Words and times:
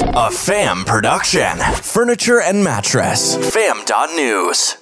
A 0.00 0.30
fam 0.30 0.84
production. 0.84 1.58
Furniture 1.58 2.40
and 2.40 2.62
mattress. 2.62 3.34
Fam.news. 3.52 4.76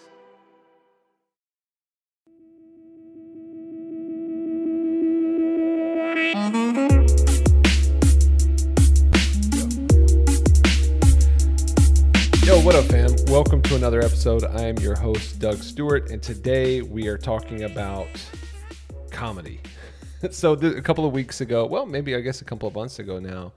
Yo, 12.45 12.61
what 12.61 12.75
up, 12.75 12.85
fam? 12.85 13.17
Welcome 13.29 13.62
to 13.62 13.77
another 13.77 14.03
episode. 14.03 14.45
I 14.45 14.67
am 14.67 14.77
your 14.80 14.96
host, 14.96 15.39
Doug 15.39 15.57
Stewart, 15.57 16.11
and 16.11 16.23
today 16.23 16.83
we 16.83 17.09
are 17.09 17.17
talking 17.17 17.62
about 17.62 18.09
comedy. 19.11 19.61
so, 20.30 20.53
a 20.53 20.83
couple 20.83 21.07
of 21.07 21.14
weeks 21.14 21.41
ago, 21.41 21.64
well, 21.64 21.87
maybe 21.87 22.14
I 22.14 22.21
guess 22.21 22.43
a 22.43 22.45
couple 22.45 22.69
of 22.69 22.75
months 22.75 22.98
ago 22.98 23.19
now, 23.19 23.53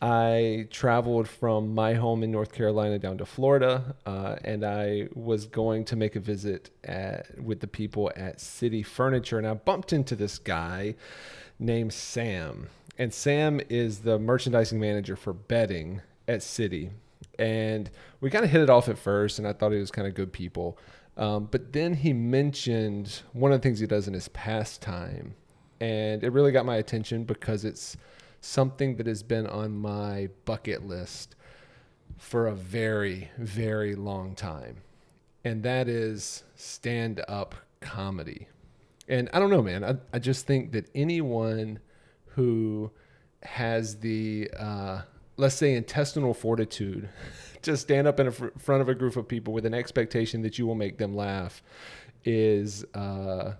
I 0.00 0.68
traveled 0.70 1.28
from 1.28 1.74
my 1.74 1.94
home 1.94 2.22
in 2.22 2.30
North 2.30 2.52
Carolina 2.52 2.98
down 2.98 3.18
to 3.18 3.26
Florida, 3.26 3.94
uh, 4.04 4.36
and 4.44 4.64
I 4.64 5.08
was 5.14 5.46
going 5.46 5.84
to 5.86 5.96
make 5.96 6.16
a 6.16 6.20
visit 6.20 6.70
at, 6.84 7.42
with 7.42 7.60
the 7.60 7.66
people 7.66 8.12
at 8.16 8.40
City 8.40 8.82
Furniture, 8.82 9.38
and 9.38 9.46
I 9.46 9.54
bumped 9.54 9.92
into 9.92 10.16
this 10.16 10.38
guy 10.38 10.94
named 11.58 11.92
Sam. 11.92 12.68
And 12.98 13.12
Sam 13.12 13.60
is 13.68 14.00
the 14.00 14.18
merchandising 14.18 14.78
manager 14.78 15.16
for 15.16 15.32
bedding 15.32 16.02
at 16.28 16.42
City 16.42 16.90
and 17.38 17.90
we 18.20 18.30
kind 18.30 18.44
of 18.44 18.50
hit 18.50 18.60
it 18.60 18.70
off 18.70 18.88
at 18.88 18.98
first, 18.98 19.38
and 19.38 19.46
I 19.46 19.52
thought 19.52 19.72
he 19.72 19.78
was 19.78 19.90
kind 19.90 20.06
of 20.06 20.14
good 20.14 20.32
people. 20.32 20.78
Um, 21.16 21.48
but 21.50 21.72
then 21.72 21.94
he 21.94 22.12
mentioned 22.12 23.22
one 23.32 23.52
of 23.52 23.60
the 23.60 23.62
things 23.62 23.78
he 23.80 23.86
does 23.86 24.08
in 24.08 24.14
his 24.14 24.28
pastime, 24.28 25.34
and 25.80 26.24
it 26.24 26.30
really 26.32 26.52
got 26.52 26.66
my 26.66 26.76
attention 26.76 27.24
because 27.24 27.64
it's 27.64 27.96
something 28.44 28.96
that 28.96 29.06
has 29.06 29.22
been 29.22 29.46
on 29.46 29.76
my 29.76 30.28
bucket 30.44 30.86
list 30.86 31.34
for 32.18 32.46
a 32.46 32.54
very, 32.54 33.30
very 33.38 33.94
long 33.94 34.34
time, 34.34 34.76
and 35.44 35.62
that 35.62 35.88
is 35.88 36.44
stand 36.54 37.22
up 37.26 37.54
comedy. 37.80 38.48
And 39.08 39.28
I 39.32 39.38
don't 39.38 39.50
know, 39.50 39.62
man. 39.62 39.84
I, 39.84 39.96
I 40.12 40.18
just 40.18 40.46
think 40.46 40.72
that 40.72 40.88
anyone 40.94 41.80
who 42.28 42.90
has 43.42 43.98
the 43.98 44.50
uh, 44.58 45.02
let's 45.36 45.54
say 45.54 45.74
intestinal 45.74 46.34
fortitude 46.34 47.08
to 47.62 47.76
stand 47.76 48.06
up 48.06 48.20
in 48.20 48.30
fr- 48.30 48.48
front 48.58 48.82
of 48.82 48.88
a 48.88 48.94
group 48.94 49.16
of 49.16 49.26
people 49.26 49.52
with 49.52 49.66
an 49.66 49.74
expectation 49.74 50.42
that 50.42 50.58
you 50.58 50.66
will 50.66 50.74
make 50.74 50.98
them 50.98 51.14
laugh 51.14 51.62
is 52.24 52.84
uh, 52.94 53.52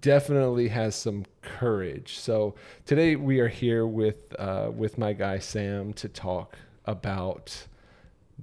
definitely 0.00 0.68
has 0.68 0.94
some 0.94 1.24
courage. 1.42 2.18
So 2.18 2.54
today 2.86 3.16
we 3.16 3.40
are 3.40 3.48
here 3.48 3.86
with 3.86 4.34
uh, 4.38 4.70
with 4.74 4.98
my 4.98 5.12
guy 5.12 5.38
Sam 5.38 5.92
to 5.94 6.08
talk 6.08 6.56
about 6.84 7.66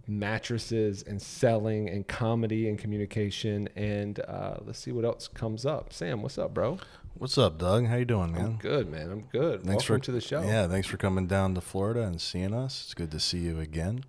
mattresses 0.08 1.04
and 1.04 1.22
selling 1.22 1.90
and 1.90 2.08
comedy 2.08 2.70
and 2.70 2.78
communication 2.78 3.68
and 3.76 4.20
uh, 4.22 4.58
let's 4.66 4.80
see 4.80 4.92
what 4.92 5.06
else 5.06 5.28
comes 5.28 5.66
up. 5.66 5.92
Sam, 5.92 6.22
what's 6.22 6.38
up, 6.38 6.54
bro? 6.54 6.80
What's 7.16 7.38
up, 7.38 7.58
Doug? 7.58 7.88
How 7.88 7.96
you 7.96 8.06
doing, 8.06 8.32
man? 8.32 8.46
I'm 8.46 8.58
good, 8.58 8.92
man. 8.92 9.12
I'm 9.12 9.22
good. 9.22 9.64
Thanks 9.64 9.90
Welcome 9.90 10.02
for 10.02 10.06
to 10.06 10.12
the 10.12 10.22
show. 10.22 10.44
Yeah, 10.44 10.68
thanks 10.68 10.88
for 10.88 10.98
coming 10.98 11.26
down 11.26 11.56
to 11.56 11.62
Florida 11.62 12.04
and 12.04 12.22
seeing 12.22 12.54
us. 12.54 12.84
It's 12.86 12.94
good 12.94 13.10
to 13.10 13.20
see 13.20 13.40
you 13.40 13.60
again. 13.60 14.04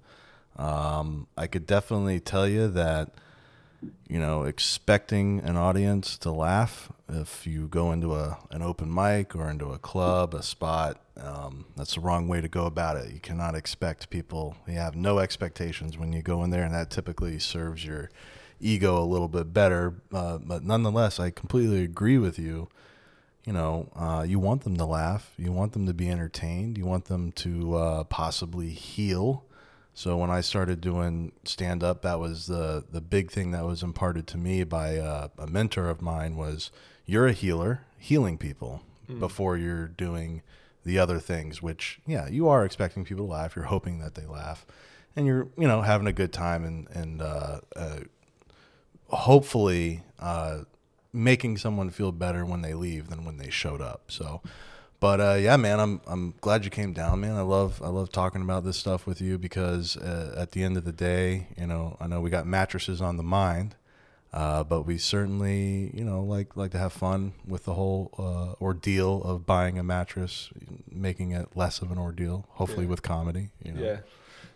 Um, 0.56 1.26
I 1.36 1.46
could 1.46 1.66
definitely 1.66 2.20
tell 2.20 2.46
you 2.46 2.68
that 2.68 3.14
you 4.08 4.18
know 4.18 4.42
expecting 4.42 5.40
an 5.40 5.56
audience 5.56 6.18
to 6.18 6.32
laugh 6.32 6.90
if 7.08 7.46
you 7.46 7.68
go 7.68 7.92
into 7.92 8.14
a 8.14 8.38
an 8.50 8.62
open 8.62 8.92
mic 8.92 9.34
or 9.34 9.48
into 9.50 9.66
a 9.66 9.78
club, 9.78 10.34
a 10.34 10.42
spot. 10.42 11.00
Um, 11.20 11.66
that's 11.76 11.94
the 11.94 12.00
wrong 12.00 12.28
way 12.28 12.40
to 12.40 12.48
go 12.48 12.66
about 12.66 12.96
it. 12.96 13.12
You 13.12 13.20
cannot 13.20 13.54
expect 13.54 14.10
people. 14.10 14.56
You 14.66 14.74
have 14.74 14.94
no 14.94 15.18
expectations 15.18 15.98
when 15.98 16.12
you 16.12 16.22
go 16.22 16.44
in 16.44 16.50
there, 16.50 16.62
and 16.62 16.74
that 16.74 16.90
typically 16.90 17.38
serves 17.38 17.84
your 17.84 18.10
ego 18.60 19.02
a 19.02 19.04
little 19.04 19.28
bit 19.28 19.52
better. 19.52 19.94
Uh, 20.12 20.38
but 20.38 20.62
nonetheless, 20.62 21.18
I 21.18 21.30
completely 21.30 21.82
agree 21.82 22.18
with 22.18 22.38
you 22.38 22.68
you 23.48 23.54
know, 23.54 23.88
uh, 23.96 24.26
you 24.28 24.38
want 24.38 24.64
them 24.64 24.76
to 24.76 24.84
laugh, 24.84 25.32
you 25.38 25.50
want 25.52 25.72
them 25.72 25.86
to 25.86 25.94
be 25.94 26.10
entertained, 26.10 26.76
you 26.76 26.84
want 26.84 27.06
them 27.06 27.32
to 27.32 27.76
uh, 27.76 28.04
possibly 28.04 28.68
heal. 28.68 29.42
So 29.98 30.16
when 30.16 30.30
I 30.30 30.42
started 30.42 30.80
doing 30.80 31.32
stand 31.42 31.82
up, 31.82 32.02
that 32.02 32.20
was 32.20 32.46
the 32.46 32.84
the 32.88 33.00
big 33.00 33.32
thing 33.32 33.50
that 33.50 33.64
was 33.64 33.82
imparted 33.82 34.28
to 34.28 34.38
me 34.38 34.62
by 34.62 34.96
uh, 34.96 35.26
a 35.36 35.48
mentor 35.48 35.90
of 35.90 36.00
mine 36.00 36.36
was 36.36 36.70
you're 37.04 37.26
a 37.26 37.32
healer, 37.32 37.80
healing 37.98 38.38
people 38.38 38.82
mm. 39.10 39.18
before 39.18 39.56
you're 39.56 39.88
doing 39.88 40.42
the 40.84 41.00
other 41.00 41.18
things. 41.18 41.60
Which 41.60 41.98
yeah, 42.06 42.28
you 42.28 42.46
are 42.48 42.64
expecting 42.64 43.04
people 43.04 43.26
to 43.26 43.32
laugh, 43.32 43.56
you're 43.56 43.64
hoping 43.64 43.98
that 43.98 44.14
they 44.14 44.24
laugh, 44.24 44.64
and 45.16 45.26
you're 45.26 45.48
you 45.58 45.66
know 45.66 45.82
having 45.82 46.06
a 46.06 46.12
good 46.12 46.32
time 46.32 46.64
and 46.64 46.88
and 46.90 47.20
uh, 47.20 47.58
uh, 47.74 47.98
hopefully 49.08 50.04
uh, 50.20 50.58
making 51.12 51.56
someone 51.56 51.90
feel 51.90 52.12
better 52.12 52.44
when 52.44 52.62
they 52.62 52.74
leave 52.74 53.08
than 53.08 53.24
when 53.24 53.38
they 53.38 53.50
showed 53.50 53.80
up. 53.80 54.12
So, 54.12 54.42
but 55.00 55.20
uh, 55.20 55.34
yeah, 55.34 55.56
man, 55.56 55.78
I'm 55.80 56.00
I'm 56.06 56.34
glad 56.40 56.64
you 56.64 56.70
came 56.70 56.92
down, 56.92 57.20
man. 57.20 57.36
I 57.36 57.42
love 57.42 57.80
I 57.82 57.88
love 57.88 58.10
talking 58.10 58.42
about 58.42 58.64
this 58.64 58.76
stuff 58.76 59.06
with 59.06 59.20
you 59.20 59.38
because 59.38 59.96
uh, 59.96 60.34
at 60.36 60.52
the 60.52 60.64
end 60.64 60.76
of 60.76 60.84
the 60.84 60.92
day, 60.92 61.48
you 61.56 61.66
know, 61.66 61.96
I 62.00 62.06
know 62.06 62.20
we 62.20 62.30
got 62.30 62.46
mattresses 62.46 63.00
on 63.00 63.16
the 63.16 63.22
mind, 63.22 63.76
uh, 64.32 64.64
but 64.64 64.82
we 64.82 64.98
certainly, 64.98 65.90
you 65.94 66.04
know, 66.04 66.22
like 66.22 66.56
like 66.56 66.72
to 66.72 66.78
have 66.78 66.92
fun 66.92 67.32
with 67.46 67.64
the 67.64 67.74
whole 67.74 68.12
uh, 68.18 68.62
ordeal 68.62 69.22
of 69.22 69.46
buying 69.46 69.78
a 69.78 69.82
mattress, 69.82 70.50
making 70.90 71.30
it 71.30 71.48
less 71.54 71.80
of 71.80 71.92
an 71.92 71.98
ordeal. 71.98 72.46
Hopefully, 72.50 72.84
yeah. 72.84 72.90
with 72.90 73.02
comedy. 73.02 73.50
You 73.64 73.72
know? 73.72 73.82
Yeah. 73.82 73.98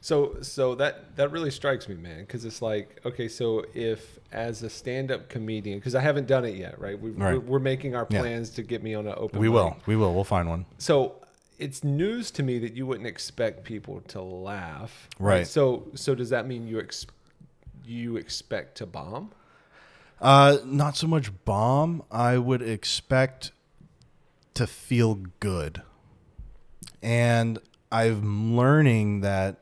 So 0.03 0.39
so 0.43 0.75
that 0.75 1.15
that 1.15 1.31
really 1.31 1.53
strikes 1.53 1.89
me, 1.89 1.95
man, 1.95 2.21
because 2.23 2.45
it's 2.45 2.61
like 2.61 3.01
okay, 3.07 3.29
so 3.29 3.65
if 3.73 4.19
as 4.33 4.65
a 4.65 4.69
stand-up 4.69 5.29
comedian, 5.29 5.79
because 5.79 5.95
I 5.95 6.01
haven't 6.01 6.27
done 6.27 6.45
it 6.45 6.57
yet, 6.57 6.81
right? 6.81 7.01
we 7.01 7.11
right. 7.11 7.35
We're, 7.35 7.41
we're, 7.41 7.59
making 7.61 7.95
our 7.95 8.05
plans 8.05 8.51
yeah. 8.51 8.57
to 8.57 8.63
get 8.65 8.83
me 8.83 8.95
on 8.95 9.07
an 9.07 9.15
open. 9.17 9.39
We 9.39 9.47
mic. 9.47 9.55
will. 9.55 9.77
We 9.87 9.95
will. 9.95 10.13
We'll 10.13 10.25
find 10.25 10.49
one. 10.49 10.67
So 10.79 11.15
it's 11.61 11.85
news 11.85 12.33
to 12.33 12.43
me 12.43 12.59
that 12.59 12.75
you 12.75 12.85
wouldn't 12.85 13.07
expect 13.07 13.63
people 13.63 14.01
to 14.09 14.21
laugh. 14.21 15.09
Right. 15.21 15.37
right? 15.37 15.47
So 15.47 15.87
so 15.95 16.17
does 16.17 16.31
that 16.31 16.49
mean 16.49 16.67
you 16.67 16.81
ex- 16.81 17.07
you 17.85 18.17
expect 18.17 18.79
to 18.79 18.87
bomb? 18.87 19.31
Uh, 20.21 20.59
not 20.65 20.97
so 20.97 21.07
much 21.07 21.31
bomb. 21.45 22.03
I 22.11 22.39
would 22.39 22.63
expect 22.63 23.53
to 24.55 24.67
feel 24.67 25.21
good, 25.39 25.83
and 27.01 27.61
I'm 27.93 28.57
learning 28.57 29.21
that 29.21 29.62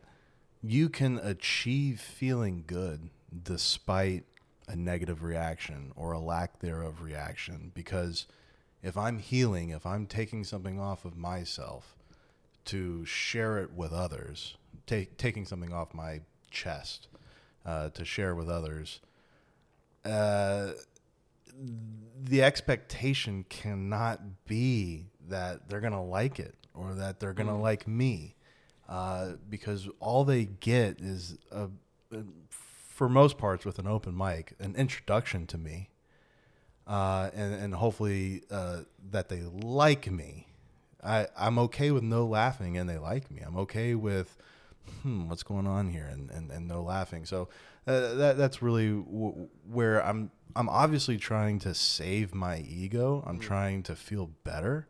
you 0.62 0.88
can 0.88 1.18
achieve 1.18 2.00
feeling 2.00 2.64
good 2.66 3.10
despite 3.42 4.24
a 4.68 4.76
negative 4.76 5.22
reaction 5.22 5.92
or 5.96 6.12
a 6.12 6.18
lack 6.18 6.60
thereof 6.60 7.02
reaction 7.02 7.72
because 7.74 8.26
if 8.82 8.96
I'm 8.96 9.18
healing, 9.18 9.70
if 9.70 9.84
I'm 9.84 10.06
taking 10.06 10.44
something 10.44 10.78
off 10.80 11.04
of 11.04 11.16
myself 11.16 11.96
to 12.66 13.04
share 13.04 13.58
it 13.58 13.72
with 13.72 13.92
others, 13.92 14.56
take, 14.86 15.16
taking 15.16 15.44
something 15.44 15.72
off 15.72 15.92
my 15.92 16.20
chest 16.50 17.08
uh, 17.64 17.88
to 17.90 18.04
share 18.04 18.34
with 18.34 18.48
others, 18.48 19.00
uh, 20.04 20.72
the 22.22 22.42
expectation 22.42 23.44
cannot 23.48 24.20
be 24.46 25.06
that 25.28 25.68
they're 25.68 25.80
going 25.80 25.92
to 25.92 26.00
like 26.00 26.38
it 26.38 26.54
or 26.74 26.94
that 26.94 27.20
they're 27.20 27.32
going 27.34 27.48
to 27.48 27.54
mm. 27.54 27.62
like 27.62 27.86
me 27.86 28.34
uh, 28.90 29.34
because 29.48 29.88
all 30.00 30.24
they 30.24 30.46
get 30.46 31.00
is, 31.00 31.38
a, 31.52 31.68
a, 32.12 32.24
for 32.50 33.08
most 33.08 33.38
parts, 33.38 33.64
with 33.64 33.78
an 33.78 33.86
open 33.86 34.16
mic, 34.16 34.54
an 34.58 34.74
introduction 34.74 35.46
to 35.46 35.56
me, 35.56 35.90
uh, 36.88 37.30
and 37.32 37.54
and 37.54 37.74
hopefully 37.74 38.42
uh, 38.50 38.80
that 39.10 39.28
they 39.28 39.42
like 39.42 40.10
me. 40.10 40.48
I 41.02 41.28
I'm 41.38 41.58
okay 41.60 41.92
with 41.92 42.02
no 42.02 42.26
laughing 42.26 42.76
and 42.76 42.90
they 42.90 42.98
like 42.98 43.30
me. 43.30 43.42
I'm 43.42 43.56
okay 43.58 43.94
with 43.94 44.36
hmm, 45.02 45.28
what's 45.28 45.44
going 45.44 45.68
on 45.68 45.88
here 45.90 46.08
and, 46.10 46.30
and, 46.30 46.50
and 46.50 46.66
no 46.66 46.82
laughing. 46.82 47.24
So 47.24 47.48
uh, 47.86 48.14
that 48.14 48.36
that's 48.36 48.60
really 48.60 48.88
w- 48.88 49.48
where 49.70 50.04
I'm 50.04 50.32
I'm 50.56 50.68
obviously 50.68 51.16
trying 51.16 51.60
to 51.60 51.74
save 51.74 52.34
my 52.34 52.58
ego. 52.58 53.22
I'm 53.24 53.38
mm. 53.38 53.42
trying 53.42 53.84
to 53.84 53.94
feel 53.94 54.30
better 54.42 54.88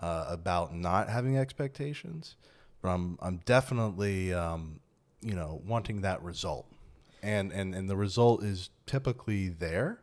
uh, 0.00 0.24
about 0.28 0.74
not 0.74 1.10
having 1.10 1.36
expectations 1.36 2.36
but 2.84 2.90
I'm 2.90 3.18
I'm 3.22 3.40
definitely 3.46 4.34
um, 4.34 4.78
you 5.22 5.34
know 5.34 5.62
wanting 5.66 6.02
that 6.02 6.22
result, 6.22 6.70
and 7.22 7.50
and 7.50 7.74
and 7.74 7.88
the 7.88 7.96
result 7.96 8.44
is 8.44 8.68
typically 8.84 9.48
there, 9.48 10.02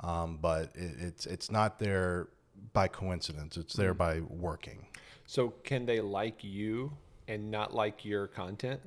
um, 0.00 0.38
but 0.42 0.72
it, 0.74 0.96
it's 0.98 1.26
it's 1.26 1.52
not 1.52 1.78
there 1.78 2.26
by 2.72 2.88
coincidence. 2.88 3.56
It's 3.56 3.74
there 3.74 3.94
mm. 3.94 3.98
by 3.98 4.20
working. 4.20 4.88
So 5.24 5.50
can 5.62 5.86
they 5.86 6.00
like 6.00 6.42
you 6.42 6.92
and 7.28 7.48
not 7.48 7.72
like 7.72 8.04
your 8.04 8.26
content? 8.26 8.80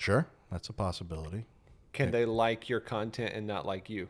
Sure, 0.00 0.26
that's 0.50 0.68
a 0.68 0.72
possibility. 0.72 1.46
Can 1.92 2.10
they 2.10 2.24
like 2.24 2.68
your 2.68 2.80
content 2.80 3.32
and 3.32 3.46
not 3.46 3.64
like 3.64 3.90
you? 3.90 4.08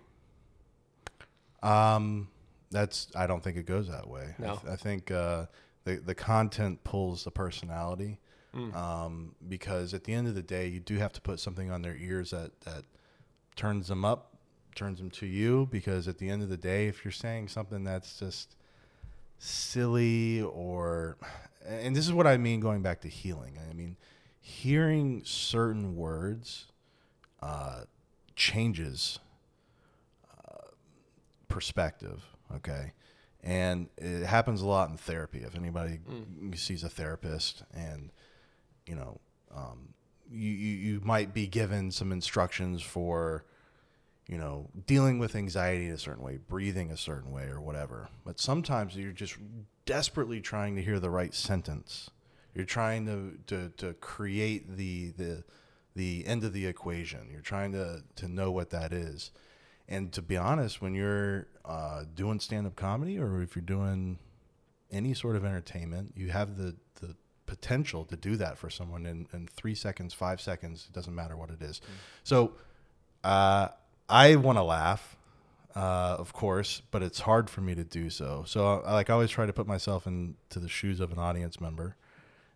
Um, 1.63 2.29
that's 2.71 3.09
I 3.15 3.27
don't 3.27 3.45
think 3.45 3.59
it 3.59 3.67
goes 3.67 3.89
that 3.89 4.09
way. 4.09 4.35
No, 4.39 4.53
I, 4.53 4.57
th- 4.57 4.73
I 4.73 4.77
think 4.77 5.11
uh, 5.11 5.45
the 5.85 5.97
the 5.97 6.15
content 6.15 6.83
pulls 6.85 7.25
the 7.25 7.31
personality 7.31 8.19
um, 8.55 9.35
because 9.49 9.95
at 9.95 10.05
the 10.05 10.13
end 10.13 10.29
of 10.29 10.35
the 10.35 10.43
day, 10.43 10.67
you 10.67 10.81
do 10.81 10.97
have 10.99 11.13
to 11.15 11.21
put 11.21 11.41
something 11.41 11.71
on 11.71 11.83
their 11.83 11.97
ears 11.97 12.31
that 12.31 12.61
that 12.63 12.85
turns 13.57 13.89
them 13.89 14.05
up, 14.05 14.37
turns 14.75 14.99
them 14.99 15.11
to 15.11 15.27
you. 15.27 15.69
Because 15.71 16.07
at 16.07 16.19
the 16.19 16.29
end 16.29 16.43
of 16.43 16.49
the 16.49 16.57
day, 16.57 16.87
if 16.87 17.05
you're 17.05 17.13
saying 17.13 17.49
something 17.49 17.85
that's 17.85 18.19
just 18.19 18.57
silly 19.39 20.43
or, 20.43 21.17
and 21.67 21.97
this 21.97 22.07
is 22.07 22.13
what 22.13 22.27
I 22.27 22.37
mean 22.37 22.61
going 22.61 22.83
back 22.83 23.01
to 23.01 23.09
healing. 23.09 23.59
I 23.69 23.73
mean, 23.73 23.97
hearing 24.41 25.23
certain 25.25 25.97
words 25.97 26.67
uh, 27.43 27.83
changes 28.37 29.19
uh, 30.31 30.69
perspective. 31.49 32.23
Okay. 32.55 32.93
And 33.43 33.89
it 33.97 34.25
happens 34.27 34.61
a 34.61 34.67
lot 34.67 34.91
in 34.91 34.97
therapy. 34.97 35.39
If 35.39 35.57
anybody 35.57 35.99
sees 36.55 36.85
a 36.85 36.89
therapist 36.89 37.65
and, 37.75 38.13
you 38.87 38.95
know, 38.95 39.21
um, 39.55 39.95
you, 40.31 40.51
you, 40.51 40.77
you 40.77 41.01
might 41.05 41.35
be 41.35 41.47
given 41.47 41.91
some 41.91 42.13
instructions 42.13 42.83
for, 42.83 43.45
you 44.27 44.39
know, 44.39 44.71
dealing 44.87 45.19
with 45.19 45.37
anxiety 45.37 45.87
in 45.87 45.93
a 45.93 45.99
certain 45.99 46.23
way, 46.23 46.39
breathing 46.49 46.91
a 46.91 46.97
certain 46.97 47.31
way, 47.31 47.45
or 47.45 47.61
whatever. 47.61 48.09
But 48.25 48.41
sometimes 48.41 48.97
you're 48.97 49.13
just 49.13 49.37
desperately 49.85 50.41
trying 50.41 50.77
to 50.77 50.83
hear 50.83 50.99
the 51.01 51.11
right 51.11 51.35
sentence. 51.35 52.11
You're 52.55 52.65
trying 52.65 53.07
to, 53.07 53.39
to, 53.47 53.73
to 53.79 53.95
create 53.95 54.77
the, 54.77 55.11
the, 55.11 55.45
the 55.95 56.27
end 56.27 56.45
of 56.45 56.53
the 56.53 56.67
equation. 56.67 57.29
You're 57.31 57.41
trying 57.41 57.73
to, 57.73 58.03
to 58.17 58.29
know 58.29 58.51
what 58.51 58.71
that 58.71 58.93
is. 58.93 59.33
And 59.89 60.13
to 60.13 60.23
be 60.23 60.37
honest, 60.37 60.81
when 60.81 60.95
you're 60.95 61.49
uh, 61.65 62.05
doing 62.15 62.41
stand 62.41 62.67
up 62.67 62.77
comedy 62.77 63.19
or 63.19 63.43
if 63.43 63.55
you're 63.57 63.63
doing 63.63 64.19
any 64.91 65.15
sort 65.15 65.37
of 65.37 65.45
entertainment, 65.45 66.13
you 66.17 66.31
have 66.31 66.57
the, 66.57 66.65
the 66.65 66.77
potential 67.53 68.07
to 68.07 68.17
do 68.17 68.35
that 68.37 68.57
for 68.57 68.71
someone 68.71 69.05
in, 69.05 69.27
in 69.35 69.47
three 69.47 69.75
seconds, 69.75 70.15
five 70.15 70.41
seconds. 70.41 70.87
It 70.89 70.95
doesn't 70.95 71.15
matter 71.15 71.37
what 71.37 71.51
it 71.51 71.61
is. 71.61 71.83
So 72.25 72.55
uh, 73.23 73.69
I 74.09 74.37
want 74.37 74.57
to 74.57 74.63
laugh, 74.63 75.19
uh, 75.77 76.17
of 76.19 76.33
course, 76.33 76.81
but 76.91 77.03
it's 77.03 77.21
hard 77.21 77.51
for 77.51 77.61
me 77.61 77.75
to 77.75 77.85
do 77.85 78.09
so. 78.09 78.45
So 78.47 78.81
I, 78.87 78.95
like 78.95 79.11
I 79.11 79.13
always 79.13 79.29
try 79.29 79.45
to 79.45 79.53
put 79.53 79.67
myself 79.67 80.07
into 80.07 80.61
the 80.61 80.69
shoes 80.69 80.99
of 80.99 81.13
an 81.13 81.19
audience 81.19 81.61
member, 81.61 81.95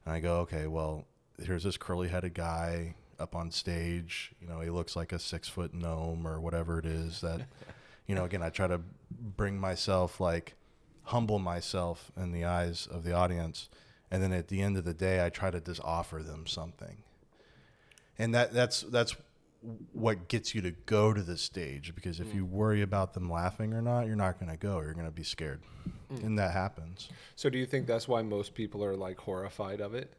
and 0.07 0.15
I 0.15 0.21
go, 0.21 0.39
okay, 0.39 0.67
well, 0.67 1.05
here's 1.39 1.65
this 1.65 1.77
curly 1.77 2.09
headed 2.09 2.33
guy 2.33 2.95
up 3.21 3.37
on 3.37 3.51
stage. 3.51 4.33
You 4.41 4.49
know, 4.49 4.61
he 4.61 4.71
looks 4.71 4.97
like 4.97 5.13
a 5.13 5.19
six 5.19 5.47
foot 5.47 5.75
gnome 5.75 6.27
or 6.27 6.41
whatever 6.41 6.79
it 6.79 6.87
is 6.87 7.21
that, 7.21 7.43
you 8.07 8.15
know, 8.15 8.25
again, 8.25 8.43
I 8.43 8.49
try 8.49 8.67
to 8.67 8.81
bring 9.11 9.61
myself 9.61 10.21
like 10.23 10.55
humble 11.03 11.39
myself 11.39 12.11
in 12.17 12.33
the 12.33 12.47
eyes 12.47 12.89
of 12.91 13.05
the 13.05 13.13
audience. 13.13 13.69
And 14.11 14.23
then 14.23 14.33
at 14.33 14.49
the 14.49 14.61
end 14.61 14.77
of 14.77 14.85
the 14.85 14.95
day, 14.95 15.25
I 15.25 15.31
try 15.31 15.51
to 15.51 15.61
just 15.61 15.81
offer 15.83 16.23
them 16.23 16.47
something. 16.47 16.99
And 18.19 18.35
that, 18.35 18.53
that's, 18.53 18.83
that's 18.83 19.17
what 19.93 20.29
gets 20.29 20.55
you 20.55 20.63
to 20.63 20.71
go 20.71 21.13
to 21.13 21.23
the 21.23 21.37
stage 21.37 21.95
because 21.95 22.21
if 22.21 22.35
you 22.35 22.47
mm. 22.47 22.51
worry 22.51 22.83
about 22.83 23.15
them 23.15 23.31
laughing 23.31 23.75
or 23.75 23.83
not, 23.83 24.07
you're 24.07 24.17
not 24.17 24.39
going 24.39 24.51
to 24.51 24.57
go. 24.57 24.81
You're 24.81 24.95
going 24.95 25.07
to 25.07 25.13
be 25.13 25.25
scared. 25.25 25.61
Mm. 26.13 26.25
And 26.25 26.39
that 26.39 26.53
happens. 26.53 27.09
So 27.35 27.51
do 27.51 27.59
you 27.59 27.67
think 27.67 27.87
that's 27.87 28.07
why 28.07 28.23
most 28.23 28.55
people 28.55 28.85
are 28.85 28.95
like 28.95 29.19
horrified 29.19 29.81
of 29.81 29.95
it? 29.95 30.13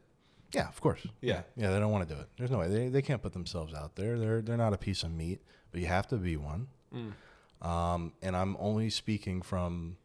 Yeah, 0.52 0.68
of 0.68 0.80
course. 0.80 1.06
Yeah. 1.20 1.42
Yeah, 1.56 1.70
they 1.70 1.78
don't 1.78 1.90
want 1.90 2.08
to 2.08 2.14
do 2.14 2.20
it. 2.20 2.28
There's 2.36 2.50
no 2.50 2.58
way. 2.58 2.68
They, 2.68 2.88
they 2.88 3.02
can't 3.02 3.22
put 3.22 3.32
themselves 3.32 3.74
out 3.74 3.96
there. 3.96 4.18
They're 4.18 4.40
they're 4.40 4.56
not 4.56 4.72
a 4.72 4.78
piece 4.78 5.02
of 5.02 5.12
meat, 5.12 5.40
but 5.72 5.80
you 5.80 5.86
have 5.86 6.06
to 6.08 6.16
be 6.16 6.36
one. 6.36 6.68
Mm. 6.94 7.66
Um, 7.66 8.12
and 8.22 8.36
I'm 8.36 8.56
only 8.58 8.88
speaking 8.88 9.42
from 9.42 9.96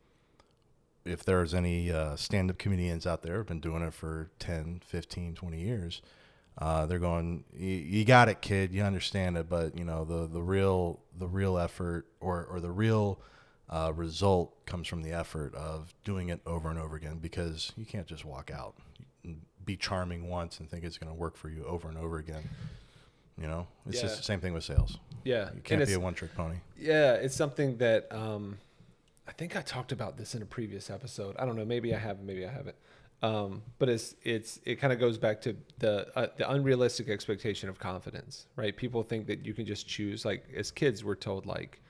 if 1.05 1.23
there's 1.23 1.53
any 1.53 1.91
uh, 1.91 2.15
stand-up 2.15 2.57
comedians 2.57 3.05
out 3.05 3.21
there 3.23 3.37
who've 3.37 3.47
been 3.47 3.59
doing 3.59 3.83
it 3.83 3.93
for 3.93 4.29
10, 4.39 4.81
15, 4.85 5.35
20 5.35 5.59
years. 5.59 6.01
Uh, 6.57 6.85
they're 6.85 6.99
going, 6.99 7.43
"You- 7.55 7.67
you 7.67 8.05
got 8.05 8.29
it, 8.29 8.41
kid. 8.41 8.71
You 8.71 8.83
understand 8.83 9.37
it, 9.37 9.49
but 9.49 9.75
you 9.77 9.83
know 9.83 10.05
the 10.05 10.27
the 10.27 10.41
real 10.41 10.99
the 11.17 11.27
real 11.27 11.57
effort 11.57 12.05
or 12.19 12.45
or 12.45 12.59
the 12.59 12.69
real 12.69 13.19
uh, 13.69 13.91
result 13.95 14.63
comes 14.67 14.87
from 14.87 15.01
the 15.01 15.11
effort 15.11 15.55
of 15.55 15.93
doing 16.03 16.29
it 16.29 16.41
over 16.45 16.69
and 16.69 16.77
over 16.77 16.95
again 16.95 17.17
because 17.17 17.71
you 17.75 17.85
can't 17.85 18.05
just 18.05 18.23
walk 18.23 18.51
out 18.51 18.75
and 19.23 19.41
be 19.65 19.75
charming 19.75 20.29
once 20.29 20.59
and 20.59 20.69
think 20.69 20.83
it's 20.83 20.99
going 20.99 21.11
to 21.11 21.19
work 21.19 21.35
for 21.35 21.49
you 21.49 21.65
over 21.65 21.89
and 21.89 21.97
over 21.97 22.19
again. 22.19 22.47
You 23.41 23.47
know, 23.47 23.65
it's 23.87 23.95
Yeah. 23.95 24.01
just 24.03 24.17
the 24.17 24.23
same 24.23 24.39
thing 24.39 24.53
with 24.53 24.63
sales. 24.63 24.99
Yeah. 25.23 25.49
You 25.55 25.61
can't 25.61 25.83
be 25.87 25.93
a 25.93 25.99
one 25.99 26.13
trick 26.13 26.35
pony. 26.35 26.57
Yeah, 26.77 27.13
it's 27.15 27.35
something 27.35 27.77
that 27.77 28.11
um, 28.11 28.59
I 29.27 29.31
think 29.31 29.55
I 29.55 29.61
talked 29.61 29.91
about 29.91 30.17
this 30.17 30.35
in 30.35 30.41
a 30.41 30.45
previous 30.45 30.89
episode. 30.89 31.35
I 31.39 31.45
don't 31.45 31.55
know, 31.55 31.65
maybe 31.65 31.93
I 31.95 31.99
have, 31.99 32.21
maybe 32.21 32.45
I 32.45 32.51
haven't. 32.51 32.75
Um, 33.21 33.61
but 33.79 33.87
it's 33.87 34.15
it's 34.23 34.59
it 34.65 34.75
kind 34.75 34.91
of 34.91 34.99
goes 34.99 35.17
back 35.17 35.39
to 35.43 35.55
the 35.79 36.07
uh, 36.17 36.27
the 36.35 36.51
unrealistic 36.51 37.07
expectation 37.07 37.69
of 37.69 37.79
confidence, 37.79 38.47
right? 38.57 38.75
People 38.75 39.01
think 39.01 39.27
that 39.27 39.45
you 39.45 39.53
can 39.53 39.65
just 39.65 39.87
choose. 39.87 40.25
Like 40.25 40.45
as 40.53 40.71
kids, 40.71 41.05
we're 41.05 41.15
told 41.15 41.45
like 41.45 41.81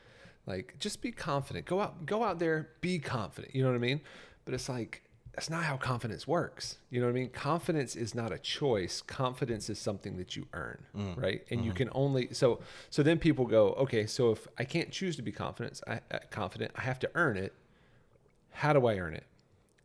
like 0.46 0.76
just 0.78 1.02
be 1.02 1.12
confident. 1.12 1.66
Go 1.66 1.82
out 1.82 2.06
go 2.06 2.24
out 2.24 2.38
there, 2.38 2.70
be 2.82 3.00
confident. 3.00 3.56
You 3.56 3.64
know 3.64 3.70
what 3.70 3.76
I 3.76 3.80
mean? 3.80 4.02
But 4.46 4.54
it's 4.54 4.70
like 4.70 5.02
that's 5.34 5.50
not 5.50 5.64
how 5.64 5.78
confidence 5.78 6.28
works. 6.28 6.78
You 6.92 7.00
know 7.00 7.08
what 7.08 7.14
I 7.14 7.16
mean? 7.16 7.30
Confidence 7.30 7.96
is 7.96 8.14
not 8.14 8.32
a 8.32 8.38
choice. 8.38 9.02
Confidence 9.02 9.68
is 9.68 9.80
something 9.80 10.18
that 10.18 10.36
you 10.36 10.46
earn, 10.54 10.86
mm. 10.96 11.20
right? 11.20 11.44
And 11.50 11.66
you 11.66 11.72
mm-hmm. 11.72 11.78
can 11.78 11.90
only 11.94 12.34
so 12.34 12.60
so 12.92 13.02
then 13.02 13.18
people 13.18 13.46
go, 13.46 13.70
okay, 13.74 14.06
so 14.06 14.32
if 14.32 14.48
I 14.60 14.64
can't 14.64 14.92
choose 14.92 15.16
to 15.16 15.24
be 15.24 15.32
confident, 15.32 15.82
I, 15.88 16.02
uh, 16.12 16.20
confident, 16.30 16.72
I 16.76 16.82
have 16.82 17.00
to 17.00 17.10
earn 17.16 17.38
it. 17.38 17.54
How 18.52 18.74
do 18.74 18.86
I 18.86 18.98
earn 18.98 19.16
it? 19.16 19.26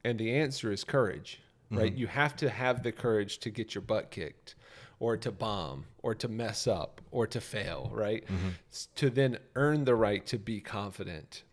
And 0.05 0.19
the 0.19 0.35
answer 0.35 0.71
is 0.71 0.85
courage, 0.85 1.41
right? 1.71 1.93
Mm-hmm. 1.93 1.99
You 1.99 2.07
have 2.09 2.37
to 2.37 2.51
have 2.51 2.83
the 2.83 2.93
courage 2.93 3.39
to 3.39 3.51
get 3.51 3.75
your 3.75 3.83
butt 3.83 4.11
kicked 4.11 4.55
or 5.01 5.17
to 5.17 5.33
bomb 5.33 5.87
or 6.03 6.15
to 6.17 6.29
mess 6.29 6.67
up 6.67 7.01
or 7.11 7.27
to 7.27 7.41
fail, 7.41 7.91
right? 7.95 8.25
Mm-hmm. 8.27 8.49
S- 8.71 8.89
To 8.97 9.09
then 9.09 9.39
earn 9.55 9.85
the 9.87 9.95
right 9.95 10.27
to 10.27 10.39
be 10.39 10.61
confident 10.61 11.45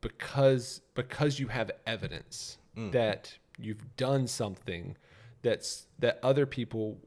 because 0.00 0.82
because 0.94 1.40
you 1.40 1.48
have 1.48 1.72
evidence 1.84 2.58
that 2.92 3.36
you've 3.58 3.96
done 3.96 4.26
something 4.26 4.96
that's 5.42 5.86
that 5.98 6.18
other 6.22 6.46
people 6.46 6.98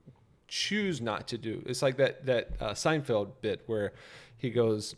choose 0.48 1.02
not 1.02 1.28
to 1.28 1.38
do. 1.38 1.64
It's 1.66 1.82
like 1.82 1.98
that 1.98 2.26
that 2.26 2.50
uh, 2.60 2.72
Seinfeld 2.72 3.32
bit 3.42 3.64
where 3.68 3.94
he 4.38 4.50
goes, 4.50 4.96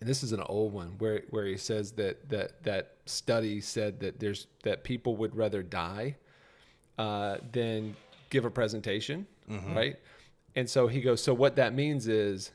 and 0.00 0.08
this 0.08 0.22
is 0.22 0.32
an 0.32 0.40
old 0.42 0.72
one 0.72 0.94
where 0.98 1.22
where 1.30 1.46
he 1.46 1.56
says 1.56 1.92
that 1.92 2.28
that 2.30 2.62
that 2.62 2.92
study 3.06 3.60
said 3.60 4.00
that 4.00 4.20
there's 4.20 4.46
that 4.62 4.84
people 4.84 5.16
would 5.16 5.36
rather 5.36 5.62
die 5.62 6.16
uh, 6.98 7.38
than 7.52 7.94
give 8.30 8.44
a 8.44 8.50
presentation, 8.50 9.26
right? 9.76 9.96
And 10.56 10.70
so 10.70 10.86
he 10.86 11.00
goes, 11.00 11.20
so 11.22 11.34
what 11.34 11.56
that 11.56 11.74
means 11.74 12.06
is 12.08 12.52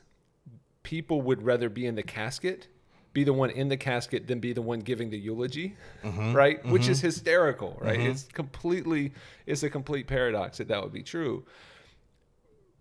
people 0.82 1.20
would 1.22 1.42
rather 1.42 1.68
be 1.68 1.84
in 1.86 1.94
the 1.94 2.02
casket, 2.02 2.66
be 3.12 3.24
the 3.24 3.32
one 3.32 3.50
in 3.50 3.68
the 3.68 3.76
casket 3.76 4.26
than 4.28 4.38
be 4.40 4.52
the 4.52 4.62
one 4.62 4.80
giving 4.80 5.10
the 5.10 5.18
eulogy, 5.18 5.76
right? 6.04 6.64
Which 6.66 6.88
is 6.88 7.00
hysterical, 7.00 7.76
right? 7.80 7.98
It's 8.00 8.24
completely, 8.24 9.12
it's 9.46 9.62
a 9.62 9.70
complete 9.70 10.06
paradox 10.06 10.58
that 10.58 10.68
that 10.68 10.82
would 10.82 10.92
be 10.92 11.02
true. 11.02 11.44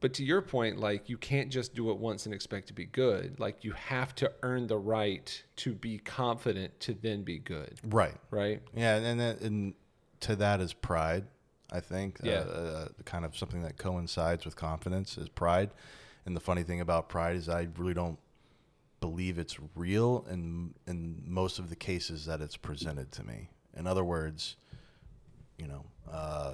But 0.01 0.13
to 0.13 0.23
your 0.23 0.41
point, 0.41 0.79
like 0.79 1.09
you 1.09 1.17
can't 1.17 1.49
just 1.49 1.75
do 1.75 1.89
it 1.91 1.97
once 1.97 2.25
and 2.25 2.33
expect 2.33 2.67
to 2.67 2.73
be 2.73 2.85
good. 2.85 3.37
Like 3.39 3.63
you 3.65 3.73
have 3.73 4.15
to 4.15 4.31
earn 4.43 4.67
the 4.67 4.77
right 4.77 5.43
to 5.57 5.73
be 5.73 5.97
confident 5.97 6.79
to 6.81 6.93
then 6.93 7.23
be 7.23 7.37
good, 7.39 7.79
Right. 7.83 8.15
right? 8.31 8.61
Yeah, 8.73 8.95
and 8.95 9.19
and, 9.19 9.41
and 9.41 9.73
to 10.21 10.35
that 10.37 10.61
is 10.61 10.73
pride. 10.73 11.25
I 11.71 11.81
think. 11.81 12.19
Yeah. 12.23 12.39
Uh, 12.47 12.87
uh, 12.87 12.87
kind 13.05 13.25
of 13.25 13.37
something 13.37 13.61
that 13.63 13.77
coincides 13.77 14.45
with 14.45 14.55
confidence 14.55 15.17
is 15.17 15.27
pride. 15.29 15.69
And 16.25 16.35
the 16.35 16.39
funny 16.39 16.63
thing 16.63 16.81
about 16.81 17.09
pride 17.09 17.35
is 17.35 17.47
I 17.49 17.67
really 17.77 17.93
don't 17.93 18.17
believe 19.01 19.37
it's 19.39 19.57
real 19.75 20.25
in 20.29 20.73
in 20.87 21.23
most 21.25 21.59
of 21.59 21.69
the 21.69 21.75
cases 21.75 22.25
that 22.25 22.41
it's 22.41 22.57
presented 22.57 23.11
to 23.13 23.23
me. 23.25 23.49
In 23.77 23.87
other 23.87 24.03
words, 24.03 24.55
you 25.57 25.67
know, 25.67 25.85
uh, 26.11 26.53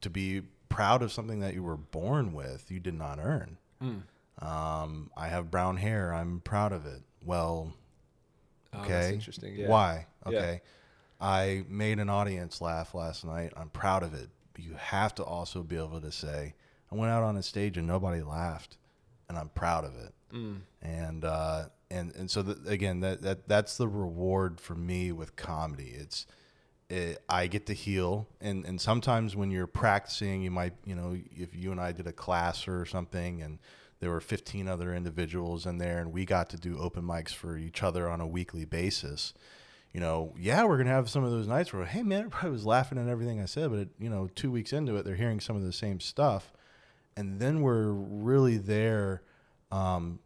to 0.00 0.10
be 0.10 0.42
proud 0.68 1.02
of 1.02 1.12
something 1.12 1.40
that 1.40 1.54
you 1.54 1.62
were 1.62 1.76
born 1.76 2.32
with, 2.32 2.70
you 2.70 2.80
did 2.80 2.94
not 2.94 3.18
earn. 3.22 3.56
Um, 4.40 5.10
I 5.16 5.28
have 5.28 5.50
brown 5.50 5.76
hair. 5.78 6.12
I'm 6.12 6.40
proud 6.40 6.72
of 6.72 6.86
it. 6.86 7.02
Well, 7.24 7.72
Oh, 8.74 8.80
okay. 8.80 8.88
that's 8.92 9.12
interesting. 9.12 9.56
Yeah. 9.56 9.68
Why? 9.68 10.06
Yeah. 10.28 10.38
Okay. 10.38 10.60
I 11.20 11.64
made 11.68 11.98
an 11.98 12.10
audience 12.10 12.60
laugh 12.60 12.94
last 12.94 13.24
night. 13.24 13.52
I'm 13.56 13.70
proud 13.70 14.02
of 14.02 14.12
it. 14.12 14.28
You 14.58 14.74
have 14.74 15.14
to 15.14 15.24
also 15.24 15.62
be 15.62 15.76
able 15.76 16.00
to 16.00 16.12
say, 16.12 16.54
I 16.92 16.94
went 16.94 17.10
out 17.10 17.22
on 17.22 17.36
a 17.38 17.42
stage 17.42 17.78
and 17.78 17.86
nobody 17.86 18.22
laughed, 18.22 18.76
and 19.28 19.38
I'm 19.38 19.48
proud 19.50 19.84
of 19.84 19.94
it. 19.96 20.12
Mm. 20.34 20.58
And 20.82 21.24
uh, 21.24 21.64
and 21.90 22.14
and 22.14 22.30
so 22.30 22.42
the, 22.42 22.70
again, 22.70 23.00
that 23.00 23.22
that 23.22 23.48
that's 23.48 23.76
the 23.76 23.88
reward 23.88 24.60
for 24.60 24.74
me 24.74 25.12
with 25.12 25.36
comedy. 25.36 25.94
It's 25.96 26.26
it, 26.88 27.22
I 27.28 27.46
get 27.46 27.66
to 27.66 27.72
heal, 27.74 28.28
and 28.40 28.64
and 28.64 28.80
sometimes 28.80 29.34
when 29.36 29.50
you're 29.50 29.66
practicing, 29.66 30.42
you 30.42 30.50
might 30.50 30.74
you 30.84 30.94
know 30.94 31.16
if 31.36 31.54
you 31.54 31.72
and 31.72 31.80
I 31.80 31.92
did 31.92 32.06
a 32.06 32.12
class 32.12 32.68
or 32.68 32.84
something, 32.86 33.42
and 33.42 33.58
there 34.00 34.10
were 34.10 34.20
15 34.20 34.68
other 34.68 34.94
individuals 34.94 35.64
in 35.66 35.78
there, 35.78 35.98
and 35.98 36.12
we 36.12 36.24
got 36.26 36.50
to 36.50 36.56
do 36.58 36.78
open 36.78 37.02
mics 37.02 37.34
for 37.34 37.56
each 37.56 37.82
other 37.82 38.08
on 38.08 38.20
a 38.20 38.26
weekly 38.26 38.64
basis. 38.64 39.32
you 39.92 40.00
know, 40.00 40.34
yeah, 40.38 40.62
we're 40.64 40.76
gonna 40.76 40.90
have 40.90 41.08
some 41.08 41.24
of 41.24 41.30
those 41.30 41.46
nights 41.48 41.72
where, 41.72 41.86
hey 41.86 42.02
man, 42.02 42.18
everybody 42.26 42.50
was 42.50 42.66
laughing 42.66 42.98
at 42.98 43.08
everything 43.08 43.40
I 43.40 43.46
said, 43.46 43.70
but 43.70 43.78
it, 43.78 43.88
you 43.98 44.10
know, 44.10 44.28
two 44.34 44.50
weeks 44.50 44.72
into 44.74 44.96
it, 44.96 45.04
they're 45.06 45.14
hearing 45.16 45.40
some 45.40 45.56
of 45.56 45.62
the 45.62 45.72
same 45.72 46.00
stuff, 46.00 46.52
and 47.16 47.40
then 47.40 47.62
we're 47.62 47.90
really 47.92 48.58
there, 48.58 49.22
um, 49.72 50.18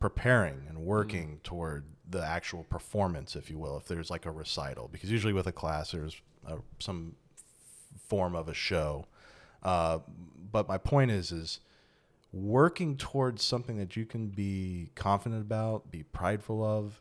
preparing 0.00 0.62
and 0.68 0.78
working 0.78 1.40
toward 1.44 1.84
the 2.08 2.24
actual 2.24 2.64
performance, 2.64 3.36
if 3.36 3.50
you 3.50 3.58
will, 3.58 3.76
if 3.76 3.86
there's 3.86 4.10
like 4.10 4.26
a 4.26 4.30
recital, 4.30 4.88
because 4.88 5.10
usually 5.10 5.32
with 5.32 5.46
a 5.46 5.52
class 5.52 5.92
there's 5.92 6.20
a, 6.46 6.56
some 6.78 7.14
form 8.08 8.34
of 8.34 8.48
a 8.48 8.54
show. 8.54 9.06
Uh, 9.62 9.98
but 10.50 10.66
my 10.66 10.78
point 10.78 11.10
is, 11.10 11.30
is 11.30 11.60
working 12.32 12.96
towards 12.96 13.42
something 13.42 13.76
that 13.76 13.96
you 13.96 14.06
can 14.06 14.28
be 14.28 14.90
confident 14.94 15.42
about, 15.42 15.90
be 15.90 16.02
prideful 16.02 16.64
of, 16.64 17.00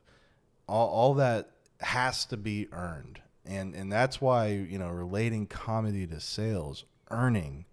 all, 0.68 0.89
all 0.89 1.13
that 1.15 1.51
has 1.82 2.25
to 2.25 2.38
be 2.38 2.68
earned. 2.72 3.22
And, 3.46 3.74
and 3.74 3.91
that's 3.91 4.22
why, 4.22 4.50
you 4.50 4.77
know, 4.77 4.89
relating 4.89 5.48
comedy 5.48 6.06
to 6.08 6.20
sales, 6.20 6.84
earning, 7.10 7.65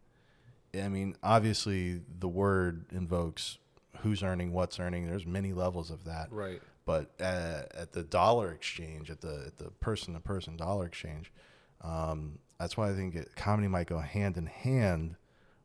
I 0.75 0.89
mean, 0.89 1.17
obviously 1.23 2.01
the 2.19 2.29
word 2.29 2.87
invokes 2.93 3.59
who's 4.07 4.23
earning, 4.23 4.53
what's 4.53 4.79
earning. 4.79 5.07
There's 5.07 5.27
many 5.27 5.53
levels 5.53 5.91
of 5.91 6.05
that. 6.05 6.29
Right. 6.31 6.63
But 6.85 7.11
at, 7.21 7.75
at 7.75 7.93
the 7.93 8.05
dollar 8.05 8.53
exchange, 8.53 9.11
at 9.11 9.21
the 9.21 9.45
at 9.49 9.59
the 9.59 9.71
person 9.81 10.15
to 10.15 10.21
person 10.21 10.57
dollar 10.57 10.87
exchange, 10.87 11.33
um, 11.81 12.39
that's 12.59 12.77
why 12.77 12.91
I 12.91 12.95
think 12.95 13.17
it, 13.17 13.35
comedy 13.35 13.67
might 13.67 13.89
go 13.89 13.99
hand 13.99 14.37
in 14.37 14.47
hand 14.47 15.17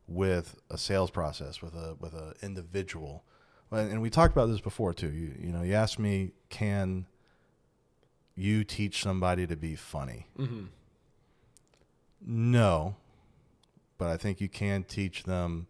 with 0.08 0.56
a 0.68 0.76
sales 0.76 1.10
process, 1.10 1.62
with 1.62 1.74
a 1.74 1.96
with 2.00 2.14
a 2.14 2.34
individual. 2.42 3.24
And 3.70 4.02
we 4.02 4.10
talked 4.10 4.32
about 4.32 4.46
this 4.46 4.60
before 4.60 4.92
too. 4.92 5.10
You 5.10 5.34
you 5.38 5.52
know, 5.52 5.62
you 5.62 5.74
asked 5.74 6.00
me, 6.00 6.32
can 6.50 7.06
you 8.34 8.64
teach 8.64 9.00
somebody 9.00 9.46
to 9.46 9.56
be 9.56 9.76
funny? 9.76 10.26
Mm-hmm. 10.36 10.64
No, 12.26 12.96
but 13.96 14.08
I 14.08 14.16
think 14.16 14.40
you 14.40 14.48
can 14.48 14.82
teach 14.82 15.22
them 15.22 15.68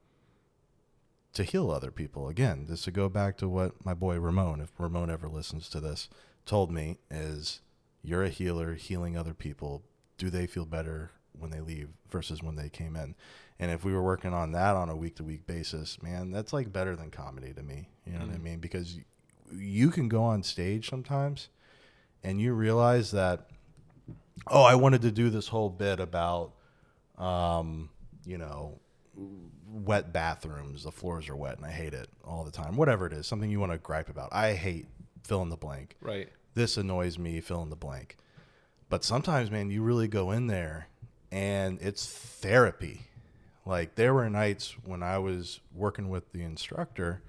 to 1.34 1.44
heal 1.44 1.70
other 1.70 1.90
people. 1.90 2.28
Again, 2.28 2.66
just 2.68 2.84
to 2.84 2.90
go 2.90 3.08
back 3.08 3.36
to 3.38 3.48
what 3.48 3.84
my 3.84 3.94
boy 3.94 4.18
Ramon, 4.18 4.60
if 4.60 4.70
Ramon 4.78 5.10
ever 5.10 5.28
listens 5.28 5.68
to 5.70 5.80
this, 5.80 6.08
told 6.44 6.70
me 6.70 6.98
is 7.10 7.60
you're 8.02 8.24
a 8.24 8.28
healer 8.28 8.74
healing 8.74 9.16
other 9.16 9.34
people. 9.34 9.82
Do 10.18 10.30
they 10.30 10.46
feel 10.46 10.66
better 10.66 11.10
when 11.32 11.50
they 11.50 11.60
leave 11.60 11.88
versus 12.10 12.42
when 12.42 12.56
they 12.56 12.68
came 12.68 12.96
in? 12.96 13.14
And 13.58 13.70
if 13.70 13.84
we 13.84 13.92
were 13.92 14.02
working 14.02 14.34
on 14.34 14.52
that 14.52 14.76
on 14.76 14.88
a 14.88 14.96
week 14.96 15.16
to 15.16 15.24
week 15.24 15.46
basis, 15.46 16.02
man, 16.02 16.30
that's 16.30 16.52
like 16.52 16.72
better 16.72 16.96
than 16.96 17.10
comedy 17.10 17.52
to 17.54 17.62
me. 17.62 17.88
You 18.04 18.12
know 18.12 18.20
mm-hmm. 18.20 18.28
what 18.28 18.36
I 18.36 18.42
mean? 18.42 18.58
Because 18.58 18.98
you 19.52 19.90
can 19.90 20.08
go 20.08 20.22
on 20.24 20.42
stage 20.42 20.90
sometimes 20.90 21.48
and 22.24 22.40
you 22.40 22.52
realize 22.52 23.12
that, 23.12 23.48
oh, 24.48 24.62
I 24.62 24.74
wanted 24.74 25.02
to 25.02 25.12
do 25.12 25.30
this 25.30 25.48
whole 25.48 25.70
bit 25.70 26.00
about, 26.00 26.52
um, 27.18 27.90
you 28.24 28.38
know, 28.38 28.80
wet 29.72 30.12
bathrooms. 30.12 30.84
The 30.84 30.92
floors 30.92 31.28
are 31.28 31.36
wet, 31.36 31.56
and 31.56 31.66
I 31.66 31.70
hate 31.70 31.94
it 31.94 32.08
all 32.24 32.44
the 32.44 32.50
time. 32.50 32.76
Whatever 32.76 33.06
it 33.06 33.12
is, 33.12 33.26
something 33.26 33.50
you 33.50 33.60
want 33.60 33.72
to 33.72 33.78
gripe 33.78 34.08
about. 34.08 34.28
I 34.32 34.54
hate 34.54 34.86
fill 35.24 35.42
in 35.42 35.48
the 35.48 35.56
blank. 35.56 35.96
Right. 36.00 36.28
This 36.54 36.76
annoys 36.76 37.18
me. 37.18 37.40
Fill 37.40 37.62
in 37.62 37.70
the 37.70 37.76
blank. 37.76 38.16
But 38.88 39.04
sometimes, 39.04 39.50
man, 39.50 39.70
you 39.70 39.82
really 39.82 40.08
go 40.08 40.30
in 40.30 40.48
there, 40.48 40.88
and 41.30 41.78
it's 41.80 42.06
therapy. 42.06 43.02
Like 43.64 43.94
there 43.94 44.12
were 44.12 44.28
nights 44.28 44.74
when 44.84 45.02
I 45.02 45.18
was 45.18 45.60
working 45.74 46.08
with 46.08 46.32
the 46.32 46.42
instructor, 46.42 47.22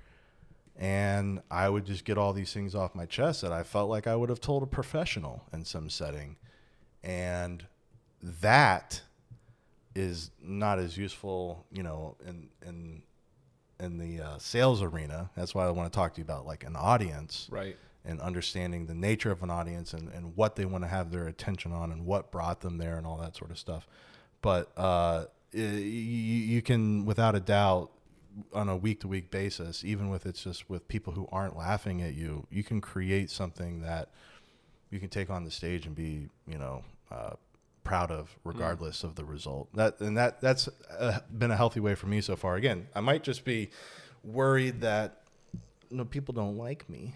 and 0.76 1.42
I 1.50 1.70
would 1.70 1.86
just 1.86 2.04
get 2.04 2.18
all 2.18 2.34
these 2.34 2.52
things 2.52 2.76
off 2.76 2.96
my 2.96 3.06
chest 3.06 3.42
that 3.42 3.52
I 3.52 3.64
felt 3.64 3.90
like 3.90 4.08
I 4.08 4.16
would 4.16 4.30
have 4.30 4.42
told 4.42 4.64
a 4.64 4.68
professional 4.68 5.44
in 5.54 5.64
some 5.64 5.90
setting, 5.90 6.38
and 7.04 7.66
that 8.22 9.02
is 9.96 10.32
not 10.42 10.80
as 10.80 10.98
useful, 10.98 11.66
you 11.72 11.84
know, 11.84 12.16
in 12.28 12.50
in 12.66 13.04
in 13.80 13.98
the 13.98 14.22
uh, 14.22 14.38
sales 14.38 14.82
arena. 14.82 15.30
That's 15.36 15.54
why 15.54 15.66
I 15.66 15.72
want 15.72 15.92
to 15.92 15.96
talk 15.96 16.14
to 16.16 16.20
you 16.20 16.24
about 16.24 16.46
like 16.46 16.64
an 16.64 16.76
audience, 16.76 17.48
right? 17.52 17.76
And 18.06 18.20
understanding 18.22 18.86
the 18.86 18.94
nature 18.96 19.32
of 19.32 19.44
an 19.44 19.50
audience 19.50 19.94
and, 19.94 20.10
and 20.10 20.36
what 20.36 20.56
they 20.56 20.66
want 20.66 20.84
to 20.84 20.90
have 20.90 21.12
their 21.12 21.28
attention 21.28 21.72
on 21.72 21.92
and 21.92 22.06
what 22.06 22.32
brought 22.32 22.62
them 22.62 22.78
there 22.78 22.98
and 22.98 23.08
all 23.08 23.18
that 23.18 23.36
sort 23.36 23.50
of 23.50 23.58
stuff. 23.58 23.88
But 24.42 24.72
uh, 24.78 25.26
you, 25.54 25.64
you 25.64 26.62
can, 26.62 27.06
without 27.06 27.34
a 27.34 27.40
doubt, 27.40 27.92
on 28.54 28.68
a 28.68 28.76
week 28.76 29.00
to 29.02 29.08
week 29.08 29.30
basis, 29.32 29.84
even 29.84 30.10
with 30.10 30.26
it's 30.26 30.44
just 30.44 30.70
with 30.70 30.88
people 30.88 31.14
who 31.14 31.28
aren't 31.32 31.56
laughing 31.56 32.02
at 32.02 32.14
you, 32.14 32.48
you 32.50 32.64
can 32.64 32.82
create 32.82 33.30
something 33.30 33.82
that 33.82 34.10
you 34.90 35.00
can 35.00 35.10
take 35.10 35.30
on 35.30 35.44
the 35.44 35.52
stage 35.52 35.86
and 35.86 35.96
be, 35.96 36.30
you 36.48 36.58
know, 36.58 36.84
uh, 37.12 37.34
proud 37.84 38.12
of 38.12 38.38
regardless 38.44 39.02
mm. 39.02 39.06
of 39.06 39.16
the 39.16 39.26
result. 39.26 39.70
That 39.74 40.00
and 40.00 40.18
that 40.18 40.42
that's 40.42 40.70
uh, 40.98 41.20
been 41.36 41.52
a 41.52 41.58
healthy 41.58 41.80
way 41.80 41.96
for 41.96 42.08
me 42.08 42.22
so 42.22 42.36
far. 42.36 42.56
Again, 42.56 42.88
I 42.96 43.02
might 43.02 43.24
just 43.24 43.46
be 43.46 43.70
worried 44.24 44.82
that 44.82 45.22
you 45.90 45.98
know 45.98 46.06
people 46.06 46.34
don't 46.34 46.58
like 46.58 46.90
me. 46.90 47.16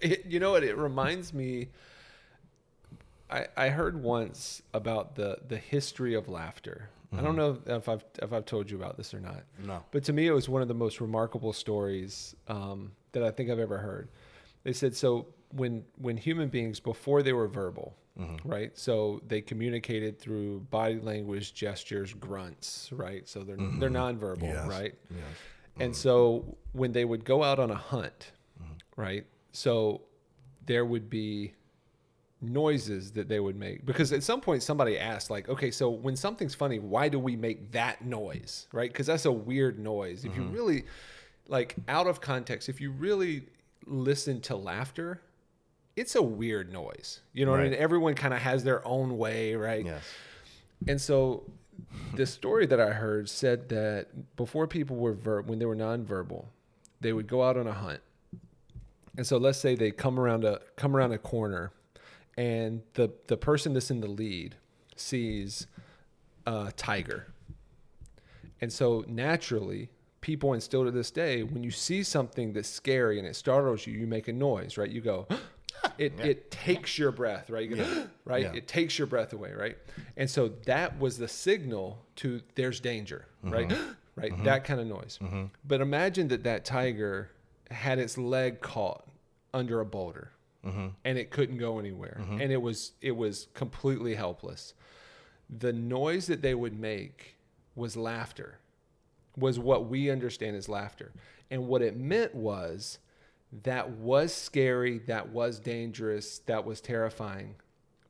it, 0.00 0.24
you 0.26 0.40
know 0.40 0.52
what? 0.52 0.64
It 0.64 0.76
reminds 0.76 1.32
me. 1.32 1.68
I, 3.30 3.46
I 3.56 3.68
heard 3.68 4.02
once 4.02 4.62
about 4.74 5.14
the 5.14 5.38
the 5.46 5.58
history 5.58 6.14
of 6.14 6.28
laughter. 6.28 6.88
Mm-hmm. 7.06 7.18
I 7.18 7.22
don't 7.22 7.36
mm-hmm. 7.36 7.70
know 7.70 7.76
if 7.76 7.88
I've 7.88 8.04
if 8.22 8.32
I've 8.32 8.46
told 8.46 8.70
you 8.70 8.76
about 8.76 8.96
this 8.96 9.14
or 9.14 9.20
not. 9.20 9.42
No. 9.64 9.82
But 9.90 10.04
to 10.04 10.12
me, 10.12 10.26
it 10.26 10.32
was 10.32 10.48
one 10.48 10.62
of 10.62 10.68
the 10.68 10.74
most 10.74 11.00
remarkable 11.00 11.52
stories 11.52 12.34
um, 12.48 12.92
that 13.12 13.22
I 13.22 13.30
think 13.30 13.50
I've 13.50 13.58
ever 13.58 13.78
heard. 13.78 14.08
They 14.64 14.72
said 14.72 14.96
so 14.96 15.26
when 15.52 15.84
when 15.96 16.16
human 16.16 16.48
beings 16.48 16.80
before 16.80 17.22
they 17.22 17.32
were 17.32 17.48
verbal, 17.48 17.94
mm-hmm. 18.18 18.48
right? 18.48 18.76
So 18.78 19.20
they 19.26 19.40
communicated 19.40 20.18
through 20.18 20.60
body 20.70 21.00
language, 21.00 21.54
gestures, 21.54 22.12
grunts, 22.14 22.90
right? 22.92 23.28
So 23.28 23.42
they're 23.42 23.56
mm-hmm. 23.56 23.78
they're 23.78 23.90
nonverbal, 23.90 24.42
yes. 24.42 24.66
right? 24.66 24.94
Yes. 25.10 25.20
Mm-hmm. 25.20 25.82
And 25.82 25.96
so 25.96 26.56
when 26.72 26.92
they 26.92 27.04
would 27.04 27.24
go 27.24 27.42
out 27.42 27.58
on 27.58 27.70
a 27.70 27.76
hunt, 27.76 28.32
mm-hmm. 28.60 29.00
right? 29.00 29.26
So 29.52 30.02
there 30.66 30.84
would 30.84 31.10
be 31.10 31.52
noises 32.42 33.12
that 33.12 33.28
they 33.28 33.38
would 33.38 33.56
make 33.56 33.84
because 33.84 34.12
at 34.12 34.22
some 34.22 34.40
point 34.40 34.62
somebody 34.62 34.98
asked 34.98 35.28
like 35.28 35.46
okay 35.48 35.70
so 35.70 35.90
when 35.90 36.16
something's 36.16 36.54
funny 36.54 36.78
why 36.78 37.06
do 37.06 37.18
we 37.18 37.36
make 37.36 37.70
that 37.72 38.02
noise 38.02 38.66
right 38.72 38.90
because 38.90 39.06
that's 39.06 39.26
a 39.26 39.32
weird 39.32 39.78
noise 39.78 40.24
if 40.24 40.34
you 40.34 40.42
mm-hmm. 40.42 40.54
really 40.54 40.84
like 41.48 41.76
out 41.86 42.06
of 42.06 42.22
context 42.22 42.70
if 42.70 42.80
you 42.80 42.90
really 42.92 43.42
listen 43.84 44.40
to 44.40 44.56
laughter 44.56 45.20
it's 46.00 46.14
a 46.14 46.22
weird 46.22 46.72
noise. 46.72 47.20
You 47.34 47.44
know 47.44 47.52
right. 47.52 47.58
what 47.58 47.66
I 47.66 47.70
mean? 47.70 47.78
Everyone 47.78 48.14
kind 48.14 48.32
of 48.32 48.40
has 48.40 48.64
their 48.64 48.86
own 48.86 49.18
way, 49.18 49.54
right? 49.54 49.84
Yes. 49.84 50.02
And 50.88 50.98
so 50.98 51.44
the 52.14 52.24
story 52.24 52.66
that 52.66 52.80
I 52.80 52.90
heard 52.90 53.28
said 53.28 53.68
that 53.68 54.36
before 54.36 54.66
people 54.66 54.96
were 54.96 55.12
ver- 55.12 55.42
when 55.42 55.58
they 55.58 55.66
were 55.66 55.76
nonverbal, 55.76 56.46
they 57.00 57.12
would 57.12 57.26
go 57.26 57.42
out 57.42 57.58
on 57.58 57.66
a 57.66 57.72
hunt. 57.72 58.00
And 59.16 59.26
so 59.26 59.36
let's 59.36 59.58
say 59.58 59.74
they 59.74 59.90
come 59.90 60.18
around 60.18 60.44
a 60.44 60.60
come 60.76 60.96
around 60.96 61.12
a 61.12 61.18
corner 61.18 61.72
and 62.38 62.82
the 62.94 63.10
the 63.26 63.36
person 63.36 63.74
that's 63.74 63.90
in 63.90 64.00
the 64.00 64.08
lead 64.08 64.54
sees 64.96 65.66
a 66.46 66.72
tiger. 66.76 67.26
And 68.62 68.72
so 68.72 69.04
naturally, 69.06 69.90
people 70.20 70.52
and 70.52 70.62
still 70.62 70.84
to 70.84 70.90
this 70.90 71.10
day, 71.10 71.42
when 71.42 71.62
you 71.62 71.70
see 71.70 72.02
something 72.02 72.52
that's 72.52 72.68
scary 72.68 73.18
and 73.18 73.26
it 73.26 73.36
startles 73.36 73.86
you, 73.86 73.94
you 73.94 74.06
make 74.06 74.28
a 74.28 74.32
noise, 74.32 74.78
right? 74.78 74.90
You 74.90 75.00
go, 75.00 75.26
it 76.00 76.14
yeah. 76.18 76.24
it 76.24 76.50
takes 76.50 76.98
your 76.98 77.12
breath, 77.12 77.50
right? 77.50 77.70
yeah. 77.70 78.04
right? 78.24 78.44
Yeah. 78.44 78.52
It 78.54 78.66
takes 78.66 78.98
your 78.98 79.06
breath 79.06 79.32
away, 79.34 79.52
right? 79.52 79.76
And 80.16 80.28
so 80.28 80.48
that 80.64 80.98
was 80.98 81.18
the 81.18 81.28
signal 81.28 82.02
to 82.16 82.40
there's 82.54 82.80
danger, 82.80 83.26
mm-hmm. 83.44 83.54
right? 83.54 83.70
right? 84.16 84.32
Mm-hmm. 84.32 84.44
That 84.44 84.64
kind 84.64 84.80
of 84.80 84.86
noise. 84.86 85.18
Mm-hmm. 85.22 85.44
But 85.64 85.82
imagine 85.82 86.28
that 86.28 86.42
that 86.44 86.64
tiger 86.64 87.30
had 87.70 87.98
its 87.98 88.16
leg 88.16 88.60
caught 88.60 89.06
under 89.52 89.80
a 89.80 89.84
boulder. 89.84 90.32
Mm-hmm. 90.66 90.88
And 91.04 91.18
it 91.18 91.30
couldn't 91.30 91.58
go 91.58 91.78
anywhere. 91.78 92.18
Mm-hmm. 92.20 92.40
And 92.40 92.52
it 92.52 92.60
was 92.60 92.92
it 93.02 93.12
was 93.12 93.48
completely 93.54 94.14
helpless. 94.14 94.74
The 95.50 95.72
noise 95.72 96.26
that 96.26 96.42
they 96.42 96.54
would 96.54 96.78
make 96.78 97.36
was 97.74 97.96
laughter. 97.96 98.58
Was 99.36 99.58
what 99.58 99.86
we 99.86 100.10
understand 100.10 100.56
as 100.56 100.68
laughter. 100.68 101.12
And 101.50 101.66
what 101.66 101.82
it 101.82 101.96
meant 101.96 102.34
was 102.34 102.98
that 103.64 103.90
was 103.90 104.32
scary, 104.32 104.98
that 105.06 105.30
was 105.30 105.58
dangerous, 105.58 106.38
that 106.46 106.64
was 106.64 106.80
terrifying, 106.80 107.56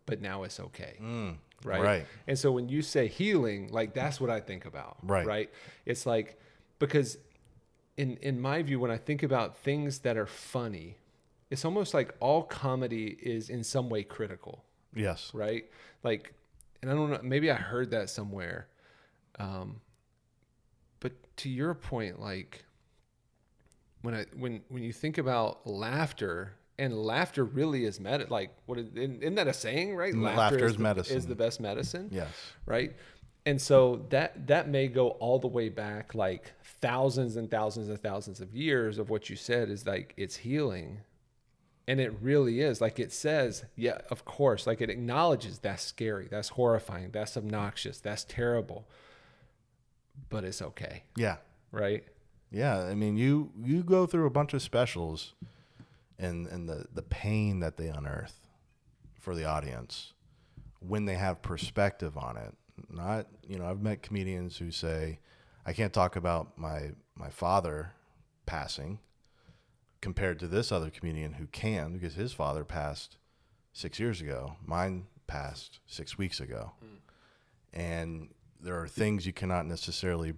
but 0.06 0.20
now 0.20 0.42
it's 0.42 0.60
okay. 0.60 0.96
Mm, 1.00 1.36
right? 1.64 1.80
right. 1.80 2.06
And 2.26 2.38
so 2.38 2.52
when 2.52 2.68
you 2.68 2.82
say 2.82 3.06
healing, 3.08 3.68
like 3.72 3.94
that's 3.94 4.20
what 4.20 4.30
I 4.30 4.40
think 4.40 4.66
about. 4.66 4.98
Right. 5.02 5.26
Right. 5.26 5.50
It's 5.86 6.04
like 6.04 6.38
because 6.78 7.18
in 7.96 8.16
in 8.18 8.40
my 8.40 8.62
view, 8.62 8.80
when 8.80 8.90
I 8.90 8.98
think 8.98 9.22
about 9.22 9.56
things 9.56 10.00
that 10.00 10.16
are 10.16 10.26
funny, 10.26 10.98
it's 11.50 11.64
almost 11.64 11.94
like 11.94 12.14
all 12.20 12.42
comedy 12.42 13.18
is 13.22 13.48
in 13.48 13.64
some 13.64 13.88
way 13.88 14.02
critical. 14.02 14.64
Yes. 14.94 15.30
Right? 15.32 15.70
Like 16.02 16.34
and 16.82 16.90
I 16.90 16.94
don't 16.94 17.10
know, 17.10 17.20
maybe 17.22 17.50
I 17.50 17.56
heard 17.56 17.90
that 17.90 18.10
somewhere. 18.10 18.68
Um, 19.38 19.80
but 21.00 21.12
to 21.38 21.48
your 21.48 21.74
point, 21.74 22.20
like 22.20 22.64
when 24.02 24.14
I 24.14 24.24
when 24.36 24.62
when 24.68 24.82
you 24.82 24.92
think 24.92 25.18
about 25.18 25.66
laughter 25.66 26.54
and 26.78 26.96
laughter 26.96 27.44
really 27.44 27.84
is 27.84 28.00
med 28.00 28.30
like 28.30 28.50
what 28.66 28.78
is, 28.78 28.88
isn't 28.94 29.34
that 29.34 29.48
a 29.48 29.52
saying 29.52 29.94
right 29.96 30.14
mm, 30.14 30.22
Laughter 30.36 30.64
is 30.64 30.76
the, 30.76 30.82
medicine. 30.82 31.16
is 31.16 31.26
the 31.26 31.34
best 31.34 31.60
medicine 31.60 32.08
Yes. 32.10 32.28
right 32.66 32.94
and 33.46 33.60
so 33.60 34.06
that 34.10 34.46
that 34.46 34.68
may 34.68 34.88
go 34.88 35.08
all 35.10 35.38
the 35.38 35.48
way 35.48 35.68
back 35.68 36.14
like 36.14 36.52
thousands 36.80 37.36
and 37.36 37.50
thousands 37.50 37.88
and 37.88 38.00
thousands 38.00 38.40
of 38.40 38.54
years 38.54 38.98
of 38.98 39.10
what 39.10 39.28
you 39.28 39.36
said 39.36 39.68
is 39.68 39.86
like 39.86 40.14
it's 40.16 40.36
healing 40.36 41.00
and 41.86 42.00
it 42.00 42.14
really 42.22 42.60
is 42.60 42.80
like 42.80 42.98
it 42.98 43.12
says 43.12 43.64
yeah 43.76 43.98
of 44.10 44.24
course 44.24 44.66
like 44.66 44.80
it 44.80 44.88
acknowledges 44.88 45.58
that's 45.58 45.84
scary 45.84 46.28
that's 46.30 46.50
horrifying 46.50 47.10
that's 47.10 47.36
obnoxious 47.36 47.98
that's 48.00 48.24
terrible 48.24 48.86
but 50.28 50.44
it's 50.44 50.62
okay 50.62 51.02
Yeah. 51.16 51.36
right 51.72 52.04
Yeah, 52.50 52.78
I 52.78 52.94
mean, 52.94 53.16
you 53.16 53.52
you 53.62 53.82
go 53.82 54.06
through 54.06 54.26
a 54.26 54.30
bunch 54.30 54.54
of 54.54 54.62
specials, 54.62 55.34
and 56.18 56.46
and 56.48 56.68
the 56.68 56.86
the 56.92 57.02
pain 57.02 57.60
that 57.60 57.76
they 57.76 57.88
unearth 57.88 58.48
for 59.18 59.34
the 59.34 59.44
audience 59.44 60.12
when 60.80 61.04
they 61.04 61.14
have 61.14 61.42
perspective 61.42 62.16
on 62.16 62.36
it. 62.36 62.54
Not 62.88 63.26
you 63.46 63.58
know, 63.58 63.66
I've 63.66 63.82
met 63.82 64.02
comedians 64.02 64.56
who 64.56 64.70
say, 64.70 65.20
I 65.64 65.72
can't 65.72 65.92
talk 65.92 66.16
about 66.16 66.58
my 66.58 66.90
my 67.14 67.30
father 67.30 67.92
passing 68.46 68.98
compared 70.00 70.38
to 70.40 70.48
this 70.48 70.72
other 70.72 70.90
comedian 70.90 71.34
who 71.34 71.46
can 71.46 71.92
because 71.92 72.14
his 72.14 72.32
father 72.32 72.64
passed 72.64 73.16
six 73.72 74.00
years 74.00 74.20
ago. 74.20 74.56
Mine 74.64 75.06
passed 75.28 75.78
six 75.86 76.18
weeks 76.18 76.40
ago, 76.40 76.72
hmm. 76.80 77.78
and 77.78 78.30
there 78.60 78.80
are 78.80 78.88
things 78.88 79.24
you 79.24 79.32
cannot 79.32 79.66
necessarily 79.66 80.34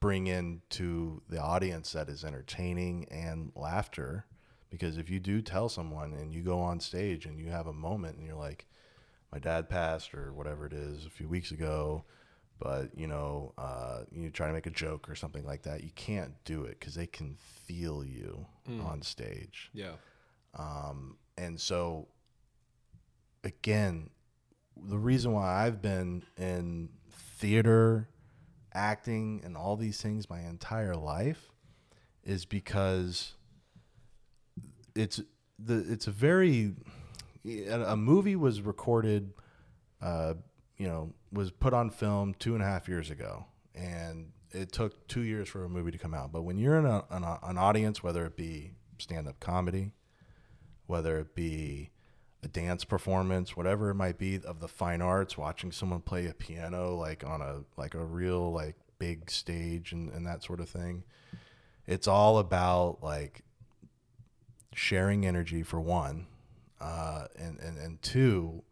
bring 0.00 0.26
into 0.26 1.22
the 1.28 1.40
audience 1.40 1.92
that 1.92 2.08
is 2.08 2.24
entertaining 2.24 3.06
and 3.10 3.52
laughter. 3.54 4.26
Because 4.70 4.98
if 4.98 5.08
you 5.08 5.18
do 5.18 5.40
tell 5.40 5.68
someone 5.68 6.12
and 6.12 6.32
you 6.32 6.42
go 6.42 6.60
on 6.60 6.80
stage 6.80 7.24
and 7.24 7.38
you 7.38 7.48
have 7.50 7.66
a 7.66 7.72
moment 7.72 8.18
and 8.18 8.26
you're 8.26 8.36
like 8.36 8.66
my 9.32 9.38
dad 9.38 9.68
passed 9.68 10.14
or 10.14 10.32
whatever 10.32 10.66
it 10.66 10.72
is 10.72 11.04
a 11.06 11.10
few 11.10 11.28
weeks 11.28 11.50
ago 11.50 12.04
but 12.58 12.90
you 12.96 13.06
know 13.06 13.52
uh, 13.56 14.00
you 14.10 14.30
try 14.30 14.46
to 14.46 14.52
make 14.52 14.66
a 14.66 14.70
joke 14.70 15.08
or 15.08 15.14
something 15.14 15.44
like 15.44 15.62
that 15.62 15.84
you 15.84 15.90
can't 15.94 16.32
do 16.44 16.64
it 16.64 16.80
because 16.80 16.94
they 16.94 17.06
can 17.06 17.36
feel 17.36 18.04
you 18.04 18.46
on 18.80 19.02
stage. 19.02 19.70
Yeah. 19.72 19.92
Um, 20.54 21.18
and 21.36 21.60
so, 21.60 22.08
again, 23.44 24.10
the 24.76 24.98
reason 24.98 25.32
why 25.32 25.64
I've 25.64 25.80
been 25.82 26.24
in 26.36 26.90
theater, 27.10 28.08
acting, 28.74 29.40
and 29.44 29.56
all 29.56 29.76
these 29.76 30.00
things 30.00 30.28
my 30.28 30.40
entire 30.40 30.94
life 30.94 31.50
is 32.24 32.44
because 32.44 33.34
it's 34.94 35.20
the 35.58 35.84
it's 35.90 36.06
a 36.06 36.10
very 36.10 36.74
a 37.70 37.96
movie 37.96 38.36
was 38.36 38.60
recorded, 38.60 39.32
uh, 40.02 40.34
you 40.76 40.86
know, 40.86 41.12
was 41.32 41.50
put 41.50 41.72
on 41.72 41.90
film 41.90 42.34
two 42.38 42.54
and 42.54 42.62
a 42.62 42.66
half 42.66 42.88
years 42.88 43.10
ago, 43.10 43.46
and 43.74 44.32
it 44.50 44.72
took 44.72 45.06
two 45.08 45.22
years 45.22 45.48
for 45.48 45.64
a 45.64 45.68
movie 45.68 45.90
to 45.90 45.98
come 45.98 46.14
out. 46.14 46.32
But 46.32 46.42
when 46.42 46.58
you're 46.58 46.78
in 46.78 46.86
a, 46.86 47.04
an, 47.10 47.24
an 47.42 47.58
audience, 47.58 48.02
whether 48.02 48.24
it 48.26 48.36
be 48.36 48.72
stand 48.98 49.28
up 49.28 49.40
comedy, 49.40 49.92
whether 50.86 51.18
it 51.18 51.34
be 51.34 51.90
a 52.42 52.48
dance 52.48 52.84
performance, 52.84 53.56
whatever 53.56 53.90
it 53.90 53.94
might 53.94 54.18
be 54.18 54.38
of 54.44 54.60
the 54.60 54.68
fine 54.68 55.02
arts, 55.02 55.36
watching 55.36 55.72
someone 55.72 56.00
play 56.00 56.26
a 56.26 56.34
piano 56.34 56.94
like 56.94 57.24
on 57.24 57.40
a 57.40 57.62
like 57.76 57.94
a 57.94 58.04
real 58.04 58.52
like 58.52 58.76
big 58.98 59.30
stage 59.30 59.92
and, 59.92 60.10
and 60.12 60.26
that 60.26 60.42
sort 60.42 60.60
of 60.60 60.68
thing. 60.68 61.04
It's 61.86 62.06
all 62.06 62.38
about 62.38 62.98
like 63.02 63.42
sharing 64.74 65.26
energy 65.26 65.62
for 65.62 65.80
one, 65.80 66.26
uh, 66.80 67.26
and, 67.36 67.58
and 67.58 67.78
and 67.78 68.02
two, 68.02 68.62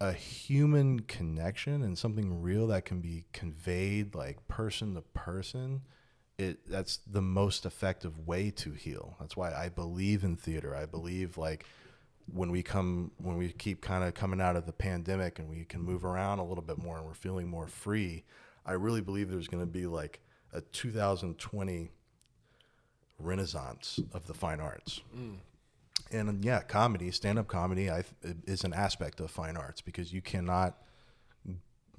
a 0.00 0.12
human 0.12 1.00
connection 1.00 1.82
and 1.82 1.96
something 1.96 2.42
real 2.42 2.66
that 2.68 2.84
can 2.84 3.00
be 3.00 3.24
conveyed 3.32 4.14
like 4.14 4.46
person 4.48 4.94
to 4.94 5.00
person 5.00 5.82
it 6.36 6.58
that's 6.68 6.98
the 7.06 7.22
most 7.22 7.64
effective 7.64 8.26
way 8.26 8.50
to 8.50 8.72
heal 8.72 9.16
that's 9.20 9.36
why 9.36 9.52
i 9.54 9.68
believe 9.68 10.24
in 10.24 10.34
theater 10.36 10.74
i 10.74 10.84
believe 10.84 11.38
like 11.38 11.64
when 12.32 12.50
we 12.50 12.62
come 12.62 13.10
when 13.18 13.36
we 13.36 13.50
keep 13.50 13.80
kind 13.80 14.04
of 14.04 14.14
coming 14.14 14.40
out 14.40 14.56
of 14.56 14.66
the 14.66 14.72
pandemic 14.72 15.38
and 15.38 15.48
we 15.48 15.64
can 15.64 15.80
move 15.80 16.04
around 16.04 16.38
a 16.38 16.44
little 16.44 16.64
bit 16.64 16.78
more 16.78 16.96
and 16.96 17.06
we're 17.06 17.14
feeling 17.14 17.48
more 17.48 17.66
free 17.66 18.24
i 18.64 18.72
really 18.72 19.00
believe 19.00 19.30
there's 19.30 19.48
going 19.48 19.62
to 19.62 19.70
be 19.70 19.86
like 19.86 20.20
a 20.52 20.60
2020 20.60 21.90
renaissance 23.18 24.00
of 24.12 24.26
the 24.26 24.34
fine 24.34 24.60
arts 24.60 25.02
and 26.12 26.28
um, 26.28 26.40
yeah, 26.42 26.60
comedy, 26.60 27.10
stand-up 27.10 27.48
comedy, 27.48 27.90
I, 27.90 28.04
is 28.46 28.64
an 28.64 28.72
aspect 28.72 29.20
of 29.20 29.30
fine 29.30 29.56
arts 29.56 29.80
because 29.80 30.12
you 30.12 30.22
cannot 30.22 30.78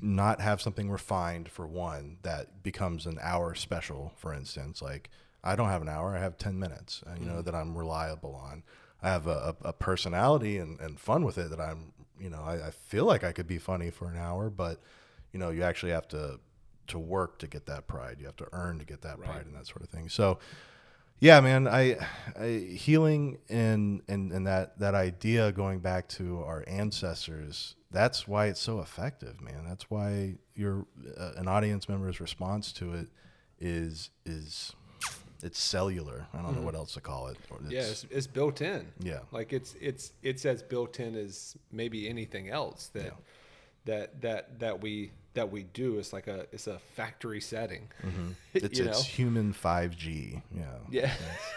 not 0.02 0.42
have 0.42 0.62
something 0.62 0.90
refined 0.90 1.48
for 1.48 1.66
one 1.66 2.18
that 2.24 2.62
becomes 2.64 3.06
an 3.06 3.18
hour 3.22 3.56
special. 3.56 4.12
For 4.18 4.34
instance, 4.34 4.82
like 4.82 5.10
I 5.44 5.56
don't 5.56 5.70
have 5.70 5.82
an 5.82 5.90
hour; 5.90 6.16
I 6.16 6.20
have 6.20 6.38
ten 6.38 6.60
minutes. 6.60 7.04
And, 7.08 7.20
you 7.20 7.26
know 7.26 7.42
that 7.42 7.56
I'm 7.56 7.78
reliable 7.78 8.36
on. 8.36 8.64
I 9.06 9.10
have 9.10 9.28
a, 9.28 9.56
a, 9.62 9.74
personality 9.74 10.58
and, 10.58 10.80
and 10.80 11.00
fun 11.00 11.24
with 11.24 11.38
it 11.38 11.50
that 11.52 11.60
I'm. 11.60 11.94
You 12.20 12.30
know, 12.30 12.42
I, 12.42 12.68
I 12.68 12.72
feel 12.72 13.06
like 13.06 13.24
I 13.24 13.34
could 13.34 13.48
be 13.48 13.58
funny 13.58 13.90
for 13.92 14.10
an 14.10 14.18
hour, 14.18 14.50
but 14.50 14.82
you 15.34 15.40
know, 15.40 15.50
you 15.50 15.64
actually 15.64 15.92
have 15.92 16.08
to 16.10 16.40
to 16.88 17.00
work 17.00 17.40
to 17.40 17.48
get 17.48 17.66
that 17.66 17.88
pride. 17.88 18.18
You 18.20 18.26
have 18.26 18.38
to 18.38 18.48
earn 18.52 18.80
to 18.80 18.86
get 18.86 19.02
that 19.02 19.20
pride 19.20 19.46
and 19.46 19.56
that 19.56 19.68
sort 19.68 19.82
of 19.82 19.90
thing. 19.90 20.10
So 20.10 20.40
yeah 21.20 21.40
man 21.40 21.68
I, 21.68 21.98
I 22.40 22.76
healing 22.76 23.38
and, 23.50 24.02
and 24.08 24.32
and 24.32 24.48
that 24.48 24.80
that 24.80 24.96
idea 24.96 25.52
going 25.52 25.80
back 25.80 26.08
to 26.10 26.44
our 26.44 26.64
ancestors 26.68 27.76
that's 27.92 28.28
why 28.28 28.48
it's 28.48 28.60
so 28.60 28.80
effective 28.80 29.40
man 29.42 29.66
that's 29.66 29.90
why 29.90 30.36
your 30.56 30.86
uh, 31.18 31.32
an 31.38 31.48
audience 31.48 31.88
member's 31.88 32.20
response 32.20 32.72
to 32.74 32.94
it 32.94 33.08
is 33.60 34.10
is 34.26 34.74
it's 35.46 35.60
cellular. 35.60 36.26
I 36.34 36.38
don't 36.38 36.54
know 36.54 36.60
hmm. 36.60 36.66
what 36.66 36.76
else 36.76 36.94
to 36.96 37.02
call 37.02 37.28
it. 37.28 37.38
Or 37.50 37.60
yeah 37.70 37.82
it's, 37.82 38.06
it's 38.10 38.28
built 38.28 38.62
in. 38.62 38.88
Yeah. 39.00 39.20
like 39.32 39.54
it's 39.54 39.76
it's 39.80 40.12
it's 40.24 40.46
as 40.46 40.64
built 40.64 41.00
in 41.00 41.16
as 41.16 41.56
maybe 41.72 42.10
anything 42.10 42.50
else 42.50 42.90
that 42.94 43.14
that 43.86 44.22
that 44.22 44.60
that 44.60 44.82
we 44.82 45.12
that 45.34 45.52
we 45.52 45.64
do. 45.64 46.00
Is 46.00 46.14
like 46.14 46.28
a 46.28 46.48
it's 46.54 46.68
a 46.68 46.80
factory 46.96 47.42
setting 47.42 47.90
it's, 48.54 48.80
you 48.80 48.86
it's 48.86 48.98
know? 49.00 49.04
human 49.04 49.54
5g 49.54 50.42
yeah. 50.56 50.64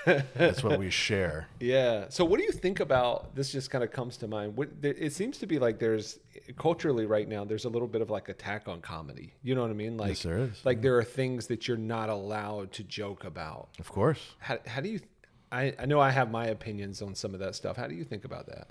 Yeah. 0.04 0.22
That's 0.34 0.64
what 0.64 0.78
we 0.80 0.90
share. 1.06 1.46
Yeah. 1.60 2.06
So 2.08 2.24
what 2.24 2.38
do 2.38 2.44
you 2.44 2.50
think 2.52 2.80
about 2.80 3.34
this 3.36 3.52
just 3.52 3.70
kind 3.70 3.84
of 3.84 3.92
comes 3.92 4.16
to 4.18 4.26
mind 4.26 4.56
what 4.56 4.82
there- 4.82 4.94
it 4.94 5.12
seems 5.12 5.38
to 5.38 5.46
be 5.46 5.58
like 5.60 5.78
there's 5.78 6.18
culturally 6.56 7.06
right 7.06 7.28
now 7.28 7.44
there's 7.44 7.66
a 7.66 7.68
little 7.68 7.86
bit 7.88 8.02
of 8.02 8.10
like 8.10 8.28
attack 8.28 8.66
on 8.66 8.80
comedy. 8.80 9.32
You 9.44 9.54
know 9.54 9.62
what 9.62 9.70
i 9.70 9.74
mean? 9.74 9.96
Like 9.96 10.08
Yes, 10.08 10.22
there 10.24 10.38
is. 10.38 10.64
like 10.64 10.82
there 10.82 10.98
are 10.98 11.04
things 11.04 11.46
that 11.46 11.68
you're 11.68 11.76
not 11.76 12.08
allowed 12.08 12.72
to 12.72 12.82
joke 12.82 13.24
about. 13.24 13.68
Of 13.78 13.88
course. 13.88 14.20
How, 14.40 14.58
how 14.66 14.80
do 14.80 14.88
you 14.88 15.00
I, 15.52 15.72
I 15.78 15.86
know 15.86 16.00
i 16.00 16.10
have 16.10 16.30
my 16.30 16.46
opinions 16.48 17.00
on 17.00 17.14
some 17.14 17.32
of 17.32 17.38
that 17.40 17.54
stuff. 17.54 17.76
How 17.76 17.86
do 17.86 17.94
you 17.94 18.04
think 18.04 18.24
about 18.24 18.46
that? 18.48 18.66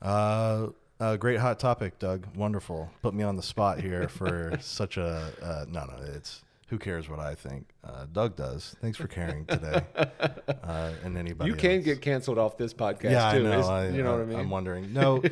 Uh, 0.00 0.68
a 1.00 1.18
great 1.18 1.40
hot 1.40 1.58
topic, 1.58 1.98
Doug. 1.98 2.26
Wonderful. 2.36 2.90
Put 3.02 3.14
me 3.14 3.24
on 3.24 3.36
the 3.36 3.42
spot 3.42 3.80
here 3.80 4.08
for 4.08 4.56
such 4.60 4.96
a 4.96 5.32
uh, 5.42 5.64
no, 5.68 5.84
no. 5.84 5.94
It's 6.14 6.42
who 6.68 6.78
cares 6.78 7.08
what 7.10 7.20
I 7.20 7.34
think. 7.34 7.68
Uh, 7.84 8.06
Doug 8.10 8.36
does. 8.36 8.74
Thanks 8.80 8.96
for 8.96 9.06
caring 9.06 9.44
today. 9.46 9.82
Uh, 10.64 10.92
and 11.04 11.18
anybody. 11.18 11.50
you 11.50 11.54
can 11.56 11.72
else. 11.76 11.84
get 11.84 12.00
canceled 12.00 12.38
off 12.38 12.56
this 12.56 12.72
podcast 12.72 13.10
Yeah, 13.10 13.32
too 13.32 13.38
I 13.46 13.50
know. 13.50 13.60
I, 13.68 13.88
you 13.90 14.02
know 14.02 14.12
what 14.12 14.20
i 14.20 14.22
I- 14.22 14.26
mean 14.26 14.38
I'm 14.38 14.50
wondering. 14.50 14.92
No. 14.94 15.22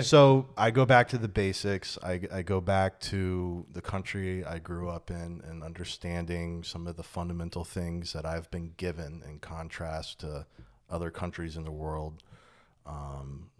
so 0.00 0.46
I 0.56 0.70
go 0.70 0.86
back 0.86 1.08
to 1.08 1.18
the 1.18 1.28
basics. 1.28 1.98
I, 2.02 2.20
I 2.32 2.40
go 2.42 2.60
back 2.62 2.98
to 3.00 3.66
the 3.70 3.82
country 3.82 4.44
I 4.46 4.58
grew 4.60 4.88
up 4.88 5.10
in 5.10 5.42
and 5.46 5.62
understanding 5.62 6.62
some 6.64 6.86
of 6.86 6.96
the 6.96 7.02
fundamental 7.02 7.64
things 7.64 8.14
that 8.14 8.24
I've 8.24 8.50
been 8.50 8.72
given 8.78 9.22
in 9.28 9.40
contrast 9.40 10.20
to 10.20 10.46
other 10.90 11.10
countries 11.10 11.56
in 11.58 11.64
the 11.64 11.72
world, 11.72 12.22
um, 12.86 13.50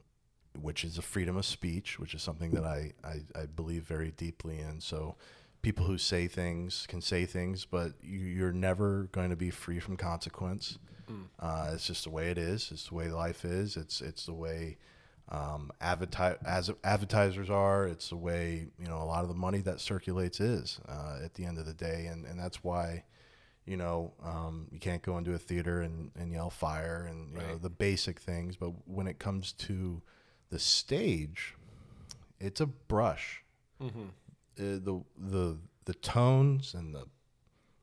which 0.60 0.84
is 0.84 0.98
a 0.98 1.02
freedom 1.02 1.36
of 1.36 1.44
speech, 1.44 1.98
which 1.98 2.14
is 2.14 2.22
something 2.22 2.50
that 2.52 2.64
I, 2.64 2.92
I, 3.04 3.20
I 3.34 3.46
believe 3.46 3.84
very 3.84 4.10
deeply 4.10 4.58
in. 4.58 4.80
So 4.80 5.16
people 5.62 5.86
who 5.86 5.96
say 5.98 6.28
things 6.28 6.86
can 6.88 7.00
say 7.00 7.24
things, 7.24 7.64
but 7.64 7.92
you, 8.02 8.18
you're 8.18 8.52
never 8.52 9.04
going 9.12 9.30
to 9.30 9.36
be 9.36 9.50
free 9.50 9.80
from 9.80 9.96
consequence. 9.96 10.78
Uh, 11.40 11.70
it's 11.74 11.86
just 11.86 12.04
the 12.04 12.10
way 12.10 12.30
it 12.30 12.38
is. 12.38 12.70
It's 12.72 12.88
the 12.88 12.94
way 12.94 13.08
life 13.08 13.44
is. 13.44 13.76
It's 13.76 14.00
it's 14.00 14.26
the 14.26 14.32
way 14.32 14.78
um, 15.28 15.70
adverti- 15.80 16.38
as 16.44 16.70
advertisers 16.84 17.50
are. 17.50 17.86
It's 17.86 18.08
the 18.10 18.16
way 18.16 18.68
you 18.78 18.86
know 18.88 18.98
a 19.02 19.04
lot 19.04 19.22
of 19.22 19.28
the 19.28 19.34
money 19.34 19.58
that 19.60 19.80
circulates 19.80 20.40
is 20.40 20.80
uh, 20.88 21.18
at 21.24 21.34
the 21.34 21.44
end 21.44 21.58
of 21.58 21.66
the 21.66 21.74
day, 21.74 22.06
and 22.06 22.24
and 22.24 22.38
that's 22.38 22.62
why 22.64 23.04
you 23.66 23.76
know 23.76 24.12
um, 24.24 24.68
you 24.70 24.78
can't 24.78 25.02
go 25.02 25.18
into 25.18 25.34
a 25.34 25.38
theater 25.38 25.82
and, 25.82 26.12
and 26.16 26.32
yell 26.32 26.50
fire 26.50 27.06
and 27.10 27.32
you 27.32 27.38
know 27.48 27.58
the 27.58 27.70
basic 27.70 28.20
things. 28.20 28.56
But 28.56 28.72
when 28.86 29.06
it 29.06 29.18
comes 29.18 29.52
to 29.52 30.02
the 30.52 30.58
stage, 30.58 31.54
it's 32.38 32.60
a 32.60 32.66
brush. 32.66 33.42
Uh, 34.60 34.76
the 34.84 35.02
the 35.16 35.58
the 35.86 35.94
tones 35.94 36.74
and 36.74 36.94
the 36.94 37.06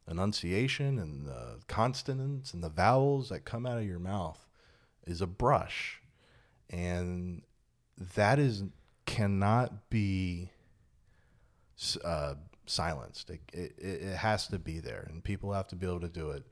enunciation 0.08 1.00
and 1.00 1.26
the 1.26 1.58
consonants 1.68 2.54
and 2.54 2.64
the 2.64 2.70
vowels 2.70 3.30
that 3.30 3.44
come 3.44 3.66
out 3.66 3.80
of 3.80 3.86
your 3.86 4.00
mouth 4.00 4.48
is 5.08 5.20
a 5.20 5.28
brush, 5.28 6.00
and 6.70 7.42
that 8.16 8.38
is 8.38 8.64
cannot 9.08 9.90
be 9.90 10.52
uh, 12.06 12.36
silenced. 12.68 13.32
It, 13.32 13.42
it, 13.52 13.74
it 13.80 14.16
has 14.16 14.48
to 14.50 14.60
be 14.60 14.80
there, 14.80 15.08
and 15.10 15.24
people 15.24 15.54
have 15.54 15.68
to 15.70 15.76
be 15.76 15.88
able 15.88 16.02
to 16.02 16.08
do 16.08 16.30
it. 16.30 16.44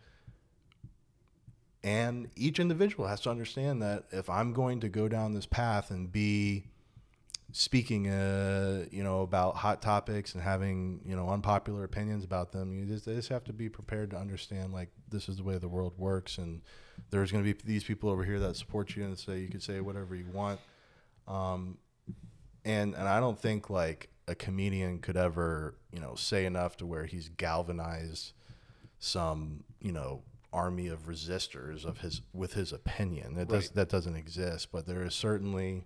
And 1.84 2.30
each 2.36 2.60
individual 2.60 3.08
has 3.08 3.22
to 3.22 3.30
understand 3.30 3.82
that 3.82 4.06
if 4.12 4.30
I'm 4.30 4.52
going 4.54 4.80
to 4.82 4.90
go 4.90 5.08
down 5.08 5.34
this 5.34 5.46
path 5.46 5.92
and 5.92 6.12
be 6.12 6.66
speaking, 7.54 8.10
uh, 8.10 8.86
you 8.92 9.04
know, 9.04 9.22
about 9.22 9.56
hot 9.56 9.82
topics 9.82 10.34
and 10.34 10.44
having, 10.44 11.00
you 11.06 11.16
know, 11.16 11.30
unpopular 11.30 11.84
opinions 11.84 12.26
about 12.26 12.52
them, 12.52 12.74
you 12.74 12.86
just, 12.86 13.06
just 13.06 13.30
have 13.30 13.44
to 13.46 13.54
be 13.54 13.70
prepared 13.70 14.10
to 14.12 14.18
understand, 14.18 14.74
like, 14.74 14.90
this 15.10 15.30
is 15.30 15.38
the 15.38 15.44
way 15.44 15.58
the 15.58 15.68
world 15.68 15.94
works. 15.98 16.40
And 16.40 16.62
there's 17.10 17.32
going 17.32 17.44
to 17.44 17.54
be 17.54 17.60
these 17.63 17.84
people 17.84 18.10
over 18.10 18.26
here 18.26 18.40
that 18.40 18.58
support 18.58 18.96
you 18.96 19.06
and 19.06 19.18
say 19.18 19.40
you 19.40 19.48
can 19.48 19.62
say 19.62 19.80
whatever 19.80 20.13
you 20.16 20.26
want. 20.34 20.60
Um, 21.28 21.78
and, 22.66 22.96
and 22.96 23.08
I 23.08 23.20
don't 23.20 23.40
think, 23.40 23.70
like, 23.70 24.10
a 24.28 24.36
comedian 24.36 25.00
could 25.00 25.16
ever, 25.16 25.76
you 25.94 26.02
know, 26.02 26.16
say 26.16 26.46
enough 26.46 26.76
to 26.78 26.86
where 26.86 27.06
he's 27.06 27.30
galvanized 27.30 28.34
some, 29.00 29.63
you 29.80 29.94
know, 29.94 30.24
army 30.58 30.88
of 30.88 31.06
resistors 31.06 31.86
of 31.86 32.00
his 32.00 32.22
with 32.34 32.54
his 32.54 32.74
opinion. 32.74 33.36
That 33.36 33.48
does 33.48 33.70
that 33.72 33.89
doesn't 33.89 34.15
exist, 34.15 34.70
but 34.72 34.88
there 34.88 35.04
is 35.04 35.13
certainly, 35.13 35.86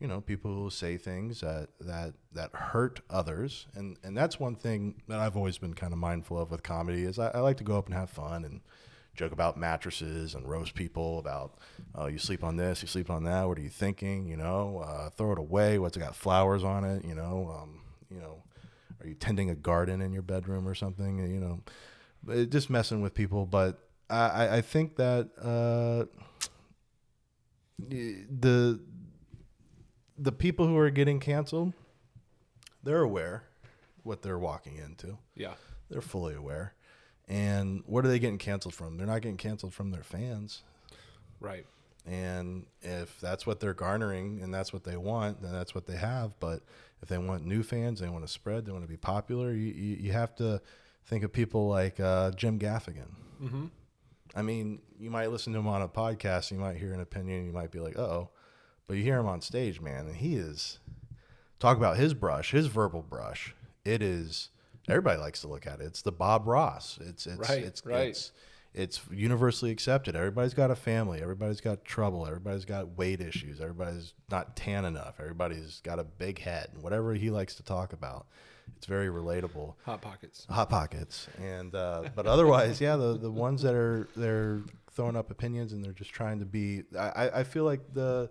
you 0.00 0.08
know, 0.08 0.20
people 0.20 0.52
who 0.52 0.68
say 0.70 0.96
things 0.96 1.40
that 1.40 1.68
that 1.80 2.14
that 2.32 2.50
hurt 2.52 3.00
others, 3.08 3.66
and 3.74 3.96
and 4.02 4.16
that's 4.16 4.40
one 4.40 4.56
thing 4.56 5.02
that 5.08 5.20
I've 5.20 5.36
always 5.36 5.58
been 5.58 5.74
kind 5.74 5.92
of 5.92 5.98
mindful 5.98 6.38
of 6.38 6.50
with 6.50 6.62
comedy 6.64 7.04
is 7.04 7.18
I, 7.18 7.28
I 7.28 7.38
like 7.38 7.58
to 7.58 7.64
go 7.64 7.78
up 7.78 7.86
and 7.86 7.94
have 7.94 8.10
fun 8.10 8.44
and 8.44 8.60
joke 9.14 9.32
about 9.32 9.56
mattresses 9.56 10.34
and 10.34 10.48
roast 10.48 10.74
people 10.74 11.18
about 11.18 11.58
oh 11.94 12.06
you 12.06 12.18
sleep 12.18 12.44
on 12.44 12.56
this 12.56 12.80
you 12.80 12.88
sleep 12.88 13.10
on 13.10 13.24
that 13.24 13.46
what 13.46 13.58
are 13.58 13.62
you 13.62 13.68
thinking 13.68 14.26
you 14.26 14.36
know? 14.36 14.82
Uh, 14.86 15.10
throw 15.10 15.32
it 15.32 15.38
away 15.38 15.78
what's 15.78 15.96
it 15.96 16.00
got 16.00 16.14
flowers 16.14 16.64
on 16.64 16.84
it 16.84 17.04
you 17.04 17.14
know? 17.14 17.54
Um, 17.54 17.80
you 18.10 18.20
know 18.20 18.42
are 19.00 19.06
you 19.06 19.14
tending 19.14 19.50
a 19.50 19.54
garden 19.54 20.00
in 20.00 20.12
your 20.12 20.22
bedroom 20.22 20.66
or 20.66 20.74
something 20.74 21.18
you 21.18 21.40
know? 21.40 22.46
Just 22.46 22.70
messing 22.70 23.02
with 23.02 23.12
people 23.12 23.46
but 23.46 23.89
I, 24.10 24.56
I- 24.56 24.60
think 24.60 24.96
that 24.96 25.28
uh, 25.40 26.04
the 27.80 28.80
the 30.18 30.32
people 30.32 30.66
who 30.66 30.76
are 30.76 30.90
getting 30.90 31.18
canceled 31.20 31.72
they're 32.82 33.02
aware 33.02 33.44
what 34.02 34.22
they're 34.22 34.38
walking 34.38 34.76
into 34.76 35.16
Yeah. 35.34 35.54
they're 35.88 36.00
fully 36.02 36.34
aware 36.34 36.74
and 37.28 37.82
what 37.86 38.04
are 38.04 38.08
they 38.08 38.18
getting 38.18 38.38
canceled 38.38 38.74
from 38.74 38.96
they're 38.96 39.06
not 39.06 39.22
getting 39.22 39.36
canceled 39.38 39.72
from 39.74 39.90
their 39.90 40.02
fans 40.02 40.62
Right. 41.40 41.64
and 42.04 42.66
if 42.82 43.18
that's 43.20 43.46
what 43.46 43.60
they're 43.60 43.72
garnering 43.74 44.40
and 44.42 44.52
that's 44.52 44.72
what 44.74 44.84
they 44.84 44.96
want, 44.98 45.40
then 45.40 45.52
that's 45.52 45.74
what 45.74 45.86
they 45.86 45.96
have. 45.96 46.38
But 46.38 46.60
if 47.02 47.08
they 47.08 47.16
want 47.16 47.46
new 47.46 47.62
fans, 47.62 47.98
they 48.00 48.10
want 48.10 48.26
to 48.26 48.30
spread, 48.30 48.66
they 48.66 48.72
want 48.72 48.84
to 48.84 48.88
be 48.90 48.98
popular, 48.98 49.50
you, 49.52 49.68
you, 49.72 49.96
you 49.96 50.12
have 50.12 50.34
to 50.36 50.60
think 51.06 51.24
of 51.24 51.32
people 51.32 51.66
like 51.66 51.98
uh, 51.98 52.32
Jim 52.32 52.58
Gaffigan. 52.58 53.08
Mm-hmm. 53.42 53.64
I 54.34 54.42
mean, 54.42 54.80
you 54.98 55.10
might 55.10 55.30
listen 55.30 55.52
to 55.54 55.58
him 55.58 55.66
on 55.66 55.82
a 55.82 55.88
podcast, 55.88 56.50
you 56.50 56.58
might 56.58 56.76
hear 56.76 56.92
an 56.92 57.00
opinion, 57.00 57.46
you 57.46 57.52
might 57.52 57.70
be 57.70 57.80
like, 57.80 57.98
oh, 57.98 58.30
but 58.86 58.96
you 58.96 59.02
hear 59.02 59.18
him 59.18 59.26
on 59.26 59.40
stage, 59.40 59.80
man, 59.80 60.06
and 60.06 60.16
he 60.16 60.36
is 60.36 60.78
talk 61.58 61.76
about 61.76 61.96
his 61.96 62.14
brush, 62.14 62.50
his 62.52 62.66
verbal 62.66 63.02
brush. 63.02 63.54
It 63.84 64.02
is 64.02 64.50
everybody 64.88 65.18
likes 65.18 65.40
to 65.42 65.48
look 65.48 65.66
at 65.66 65.80
it. 65.80 65.84
It's 65.84 66.02
the 66.02 66.12
Bob 66.12 66.46
Ross. 66.46 66.98
It's 67.00 67.26
it's 67.26 67.48
Right, 67.48 67.62
it's 67.62 67.84
right. 67.86 68.08
it's 68.08 68.32
it's 68.72 69.00
universally 69.10 69.70
accepted. 69.72 70.14
Everybody's 70.14 70.54
got 70.54 70.70
a 70.70 70.76
family. 70.76 71.20
Everybody's 71.20 71.60
got 71.60 71.84
trouble. 71.84 72.26
Everybody's 72.26 72.64
got 72.64 72.96
weight 72.96 73.20
issues. 73.20 73.60
Everybody's 73.60 74.14
not 74.30 74.54
tan 74.54 74.84
enough. 74.84 75.16
Everybody's 75.18 75.80
got 75.80 75.98
a 75.98 76.04
big 76.04 76.38
head. 76.38 76.68
And 76.72 76.82
whatever 76.82 77.14
he 77.14 77.30
likes 77.30 77.56
to 77.56 77.64
talk 77.64 77.92
about, 77.92 78.26
it's 78.76 78.86
very 78.86 79.08
relatable. 79.08 79.74
Hot 79.84 80.00
pockets. 80.00 80.46
Hot 80.50 80.68
pockets, 80.70 81.28
and 81.40 81.74
uh, 81.74 82.04
but 82.14 82.26
otherwise, 82.26 82.80
yeah, 82.80 82.96
the 82.96 83.16
the 83.18 83.30
ones 83.30 83.62
that 83.62 83.74
are 83.74 84.08
they're 84.16 84.60
throwing 84.92 85.16
up 85.16 85.30
opinions 85.30 85.72
and 85.72 85.84
they're 85.84 85.92
just 85.92 86.10
trying 86.12 86.38
to 86.40 86.44
be. 86.46 86.82
I 86.98 87.30
I- 87.40 87.44
feel 87.44 87.64
like 87.64 87.94
the 87.94 88.30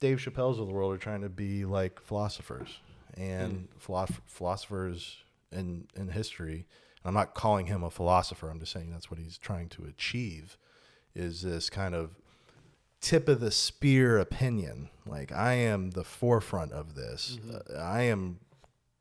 Dave 0.00 0.18
Chappelle's 0.18 0.58
of 0.58 0.66
the 0.66 0.72
world 0.72 0.94
are 0.94 0.98
trying 0.98 1.22
to 1.22 1.28
be 1.28 1.64
like 1.64 2.00
philosophers 2.00 2.78
and 3.16 3.68
philosoph- 3.78 4.20
philosophers 4.26 5.16
in 5.52 5.86
in 5.96 6.08
history. 6.08 6.66
I'm 7.04 7.14
not 7.14 7.34
calling 7.34 7.66
him 7.66 7.82
a 7.82 7.90
philosopher. 7.90 8.50
I'm 8.50 8.60
just 8.60 8.72
saying 8.72 8.90
that's 8.90 9.10
what 9.10 9.18
he's 9.18 9.38
trying 9.38 9.68
to 9.70 9.84
achieve. 9.84 10.56
Is 11.14 11.42
this 11.42 11.70
kind 11.70 11.94
of 11.94 12.10
tip 13.00 13.26
of 13.28 13.40
the 13.40 13.50
spear 13.50 14.18
opinion? 14.18 14.90
Like 15.06 15.32
I 15.32 15.54
am 15.54 15.90
the 15.90 16.04
forefront 16.04 16.72
of 16.72 16.94
this. 16.94 17.38
Uh, 17.52 17.74
I 17.78 18.02
am 18.02 18.38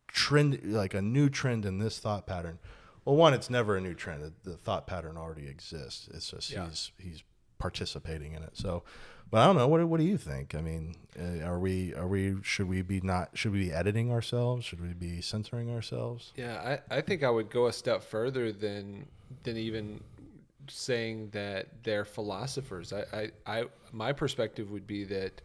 trend 0.10 0.60
like 0.64 0.94
a 0.94 1.02
new 1.02 1.30
trend 1.30 1.66
in 1.66 1.78
this 1.80 2.00
thought 2.00 2.26
pattern. 2.28 2.60
Well, 3.06 3.16
one, 3.16 3.34
it's 3.34 3.50
never 3.50 3.78
a 3.78 3.82
new 3.82 3.94
trend. 3.94 4.34
The- 4.44 4.58
thought 4.58 4.86
pattern 4.86 5.18
already 5.18 5.48
exists. 5.48 6.10
It's 6.14 6.30
just 6.32 6.52
Yeah. 6.52 6.68
he's 6.68 6.92
he's 7.00 7.24
participating 7.58 8.34
in 8.34 8.44
it. 8.44 8.52
So, 8.58 8.84
but 9.32 9.42
I 9.42 9.46
don't 9.46 9.56
know. 9.56 9.68
What 9.68 9.80
do- 9.80 9.88
what 9.88 10.00
do 10.00 10.06
you 10.06 10.18
think? 10.18 10.54
I 10.56 10.62
mean, 10.62 10.96
uh, 11.20 11.44
are 11.46 11.60
we 11.60 11.94
are 11.96 12.08
we 12.08 12.38
should 12.44 12.68
we 12.68 12.82
be 12.82 13.02
not 13.02 13.30
should 13.38 13.52
we 13.52 13.60
be 13.66 13.72
editing 13.72 14.12
ourselves? 14.12 14.66
Should 14.66 14.82
we 14.82 14.94
be 14.94 15.22
censoring 15.22 15.70
ourselves? 15.72 16.34
Yeah, 16.36 16.80
I, 16.90 16.98
I 16.98 17.02
think 17.02 17.24
I 17.24 17.30
would 17.30 17.50
go 17.50 17.68
a 17.68 17.74
step 17.74 18.04
further 18.04 18.52
than 18.52 19.08
than 19.44 19.58
even 19.58 20.04
saying 20.68 21.30
that 21.32 21.68
they're 21.84 22.06
philosophers. 22.06 22.94
I, 22.94 23.32
I, 23.46 23.60
I 23.62 23.66
my 23.92 24.14
perspective 24.14 24.70
would 24.72 24.86
be 24.88 25.04
that 25.06 25.42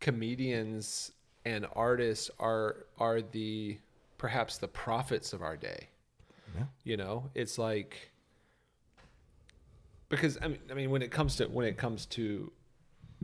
comedians 0.00 1.12
and 1.44 1.66
artists 1.74 2.30
are 2.38 2.86
are 2.98 3.20
the 3.22 3.78
perhaps 4.20 4.58
the 4.58 4.68
prophets 4.68 5.32
of 5.32 5.40
our 5.40 5.56
day. 5.56 5.88
Yeah. 6.54 6.64
You 6.84 6.98
know, 6.98 7.30
it's 7.34 7.56
like 7.56 8.10
because 10.10 10.36
I 10.42 10.48
mean, 10.48 10.58
I 10.70 10.74
mean, 10.74 10.90
when 10.90 11.00
it 11.00 11.10
comes 11.10 11.36
to 11.36 11.46
when 11.46 11.66
it 11.66 11.78
comes 11.78 12.04
to 12.06 12.52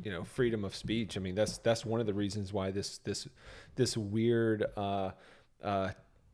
you 0.03 0.11
know 0.11 0.25
freedom 0.25 0.65
of 0.65 0.75
speech, 0.75 1.19
I 1.19 1.21
mean 1.21 1.35
that's 1.35 1.59
that's 1.59 1.85
one 1.85 2.01
of 2.01 2.07
the 2.07 2.15
reasons 2.15 2.51
why 2.51 2.71
this 2.71 2.97
this 2.99 3.29
this 3.75 3.95
weird 3.95 4.65
uh, 4.75 5.11
uh, 5.63 5.91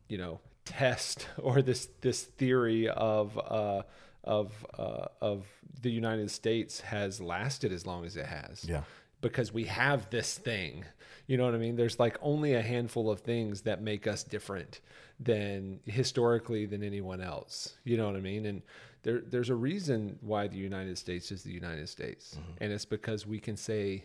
you 0.07 0.17
know 0.17 0.39
test 0.63 1.27
or 1.37 1.61
this 1.61 1.89
this 1.99 2.23
theory 2.23 2.87
of 2.87 3.37
uh, 3.37 3.81
of 4.23 4.65
uh, 4.79 5.07
of 5.19 5.45
the 5.81 5.91
United 5.91 6.31
States 6.31 6.79
has 6.79 7.19
lasted 7.19 7.73
as 7.73 7.85
long 7.85 8.05
as 8.05 8.15
it 8.15 8.27
has 8.27 8.63
Yeah. 8.63 8.83
Because 9.23 9.51
we 9.51 9.63
have 9.65 10.09
this 10.11 10.37
thing. 10.37 10.85
You 11.25 11.37
know 11.37 11.45
what 11.45 11.55
I 11.55 11.57
mean? 11.57 11.75
There's 11.75 11.99
like 11.99 12.17
only 12.21 12.53
a 12.53 12.61
handful 12.61 13.09
of 13.09 13.21
things 13.21 13.61
that 13.61 13.81
make 13.81 14.05
us 14.05 14.23
different 14.23 14.81
than 15.19 15.79
historically 15.85 16.65
than 16.65 16.83
anyone 16.83 17.21
else. 17.21 17.75
You 17.83 17.97
know 17.97 18.05
what 18.05 18.15
I 18.15 18.19
mean? 18.19 18.45
And 18.45 18.61
there 19.01 19.21
there's 19.21 19.49
a 19.49 19.55
reason 19.55 20.19
why 20.21 20.47
the 20.47 20.57
United 20.57 20.97
States 20.97 21.31
is 21.31 21.43
the 21.43 21.51
United 21.51 21.89
States. 21.89 22.35
Mm-hmm. 22.35 22.63
And 22.63 22.73
it's 22.73 22.85
because 22.85 23.25
we 23.25 23.39
can 23.39 23.57
say 23.57 24.03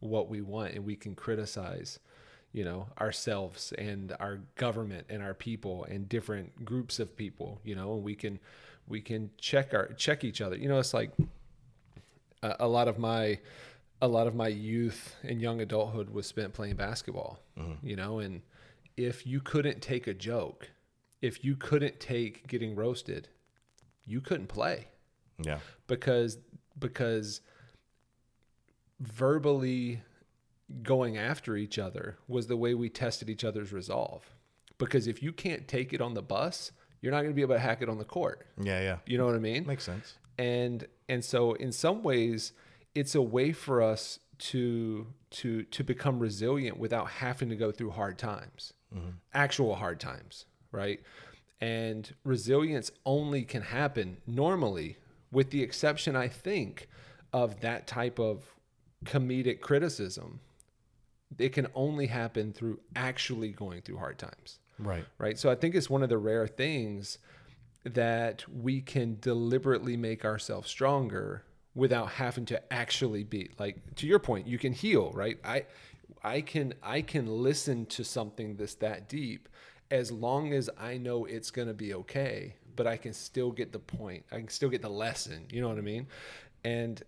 what 0.00 0.28
we 0.28 0.42
want 0.42 0.74
and 0.74 0.84
we 0.84 0.94
can 0.94 1.14
criticize 1.14 1.98
you 2.52 2.64
know 2.64 2.86
ourselves 3.00 3.72
and 3.76 4.14
our 4.20 4.40
government 4.56 5.06
and 5.08 5.22
our 5.22 5.34
people 5.34 5.84
and 5.84 6.08
different 6.08 6.64
groups 6.64 6.98
of 6.98 7.14
people 7.16 7.60
you 7.62 7.74
know 7.74 7.94
and 7.94 8.02
we 8.02 8.14
can 8.14 8.38
we 8.86 9.00
can 9.00 9.30
check 9.38 9.74
our 9.74 9.88
check 9.94 10.24
each 10.24 10.40
other 10.40 10.56
you 10.56 10.68
know 10.68 10.78
it's 10.78 10.94
like 10.94 11.10
a, 12.42 12.56
a 12.60 12.68
lot 12.68 12.88
of 12.88 12.98
my 12.98 13.38
a 14.00 14.08
lot 14.08 14.26
of 14.26 14.34
my 14.34 14.48
youth 14.48 15.16
and 15.22 15.40
young 15.40 15.60
adulthood 15.60 16.10
was 16.10 16.26
spent 16.26 16.52
playing 16.52 16.76
basketball 16.76 17.40
mm-hmm. 17.58 17.84
you 17.86 17.96
know 17.96 18.18
and 18.20 18.42
if 18.96 19.26
you 19.26 19.40
couldn't 19.40 19.80
take 19.82 20.06
a 20.06 20.14
joke 20.14 20.70
if 21.20 21.44
you 21.44 21.56
couldn't 21.56 21.98
take 22.00 22.46
getting 22.46 22.74
roasted 22.76 23.28
you 24.06 24.20
couldn't 24.20 24.46
play 24.48 24.86
Yeah. 25.44 25.58
because 25.86 26.38
because 26.78 27.40
verbally 29.00 30.02
going 30.82 31.16
after 31.16 31.56
each 31.56 31.78
other 31.78 32.18
was 32.26 32.46
the 32.46 32.56
way 32.56 32.74
we 32.74 32.88
tested 32.88 33.30
each 33.30 33.44
other's 33.44 33.72
resolve 33.72 34.24
because 34.76 35.06
if 35.06 35.22
you 35.22 35.32
can't 35.32 35.66
take 35.66 35.92
it 35.92 36.00
on 36.00 36.14
the 36.14 36.22
bus 36.22 36.72
you're 37.00 37.12
not 37.12 37.18
going 37.18 37.30
to 37.30 37.34
be 37.34 37.42
able 37.42 37.54
to 37.54 37.60
hack 37.60 37.80
it 37.80 37.88
on 37.88 37.98
the 37.98 38.04
court 38.04 38.46
Yeah. 38.62 38.80
Yeah. 38.80 38.96
you 39.06 39.18
know 39.18 39.26
what 39.26 39.34
i 39.34 39.38
mean 39.38 39.66
Makes 39.66 39.84
sense. 39.84 40.14
and 40.36 40.86
and 41.08 41.24
so 41.24 41.54
in 41.54 41.72
some 41.72 42.02
ways 42.02 42.52
it's 42.98 43.14
a 43.14 43.22
way 43.22 43.52
for 43.52 43.82
us 43.82 44.18
to 44.38 45.06
to 45.30 45.62
to 45.64 45.82
become 45.82 46.18
resilient 46.18 46.78
without 46.78 47.08
having 47.08 47.48
to 47.48 47.56
go 47.56 47.70
through 47.72 47.90
hard 47.90 48.18
times 48.18 48.72
mm-hmm. 48.94 49.10
actual 49.34 49.74
hard 49.74 49.98
times 49.98 50.46
right 50.72 51.00
and 51.60 52.14
resilience 52.24 52.90
only 53.04 53.42
can 53.42 53.62
happen 53.62 54.16
normally 54.26 54.96
with 55.32 55.50
the 55.50 55.62
exception 55.62 56.14
i 56.14 56.28
think 56.28 56.88
of 57.32 57.60
that 57.60 57.86
type 57.86 58.18
of 58.18 58.54
comedic 59.04 59.60
criticism 59.60 60.40
it 61.38 61.52
can 61.52 61.66
only 61.74 62.06
happen 62.06 62.52
through 62.52 62.78
actually 62.96 63.50
going 63.50 63.82
through 63.82 63.98
hard 63.98 64.18
times 64.18 64.58
Right. 64.78 65.04
right? 65.18 65.38
So 65.38 65.50
I 65.50 65.54
think 65.54 65.74
it's 65.74 65.90
one 65.90 66.02
of 66.02 66.08
the 66.08 66.18
rare 66.18 66.46
things 66.46 67.18
that 67.84 68.44
we 68.48 68.80
can 68.80 69.18
deliberately 69.20 69.96
make 69.96 70.24
ourselves 70.24 70.68
stronger 70.68 71.42
without 71.78 72.10
having 72.10 72.44
to 72.44 72.72
actually 72.72 73.22
be 73.22 73.48
like 73.58 73.76
to 73.94 74.06
your 74.06 74.18
point 74.18 74.46
you 74.46 74.58
can 74.58 74.72
heal 74.72 75.12
right? 75.14 75.38
I 75.44 75.64
i 76.24 76.40
can 76.40 76.74
i 76.82 77.00
can 77.00 77.26
listen 77.26 77.86
to 77.86 78.02
something 78.02 78.56
that's 78.56 78.74
that 78.74 79.08
deep 79.08 79.48
as 79.90 80.10
long 80.10 80.52
as 80.52 80.68
i 80.76 80.96
know 80.96 81.24
it's 81.26 81.52
going 81.52 81.68
to 81.68 81.74
be 81.74 81.94
okay 81.94 82.56
but 82.74 82.88
i 82.88 82.96
can 82.96 83.12
still 83.12 83.52
get 83.52 83.70
the 83.72 83.78
point 83.78 84.24
i 84.32 84.36
can 84.36 84.48
still 84.48 84.68
get 84.68 84.82
the 84.82 84.88
lesson 84.88 85.46
you 85.50 85.60
know 85.60 85.68
what 85.68 85.78
i 85.78 85.82
mean? 85.82 86.08
And 86.64 87.00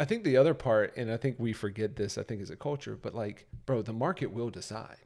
i 0.00 0.06
think 0.06 0.24
the 0.24 0.38
other 0.38 0.54
part 0.54 0.96
and 0.96 1.12
i 1.12 1.18
think 1.18 1.36
we 1.38 1.52
forget 1.52 1.96
this 1.96 2.16
i 2.16 2.22
think 2.22 2.40
as 2.40 2.48
a 2.48 2.56
culture 2.56 2.96
but 3.00 3.14
like 3.14 3.46
bro 3.66 3.82
the 3.82 3.92
market 3.92 4.32
will 4.32 4.50
decide. 4.50 4.96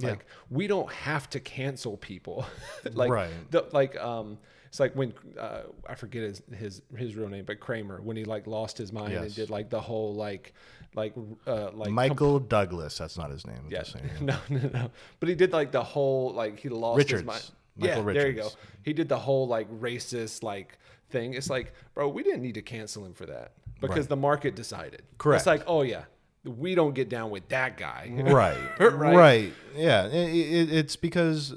Like 0.00 0.24
we 0.50 0.66
don't 0.66 0.90
have 0.90 1.28
to 1.30 1.38
cancel 1.40 1.96
people. 1.96 2.46
Like 2.94 3.10
Right. 3.10 3.30
the, 3.50 3.66
like 3.72 3.94
um 4.00 4.38
it's 4.72 4.80
like 4.80 4.94
when 4.96 5.12
uh, 5.38 5.64
I 5.86 5.94
forget 5.96 6.22
his, 6.22 6.42
his 6.56 6.82
his 6.96 7.14
real 7.14 7.28
name, 7.28 7.44
but 7.44 7.60
Kramer 7.60 8.00
when 8.00 8.16
he 8.16 8.24
like 8.24 8.46
lost 8.46 8.78
his 8.78 8.90
mind 8.90 9.12
and 9.12 9.34
did 9.34 9.50
like 9.50 9.68
the 9.68 9.78
whole 9.82 10.14
like 10.14 10.54
like 10.94 11.12
uh 11.46 11.72
like 11.72 11.90
Michael 11.90 12.38
Douglas. 12.38 12.96
That's 12.96 13.18
not 13.18 13.30
his 13.30 13.46
name. 13.46 13.58
I'm 13.66 13.70
yeah 13.70 13.82
no 14.22 14.36
no 14.48 14.68
no 14.72 14.90
but 15.20 15.28
he 15.28 15.34
did 15.34 15.52
like 15.52 15.72
the 15.72 15.82
whole 15.84 16.32
like 16.32 16.58
he 16.58 16.70
lost 16.70 17.02
his 17.02 17.12
Richards. 17.12 17.26
mind 17.26 17.42
Michael 17.76 18.06
yeah 18.06 18.12
there 18.14 18.28
you 18.30 18.32
go 18.36 18.48
he 18.82 18.94
did 18.94 19.10
the 19.10 19.18
whole 19.18 19.46
like 19.46 19.70
racist 19.78 20.42
like 20.42 20.78
thing 21.10 21.34
it's 21.34 21.50
like 21.50 21.74
bro 21.92 22.08
we 22.08 22.22
didn't 22.22 22.40
need 22.40 22.54
to 22.54 22.62
cancel 22.62 23.04
him 23.04 23.12
for 23.12 23.26
that 23.26 23.52
because 23.78 23.96
Right. 23.98 24.08
the 24.08 24.16
market 24.16 24.54
decided 24.56 25.02
Correct. 25.18 25.40
it's 25.42 25.46
like 25.46 25.64
oh 25.66 25.82
yeah 25.82 26.04
we 26.44 26.74
don't 26.74 26.94
get 26.94 27.10
down 27.10 27.28
with 27.30 27.46
that 27.50 27.76
guy 27.76 28.10
right, 28.14 28.56
Right. 28.80 29.16
right, 29.16 29.52
Yeah, 29.76 30.06
it, 30.06 30.30
it, 30.34 30.72
it's 30.72 30.96
because 30.96 31.54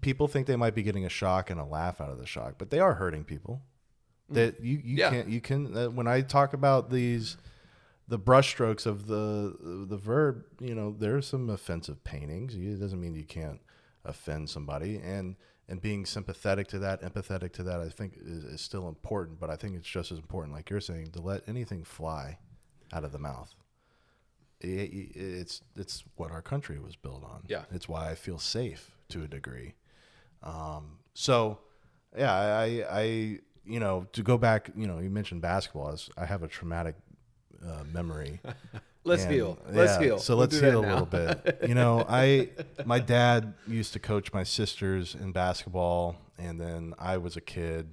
people 0.00 0.28
think 0.28 0.46
they 0.46 0.56
might 0.56 0.74
be 0.74 0.82
getting 0.82 1.04
a 1.04 1.08
shock 1.10 1.50
and 1.50 1.60
a 1.60 1.64
laugh 1.64 2.00
out 2.00 2.10
of 2.10 2.18
the 2.18 2.26
shock, 2.26 2.54
but 2.58 2.70
they 2.70 2.78
are 2.80 2.94
hurting 2.94 3.24
people. 3.24 3.62
That 4.28 4.60
you 4.62 4.78
you 4.82 4.96
Yeah. 4.98 5.10
can't 5.10 5.28
you 5.28 5.40
can 5.40 5.76
uh, 5.76 5.90
when 5.90 6.06
I 6.06 6.20
talk 6.22 6.52
about 6.52 6.90
these 6.90 7.36
the 8.08 8.18
brushstrokes 8.18 8.86
of 8.86 9.06
the 9.06 9.86
the 9.88 9.96
verb, 9.96 10.44
you 10.60 10.74
know, 10.74 10.92
there's 10.96 11.26
some 11.26 11.50
offensive 11.50 12.02
paintings. 12.04 12.54
It 12.54 12.80
doesn't 12.80 13.00
mean 13.00 13.14
you 13.14 13.24
can't 13.24 13.60
offend 14.04 14.48
somebody, 14.50 14.96
and 14.98 15.36
and 15.68 15.80
being 15.80 16.04
sympathetic 16.06 16.66
to 16.68 16.78
that, 16.80 17.00
empathetic 17.02 17.52
to 17.52 17.62
that, 17.62 17.80
I 17.80 17.88
think 17.88 18.14
is, 18.20 18.42
is 18.44 18.60
still 18.60 18.88
important. 18.88 19.38
But 19.38 19.50
I 19.50 19.56
think 19.56 19.76
it's 19.76 19.86
just 19.88 20.10
as 20.10 20.18
important, 20.18 20.54
like 20.54 20.68
you're 20.70 20.80
saying, 20.80 21.12
to 21.12 21.20
let 21.20 21.48
anything 21.48 21.84
fly 21.84 22.38
out 22.92 23.04
of 23.04 23.12
the 23.12 23.18
mouth 23.20 23.54
it- 24.60 25.16
it's 25.16 25.62
it's 25.76 26.04
what 26.16 26.30
our 26.30 26.42
country 26.42 26.78
was 26.78 26.94
built 26.96 27.24
on. 27.24 27.44
Yeah. 27.48 27.64
it's 27.70 27.88
why 27.88 28.10
I 28.10 28.14
feel 28.14 28.38
safe 28.38 28.90
to 29.08 29.22
a 29.22 29.28
degree. 29.28 29.74
Um, 30.42 30.98
so, 31.14 31.58
yeah, 32.16 32.32
I, 32.32 32.84
I, 32.90 33.02
you 33.64 33.78
know, 33.80 34.06
to 34.12 34.22
go 34.22 34.38
back, 34.38 34.70
you 34.76 34.86
know, 34.86 34.98
you 34.98 35.10
mentioned 35.10 35.42
basketball. 35.42 35.88
I 35.88 35.90
was- 35.92 36.10
I 36.16 36.24
have 36.26 36.42
a 36.42 36.48
traumatic 36.48 36.96
uh, 37.64 37.84
memory. 37.92 38.40
let's 39.04 39.24
And, 39.24 39.32
heal 39.32 39.58
let's 39.70 39.92
yeah, 39.94 40.00
heal 40.00 40.18
So 40.18 40.34
We'll 40.34 40.40
let's 40.40 40.58
heal 40.58 40.80
a 40.80 40.86
little 40.86 41.06
bit. 41.06 41.58
You 41.68 41.74
know, 41.74 42.04
I 42.08 42.48
my 42.84 42.98
dad 43.00 43.54
used 43.66 43.92
to 43.94 43.98
coach 43.98 44.32
my 44.32 44.42
sisters 44.44 45.14
in 45.14 45.32
basketball, 45.32 46.16
and 46.38 46.60
then 46.60 46.94
I 46.98 47.18
was 47.18 47.36
a 47.36 47.40
kid. 47.40 47.90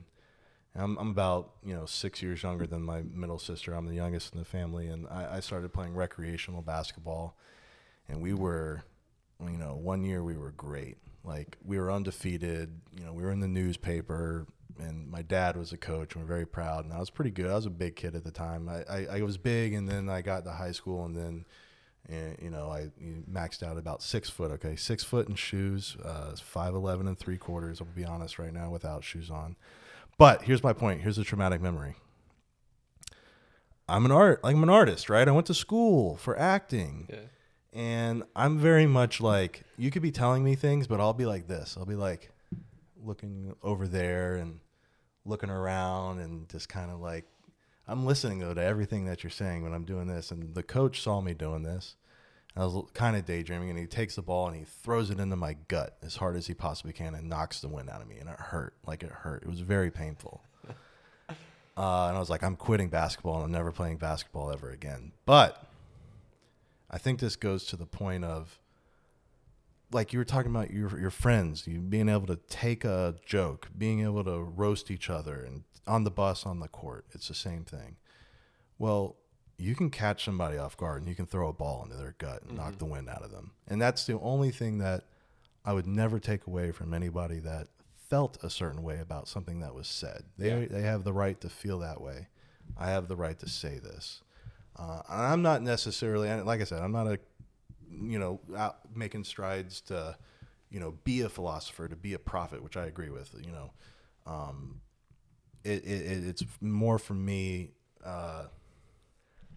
I'm, 0.75 0.97
I'm 0.97 1.09
about 1.09 1.53
you 1.63 1.73
know 1.73 1.85
six 1.85 2.21
years 2.21 2.43
younger 2.43 2.67
than 2.67 2.81
my 2.83 3.01
middle 3.01 3.39
sister. 3.39 3.73
I'm 3.73 3.87
the 3.87 3.95
youngest 3.95 4.33
in 4.33 4.39
the 4.39 4.45
family, 4.45 4.87
and 4.87 5.07
I, 5.09 5.37
I 5.37 5.39
started 5.41 5.73
playing 5.73 5.95
recreational 5.95 6.61
basketball, 6.61 7.35
and 8.07 8.21
we 8.21 8.33
were, 8.33 8.83
you 9.41 9.57
know, 9.57 9.75
one 9.75 10.03
year 10.03 10.23
we 10.23 10.37
were 10.37 10.51
great. 10.51 10.97
Like 11.27 11.57
we 11.63 11.77
were 11.77 11.91
undefeated. 11.91 12.79
You 12.97 13.05
know, 13.05 13.13
we 13.13 13.21
were 13.21 13.31
in 13.31 13.41
the 13.41 13.47
newspaper, 13.47 14.47
and 14.79 15.09
my 15.11 15.21
dad 15.21 15.57
was 15.57 15.73
a 15.73 15.77
coach, 15.77 16.15
and 16.15 16.23
we're 16.23 16.27
very 16.27 16.47
proud. 16.47 16.85
And 16.85 16.93
I 16.93 16.99
was 16.99 17.09
pretty 17.09 17.31
good. 17.31 17.51
I 17.51 17.55
was 17.55 17.65
a 17.65 17.69
big 17.69 17.95
kid 17.95 18.15
at 18.15 18.23
the 18.23 18.31
time. 18.31 18.69
I, 18.69 18.83
I, 18.89 19.05
I 19.17 19.21
was 19.21 19.37
big, 19.37 19.73
and 19.73 19.87
then 19.89 20.07
I 20.09 20.21
got 20.21 20.45
to 20.45 20.51
high 20.51 20.71
school, 20.71 21.05
and 21.05 21.15
then. 21.15 21.45
And, 22.09 22.37
you 22.41 22.49
know, 22.49 22.71
I 22.71 22.89
maxed 23.29 23.61
out 23.61 23.77
about 23.77 24.01
six 24.01 24.29
foot. 24.29 24.49
Okay, 24.51 24.77
six 24.77 25.03
foot 25.03 25.27
in 25.27 25.35
shoes, 25.35 25.97
uh, 26.05 26.37
five 26.37 26.73
eleven 26.73 27.05
and 27.05 27.19
three 27.19 27.37
quarters. 27.37 27.81
I'll 27.81 27.87
be 27.87 28.05
honest 28.05 28.39
right 28.39 28.53
now, 28.53 28.69
without 28.69 29.03
shoes 29.03 29.29
on. 29.29 29.57
But 30.17 30.43
here's 30.43 30.63
my 30.63 30.71
point. 30.71 31.01
Here's 31.01 31.17
a 31.17 31.25
traumatic 31.25 31.61
memory. 31.61 31.95
I'm 33.89 34.05
an 34.05 34.11
art. 34.11 34.39
I'm 34.41 34.63
an 34.63 34.69
artist, 34.69 35.09
right? 35.09 35.27
I 35.27 35.31
went 35.31 35.47
to 35.47 35.53
school 35.53 36.15
for 36.15 36.39
acting, 36.39 37.07
Yeah. 37.09 37.19
And 37.77 38.23
I'm 38.35 38.57
very 38.57 38.87
much 38.87 39.21
like 39.21 39.61
you 39.77 39.91
could 39.91 40.01
be 40.01 40.11
telling 40.11 40.43
me 40.43 40.55
things, 40.55 40.87
but 40.87 40.99
I'll 40.99 41.13
be 41.13 41.27
like 41.27 41.47
this. 41.47 41.75
I'll 41.77 41.85
be 41.85 41.93
like 41.93 42.31
looking 43.05 43.55
over 43.61 43.87
there 43.87 44.35
and 44.35 44.59
looking 45.25 45.51
around 45.51 46.19
and 46.19 46.49
just 46.49 46.69
kind 46.69 46.89
of 46.89 46.99
like 46.99 47.25
I'm 47.87 48.03
listening 48.03 48.39
though 48.39 48.55
to 48.55 48.63
everything 48.63 49.05
that 49.05 49.23
you're 49.23 49.29
saying 49.29 49.61
when 49.61 49.73
I'm 49.73 49.85
doing 49.85 50.07
this. 50.07 50.31
And 50.31 50.55
the 50.55 50.63
coach 50.63 51.01
saw 51.01 51.21
me 51.21 51.35
doing 51.35 51.61
this. 51.61 51.95
I 52.55 52.65
was 52.65 52.89
kind 52.95 53.15
of 53.15 53.25
daydreaming, 53.25 53.69
and 53.69 53.77
he 53.77 53.85
takes 53.85 54.15
the 54.15 54.23
ball 54.23 54.47
and 54.47 54.57
he 54.57 54.63
throws 54.63 55.11
it 55.11 55.19
into 55.19 55.35
my 55.35 55.55
gut 55.67 55.95
as 56.01 56.15
hard 56.15 56.35
as 56.35 56.47
he 56.47 56.55
possibly 56.55 56.93
can 56.93 57.13
and 57.13 57.29
knocks 57.29 57.61
the 57.61 57.67
wind 57.67 57.91
out 57.91 58.01
of 58.01 58.07
me. 58.07 58.17
And 58.17 58.27
it 58.27 58.39
hurt, 58.39 58.73
like 58.87 59.03
it 59.03 59.11
hurt. 59.11 59.43
It 59.43 59.49
was 59.49 59.59
very 59.59 59.91
painful. 59.91 60.43
Uh, 61.79 62.07
and 62.07 62.17
I 62.17 62.19
was 62.19 62.27
like, 62.27 62.41
I'm 62.41 62.55
quitting 62.55 62.89
basketball 62.89 63.35
and 63.35 63.43
I'm 63.43 63.51
never 63.51 63.71
playing 63.71 63.97
basketball 63.97 64.51
ever 64.51 64.71
again. 64.71 65.11
But 65.27 65.63
I 66.89 66.97
think 66.97 67.19
this 67.19 67.35
goes 67.35 67.65
to 67.65 67.75
the 67.75 67.85
point 67.85 68.23
of, 68.23 68.59
like 69.91 70.13
you 70.13 70.19
were 70.19 70.25
talking 70.25 70.51
about 70.51 70.71
your 70.71 70.99
your 70.99 71.09
friends, 71.09 71.65
you 71.67 71.79
being 71.79 72.09
able 72.09 72.27
to 72.27 72.37
take 72.49 72.83
a 72.83 73.15
joke, 73.25 73.69
being 73.77 74.01
able 74.01 74.23
to 74.23 74.39
roast 74.39 74.91
each 74.91 75.09
other, 75.09 75.41
and 75.41 75.63
on 75.85 76.03
the 76.03 76.11
bus, 76.11 76.45
on 76.45 76.59
the 76.59 76.67
court, 76.67 77.05
it's 77.13 77.27
the 77.27 77.33
same 77.33 77.63
thing. 77.63 77.95
Well, 78.77 79.15
you 79.57 79.75
can 79.75 79.89
catch 79.89 80.23
somebody 80.23 80.57
off 80.57 80.77
guard 80.77 81.01
and 81.01 81.09
you 81.09 81.15
can 81.15 81.25
throw 81.25 81.47
a 81.47 81.53
ball 81.53 81.83
into 81.83 81.95
their 81.95 82.15
gut 82.17 82.43
and 82.43 82.57
knock 82.57 82.71
mm-hmm. 82.71 82.77
the 82.77 82.85
wind 82.85 83.09
out 83.09 83.23
of 83.23 83.31
them. 83.31 83.51
And 83.67 83.81
that's 83.81 84.05
the 84.05 84.19
only 84.19 84.51
thing 84.51 84.77
that 84.79 85.05
I 85.65 85.73
would 85.73 85.87
never 85.87 86.19
take 86.19 86.45
away 86.45 86.71
from 86.71 86.93
anybody 86.93 87.39
that 87.39 87.67
felt 88.09 88.37
a 88.43 88.49
certain 88.49 88.83
way 88.83 88.99
about 88.99 89.27
something 89.27 89.59
that 89.59 89.73
was 89.73 89.87
said. 89.87 90.23
They 90.37 90.65
they 90.65 90.81
have 90.81 91.03
the 91.03 91.13
right 91.13 91.39
to 91.41 91.49
feel 91.49 91.79
that 91.79 92.01
way. 92.01 92.27
I 92.77 92.89
have 92.89 93.07
the 93.07 93.15
right 93.15 93.37
to 93.39 93.49
say 93.49 93.79
this. 93.79 94.21
Uh, 94.77 95.01
I'm 95.09 95.41
not 95.41 95.61
necessarily, 95.61 96.29
like 96.41 96.61
I 96.61 96.63
said, 96.63 96.81
I'm 96.81 96.91
not 96.91 97.07
a, 97.07 97.19
you 97.89 98.19
know, 98.19 98.39
out 98.55 98.79
making 98.95 99.23
strides 99.23 99.81
to, 99.81 100.15
you 100.69 100.79
know, 100.79 100.95
be 101.03 101.21
a 101.21 101.29
philosopher, 101.29 101.87
to 101.87 101.95
be 101.95 102.13
a 102.13 102.19
prophet, 102.19 102.63
which 102.63 102.77
I 102.77 102.85
agree 102.85 103.09
with. 103.09 103.33
You 103.43 103.51
know, 103.51 103.71
um, 104.25 104.81
it, 105.63 105.83
it 105.83 106.25
it's 106.27 106.43
more 106.61 106.99
for 106.99 107.13
me. 107.13 107.71
Uh, 108.05 108.43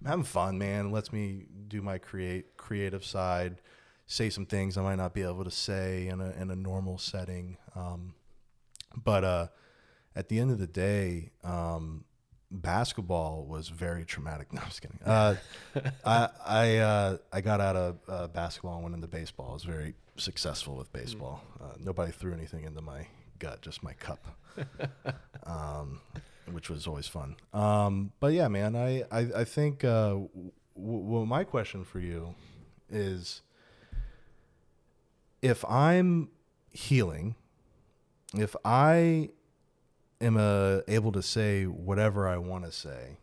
I'm 0.00 0.06
having 0.06 0.24
fun, 0.24 0.59
man. 0.59 0.87
It 0.87 0.92
lets 0.92 1.12
me 1.12 1.46
do 1.68 1.83
my 1.83 1.98
create 1.98 2.56
creative 2.56 3.04
side, 3.04 3.61
say 4.06 4.30
some 4.30 4.46
things 4.46 4.78
I 4.78 4.83
might 4.83 4.96
not 4.96 5.12
be 5.12 5.22
able 5.22 5.44
to 5.44 5.50
say 5.50 6.09
in 6.09 6.20
a 6.20 6.30
in 6.40 6.50
a 6.50 6.56
normal 6.56 6.96
setting. 6.96 7.59
Um, 7.76 8.14
but 8.96 9.24
uh, 9.24 9.46
at 10.16 10.28
the 10.28 10.38
end 10.38 10.50
of 10.50 10.59
the 10.59 10.66
day, 10.66 11.30
um, 11.44 12.04
basketball 12.50 13.44
was 13.46 13.68
very 13.68 14.04
traumatic. 14.04 14.48
No, 14.52 14.60
I'm 14.60 14.68
just 14.68 14.82
kidding. 14.82 14.98
Uh, 15.04 15.36
I 16.04 16.28
I 16.46 16.76
uh, 16.78 17.16
I 17.32 17.40
got 17.40 17.60
out 17.60 17.76
of 17.76 17.98
uh, 18.08 18.26
basketball 18.28 18.74
and 18.74 18.82
went 18.84 18.94
into 18.96 19.08
baseball. 19.08 19.50
I 19.50 19.54
was 19.54 19.64
very 19.64 19.94
successful 20.16 20.76
with 20.76 20.92
baseball. 20.92 21.42
Uh, 21.60 21.74
nobody 21.78 22.12
threw 22.12 22.32
anything 22.34 22.64
into 22.64 22.80
my 22.82 23.06
gut, 23.38 23.62
just 23.62 23.82
my 23.82 23.94
cup, 23.94 24.24
um, 25.46 26.00
which 26.50 26.68
was 26.68 26.86
always 26.86 27.06
fun. 27.06 27.36
Um, 27.54 28.12
but 28.20 28.32
yeah, 28.32 28.48
man, 28.48 28.76
I 28.76 29.04
I, 29.10 29.20
I 29.36 29.44
think 29.44 29.84
uh, 29.84 30.10
w- 30.10 30.52
well, 30.74 31.26
my 31.26 31.44
question 31.44 31.84
for 31.84 32.00
you 32.00 32.34
is 32.90 33.42
if 35.42 35.64
I'm 35.64 36.28
healing, 36.72 37.34
if 38.34 38.54
I 38.64 39.30
am 40.20 40.37
uh, 40.37 40.80
able 40.88 41.12
to 41.12 41.22
say 41.22 41.64
whatever 41.64 42.28
I 42.28 42.37
want 42.37 42.64
to 42.64 42.72
say, 42.72 43.18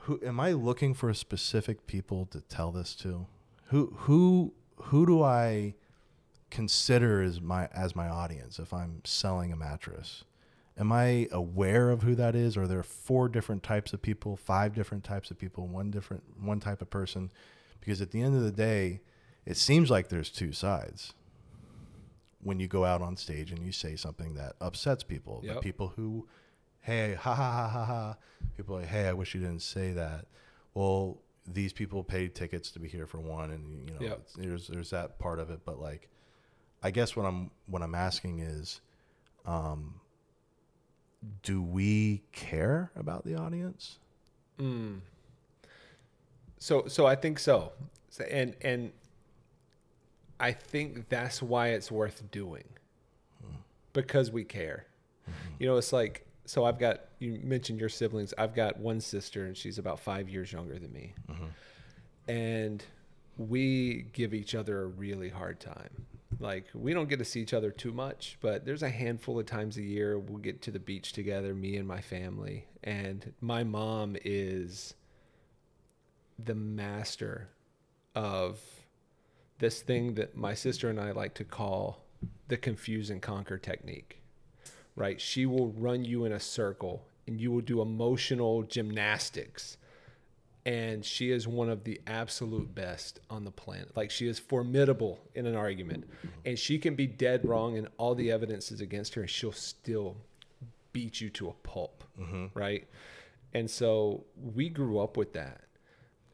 who 0.00 0.20
am 0.24 0.38
I 0.38 0.52
looking 0.52 0.94
for 0.94 1.12
specific 1.14 1.86
people 1.86 2.26
to 2.26 2.40
tell 2.40 2.70
this 2.70 2.94
to? 2.96 3.26
Who 3.66 3.92
who 4.00 4.54
who 4.76 5.06
do 5.06 5.22
I 5.22 5.74
consider 6.50 7.22
as 7.22 7.40
my 7.40 7.68
as 7.74 7.96
my 7.96 8.08
audience 8.08 8.58
if 8.58 8.72
I'm 8.72 9.00
selling 9.04 9.52
a 9.52 9.56
mattress? 9.56 10.24
Am 10.78 10.92
I 10.92 11.26
aware 11.32 11.90
of 11.90 12.02
who 12.02 12.14
that 12.14 12.36
is? 12.36 12.56
Are 12.56 12.66
there 12.66 12.82
four 12.82 13.28
different 13.28 13.62
types 13.62 13.92
of 13.92 14.02
people, 14.02 14.36
five 14.36 14.74
different 14.74 15.04
types 15.04 15.30
of 15.30 15.38
people, 15.38 15.66
one 15.66 15.90
different 15.90 16.22
one 16.40 16.60
type 16.60 16.82
of 16.82 16.90
person? 16.90 17.32
Because 17.80 18.00
at 18.00 18.10
the 18.10 18.20
end 18.20 18.36
of 18.36 18.42
the 18.42 18.52
day, 18.52 19.00
it 19.44 19.56
seems 19.56 19.90
like 19.90 20.08
there's 20.08 20.30
two 20.30 20.52
sides 20.52 21.14
when 22.42 22.60
you 22.60 22.68
go 22.68 22.84
out 22.84 23.02
on 23.02 23.16
stage 23.16 23.50
and 23.50 23.64
you 23.64 23.72
say 23.72 23.96
something 23.96 24.34
that 24.34 24.54
upsets 24.60 25.02
people. 25.02 25.42
The 25.54 25.60
people 25.60 25.88
who, 25.96 26.26
hey, 26.80 27.14
ha 27.14 27.34
ha 27.34 27.52
ha 27.52 27.68
ha 27.68 27.84
ha. 27.84 28.16
People 28.56 28.76
like, 28.76 28.86
hey, 28.86 29.08
I 29.08 29.12
wish 29.12 29.34
you 29.34 29.40
didn't 29.40 29.62
say 29.62 29.92
that. 29.92 30.26
Well, 30.74 31.18
these 31.46 31.72
people 31.72 32.02
paid 32.04 32.34
tickets 32.34 32.70
to 32.72 32.78
be 32.78 32.88
here 32.88 33.06
for 33.06 33.20
one, 33.20 33.50
and 33.50 33.88
you 33.88 33.94
know, 33.94 34.00
Yep. 34.00 34.26
there's 34.36 34.66
there's 34.68 34.90
that 34.90 35.18
part 35.18 35.38
of 35.38 35.50
it. 35.50 35.60
But 35.64 35.80
like, 35.80 36.08
I 36.82 36.90
guess 36.90 37.16
what 37.16 37.24
I'm 37.24 37.50
what 37.66 37.82
I'm 37.82 37.94
asking 37.94 38.40
is, 38.40 38.80
um, 39.46 40.00
do 41.42 41.62
we 41.62 42.22
care 42.32 42.90
about 42.96 43.24
the 43.24 43.34
audience? 43.36 43.98
So 46.58 46.86
so 46.88 47.06
I 47.06 47.14
think 47.16 47.38
so. 47.38 47.72
So, 48.10 48.24
and 48.24 48.54
and 48.62 48.92
I 50.38 50.52
think 50.52 51.08
that's 51.08 51.42
why 51.42 51.68
it's 51.68 51.90
worth 51.90 52.30
doing. 52.30 52.64
Because 53.92 54.30
we 54.30 54.44
care. 54.44 54.84
Mm-hmm. 55.28 55.54
You 55.58 55.66
know, 55.68 55.76
it's 55.76 55.92
like 55.92 56.26
so 56.44 56.64
I've 56.64 56.78
got 56.78 57.00
you 57.18 57.40
mentioned 57.42 57.80
your 57.80 57.88
siblings. 57.88 58.34
I've 58.36 58.54
got 58.54 58.78
one 58.78 59.00
sister 59.00 59.46
and 59.46 59.56
she's 59.56 59.78
about 59.78 59.98
5 60.00 60.28
years 60.28 60.52
younger 60.52 60.78
than 60.78 60.92
me. 60.92 61.14
Mm-hmm. 61.30 62.30
And 62.30 62.84
we 63.38 64.06
give 64.12 64.34
each 64.34 64.54
other 64.54 64.82
a 64.82 64.86
really 64.86 65.28
hard 65.28 65.60
time. 65.60 66.06
Like 66.38 66.66
we 66.74 66.92
don't 66.92 67.08
get 67.08 67.18
to 67.20 67.24
see 67.24 67.40
each 67.40 67.54
other 67.54 67.70
too 67.70 67.92
much, 67.92 68.36
but 68.42 68.66
there's 68.66 68.82
a 68.82 68.90
handful 68.90 69.38
of 69.38 69.46
times 69.46 69.78
a 69.78 69.82
year 69.82 70.18
we'll 70.18 70.38
get 70.38 70.60
to 70.62 70.70
the 70.70 70.78
beach 70.78 71.12
together, 71.12 71.54
me 71.54 71.76
and 71.76 71.88
my 71.88 72.00
family. 72.00 72.66
And 72.84 73.32
my 73.40 73.64
mom 73.64 74.16
is 74.24 74.94
the 76.38 76.54
master 76.54 77.48
of 78.14 78.60
this 79.58 79.80
thing 79.82 80.14
that 80.14 80.36
my 80.36 80.54
sister 80.54 80.88
and 80.88 81.00
I 81.00 81.12
like 81.12 81.34
to 81.34 81.44
call 81.44 82.04
the 82.48 82.56
confuse 82.56 83.10
and 83.10 83.20
conquer 83.20 83.58
technique. 83.58 84.20
Right? 84.94 85.20
She 85.20 85.46
will 85.46 85.68
run 85.68 86.04
you 86.04 86.24
in 86.24 86.32
a 86.32 86.40
circle 86.40 87.04
and 87.26 87.40
you 87.40 87.50
will 87.52 87.60
do 87.60 87.82
emotional 87.82 88.62
gymnastics. 88.62 89.76
And 90.64 91.04
she 91.04 91.30
is 91.30 91.46
one 91.46 91.68
of 91.68 91.84
the 91.84 92.00
absolute 92.06 92.74
best 92.74 93.20
on 93.30 93.44
the 93.44 93.50
planet. 93.50 93.96
Like 93.96 94.10
she 94.10 94.26
is 94.26 94.38
formidable 94.38 95.20
in 95.34 95.46
an 95.46 95.54
argument. 95.54 96.08
And 96.44 96.58
she 96.58 96.78
can 96.78 96.94
be 96.94 97.06
dead 97.06 97.44
wrong 97.44 97.76
and 97.76 97.88
all 97.98 98.14
the 98.14 98.32
evidence 98.32 98.72
is 98.72 98.80
against 98.80 99.14
her 99.14 99.22
and 99.22 99.30
she'll 99.30 99.52
still 99.52 100.16
beat 100.92 101.20
you 101.20 101.30
to 101.30 101.48
a 101.48 101.52
pulp. 101.52 102.02
Mm-hmm. 102.20 102.58
Right? 102.58 102.88
And 103.52 103.70
so 103.70 104.24
we 104.54 104.68
grew 104.68 104.98
up 104.98 105.16
with 105.16 105.34
that 105.34 105.65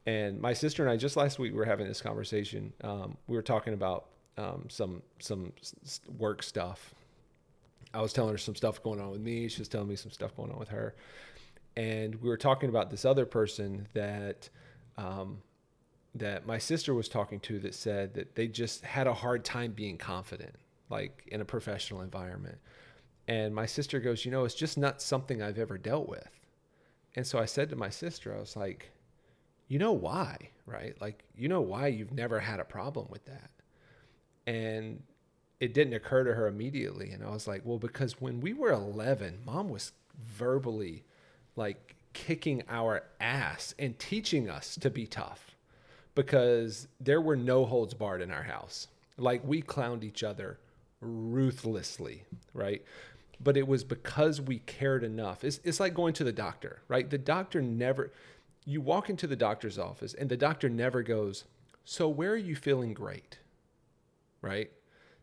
and 0.07 0.41
my 0.41 0.53
sister 0.53 0.83
and 0.83 0.91
I 0.91 0.97
just 0.97 1.17
last 1.17 1.39
week 1.39 1.53
we 1.53 1.59
were 1.59 1.65
having 1.65 1.87
this 1.87 2.01
conversation. 2.01 2.73
Um, 2.83 3.17
we 3.27 3.37
were 3.37 3.43
talking 3.43 3.75
about 3.75 4.07
um, 4.37 4.67
some 4.69 5.03
some 5.19 5.53
work 6.19 6.43
stuff. 6.43 6.95
I 7.95 8.01
was 8.01 8.13
telling 8.13 8.33
her 8.33 8.39
some 8.39 8.55
stuff 8.55 8.83
going 8.83 9.01
on 9.01 9.11
with 9.11 9.21
me. 9.21 9.49
She 9.49 9.61
was 9.61 9.69
telling 9.69 9.89
me 9.89 9.97
some 9.97 10.11
stuff 10.11 10.35
going 10.37 10.51
on 10.51 10.59
with 10.59 10.71
her, 10.71 10.95
and 11.77 12.15
we 12.17 12.29
were 12.29 12.37
talking 12.39 12.69
about 12.69 12.91
this 12.91 13.05
other 13.05 13.27
person 13.27 13.87
that 13.93 14.49
um, 14.97 15.39
that 16.15 16.47
my 16.47 16.59
sister 16.59 16.95
was 16.95 17.09
talking 17.09 17.41
to 17.41 17.59
that 17.61 17.75
said 17.75 18.15
that 18.15 18.35
they 18.35 18.47
just 18.47 18.85
had 18.85 19.07
a 19.07 19.15
hard 19.15 19.45
time 19.45 19.73
being 19.73 19.97
confident, 19.97 20.55
like 20.91 21.29
in 21.31 21.41
a 21.41 21.45
professional 21.45 22.03
environment. 22.03 22.59
And 23.29 23.55
my 23.55 23.67
sister 23.67 24.01
goes, 24.01 24.25
you 24.25 24.31
know, 24.31 24.45
it's 24.45 24.55
just 24.55 24.77
not 24.77 25.01
something 25.01 25.41
I've 25.41 25.59
ever 25.59 25.79
dealt 25.79 26.09
with. 26.09 26.29
And 27.15 27.27
so 27.27 27.39
I 27.39 27.45
said 27.45 27.71
to 27.71 27.77
my 27.77 27.89
sister, 27.89 28.35
I 28.35 28.41
was 28.41 28.57
like, 28.57 28.91
you 29.73 29.79
know 29.79 29.93
why, 29.93 30.37
right? 30.67 31.01
Like, 31.01 31.25
you 31.35 31.49
know 31.49 31.63
why 31.63 31.87
you've 31.87 32.13
never 32.13 32.39
had 32.41 32.61
a 32.61 32.65
problem 32.65 33.07
with 33.09 33.25
that. 33.25 33.51
And 34.47 35.03
it 35.61 35.73
didn't 35.73 35.95
occur 35.95 36.25
to 36.25 36.35
her 36.35 36.47
immediately. 36.47 37.11
And 37.13 37.25
I 37.25 37.31
was 37.31 37.47
like, 37.47 37.63
well, 37.65 37.79
because 37.79 38.21
when 38.21 38.43
we 38.43 38.53
were 38.53 38.71
11, 38.71 39.39
mom 39.47 39.71
was 39.71 39.93
verbally 40.37 41.05
like 41.57 41.97
kicking 42.13 42.63
our 42.69 43.05
ass 43.19 43.75
and 43.79 43.99
teaching 43.99 44.51
us 44.51 44.77
to 44.77 44.91
be 44.91 45.07
tough 45.07 45.53
because 46.15 46.87
there 47.01 47.23
were 47.23 47.37
no 47.37 47.65
holds 47.65 47.95
barred 47.95 48.21
in 48.21 48.31
our 48.31 48.43
house. 48.43 48.89
Like, 49.17 49.41
we 49.43 49.63
clowned 49.63 50.05
each 50.05 50.23
other 50.23 50.59
ruthlessly, 51.01 52.25
right? 52.53 52.85
But 53.41 53.57
it 53.57 53.67
was 53.67 53.85
because 53.85 54.39
we 54.39 54.59
cared 54.59 55.03
enough. 55.03 55.45
It's, 55.45 55.61
it's 55.65 55.81
like 55.81 55.95
going 55.95 56.13
to 56.15 56.25
the 56.25 56.33
doctor, 56.33 56.83
right? 56.89 57.09
The 57.09 57.17
doctor 57.17 57.63
never, 57.63 58.13
you 58.65 58.81
walk 58.81 59.11
into 59.11 59.27
the 59.27 59.37
doctor's 59.37 59.79
office 59.79 60.15
and 60.15 60.29
the 60.29 60.37
doctor 60.37 60.69
never 60.69 61.03
goes, 61.03 61.45
So, 61.85 62.09
where 62.09 62.33
are 62.33 62.37
you 62.37 62.57
feeling 62.57 62.95
great? 62.95 63.39
Right? 64.41 64.71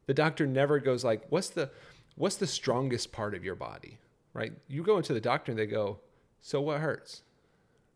The 0.07 0.13
doctor 0.13 0.47
never 0.47 0.79
goes 0.79 1.03
like, 1.03 1.23
What's 1.29 1.49
the, 1.49 1.69
what's 2.15 2.35
the 2.35 2.47
strongest 2.47 3.11
part 3.11 3.35
of 3.35 3.43
your 3.43 3.55
body? 3.55 3.97
Right? 4.33 4.53
You 4.67 4.83
go 4.83 4.97
into 4.97 5.13
the 5.13 5.21
doctor 5.21 5.51
and 5.51 5.59
they 5.59 5.67
go, 5.67 5.99
So, 6.41 6.61
what 6.61 6.79
hurts? 6.79 7.23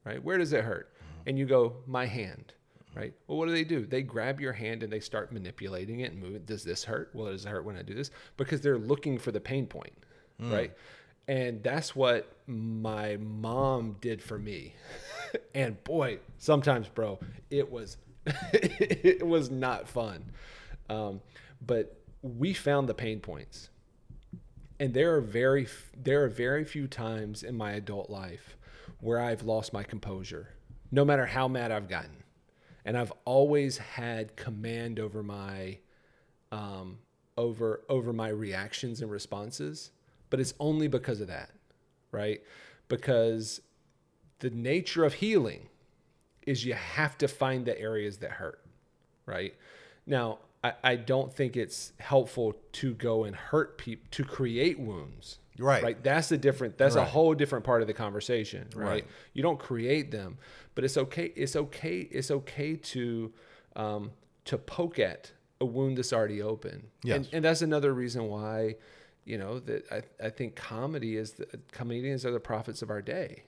Right? 0.05 0.23
Where 0.23 0.37
does 0.37 0.53
it 0.53 0.63
hurt? 0.63 0.93
And 1.25 1.37
you 1.37 1.45
go, 1.45 1.77
My 1.87 2.05
hand 2.05 2.53
right? 2.95 3.13
Well, 3.27 3.37
what 3.37 3.47
do 3.47 3.51
they 3.51 3.63
do? 3.63 3.85
They 3.85 4.01
grab 4.01 4.39
your 4.39 4.53
hand 4.53 4.83
and 4.83 4.91
they 4.91 4.99
start 4.99 5.31
manipulating 5.31 6.01
it 6.01 6.11
and 6.11 6.21
move 6.21 6.35
it. 6.35 6.45
Does 6.45 6.63
this 6.63 6.83
hurt? 6.83 7.09
Well, 7.13 7.31
does 7.31 7.45
it 7.45 7.49
hurt 7.49 7.65
when 7.65 7.77
I 7.77 7.81
do 7.81 7.93
this? 7.93 8.11
Because 8.37 8.61
they're 8.61 8.77
looking 8.77 9.17
for 9.17 9.31
the 9.31 9.39
pain 9.39 9.65
point, 9.65 9.93
hmm. 10.39 10.51
right? 10.51 10.71
And 11.27 11.63
that's 11.63 11.95
what 11.95 12.35
my 12.47 13.17
mom 13.17 13.97
did 14.01 14.21
for 14.21 14.37
me. 14.37 14.73
and 15.55 15.81
boy, 15.83 16.19
sometimes, 16.37 16.87
bro, 16.87 17.19
it 17.49 17.71
was 17.71 17.97
it 18.53 19.25
was 19.25 19.49
not 19.49 19.87
fun. 19.87 20.31
Um, 20.89 21.21
but 21.65 21.97
we 22.21 22.53
found 22.53 22.87
the 22.87 22.93
pain 22.93 23.19
points, 23.19 23.69
and 24.79 24.93
there 24.93 25.15
are 25.15 25.21
very 25.21 25.67
there 25.97 26.23
are 26.23 26.29
very 26.29 26.65
few 26.65 26.87
times 26.87 27.43
in 27.43 27.55
my 27.55 27.73
adult 27.73 28.09
life 28.09 28.57
where 28.99 29.19
I've 29.19 29.43
lost 29.43 29.73
my 29.73 29.83
composure, 29.83 30.49
no 30.91 31.03
matter 31.05 31.25
how 31.25 31.47
mad 31.47 31.71
I've 31.71 31.89
gotten 31.89 32.23
and 32.85 32.97
I've 32.97 33.13
always 33.25 33.77
had 33.77 34.35
command 34.35 34.99
over 34.99 35.23
my 35.23 35.79
um, 36.51 36.99
over 37.37 37.81
over 37.89 38.13
my 38.13 38.29
reactions 38.29 39.01
and 39.01 39.09
responses, 39.09 39.91
but 40.33 40.39
it's 40.39 40.55
only 40.59 40.87
because 40.87 41.21
of 41.21 41.27
that, 41.27 41.51
right? 42.11 42.41
Because 42.87 43.61
the 44.39 44.49
nature 44.49 45.03
of 45.03 45.13
healing 45.13 45.69
is 46.47 46.65
you 46.65 46.73
have 46.73 47.15
to 47.19 47.27
find 47.27 47.67
the 47.67 47.79
areas 47.79 48.17
that 48.17 48.31
hurt, 48.31 48.59
right? 49.27 49.53
Now, 50.07 50.39
I, 50.63 50.73
I 50.83 50.95
don't 50.95 51.31
think 51.31 51.55
it's 51.55 51.93
helpful 51.99 52.55
to 52.71 52.95
go 52.95 53.25
and 53.25 53.35
hurt 53.35 53.77
people 53.77 54.07
to 54.09 54.23
create 54.23 54.79
wounds. 54.79 55.37
Right. 55.59 55.83
Right. 55.83 56.03
That's 56.03 56.31
a 56.31 56.37
different 56.39 56.79
that's 56.79 56.95
a 56.95 57.05
whole 57.05 57.35
different 57.35 57.63
part 57.63 57.81
of 57.81 57.87
the 57.87 57.93
conversation, 57.93 58.69
right? 58.75 58.87
Right. 58.87 59.07
You 59.33 59.43
don't 59.43 59.59
create 59.59 60.09
them, 60.09 60.39
but 60.73 60.83
it's 60.83 60.97
okay. 60.97 61.31
It's 61.35 61.55
okay. 61.55 61.99
It's 61.99 62.31
okay 62.31 62.75
to 62.75 63.31
um, 63.75 64.09
to 64.45 64.57
poke 64.57 64.97
at 64.97 65.31
a 65.61 65.65
wound 65.65 65.99
that's 65.99 66.11
already 66.11 66.41
open. 66.41 66.87
Yes. 67.03 67.17
And, 67.17 67.29
and 67.33 67.45
that's 67.45 67.61
another 67.61 67.93
reason 67.93 68.29
why, 68.29 68.77
you 69.25 69.37
know, 69.37 69.59
that 69.59 69.91
I, 69.91 70.25
I 70.25 70.29
think 70.29 70.55
comedy 70.55 71.17
is 71.17 71.33
the 71.33 71.47
comedians 71.71 72.25
are 72.25 72.31
the 72.31 72.39
prophets 72.39 72.81
of 72.81 72.89
our 72.89 73.01
day, 73.01 73.43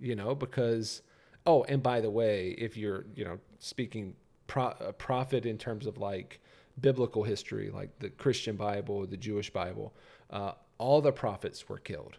you 0.00 0.14
know, 0.14 0.34
because 0.34 1.02
oh, 1.46 1.64
and 1.64 1.82
by 1.82 2.00
the 2.00 2.10
way, 2.10 2.50
if 2.58 2.76
you're 2.76 3.06
you 3.14 3.24
know 3.24 3.38
speaking 3.58 4.14
pro, 4.46 4.74
a 4.80 4.92
prophet 4.92 5.46
in 5.46 5.58
terms 5.58 5.86
of 5.86 5.98
like 5.98 6.40
biblical 6.80 7.22
history, 7.22 7.70
like 7.70 7.98
the 7.98 8.10
Christian 8.10 8.56
Bible, 8.56 9.06
the 9.06 9.16
Jewish 9.16 9.50
Bible, 9.50 9.94
uh, 10.30 10.52
all 10.78 11.00
the 11.00 11.12
prophets 11.12 11.68
were 11.68 11.78
killed. 11.78 12.18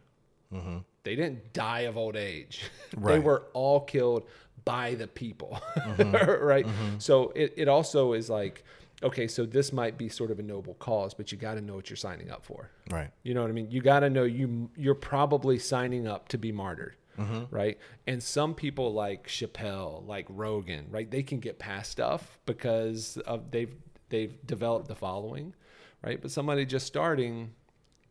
Mm-hmm. 0.54 0.78
They 1.04 1.16
didn't 1.16 1.54
die 1.54 1.82
of 1.82 1.98
old 1.98 2.16
age. 2.16 2.64
they 2.98 3.20
were 3.20 3.44
all 3.54 3.82
killed 3.82 4.24
by 4.66 4.96
the 4.96 5.08
people. 5.08 5.60
Mm-hmm. 5.78 6.44
right. 6.46 6.66
Mm-hmm. 6.66 6.98
So 7.00 7.32
it, 7.36 7.54
it 7.56 7.68
also 7.68 8.14
is 8.14 8.30
like, 8.30 8.64
okay, 9.04 9.28
so 9.28 9.46
this 9.46 9.72
might 9.72 9.98
be 9.98 10.10
sort 10.10 10.32
of 10.32 10.40
a 10.40 10.44
noble 10.44 10.76
cause, 10.76 11.14
but 11.14 11.32
you 11.32 11.38
got 11.38 11.56
to 11.56 11.62
know 11.62 11.76
what 11.76 11.90
you're 11.90 11.98
signing 11.98 12.30
up 12.30 12.46
for. 12.46 12.70
Right. 12.90 13.10
You 13.24 13.34
know 13.34 13.42
what 13.42 13.50
I 13.50 13.54
mean? 13.54 13.72
You 13.72 13.82
got 13.82 14.02
to 14.02 14.10
know 14.10 14.24
you 14.24 14.70
you're 14.76 14.96
probably 14.96 15.60
signing 15.60 16.08
up 16.08 16.28
to 16.30 16.38
be 16.38 16.52
martyred, 16.52 16.96
mm-hmm. 17.18 17.44
right? 17.54 17.78
And 18.08 18.22
some 18.22 18.54
people 18.54 18.94
like 18.94 19.28
Chappelle, 19.28 20.06
like 20.06 20.26
Rogan, 20.30 20.88
right? 20.90 21.10
They 21.10 21.24
can 21.24 21.40
get 21.40 21.60
past 21.60 21.92
stuff 21.92 22.40
because 22.46 23.18
of 23.26 23.52
they've 23.52 23.74
they've 24.10 24.36
developed 24.46 24.88
the 24.88 24.96
following, 24.96 25.54
right? 26.04 26.22
But 26.22 26.32
somebody 26.32 26.66
just 26.66 26.88
starting, 26.88 27.52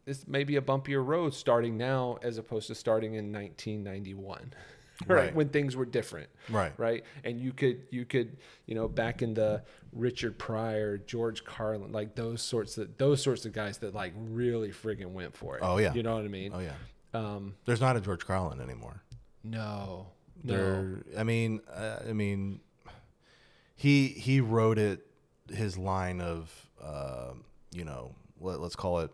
this 0.04 0.26
may 0.26 0.44
be 0.44 0.56
a 0.56 0.62
bumpier 0.62 1.04
road 1.04 1.34
starting 1.34 1.76
now 1.76 2.18
as 2.22 2.38
opposed 2.38 2.68
to 2.68 2.74
starting 2.74 3.14
in 3.14 3.32
1991. 3.32 4.54
Right. 5.06 5.16
Right. 5.26 5.34
when 5.34 5.48
things 5.50 5.76
were 5.76 5.84
different 5.84 6.28
Right. 6.50 6.72
right 6.76 7.04
and 7.22 7.40
you 7.40 7.52
could 7.52 7.82
you 7.90 8.04
could 8.04 8.36
you 8.66 8.74
know 8.74 8.88
back 8.88 9.22
in 9.22 9.32
the 9.34 9.62
richard 9.92 10.38
pryor 10.38 10.98
george 10.98 11.44
carlin 11.44 11.92
like 11.92 12.16
those 12.16 12.42
sorts 12.42 12.76
of 12.78 12.96
those 12.98 13.22
sorts 13.22 13.44
of 13.46 13.52
guys 13.52 13.78
that 13.78 13.94
like 13.94 14.12
really 14.16 14.70
friggin' 14.70 15.12
went 15.12 15.36
for 15.36 15.56
it 15.56 15.62
Oh, 15.62 15.78
yeah. 15.78 15.94
you 15.94 16.02
know 16.02 16.16
what 16.16 16.24
i 16.24 16.28
mean 16.28 16.52
Oh 16.52 16.58
yeah. 16.58 16.72
um 17.14 17.54
There's 17.64 17.80
not 17.80 17.96
a 17.96 18.00
George 18.00 18.26
Carlin 18.26 18.60
anymore. 18.60 19.02
no 19.44 20.08
no 20.42 20.54
There. 20.56 21.02
I 21.16 21.22
mean. 21.24 21.60
Uh, 21.72 21.98
I 22.08 22.12
mean. 22.12 22.60
He 23.76 24.08
he 24.08 24.40
wrote 24.40 24.78
it. 24.78 25.04
His 25.50 25.78
line 25.78 26.20
of 26.20 26.52
uh, 26.82 27.32
you 27.72 27.84
know 27.84 28.14
let, 28.40 28.60
let's 28.60 28.76
call 28.76 29.00
it 29.00 29.10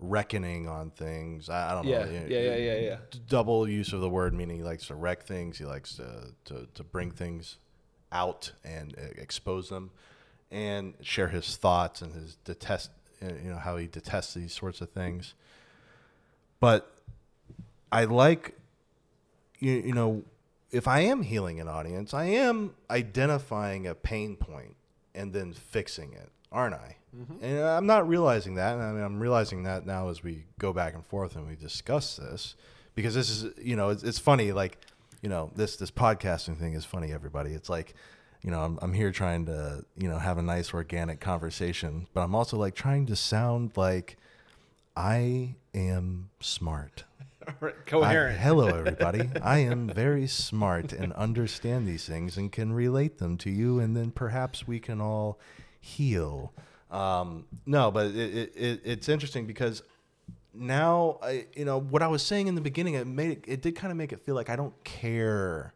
reckoning 0.00 0.68
on 0.68 0.90
things. 0.90 1.48
I, 1.48 1.70
I 1.70 1.74
don't 1.74 1.86
yeah 1.86 2.04
know. 2.04 2.10
yeah 2.10 2.40
yeah 2.40 2.56
yeah 2.56 2.74
yeah 2.78 2.96
double 3.28 3.68
use 3.68 3.92
of 3.92 4.00
the 4.00 4.08
word 4.08 4.34
meaning 4.34 4.56
he 4.56 4.62
likes 4.62 4.86
to 4.86 4.94
wreck 4.94 5.22
things 5.22 5.58
he 5.58 5.64
likes 5.64 5.94
to, 5.94 6.32
to, 6.46 6.66
to 6.74 6.84
bring 6.84 7.10
things 7.10 7.58
out 8.12 8.52
and 8.64 8.94
uh, 8.98 9.02
expose 9.16 9.68
them 9.68 9.90
and 10.50 10.94
share 11.00 11.28
his 11.28 11.56
thoughts 11.56 12.02
and 12.02 12.12
his 12.14 12.36
detest 12.44 12.90
uh, 13.22 13.26
you 13.42 13.50
know 13.50 13.58
how 13.58 13.76
he 13.76 13.86
detests 13.86 14.34
these 14.34 14.52
sorts 14.52 14.80
of 14.80 14.90
things 14.90 15.34
but 16.58 16.92
I 17.92 18.04
like 18.04 18.56
you, 19.58 19.72
you 19.72 19.92
know 19.92 20.24
if 20.70 20.86
I 20.86 21.00
am 21.00 21.22
healing 21.22 21.60
an 21.60 21.68
audience, 21.68 22.14
I 22.14 22.24
am 22.26 22.74
identifying 22.88 23.86
a 23.86 23.94
pain 23.94 24.36
point 24.36 24.76
and 25.14 25.32
then 25.32 25.52
fixing 25.52 26.12
it, 26.12 26.30
aren't 26.52 26.74
I? 26.74 26.96
Mm-hmm. 27.16 27.44
And 27.44 27.60
I'm 27.60 27.86
not 27.86 28.06
realizing 28.08 28.54
that. 28.54 28.74
And 28.74 28.82
I 28.82 28.92
mean, 28.92 29.02
I'm 29.02 29.18
realizing 29.20 29.64
that 29.64 29.86
now 29.86 30.08
as 30.08 30.22
we 30.22 30.44
go 30.58 30.72
back 30.72 30.94
and 30.94 31.04
forth 31.04 31.36
and 31.36 31.46
we 31.46 31.56
discuss 31.56 32.16
this, 32.16 32.54
because 32.94 33.14
this 33.14 33.30
is, 33.30 33.52
you 33.58 33.76
know, 33.76 33.88
it's, 33.90 34.02
it's 34.02 34.18
funny. 34.18 34.52
Like, 34.52 34.78
you 35.22 35.28
know, 35.28 35.50
this 35.54 35.76
this 35.76 35.90
podcasting 35.90 36.58
thing 36.58 36.74
is 36.74 36.84
funny. 36.84 37.12
Everybody, 37.12 37.52
it's 37.52 37.68
like, 37.68 37.94
you 38.42 38.50
know, 38.50 38.60
I'm 38.62 38.78
I'm 38.80 38.92
here 38.92 39.10
trying 39.10 39.46
to, 39.46 39.84
you 39.96 40.08
know, 40.08 40.18
have 40.18 40.38
a 40.38 40.42
nice 40.42 40.72
organic 40.72 41.20
conversation, 41.20 42.06
but 42.14 42.22
I'm 42.22 42.34
also 42.34 42.56
like 42.56 42.74
trying 42.74 43.06
to 43.06 43.16
sound 43.16 43.72
like 43.76 44.16
I 44.96 45.56
am 45.74 46.30
smart. 46.40 47.04
I- 47.46 47.70
Coherent. 47.86 48.38
hello, 48.38 48.68
everybody. 48.68 49.28
I 49.42 49.58
am 49.58 49.88
very 49.88 50.26
smart 50.26 50.92
and 50.92 51.12
understand 51.14 51.88
these 51.88 52.04
things 52.04 52.36
and 52.36 52.52
can 52.52 52.72
relate 52.72 53.18
them 53.18 53.36
to 53.38 53.50
you, 53.50 53.80
and 53.80 53.96
then 53.96 54.10
perhaps 54.12 54.66
we 54.68 54.78
can 54.78 55.00
all 55.00 55.38
heal. 55.80 56.52
Um, 56.90 57.46
no, 57.66 57.90
but 57.90 58.06
it, 58.06 58.16
it, 58.16 58.52
it, 58.56 58.80
it's 58.84 59.08
interesting 59.08 59.46
because 59.46 59.82
now, 60.52 61.18
I, 61.22 61.46
you 61.54 61.64
know, 61.64 61.78
what 61.78 62.02
I 62.02 62.08
was 62.08 62.22
saying 62.22 62.48
in 62.48 62.54
the 62.54 62.60
beginning, 62.60 62.94
it 62.94 63.06
made 63.06 63.30
it, 63.30 63.44
it 63.46 63.62
did 63.62 63.76
kind 63.76 63.90
of 63.90 63.96
make 63.96 64.12
it 64.12 64.20
feel 64.20 64.34
like 64.34 64.50
I 64.50 64.56
don't 64.56 64.82
care 64.84 65.74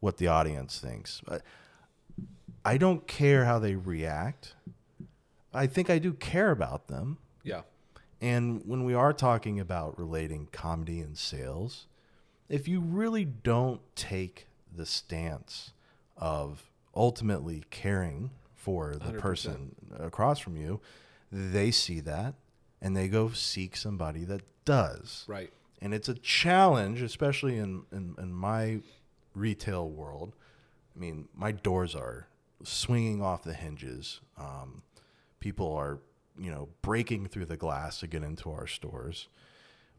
what 0.00 0.16
the 0.16 0.28
audience 0.28 0.78
thinks. 0.78 1.20
I, 1.28 1.38
I 2.64 2.78
don't 2.78 3.06
care 3.06 3.44
how 3.44 3.58
they 3.58 3.76
react. 3.76 4.54
I 5.52 5.66
think 5.66 5.90
I 5.90 5.98
do 5.98 6.12
care 6.12 6.50
about 6.50 6.88
them. 6.88 7.18
yeah. 7.42 7.62
And 8.20 8.62
when 8.64 8.84
we 8.84 8.94
are 8.94 9.12
talking 9.12 9.60
about 9.60 9.98
relating 9.98 10.48
comedy 10.50 11.00
and 11.00 11.18
sales, 11.18 11.86
if 12.48 12.66
you 12.66 12.80
really 12.80 13.26
don't 13.26 13.82
take 13.94 14.46
the 14.74 14.86
stance 14.86 15.72
of 16.16 16.70
ultimately 16.94 17.64
caring 17.70 18.30
for 18.64 18.94
the 18.94 19.12
100%. 19.12 19.20
person 19.20 19.74
across 19.98 20.38
from 20.38 20.56
you, 20.56 20.80
they 21.30 21.70
see 21.70 22.00
that 22.00 22.34
and 22.80 22.96
they 22.96 23.08
go 23.08 23.28
seek 23.28 23.76
somebody 23.76 24.24
that 24.24 24.40
does. 24.64 25.24
Right. 25.26 25.52
And 25.82 25.92
it's 25.92 26.08
a 26.08 26.14
challenge, 26.14 27.02
especially 27.02 27.58
in, 27.58 27.82
in, 27.92 28.14
in 28.18 28.32
my 28.32 28.80
retail 29.34 29.86
world. 29.86 30.32
I 30.96 30.98
mean, 30.98 31.28
my 31.34 31.52
doors 31.52 31.94
are 31.94 32.26
swinging 32.62 33.20
off 33.20 33.42
the 33.42 33.52
hinges. 33.52 34.20
Um, 34.38 34.82
people 35.40 35.74
are, 35.74 35.98
you 36.38 36.50
know, 36.50 36.70
breaking 36.80 37.26
through 37.26 37.46
the 37.46 37.58
glass 37.58 38.00
to 38.00 38.06
get 38.06 38.22
into 38.22 38.50
our 38.50 38.66
stores. 38.66 39.28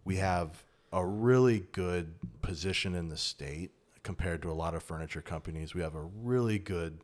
We 0.05 0.15
have 0.15 0.63
a 0.91 1.05
really 1.05 1.67
good 1.71 2.15
position 2.41 2.95
in 2.95 3.09
the 3.09 3.17
state 3.17 3.69
compared 4.01 4.41
to 4.41 4.49
a 4.49 4.53
lot 4.53 4.73
of 4.73 4.81
furniture 4.81 5.21
companies. 5.21 5.75
We 5.75 5.81
have 5.81 5.93
a 5.93 6.01
really 6.01 6.57
good 6.57 6.99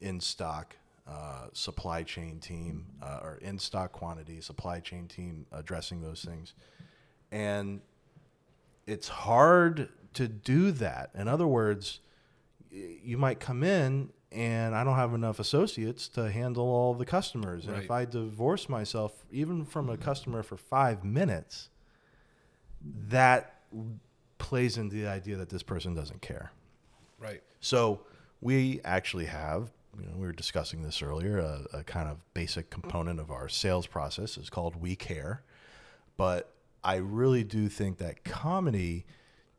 in 0.00 0.20
stock 0.20 0.76
uh, 1.06 1.46
supply 1.52 2.02
chain 2.02 2.38
team 2.38 2.86
uh, 3.02 3.20
or 3.22 3.38
in 3.40 3.58
stock 3.58 3.92
quantity 3.92 4.40
supply 4.40 4.78
chain 4.80 5.06
team 5.08 5.46
addressing 5.52 6.02
those 6.02 6.22
things. 6.22 6.54
And 7.32 7.80
it's 8.86 9.08
hard 9.08 9.88
to 10.14 10.28
do 10.28 10.70
that. 10.72 11.10
In 11.14 11.28
other 11.28 11.46
words, 11.46 12.00
you 12.70 13.16
might 13.16 13.40
come 13.40 13.62
in 13.62 14.10
and 14.30 14.74
I 14.74 14.84
don't 14.84 14.96
have 14.96 15.14
enough 15.14 15.38
associates 15.38 16.08
to 16.08 16.30
handle 16.30 16.66
all 16.66 16.92
the 16.92 17.06
customers. 17.06 17.66
And 17.66 17.76
if 17.76 17.90
I 17.90 18.04
divorce 18.04 18.68
myself 18.68 19.24
even 19.30 19.64
from 19.64 19.88
a 19.88 19.96
customer 19.96 20.42
for 20.42 20.58
five 20.58 21.04
minutes, 21.04 21.70
that 23.08 23.62
plays 24.36 24.76
into 24.76 24.96
the 24.96 25.06
idea 25.06 25.36
that 25.36 25.48
this 25.48 25.62
person 25.62 25.94
doesn't 25.94 26.20
care. 26.20 26.52
Right. 27.18 27.42
So 27.60 28.00
we 28.40 28.80
actually 28.84 29.26
have, 29.26 29.70
you 30.00 30.06
know, 30.06 30.16
we 30.16 30.26
were 30.26 30.32
discussing 30.32 30.82
this 30.82 31.02
earlier, 31.02 31.38
a, 31.38 31.64
a 31.72 31.84
kind 31.84 32.08
of 32.08 32.18
basic 32.34 32.70
component 32.70 33.20
of 33.20 33.30
our 33.30 33.48
sales 33.48 33.86
process 33.86 34.36
is 34.36 34.50
called 34.50 34.76
We 34.76 34.96
Care. 34.96 35.42
But 36.16 36.52
I 36.82 36.96
really 36.96 37.44
do 37.44 37.68
think 37.68 37.98
that 37.98 38.24
comedy 38.24 39.06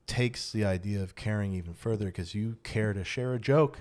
takes 0.07 0.51
the 0.51 0.65
idea 0.65 1.01
of 1.01 1.15
caring 1.15 1.53
even 1.53 1.73
further 1.73 2.05
because 2.05 2.33
you 2.33 2.57
care 2.63 2.93
to 2.93 3.03
share 3.03 3.33
a 3.33 3.39
joke. 3.39 3.79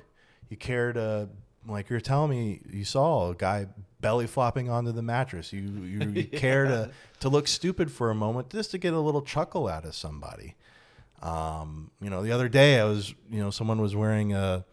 You 0.49 0.57
care 0.57 0.93
to, 0.93 1.29
like 1.67 1.89
you're 1.89 2.01
telling 2.01 2.31
me, 2.31 2.61
you 2.71 2.85
saw 2.85 3.31
a 3.31 3.35
guy 3.35 3.67
belly 4.01 4.27
flopping 4.27 4.71
onto 4.71 4.93
the 4.93 5.03
mattress. 5.03 5.53
You, 5.53 5.63
you, 5.63 6.09
you 6.11 6.25
care 6.39 6.65
to, 6.67 6.91
to 7.21 7.29
look 7.29 7.49
stupid 7.49 7.91
for 7.91 8.11
a 8.11 8.15
moment 8.15 8.51
just 8.51 8.71
to 8.73 8.79
get 8.79 8.93
a 8.93 9.01
little 9.01 9.23
chuckle 9.23 9.69
out 9.69 9.85
of 9.85 9.95
somebody. 9.95 10.55
Um, 11.23 11.91
you 12.01 12.11
know, 12.11 12.23
the 12.23 12.31
other 12.31 12.49
day 12.49 12.79
I 12.79 12.85
was, 12.85 13.15
you 13.31 13.41
know, 13.41 13.51
someone 13.51 13.81
was 13.81 13.97
wearing 13.97 14.35
a 14.35 14.65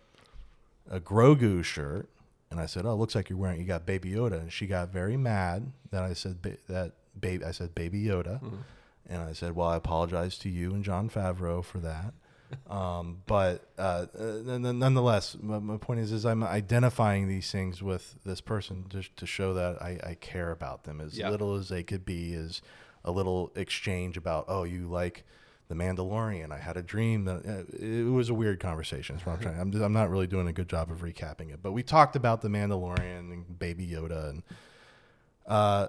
a 0.89 0.99
Grogu 0.99 1.63
shirt, 1.63 2.09
and 2.51 2.59
I 2.59 2.65
said, 2.65 2.85
"Oh, 2.85 2.91
it 2.93 2.95
looks 2.97 3.15
like 3.15 3.29
you're 3.29 3.39
wearing 3.39 3.59
you 3.59 3.65
got 3.65 3.85
Baby 3.85 4.11
Yoda," 4.11 4.39
and 4.39 4.51
she 4.51 4.67
got 4.67 4.89
very 4.89 5.17
mad 5.17 5.71
that 5.91 6.03
I 6.03 6.13
said 6.13 6.41
ba- 6.41 6.57
that 6.69 6.93
baby 7.19 7.43
I 7.45 7.51
said 7.51 7.73
Baby 7.75 8.03
Yoda, 8.05 8.41
and 9.07 9.21
I 9.21 9.33
said, 9.33 9.55
"Well, 9.55 9.67
I 9.67 9.75
apologize 9.77 10.37
to 10.39 10.49
you 10.49 10.73
and 10.73 10.83
Jon 10.83 11.09
Favreau 11.09 11.63
for 11.63 11.79
that." 11.79 12.13
um, 12.69 13.23
but 13.25 13.67
uh, 13.79 14.05
uh, 14.17 14.57
nonetheless, 14.59 15.35
my, 15.41 15.57
my 15.57 15.77
point 15.77 15.99
is, 15.99 16.11
is 16.11 16.25
I'm 16.27 16.43
identifying 16.43 17.27
these 17.27 17.51
things 17.51 17.81
with 17.81 18.15
this 18.23 18.39
person 18.39 18.85
to, 18.89 19.01
to 19.15 19.25
show 19.25 19.55
that 19.55 19.81
I, 19.81 19.99
I 20.03 20.13
care 20.13 20.51
about 20.51 20.83
them 20.83 21.01
as 21.01 21.17
Yeah. 21.17 21.29
little 21.31 21.55
as 21.55 21.69
they 21.69 21.81
could 21.81 22.05
be, 22.05 22.33
is 22.33 22.61
a 23.03 23.11
little 23.11 23.51
exchange 23.55 24.15
about, 24.15 24.45
oh, 24.47 24.63
you 24.63 24.87
like 24.87 25.25
the 25.67 25.75
Mandalorian. 25.75 26.51
I 26.51 26.57
had 26.57 26.77
a 26.77 26.83
dream 26.83 27.25
that 27.25 27.45
uh, 27.45 27.85
it 27.85 28.03
was 28.03 28.29
a 28.29 28.33
weird 28.33 28.59
conversation. 28.59 29.15
That's 29.15 29.25
what 29.25 29.33
I'm 29.33 29.39
trying. 29.39 29.59
I'm, 29.59 29.81
I'm 29.81 29.93
not 29.93 30.09
really 30.09 30.27
doing 30.27 30.47
a 30.47 30.53
good 30.53 30.69
job 30.69 30.91
of 30.91 30.99
recapping 30.99 31.51
it, 31.51 31.61
but 31.61 31.71
we 31.71 31.83
talked 31.83 32.15
about 32.15 32.41
the 32.41 32.49
Mandalorian 32.49 33.31
and 33.31 33.59
Baby 33.59 33.87
Yoda, 33.87 34.29
and 34.29 34.43
uh, 35.47 35.87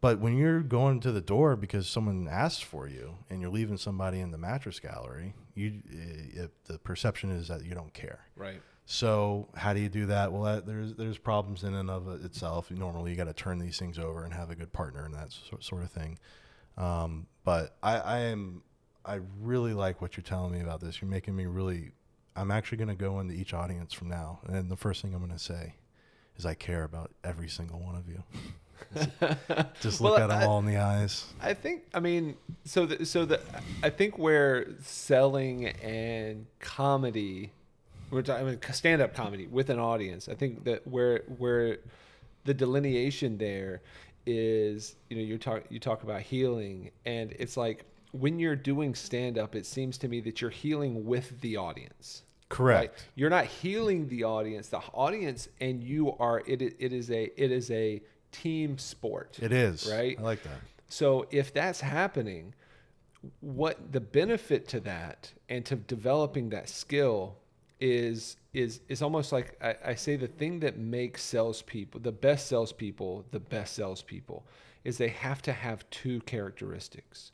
but 0.00 0.20
when 0.20 0.36
you're 0.36 0.60
going 0.60 1.00
to 1.00 1.12
the 1.12 1.20
door 1.20 1.56
because 1.56 1.88
someone 1.88 2.28
asked 2.30 2.64
for 2.64 2.88
you 2.88 3.16
and 3.30 3.40
you're 3.40 3.50
leaving 3.50 3.76
somebody 3.76 4.20
in 4.20 4.30
the 4.30 4.38
mattress 4.38 4.78
gallery, 4.78 5.34
you 5.54 5.82
it, 5.88 6.52
the 6.66 6.78
perception 6.78 7.30
is 7.30 7.48
that 7.48 7.64
you 7.64 7.74
don't 7.74 7.92
care. 7.92 8.20
Right. 8.36 8.60
So 8.84 9.48
how 9.56 9.74
do 9.74 9.80
you 9.80 9.88
do 9.88 10.06
that? 10.06 10.32
Well, 10.32 10.42
that, 10.42 10.66
there's 10.66 10.94
there's 10.94 11.18
problems 11.18 11.64
in 11.64 11.74
and 11.74 11.90
of 11.90 12.24
itself. 12.24 12.70
Normally, 12.70 13.10
you 13.10 13.16
got 13.16 13.24
to 13.24 13.32
turn 13.32 13.58
these 13.58 13.78
things 13.78 13.98
over 13.98 14.24
and 14.24 14.32
have 14.32 14.50
a 14.50 14.54
good 14.54 14.72
partner 14.72 15.04
and 15.04 15.14
that 15.14 15.32
sort, 15.32 15.64
sort 15.64 15.82
of 15.82 15.90
thing. 15.90 16.18
Um, 16.76 17.26
but 17.42 17.76
I, 17.82 17.96
I 17.96 18.18
am 18.18 18.62
I 19.06 19.20
really 19.40 19.72
like 19.72 20.00
what 20.02 20.16
you're 20.16 20.24
telling 20.24 20.52
me 20.52 20.60
about 20.60 20.80
this. 20.80 21.00
You're 21.00 21.10
making 21.10 21.36
me 21.36 21.46
really. 21.46 21.92
I'm 22.34 22.50
actually 22.50 22.76
going 22.78 22.88
to 22.88 22.94
go 22.94 23.20
into 23.20 23.32
each 23.34 23.54
audience 23.54 23.94
from 23.94 24.08
now, 24.10 24.40
and 24.46 24.70
the 24.70 24.76
first 24.76 25.00
thing 25.00 25.14
I'm 25.14 25.20
going 25.20 25.32
to 25.32 25.38
say 25.38 25.74
is 26.36 26.44
I 26.44 26.52
care 26.54 26.84
about 26.84 27.10
every 27.24 27.48
single 27.48 27.78
one 27.80 27.94
of 27.96 28.08
you. 28.08 28.22
Just 29.80 30.02
look 30.02 30.14
Well, 30.18 30.24
at 30.24 30.28
them 30.28 30.42
I- 30.42 30.44
all 30.46 30.58
in 30.58 30.66
the 30.66 30.76
eyes. 30.76 31.24
I 31.40 31.54
think 31.54 31.84
I 31.94 32.00
mean 32.00 32.36
so 32.64 32.84
the, 32.86 33.06
so 33.06 33.24
the 33.24 33.40
I 33.82 33.88
think 33.90 34.18
where 34.18 34.66
selling 34.82 35.66
and 35.68 36.46
comedy 36.60 37.52
we're 38.10 38.20
talking 38.22 38.46
I 38.46 38.50
mean, 38.50 38.60
stand 38.72 39.00
up 39.00 39.14
comedy 39.14 39.46
with 39.46 39.70
an 39.70 39.78
audience 39.78 40.28
I 40.28 40.34
think 40.34 40.64
that 40.64 40.86
where 40.86 41.22
where 41.38 41.78
the 42.44 42.52
delineation 42.52 43.38
there 43.38 43.80
is 44.26 44.94
you 45.08 45.16
know 45.16 45.22
you 45.22 45.38
talk 45.38 45.62
you 45.70 45.80
talk 45.80 46.02
about 46.02 46.20
healing 46.20 46.90
and 47.06 47.32
it's 47.38 47.56
like 47.56 47.84
when 48.20 48.38
you're 48.38 48.56
doing 48.56 48.94
stand 48.94 49.38
up 49.38 49.54
it 49.54 49.66
seems 49.66 49.98
to 49.98 50.08
me 50.08 50.20
that 50.20 50.40
you're 50.40 50.50
healing 50.50 51.04
with 51.04 51.40
the 51.40 51.56
audience 51.56 52.22
Correct. 52.48 53.08
You're 53.16 53.30
not 53.30 53.46
healing 53.46 54.08
the 54.08 54.24
audience. 54.24 54.68
The 54.68 54.78
audience 54.94 55.48
and 55.60 55.82
you 55.82 56.16
are 56.18 56.42
it. 56.46 56.62
It 56.62 56.92
is 56.92 57.10
a 57.10 57.30
it 57.36 57.50
is 57.50 57.70
a 57.70 58.00
team 58.32 58.78
sport. 58.78 59.38
It 59.40 59.52
is 59.52 59.90
right. 59.90 60.16
I 60.18 60.22
like 60.22 60.42
that. 60.44 60.60
So 60.88 61.26
if 61.30 61.52
that's 61.52 61.80
happening, 61.80 62.54
what 63.40 63.92
the 63.92 64.00
benefit 64.00 64.68
to 64.68 64.80
that 64.80 65.32
and 65.48 65.64
to 65.66 65.76
developing 65.76 66.50
that 66.50 66.68
skill 66.68 67.36
is 67.80 68.36
is 68.54 68.80
is 68.88 69.02
almost 69.02 69.32
like 69.32 69.58
I, 69.60 69.74
I 69.84 69.94
say 69.96 70.16
the 70.16 70.28
thing 70.28 70.60
that 70.60 70.78
makes 70.78 71.22
salespeople 71.22 72.00
the 72.00 72.12
best 72.12 72.46
salespeople 72.46 73.26
the 73.32 73.40
best 73.40 73.74
salespeople 73.74 74.46
is 74.84 74.96
they 74.96 75.08
have 75.08 75.42
to 75.42 75.52
have 75.52 75.88
two 75.90 76.20
characteristics. 76.20 77.32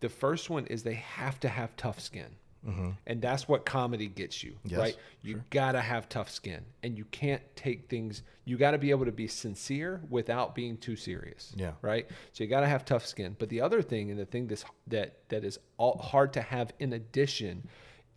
The 0.00 0.08
first 0.08 0.50
one 0.50 0.66
is 0.66 0.82
they 0.82 0.94
have 0.94 1.40
to 1.40 1.48
have 1.48 1.76
tough 1.76 2.00
skin. 2.00 2.36
Mm-hmm. 2.66 2.90
And 3.06 3.22
that's 3.22 3.46
what 3.46 3.64
comedy 3.64 4.08
gets 4.08 4.42
you, 4.42 4.56
Yes, 4.64 4.78
right? 4.78 4.96
You 5.22 5.42
gotta 5.50 5.80
have 5.80 6.08
tough 6.08 6.28
skin, 6.28 6.64
and 6.82 6.98
you 6.98 7.04
can't 7.06 7.42
take 7.54 7.88
things. 7.88 8.22
You 8.44 8.56
got 8.56 8.72
to 8.72 8.78
be 8.78 8.90
able 8.90 9.04
to 9.04 9.12
be 9.12 9.28
sincere 9.28 10.00
without 10.10 10.56
being 10.56 10.76
too 10.76 10.96
serious. 10.96 11.52
Yeah. 11.56 11.72
Right. 11.82 12.08
So 12.32 12.42
you 12.42 12.50
got 12.50 12.60
to 12.60 12.66
have 12.66 12.84
tough 12.84 13.06
skin. 13.06 13.36
But 13.38 13.48
the 13.48 13.60
other 13.60 13.80
thing, 13.80 14.10
and 14.10 14.18
the 14.18 14.26
thing 14.26 14.48
that's 14.48 14.64
that 14.88 15.18
that 15.28 15.44
is 15.44 15.58
all 15.76 15.98
hard 15.98 16.32
to 16.32 16.42
have 16.42 16.72
in 16.80 16.94
addition 16.94 17.68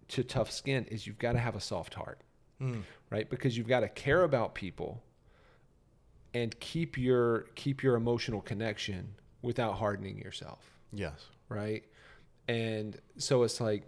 to 0.10 0.24
tough 0.24 0.52
skin, 0.52 0.86
is 0.86 1.06
you've 1.06 1.20
got 1.20 1.34
to 1.34 1.40
have 1.40 1.56
a 1.56 1.62
soft 1.62 1.94
heart, 1.94 2.20
hmm. 2.60 2.80
right? 3.12 3.30
Because 3.30 3.56
you've 3.56 3.68
got 3.68 3.82
to 3.82 3.90
care 3.90 4.24
about 4.24 4.56
people 4.56 5.04
and 6.34 6.60
keep 6.60 6.98
your 6.98 7.46
keep 7.54 7.84
your 7.84 7.96
emotional 7.96 8.42
connection 8.42 9.14
without 9.44 9.74
hardening 9.74 10.18
yourself 10.18 10.72
Yes. 10.94 11.28
Right? 11.52 11.84
And 12.48 12.98
so 13.18 13.44
it's 13.44 13.62
like 13.62 13.84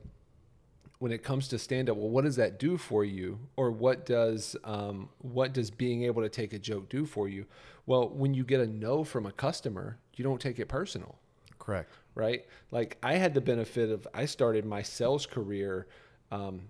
when 0.99 1.11
it 1.11 1.23
comes 1.23 1.47
to 1.49 1.59
stand 1.59 1.89
up, 1.89 1.97
well, 1.97 2.09
what 2.09 2.23
does 2.23 2.35
that 2.37 2.59
do 2.59 2.77
for 2.77 3.03
you, 3.03 3.39
or 3.55 3.71
what 3.71 4.05
does 4.05 4.55
um, 4.63 5.09
what 5.19 5.53
does 5.53 5.69
being 5.71 6.03
able 6.03 6.21
to 6.21 6.29
take 6.29 6.53
a 6.53 6.59
joke 6.59 6.89
do 6.89 7.05
for 7.05 7.27
you? 7.27 7.45
Well, 7.85 8.09
when 8.09 8.33
you 8.33 8.43
get 8.43 8.61
a 8.61 8.67
no 8.67 9.03
from 9.03 9.25
a 9.25 9.31
customer, 9.31 9.97
you 10.15 10.23
don't 10.23 10.39
take 10.39 10.59
it 10.59 10.67
personal 10.67 11.17
Correct. 11.59 11.91
right? 12.15 12.45
Like 12.71 12.97
I 13.03 13.15
had 13.15 13.33
the 13.33 13.41
benefit 13.41 13.89
of 13.89 14.07
I 14.13 14.25
started 14.25 14.65
my 14.65 14.81
sales 14.81 15.25
career 15.25 15.87
um, 16.31 16.69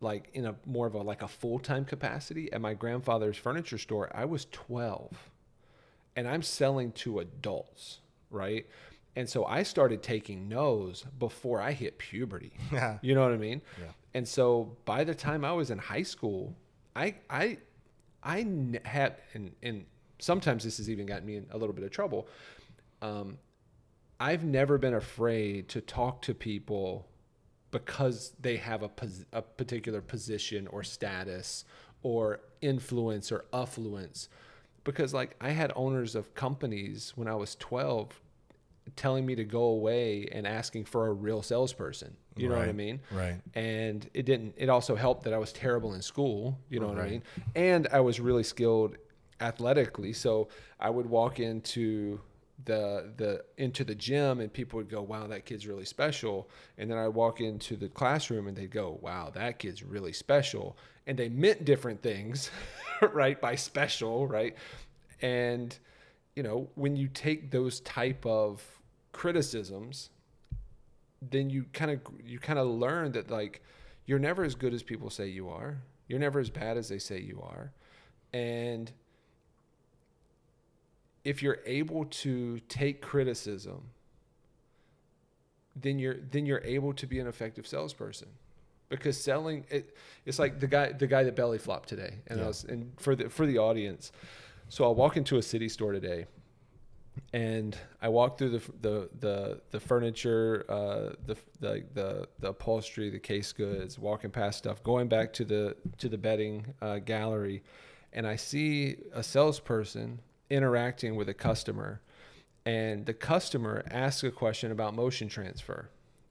like 0.00 0.30
in 0.34 0.46
a 0.46 0.54
more 0.66 0.86
of 0.86 0.94
a 0.94 0.98
like 0.98 1.22
a 1.22 1.28
full 1.28 1.58
time 1.58 1.84
capacity 1.84 2.52
at 2.52 2.60
my 2.60 2.74
grandfather's 2.74 3.36
furniture 3.36 3.78
store. 3.78 4.10
I 4.14 4.24
was 4.24 4.46
twelve, 4.50 5.30
and 6.16 6.28
I'm 6.28 6.42
selling 6.42 6.92
to 6.92 7.18
adults, 7.20 8.00
right? 8.30 8.66
And 9.16 9.28
so 9.28 9.44
I 9.44 9.62
started 9.62 10.02
taking 10.02 10.48
no's 10.48 11.04
before 11.18 11.60
I 11.60 11.72
hit 11.72 11.98
puberty. 11.98 12.52
Yeah. 12.72 12.98
You 13.02 13.14
know 13.14 13.22
what 13.22 13.32
I 13.32 13.36
mean? 13.36 13.62
Yeah. 13.80 13.88
And 14.14 14.26
so 14.26 14.76
by 14.84 15.04
the 15.04 15.14
time 15.14 15.44
I 15.44 15.52
was 15.52 15.70
in 15.70 15.78
high 15.78 16.02
school, 16.02 16.54
I 16.96 17.14
I 17.30 17.58
I 18.22 18.46
had 18.84 19.16
and 19.34 19.52
and 19.62 19.84
sometimes 20.18 20.64
this 20.64 20.78
has 20.78 20.88
even 20.88 21.06
gotten 21.06 21.26
me 21.26 21.36
in 21.36 21.46
a 21.50 21.58
little 21.58 21.74
bit 21.74 21.84
of 21.84 21.90
trouble. 21.90 22.28
Um, 23.02 23.38
I've 24.20 24.44
never 24.44 24.78
been 24.78 24.94
afraid 24.94 25.68
to 25.70 25.80
talk 25.80 26.22
to 26.22 26.34
people 26.34 27.06
because 27.70 28.32
they 28.40 28.56
have 28.56 28.82
a, 28.82 28.88
pos- 28.88 29.24
a 29.32 29.42
particular 29.42 30.00
position 30.00 30.68
or 30.68 30.84
status 30.84 31.64
or 32.02 32.40
influence 32.60 33.32
or 33.32 33.44
affluence. 33.52 34.28
Because, 34.84 35.12
like, 35.12 35.34
I 35.40 35.50
had 35.50 35.72
owners 35.74 36.14
of 36.14 36.34
companies 36.34 37.12
when 37.16 37.26
I 37.26 37.34
was 37.34 37.56
12 37.56 38.20
telling 38.96 39.24
me 39.24 39.34
to 39.34 39.44
go 39.44 39.62
away 39.62 40.28
and 40.32 40.46
asking 40.46 40.84
for 40.84 41.06
a 41.06 41.12
real 41.12 41.42
salesperson. 41.42 42.16
You 42.36 42.48
know 42.48 42.56
what 42.56 42.68
I 42.68 42.72
mean? 42.72 43.00
right. 43.12 43.40
And 43.54 44.08
it 44.12 44.26
didn't, 44.26 44.54
it 44.56 44.68
also 44.68 44.96
helped 44.96 45.22
that 45.24 45.32
I 45.32 45.38
was 45.38 45.52
terrible 45.52 45.94
in 45.94 46.02
school. 46.02 46.58
You 46.68 46.80
know 46.80 46.88
what 46.88 46.98
I 46.98 47.08
mean? 47.08 47.22
And 47.54 47.86
I 47.92 48.00
was 48.00 48.18
really 48.18 48.42
skilled 48.42 48.96
athletically. 49.40 50.12
So 50.12 50.48
I 50.80 50.90
would 50.90 51.06
walk 51.06 51.38
into 51.40 52.20
the 52.64 53.12
the 53.16 53.44
into 53.58 53.84
the 53.84 53.94
gym 53.94 54.40
and 54.40 54.52
people 54.52 54.76
would 54.76 54.88
go 54.88 55.02
wow 55.02 55.26
that 55.26 55.44
kid's 55.44 55.66
really 55.66 55.84
special 55.84 56.48
and 56.78 56.88
then 56.88 56.96
i 56.96 57.08
walk 57.08 57.40
into 57.40 57.76
the 57.76 57.88
classroom 57.88 58.46
and 58.46 58.56
they'd 58.56 58.70
go 58.70 58.98
wow 59.02 59.30
that 59.34 59.58
kid's 59.58 59.82
really 59.82 60.12
special 60.12 60.76
and 61.06 61.18
they 61.18 61.28
meant 61.28 61.64
different 61.64 62.00
things 62.00 62.50
right 63.12 63.40
by 63.40 63.56
special 63.56 64.26
right 64.28 64.56
and 65.20 65.78
you 66.36 66.42
know 66.42 66.68
when 66.76 66.96
you 66.96 67.08
take 67.08 67.50
those 67.50 67.80
type 67.80 68.24
of 68.24 68.62
criticisms 69.14 70.10
then 71.30 71.50
you 71.50 71.64
kind 71.72 71.90
of 71.90 72.00
you 72.22 72.38
kind 72.38 72.58
of 72.58 72.66
learn 72.66 73.12
that 73.12 73.30
like 73.30 73.62
you're 74.06 74.18
never 74.18 74.44
as 74.44 74.54
good 74.54 74.74
as 74.74 74.82
people 74.82 75.08
say 75.10 75.28
you 75.28 75.48
are. 75.48 75.78
You're 76.08 76.18
never 76.18 76.38
as 76.38 76.50
bad 76.50 76.76
as 76.76 76.88
they 76.88 76.98
say 76.98 77.18
you 77.18 77.40
are. 77.42 77.72
And 78.34 78.92
if 81.24 81.42
you're 81.42 81.60
able 81.64 82.04
to 82.04 82.60
take 82.68 83.00
criticism 83.00 83.82
then 85.76 85.98
you're 85.98 86.18
then 86.30 86.46
you're 86.46 86.62
able 86.64 86.92
to 86.92 87.06
be 87.06 87.18
an 87.18 87.26
effective 87.26 87.66
salesperson. 87.66 88.28
Because 88.90 89.20
selling 89.20 89.64
it 89.70 89.96
it's 90.26 90.38
like 90.38 90.60
the 90.60 90.66
guy 90.66 90.92
the 90.92 91.06
guy 91.06 91.24
that 91.24 91.34
belly 91.34 91.58
flopped 91.58 91.88
today 91.88 92.16
and 92.26 92.40
I 92.40 92.46
was 92.46 92.64
and 92.64 92.92
for 93.00 93.16
the 93.16 93.28
for 93.28 93.46
the 93.46 93.58
audience. 93.58 94.12
So 94.68 94.84
I'll 94.84 94.94
walk 94.94 95.16
into 95.16 95.36
a 95.38 95.42
city 95.42 95.68
store 95.68 95.92
today 95.92 96.26
and 97.32 97.76
I 98.00 98.08
walk 98.08 98.38
through 98.38 98.50
the 98.50 98.62
the 98.80 99.08
the, 99.18 99.60
the 99.70 99.80
furniture, 99.80 100.64
uh, 100.68 101.14
the, 101.26 101.36
the 101.60 101.84
the 101.94 102.28
the 102.38 102.48
upholstery, 102.48 103.10
the 103.10 103.18
case 103.18 103.52
goods, 103.52 103.98
walking 103.98 104.30
past 104.30 104.58
stuff, 104.58 104.82
going 104.82 105.08
back 105.08 105.32
to 105.34 105.44
the 105.44 105.76
to 105.98 106.08
the 106.08 106.18
bedding 106.18 106.74
uh, 106.80 106.98
gallery, 106.98 107.62
and 108.12 108.26
I 108.26 108.36
see 108.36 108.96
a 109.12 109.22
salesperson 109.22 110.20
interacting 110.50 111.16
with 111.16 111.28
a 111.28 111.34
customer, 111.34 112.00
and 112.66 113.06
the 113.06 113.14
customer 113.14 113.84
asks 113.90 114.22
a 114.24 114.30
question 114.30 114.70
about 114.70 114.94
motion 114.94 115.28
transfer, 115.28 115.88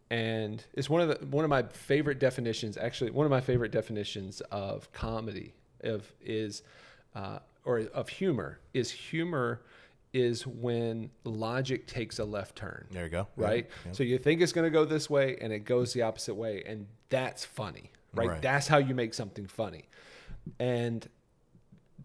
and 0.10 0.64
it's 0.74 0.90
one 0.90 1.02
of 1.02 1.20
the 1.20 1.26
one 1.26 1.44
of 1.44 1.50
my 1.50 1.64
favorite 1.64 2.20
definitions. 2.20 2.78
Actually, 2.78 3.12
one 3.12 3.26
of 3.26 3.32
my 3.32 3.42
favorite 3.42 3.72
definitions 3.72 4.42
of 4.52 4.92
comedy 4.94 5.54
of 5.84 6.14
is 6.22 6.64
uh, 7.16 7.40
or 7.66 7.80
of 7.94 8.10
humor 8.10 8.60
is 8.74 8.90
humor 8.90 9.62
is 10.14 10.46
when 10.46 11.10
logic 11.24 11.88
takes 11.88 12.20
a 12.20 12.24
left 12.26 12.56
turn 12.56 12.86
There 12.92 13.04
you 13.06 13.10
go. 13.10 13.28
right 13.36 13.68
Yeah. 13.86 13.92
so 13.94 14.04
you 14.04 14.18
think 14.18 14.42
it's 14.42 14.52
going 14.54 14.66
to 14.66 14.72
go 14.72 14.86
this 14.86 15.10
way 15.10 15.38
and 15.42 15.52
it 15.52 15.60
goes 15.66 15.92
the 15.94 16.04
opposite 16.04 16.36
way 16.36 16.64
and 16.66 16.86
that's 17.10 17.44
funny 17.44 17.92
right? 18.14 18.28
Right. 18.30 18.42
that's 18.42 18.68
how 18.68 18.78
you 18.78 18.94
make 18.96 19.14
something 19.14 19.48
funny 19.48 19.90
and 20.60 21.08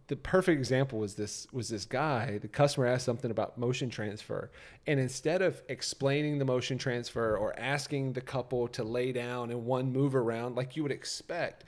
the 0.07 0.17
perfect 0.17 0.59
example 0.59 0.99
was 0.99 1.15
this 1.17 1.47
was 1.53 1.69
this 1.69 1.85
guy 1.85 2.39
the 2.39 2.49
customer 2.49 2.87
asked 2.87 3.05
something 3.05 3.31
about 3.31 3.59
motion 3.59 3.91
transfer 3.91 4.51
and 4.87 4.99
instead 4.99 5.43
of 5.43 5.61
explaining 5.69 6.39
the 6.39 6.45
motion 6.47 6.79
transfer 6.79 7.37
or 7.37 7.59
asking 7.61 8.15
the 8.15 8.21
couple 8.23 8.69
to 8.69 8.83
lay 8.85 9.13
down 9.13 9.51
and 9.51 9.67
one 9.67 9.93
move 9.93 10.15
around 10.15 10.57
like 10.57 10.77
you 10.77 10.83
would 10.83 10.93
expect 10.93 11.65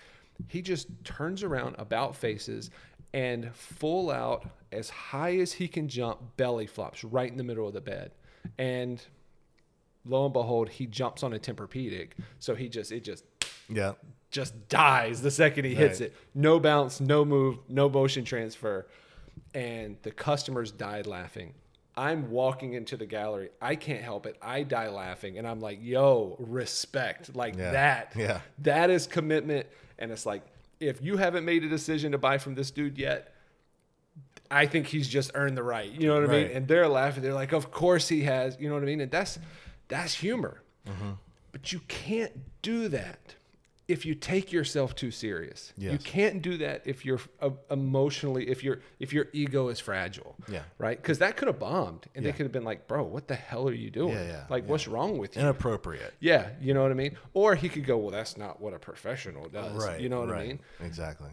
he 0.49 0.63
just 0.63 0.87
turns 1.05 1.43
around 1.43 1.77
about 1.79 2.17
faces 2.17 2.71
and 3.13 3.55
full 3.55 4.11
out 4.11 4.49
as 4.73 4.91
high 4.91 5.37
as 5.39 5.53
he 5.55 5.67
can 5.69 5.89
jump 5.89 6.19
belly 6.37 6.67
flops 6.67 7.03
right 7.05 7.31
in 7.31 7.37
the 7.37 7.45
middle 7.45 7.67
of 7.67 7.75
the 7.75 7.81
bed 7.81 8.13
and 8.59 9.03
lo 10.05 10.25
and 10.25 10.33
behold 10.33 10.69
he 10.69 10.87
jumps 10.87 11.23
on 11.23 11.33
a 11.33 11.39
tempur-pedic 11.39 12.11
so 12.39 12.55
he 12.55 12.69
just 12.69 12.91
it 12.93 13.05
just 13.05 13.25
Yeah. 13.69 13.93
just 14.31 14.69
dies 14.69 15.23
the 15.23 15.31
second 15.31 15.65
he 15.65 15.75
hits 15.75 16.01
Right. 16.01 16.11
it. 16.11 16.17
No 16.35 16.59
bounce, 16.61 17.01
no 17.01 17.25
move, 17.25 17.59
no 17.69 17.89
motion 17.89 18.25
transfer. 18.25 18.87
And 19.55 19.97
the 20.03 20.11
customers 20.13 20.71
died 20.73 21.07
laughing. 21.07 21.55
I'm 21.97 22.31
walking 22.31 22.75
into 22.75 22.97
the 22.97 23.07
gallery. 23.07 23.51
I 23.61 23.75
can't 23.77 24.03
help 24.03 24.27
it. 24.27 24.37
I 24.41 24.63
die 24.63 24.89
laughing. 24.89 25.37
And 25.39 25.47
I'm 25.47 25.61
like, 25.61 25.79
yo, 25.83 26.37
respect. 26.39 27.35
Like 27.35 27.57
Yeah. 27.57 27.73
that. 27.73 28.13
Yeah. 28.17 28.41
That 28.59 28.91
is 28.91 29.07
commitment. 29.09 29.67
And 29.99 30.11
it's 30.13 30.25
like, 30.27 30.43
if 30.79 31.03
you 31.03 31.17
haven't 31.17 31.45
made 31.45 31.65
a 31.65 31.69
decision 31.69 32.13
to 32.13 32.19
buy 32.19 32.39
from 32.39 32.55
this 32.55 32.71
dude 32.71 32.97
yet, 32.99 33.35
I 34.51 34.67
think 34.67 34.87
he's 34.89 35.09
just 35.09 35.31
earned 35.35 35.57
the 35.57 35.63
right. 35.63 35.91
You 35.91 36.09
know 36.09 36.21
what 36.21 36.29
I 36.29 36.33
mean? 36.33 36.51
And 36.53 36.67
they're 36.67 36.89
laughing. 36.89 37.23
They're 37.23 37.35
like, 37.35 37.53
of 37.53 37.71
course 37.71 38.09
he 38.09 38.23
has. 38.23 38.57
You 38.59 38.69
know 38.69 38.75
what 38.75 38.83
I 38.83 38.87
mean? 38.87 39.01
And 39.01 39.11
that's 39.11 39.39
that's 39.89 40.15
humor. 40.15 40.63
Mm-hmm. 40.89 41.11
But 41.53 41.73
you 41.73 41.81
can't 41.89 42.33
do 42.63 42.89
that 42.89 43.35
if 43.89 44.07
you 44.07 44.15
take 44.15 44.53
yourself 44.53 44.95
too 44.95 45.11
serious. 45.11 45.73
You 45.77 45.99
can't 45.99 46.43
do 46.43 46.59
that 46.59 46.83
if 46.85 47.05
you're 47.05 47.19
uh, 47.41 47.51
emotionally 47.71 48.49
if 48.49 48.63
your 48.63 48.81
if 49.01 49.13
your 49.13 49.27
ego 49.33 49.69
is 49.69 49.81
fragile. 49.81 50.37
Yeah. 50.49 50.63
Right? 50.79 50.97
Because 50.97 51.19
that 51.19 51.37
could 51.37 51.49
have 51.49 51.59
bombed, 51.59 52.07
and 52.15 52.25
they 52.25 52.31
could 52.31 52.45
have 52.47 52.53
been 52.53 52.65
like, 52.65 52.87
"Bro, 52.87 53.05
what 53.05 53.27
the 53.27 53.35
hell 53.35 53.69
are 53.69 53.73
you 53.73 53.91
doing? 53.91 54.15
Yeah, 54.15 54.27
yeah, 54.27 54.45
like, 54.49 54.65
yeah. 54.65 54.71
what's 54.71 54.87
wrong 54.87 55.19
with 55.19 55.37
you?" 55.37 55.43
Inappropriate. 55.43 56.15
yeah, 56.21 56.51
you 56.61 56.73
know 56.73 56.83
what 56.83 56.93
I 56.93 56.95
mean. 56.95 57.17
Or 57.35 57.57
he 57.57 57.69
could 57.69 57.85
go, 57.85 57.99
"Well, 57.99 58.11
that's 58.11 58.37
not 58.37 58.61
what 58.61 58.75
a 58.75 58.79
professional 58.79 59.49
does." 59.49 59.85
Right. 59.85 60.01
You 60.01 60.09
know 60.09 60.21
what 60.21 60.31
I 60.31 60.47
mean? 60.47 60.61
Exactly. 60.81 61.31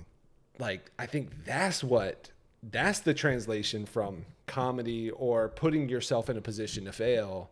like 0.58 0.90
I 0.98 1.06
think 1.06 1.46
that's 1.46 1.84
what 1.84 2.32
that's 2.64 3.00
the 3.00 3.14
translation 3.14 3.86
from 3.86 4.26
comedy 4.46 5.10
or 5.12 5.50
putting 5.50 5.90
yourself 5.90 6.30
in 6.30 6.38
a 6.38 6.42
position 6.42 6.86
to 6.86 6.92
fail 6.92 7.50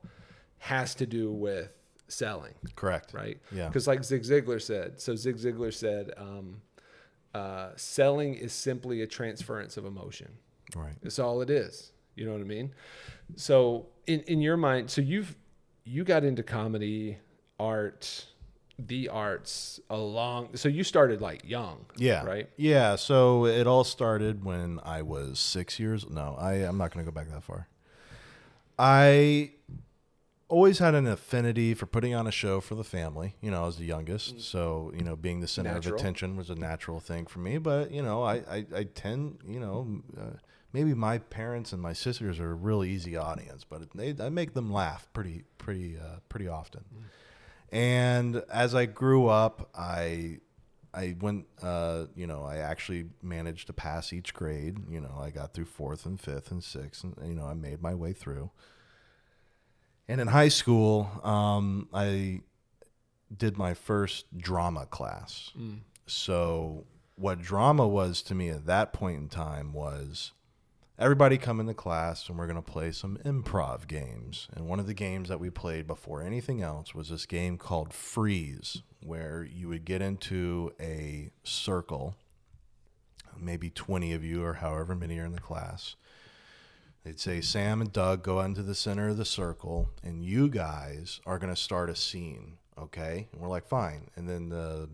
has 0.60 0.96
to 0.96 1.06
do 1.06 1.32
with 1.32 1.70
selling, 2.08 2.54
Correct. 2.76 3.14
right? 3.14 3.38
Yeah. 3.52 3.68
Because 3.68 3.88
like 3.88 4.04
Zig 4.04 4.24
Ziglar 4.24 4.62
said, 4.62 5.00
so 5.00 5.16
Zig 5.16 5.38
Ziglar 5.38 5.74
said, 5.74 6.12
um, 6.18 6.62
uh, 7.34 7.72
selling 7.76 8.34
is 8.36 8.54
simply 8.54 9.02
a 9.02 9.08
transference 9.08 9.78
of 9.78 9.86
emotion. 9.86 10.32
Right. 10.76 10.96
It's 11.04 11.20
all 11.20 11.42
it 11.42 11.50
is. 11.50 11.92
You 12.16 12.26
know 12.26 12.32
what 12.32 12.42
I 12.42 12.46
mean? 12.46 12.74
So 13.36 13.88
in 14.08 14.22
in 14.22 14.42
your 14.42 14.56
mind, 14.56 14.90
so 14.90 15.02
you've 15.02 15.36
you 15.84 16.04
got 16.04 16.24
into 16.24 16.44
comedy, 16.44 17.18
art, 17.60 18.26
the 18.78 19.08
arts 19.10 19.80
along. 19.90 20.56
So 20.58 20.68
you 20.70 20.84
started 20.84 21.22
like 21.22 21.44
young, 21.48 21.86
Yeah. 21.98 22.24
right? 22.26 22.50
Yeah. 22.58 22.96
So 22.98 23.46
it 23.46 23.68
all 23.68 23.84
started 23.84 24.44
when 24.44 24.80
I 24.84 25.02
was 25.02 25.40
six 25.40 25.80
years. 25.80 26.10
No, 26.10 26.36
I 26.40 26.54
I'm 26.56 26.78
not 26.78 26.92
going 26.92 27.06
to 27.06 27.10
go 27.12 27.16
back 27.16 27.30
that 27.32 27.44
far. 27.44 27.68
I 28.78 29.52
always 30.48 30.80
had 30.80 30.94
an 30.96 31.08
affinity 31.08 31.74
for 31.74 31.86
putting 31.86 32.14
on 32.14 32.28
a 32.28 32.32
show 32.32 32.60
for 32.62 32.76
the 32.76 32.84
family. 32.84 33.36
You 33.42 33.52
know, 33.52 33.64
I 33.64 33.66
was 33.66 33.78
the 33.78 33.86
youngest, 33.86 34.42
so 34.42 34.92
you 34.96 35.04
know, 35.04 35.16
being 35.16 35.40
the 35.40 35.48
center 35.48 35.74
Natural. 35.74 35.96
of 35.96 36.02
attention 36.02 36.36
was 36.36 36.50
a 36.50 36.56
natural 36.56 37.00
thing 37.00 37.26
for 37.26 37.40
me. 37.40 37.58
But 37.58 37.92
you 37.92 38.02
know, 38.04 38.24
I 38.24 38.36
I, 38.36 38.66
I 38.76 38.84
tend, 38.84 39.40
you 39.48 39.60
know. 39.60 40.02
Uh, 40.18 40.38
Maybe 40.74 40.94
my 40.94 41.20
parents 41.20 41.72
and 41.72 41.82
my 41.82 41.94
sisters 41.94 42.38
are 42.38 42.52
a 42.52 42.54
really 42.54 42.90
easy 42.90 43.16
audience, 43.16 43.64
but 43.64 43.84
they, 43.96 44.14
I 44.20 44.28
make 44.28 44.56
them 44.56 44.70
laugh 44.74 45.08
pretty, 45.14 45.44
pretty, 45.58 45.98
uh, 45.98 46.18
pretty 46.28 46.50
often. 46.50 46.84
And 47.76 48.42
as 48.50 48.74
I 48.74 48.86
grew 48.86 49.28
up, 49.28 49.70
I 49.76 50.40
I 50.94 51.18
went, 51.20 51.46
uh, 51.62 52.06
you 52.16 52.26
know, 52.26 52.42
I 52.42 52.60
actually 52.60 53.08
managed 53.22 53.68
to 53.68 53.74
pass 53.74 54.14
each 54.14 54.34
grade. 54.34 54.78
You 54.90 55.02
know, 55.02 55.18
I 55.20 55.30
got 55.30 55.54
through 55.54 55.66
fourth 55.66 56.06
and 56.06 56.18
fifth 56.18 56.52
and 56.52 56.64
sixth, 56.64 57.04
and 57.04 57.16
you 57.28 57.36
know, 57.36 57.44
I 57.44 57.54
made 57.54 57.82
my 57.82 57.94
way 57.94 58.14
through. 58.14 58.50
And 60.08 60.22
in 60.22 60.28
high 60.28 60.48
school, 60.48 61.20
um, 61.22 61.90
I 61.94 62.44
did 63.36 63.58
my 63.58 63.74
first 63.74 64.38
drama 64.38 64.86
class. 64.86 65.52
So, 66.08 66.86
what 67.16 67.42
drama 67.42 67.86
was 67.86 68.22
to 68.22 68.36
me 68.36 68.48
at 68.52 68.68
that 68.68 68.94
point 68.94 69.18
in 69.18 69.28
time 69.28 69.74
was 69.74 70.32
everybody 70.98 71.38
come 71.38 71.60
into 71.60 71.74
class 71.74 72.30
and 72.30 72.38
we're 72.38 72.48
going 72.48 72.62
to 72.62 72.72
play 72.72 72.92
some 72.92 73.18
improv 73.26 73.88
games. 73.88 74.48
And 74.56 74.68
one 74.68 74.80
of 74.80 74.88
the 74.88 74.94
games 74.94 75.30
that 75.30 75.40
we 75.40 75.50
played 75.50 75.88
before 75.88 76.22
anything 76.22 76.62
else 76.62 76.96
was 76.96 77.10
this 77.10 77.26
game 77.26 77.58
called 77.58 77.94
Freeze, 77.94 78.82
where 79.04 79.44
you 79.44 79.68
would 79.68 79.86
get 79.86 80.02
into 80.02 80.72
a 80.80 81.32
circle, 81.44 82.16
maybe 83.38 83.70
20 83.70 84.14
of 84.14 84.24
you 84.24 84.44
or 84.44 84.54
however 84.56 84.96
many 84.96 85.20
are 85.20 85.26
in 85.26 85.34
the 85.34 85.40
class. 85.40 85.96
They'd 87.04 87.20
say, 87.20 87.40
Sam 87.40 87.82
and 87.82 87.92
Doug 87.94 88.24
go 88.24 88.42
into 88.42 88.64
the 88.64 88.74
center 88.74 89.10
of 89.10 89.18
the 89.18 89.26
circle, 89.26 89.92
and 90.02 90.24
you 90.24 90.50
guys 90.50 91.22
are 91.24 91.38
going 91.38 91.54
to 91.54 91.62
start 91.62 91.88
a 91.88 91.96
scene, 91.96 92.58
okay? 92.80 93.28
And 93.32 93.40
we're 93.40 93.48
like, 93.48 93.68
fine. 93.68 94.10
And 94.16 94.28
then 94.28 94.50
the 94.50 94.90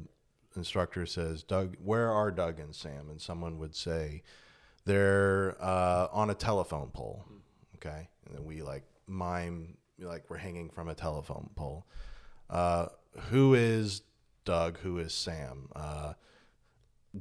instructor 0.57 1.05
says, 1.05 1.41
Doug, 1.41 1.77
where 1.81 2.11
are 2.11 2.29
Doug 2.29 2.59
and 2.59 2.75
Sam? 2.75 3.09
And 3.09 3.21
someone 3.21 3.57
would 3.59 3.73
say, 3.73 4.23
they're 4.85 5.55
uh, 5.61 6.07
on 6.11 6.29
a 6.29 6.33
telephone 6.33 6.89
pole, 6.89 7.25
okay? 7.75 8.09
And 8.25 8.35
then 8.35 8.45
we 8.45 8.61
like 8.61 8.83
mime, 9.07 9.77
like 9.99 10.29
we're 10.29 10.37
hanging 10.37 10.69
from 10.69 10.89
a 10.89 10.95
telephone 10.95 11.49
pole. 11.55 11.85
Uh, 12.49 12.87
who 13.29 13.53
is 13.53 14.01
Doug? 14.45 14.79
Who 14.79 14.97
is 14.97 15.13
Sam? 15.13 15.69
Uh, 15.75 16.13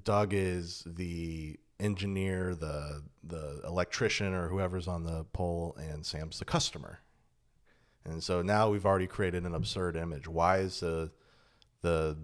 Doug 0.05 0.33
is 0.33 0.85
the 0.87 1.59
engineer, 1.79 2.55
the 2.55 3.03
the 3.25 3.61
electrician, 3.67 4.35
or 4.35 4.49
whoever's 4.49 4.89
on 4.89 5.05
the 5.05 5.25
pole, 5.33 5.77
and 5.79 6.05
Sam's 6.05 6.39
the 6.39 6.45
customer. 6.45 7.01
And 8.05 8.23
so 8.23 8.41
now 8.43 8.71
we've 8.71 8.87
already 8.87 9.07
created 9.07 9.45
an 9.45 9.55
absurd 9.55 9.97
image. 9.97 10.27
Why 10.27 10.59
is 10.59 10.81
the 10.81 11.11
the 11.83 12.17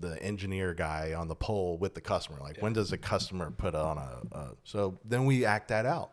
the 0.00 0.20
engineer 0.22 0.74
guy 0.74 1.14
on 1.14 1.28
the 1.28 1.34
pole 1.34 1.78
with 1.78 1.94
the 1.94 2.00
customer? 2.00 2.38
Like 2.40 2.58
when 2.60 2.72
does 2.72 2.90
the 2.90 2.98
customer 2.98 3.50
put 3.50 3.74
on 3.74 3.98
a, 3.98 4.36
a 4.36 4.50
so 4.64 4.98
then 5.04 5.24
we 5.24 5.44
act 5.44 5.68
that 5.68 5.86
out. 5.86 6.12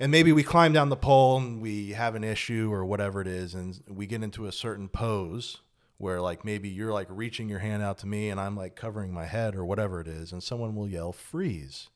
And 0.00 0.12
maybe 0.12 0.30
we 0.32 0.44
climb 0.44 0.72
down 0.72 0.90
the 0.90 0.96
pole 0.96 1.38
and 1.38 1.60
we 1.60 1.90
have 1.90 2.14
an 2.14 2.22
issue 2.22 2.72
or 2.72 2.84
whatever 2.84 3.20
it 3.20 3.26
is, 3.26 3.54
and 3.54 3.80
we 3.88 4.06
get 4.06 4.22
into 4.22 4.46
a 4.46 4.52
certain 4.52 4.88
pose 4.88 5.58
where 5.98 6.20
like 6.20 6.44
maybe 6.44 6.68
you're 6.68 6.92
like 6.92 7.08
reaching 7.10 7.48
your 7.48 7.58
hand 7.58 7.82
out 7.82 7.98
to 7.98 8.06
me 8.06 8.30
and 8.30 8.40
I'm 8.40 8.56
like 8.56 8.76
covering 8.76 9.12
my 9.12 9.26
head 9.26 9.56
or 9.56 9.64
whatever 9.64 10.00
it 10.00 10.06
is, 10.06 10.32
and 10.32 10.42
someone 10.42 10.76
will 10.76 10.88
yell 10.88 11.12
freeze. 11.12 11.88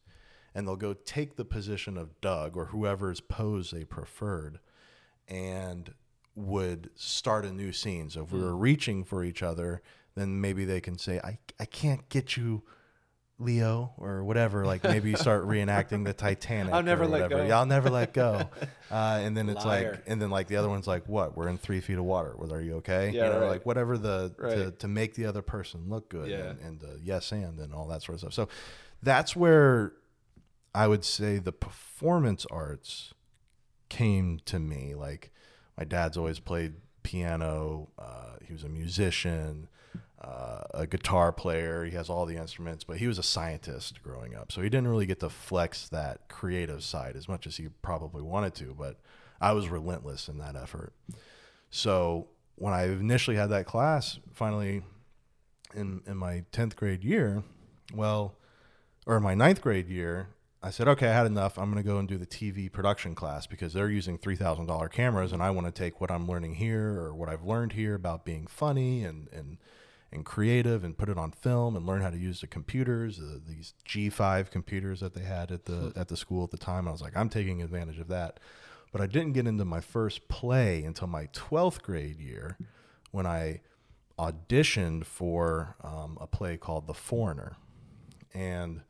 And 0.55 0.69
they'll 0.69 0.77
go 0.77 0.93
take 0.93 1.37
the 1.37 1.47
position 1.47 1.97
of 1.97 2.21
Doug 2.21 2.59
or 2.59 2.67
whoever's 2.67 3.21
pose 3.21 3.71
they 3.71 3.85
preferred 3.85 4.59
and 5.27 5.95
would 6.35 6.91
start 6.95 7.47
a 7.47 7.53
new 7.53 7.73
scene. 7.73 8.11
So 8.11 8.25
if 8.25 8.33
we 8.33 8.39
hmm. 8.39 8.45
were 8.45 8.57
reaching 8.57 9.05
for 9.05 9.25
each 9.25 9.43
other, 9.43 9.81
then 10.15 10.41
maybe 10.41 10.65
they 10.65 10.81
can 10.81 10.99
say, 10.99 11.19
I, 11.23 11.39
I 11.61 11.65
can't 11.65 12.09
get 12.09 12.37
you, 12.37 12.63
Leo, 13.39 13.93
or 13.97 14.23
whatever. 14.25 14.65
Like 14.65 14.85
maybe 14.85 15.11
you 15.11 15.17
start 15.17 15.47
reenacting 15.47 16.05
the 16.05 16.13
Titanic. 16.13 16.73
I'll 16.75 16.83
never 16.83 17.07
let 17.07 17.29
go. 17.31 17.45
Yeah, 17.45 17.59
I'll 17.59 17.67
never 17.67 17.91
let 17.91 18.13
go. 18.13 18.49
Uh, 18.91 19.21
and 19.23 19.37
then 19.37 19.49
it's 19.49 19.65
Liar. 19.65 19.93
like, 19.93 20.03
and 20.07 20.21
then 20.23 20.31
like 20.31 20.47
the 20.49 20.57
other 20.57 20.69
one's 20.69 20.87
like, 20.87 21.09
what? 21.09 21.37
We're 21.37 21.49
in 21.49 21.59
three 21.59 21.81
feet 21.81 21.99
of 21.99 22.05
water. 22.05 22.35
Well, 22.37 22.53
are 22.53 22.61
you 22.61 22.75
okay? 22.77 23.11
Yeah, 23.11 23.25
you 23.27 23.33
know, 23.33 23.41
right. 23.41 23.49
like 23.51 23.67
whatever 23.67 23.99
the, 23.99 24.35
to, 24.39 24.43
Right. 24.67 24.79
to 24.79 24.89
make 24.89 25.15
the 25.15 25.27
other 25.27 25.43
person 25.43 25.89
look 25.89 26.09
good 26.09 26.29
Yeah. 26.31 26.51
and, 26.51 26.61
and 26.61 26.81
the 26.81 27.01
yes 27.03 27.33
and 27.33 27.59
and 27.59 27.73
all 27.73 27.89
that 27.89 28.03
sort 28.03 28.15
of 28.15 28.21
stuff. 28.21 28.35
So 28.35 28.49
that's 29.03 29.35
where 29.35 29.95
I 30.75 30.87
would 30.87 31.05
say 31.05 31.39
the 31.39 31.53
performance 31.53 32.47
arts 32.51 33.13
came 33.89 34.41
to 34.45 34.59
me. 34.59 34.95
Like 34.95 35.33
my 35.77 35.85
dad's 35.85 36.17
always 36.17 36.39
played 36.39 36.75
piano. 37.03 37.89
Uh, 37.99 38.37
he 38.47 38.53
was 38.53 38.63
a 38.63 38.69
musician, 38.69 39.69
uh, 40.23 40.63
a 40.73 40.87
guitar 40.87 41.33
player. 41.33 41.85
He 41.85 41.93
has 41.93 42.09
all 42.09 42.27
the 42.27 42.37
instruments, 42.37 42.85
but 42.85 42.99
he 42.99 43.07
was 43.07 43.19
a 43.19 43.23
scientist 43.23 44.03
growing 44.03 44.37
up. 44.37 44.53
So 44.53 44.63
he 44.63 44.69
didn't 44.69 44.89
really 44.89 45.07
get 45.07 45.21
to 45.21 45.29
flex 45.29 45.89
that 45.89 46.29
creative 46.29 46.85
side 46.85 47.17
as 47.17 47.29
much 47.29 47.47
as 47.47 47.57
he 47.57 47.69
probably 47.83 48.23
wanted 48.23 48.55
to. 48.57 48.75
But 48.79 49.01
I 49.41 49.53
was 49.53 49.69
relentless 49.69 50.29
in 50.29 50.39
that 50.39 50.55
effort. 50.55 50.93
So 51.71 52.29
when 52.55 52.73
I 52.73 52.85
initially 52.85 53.37
had 53.37 53.51
that 53.51 53.67
class, 53.67 54.21
finally 54.33 54.83
in 55.75 56.03
in 56.07 56.17
my 56.17 56.45
tenth 56.53 56.77
grade 56.77 57.03
year, 57.03 57.43
well, 57.93 58.37
or 59.07 59.19
my 59.19 59.35
ninth 59.35 59.61
grade 59.61 59.89
year, 59.89 60.29
I 60.63 60.71
said, 60.71 60.87
okay, 60.87 61.09
I 61.09 61.13
had 61.13 61.27
enough. 61.27 61.59
I'm 61.59 61.73
going 61.73 61.83
to 61.83 61.89
go 61.89 61.99
and 61.99 62.07
do 62.07 62.19
the 62.19 62.27
TV 62.27 62.71
production 62.71 63.17
class 63.17 63.49
because 63.49 63.73
they're 63.73 63.91
using 63.91 64.19
three 64.19 64.37
thousand 64.37 64.67
dollar 64.67 64.89
cameras, 64.89 65.33
and 65.33 65.43
I 65.43 65.51
want 65.51 65.67
to 65.67 65.73
take 65.73 66.01
what 66.01 66.13
I'm 66.13 66.29
learning 66.29 66.55
here 66.55 67.01
or 67.01 67.13
what 67.13 67.29
I've 67.29 67.43
learned 67.43 67.73
here 67.73 67.97
about 67.97 68.25
being 68.25 68.47
funny 68.47 69.03
and 69.03 69.29
and 69.33 69.59
and 70.13 70.25
creative 70.25 70.85
and 70.85 70.97
put 70.97 71.09
it 71.09 71.19
on 71.19 71.31
film 71.33 71.75
and 71.77 71.87
learn 71.87 72.03
how 72.03 72.11
to 72.11 72.19
use 72.19 72.41
the 72.41 72.47
computers, 72.47 73.19
uh, 73.19 73.39
these 73.47 73.75
G5 73.89 74.51
computers 74.51 75.01
that 75.01 75.15
they 75.15 75.23
had 75.23 75.51
at 75.51 75.65
the 75.65 75.93
at 75.97 76.09
the 76.09 76.17
school 76.17 76.45
at 76.45 76.51
the 76.51 76.59
time. 76.59 76.87
I 76.87 76.93
was 76.93 77.01
like, 77.01 77.17
I'm 77.17 77.29
taking 77.29 77.63
advantage 77.63 77.99
of 77.99 78.09
that. 78.09 78.39
But 78.93 79.01
I 79.01 79.07
didn't 79.07 79.33
get 79.33 79.47
into 79.47 79.65
my 79.65 79.81
first 79.81 80.29
play 80.29 80.85
until 80.85 81.09
my 81.09 81.27
12th 81.29 81.81
grade 81.83 82.21
year 82.21 82.59
when 83.11 83.27
I 83.27 83.63
auditioned 84.19 85.07
for 85.07 85.77
um, 85.83 86.19
a 86.21 86.27
play 86.27 86.59
called 86.59 86.87
The 86.87 86.95
Foreigner. 86.95 87.57
And 88.35 88.83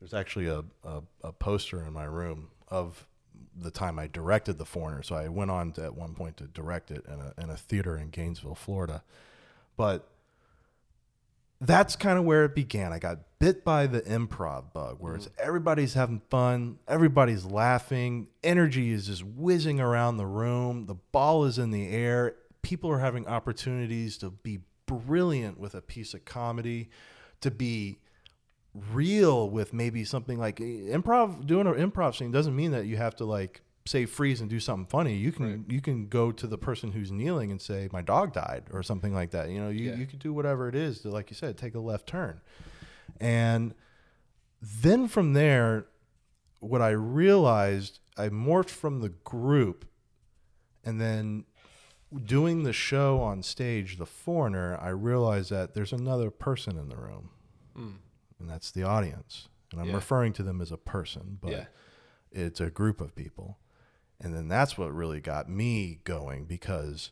there's 0.00 0.14
actually 0.14 0.46
a, 0.46 0.64
a, 0.84 1.02
a 1.22 1.32
poster 1.32 1.82
in 1.84 1.92
my 1.92 2.04
room 2.04 2.48
of 2.68 3.06
the 3.54 3.70
time 3.70 3.98
I 3.98 4.06
directed 4.06 4.56
The 4.56 4.64
Foreigner. 4.64 5.02
So 5.02 5.14
I 5.16 5.28
went 5.28 5.50
on 5.50 5.72
to, 5.72 5.84
at 5.84 5.94
one 5.94 6.14
point 6.14 6.38
to 6.38 6.44
direct 6.44 6.90
it 6.90 7.04
in 7.06 7.20
a, 7.20 7.34
in 7.42 7.50
a 7.50 7.56
theater 7.56 7.98
in 7.98 8.08
Gainesville, 8.08 8.54
Florida. 8.54 9.02
But 9.76 10.08
that's 11.62 11.94
kind 11.94 12.18
of 12.18 12.24
where 12.24 12.44
it 12.44 12.54
began. 12.54 12.92
I 12.92 12.98
got 12.98 13.18
bit 13.38 13.64
by 13.64 13.86
the 13.86 14.00
improv 14.02 14.72
bug, 14.72 14.96
where 14.98 15.14
it's 15.14 15.26
mm. 15.26 15.38
everybody's 15.38 15.94
having 15.94 16.20
fun, 16.28 16.78
everybody's 16.88 17.44
laughing, 17.44 18.26
energy 18.42 18.90
is 18.90 19.06
just 19.06 19.24
whizzing 19.24 19.80
around 19.80 20.16
the 20.16 20.26
room, 20.26 20.86
the 20.86 20.96
ball 21.12 21.44
is 21.44 21.58
in 21.58 21.70
the 21.70 21.88
air, 21.88 22.34
people 22.62 22.90
are 22.90 22.98
having 22.98 23.26
opportunities 23.28 24.18
to 24.18 24.30
be 24.30 24.58
brilliant 24.86 25.58
with 25.58 25.74
a 25.74 25.80
piece 25.80 26.14
of 26.14 26.24
comedy, 26.24 26.90
to 27.40 27.50
be 27.50 27.98
real 28.92 29.48
with 29.48 29.72
maybe 29.72 30.04
something 30.04 30.38
like 30.38 30.56
improv. 30.56 31.46
Doing 31.46 31.66
an 31.68 31.74
improv 31.74 32.16
scene 32.16 32.32
doesn't 32.32 32.56
mean 32.56 32.72
that 32.72 32.86
you 32.86 32.96
have 32.96 33.14
to 33.16 33.24
like 33.24 33.60
say 33.84 34.06
freeze 34.06 34.40
and 34.40 34.48
do 34.48 34.60
something 34.60 34.86
funny. 34.86 35.16
You 35.16 35.32
can 35.32 35.64
you 35.68 35.80
can 35.80 36.06
go 36.08 36.30
to 36.32 36.46
the 36.46 36.58
person 36.58 36.92
who's 36.92 37.10
kneeling 37.10 37.50
and 37.50 37.60
say 37.60 37.88
my 37.92 38.02
dog 38.02 38.32
died 38.32 38.64
or 38.72 38.82
something 38.82 39.12
like 39.12 39.30
that. 39.32 39.50
You 39.50 39.60
know, 39.60 39.68
you 39.70 39.90
Yeah. 39.90 39.96
you 39.96 40.06
could 40.06 40.18
do 40.20 40.32
whatever 40.32 40.68
it 40.68 40.74
is 40.74 41.00
to 41.00 41.10
like 41.10 41.30
you 41.30 41.34
said, 41.36 41.56
take 41.58 41.74
a 41.74 41.80
left 41.80 42.06
turn. 42.06 42.40
And 43.20 43.74
then 44.60 45.08
from 45.08 45.32
there, 45.32 45.86
what 46.60 46.80
I 46.80 46.90
realized, 46.90 47.98
I 48.16 48.28
morphed 48.28 48.70
from 48.70 49.00
the 49.00 49.08
group 49.08 49.84
and 50.84 51.00
then 51.00 51.44
doing 52.24 52.62
the 52.62 52.72
show 52.72 53.20
on 53.20 53.42
stage, 53.42 53.96
The 53.98 54.06
Foreigner, 54.06 54.76
I 54.80 54.90
realized 54.90 55.50
that 55.50 55.74
there's 55.74 55.92
another 55.92 56.30
person 56.30 56.76
in 56.78 56.88
the 56.88 56.96
room, 56.96 57.30
hmm. 57.74 57.90
and 58.38 58.48
that's 58.50 58.70
the 58.70 58.82
audience. 58.84 59.48
And 59.72 59.80
I'm. 59.80 59.88
Yeah. 59.88 59.94
referring 59.94 60.34
to 60.34 60.42
them 60.42 60.60
as 60.60 60.70
a 60.70 60.76
person, 60.76 61.38
but 61.40 61.50
Yeah. 61.52 61.64
it's 62.30 62.60
a 62.60 62.68
group 62.70 63.00
of 63.00 63.14
people. 63.14 63.58
And 64.22 64.34
then 64.34 64.48
that's 64.48 64.78
what 64.78 64.94
really 64.94 65.20
got 65.20 65.48
me 65.48 66.00
going 66.04 66.44
because 66.44 67.10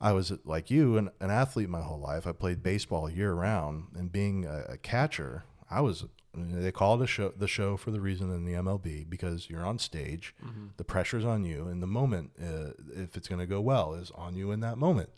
I 0.00 0.12
was 0.12 0.32
like 0.44 0.70
you, 0.70 0.98
an, 0.98 1.10
an 1.20 1.30
athlete 1.30 1.68
my 1.68 1.80
whole 1.80 2.00
life. 2.00 2.26
I 2.26 2.32
played 2.32 2.62
baseball 2.62 3.08
year 3.08 3.32
round, 3.32 3.84
and 3.96 4.10
being 4.10 4.44
a, 4.44 4.64
a 4.70 4.76
catcher, 4.76 5.44
I 5.70 5.80
was. 5.80 6.04
They 6.36 6.72
call 6.72 7.00
it 7.00 7.04
a 7.04 7.06
show, 7.06 7.32
the 7.36 7.46
show 7.46 7.76
for 7.76 7.92
the 7.92 8.00
reason 8.00 8.28
in 8.34 8.44
the 8.44 8.54
MLB 8.54 9.08
because 9.08 9.48
you're 9.48 9.64
on 9.64 9.78
stage, 9.78 10.34
the 10.78 10.82
pressure's 10.82 11.24
on 11.24 11.44
you, 11.44 11.68
and 11.68 11.80
the 11.80 11.86
moment, 11.86 12.32
uh, 12.42 12.70
if 12.96 13.16
it's 13.16 13.28
going 13.28 13.38
to 13.38 13.46
go 13.46 13.60
well, 13.60 13.94
is 13.94 14.10
on 14.16 14.34
you 14.34 14.50
in 14.50 14.58
that 14.58 14.76
moment. 14.76 15.10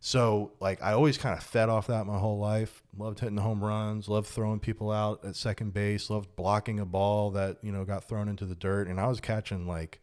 So, 0.00 0.52
like, 0.58 0.82
I 0.82 0.92
always 0.92 1.18
kind 1.18 1.36
of 1.36 1.42
fed 1.42 1.68
off 1.68 1.88
that 1.88 2.06
my 2.06 2.18
whole 2.18 2.38
life. 2.38 2.82
Loved 2.96 3.20
hitting 3.20 3.36
home 3.36 3.62
runs, 3.62 4.08
loved 4.08 4.28
throwing 4.28 4.58
people 4.58 4.90
out 4.90 5.22
at 5.24 5.36
second 5.36 5.74
base, 5.74 6.08
loved 6.08 6.34
blocking 6.34 6.80
a 6.80 6.86
ball 6.86 7.30
that, 7.32 7.58
you 7.62 7.70
know, 7.70 7.84
got 7.84 8.04
thrown 8.04 8.28
into 8.28 8.46
the 8.46 8.54
dirt. 8.54 8.88
And 8.88 8.98
I 8.98 9.06
was 9.08 9.20
catching 9.20 9.66
like 9.66 10.00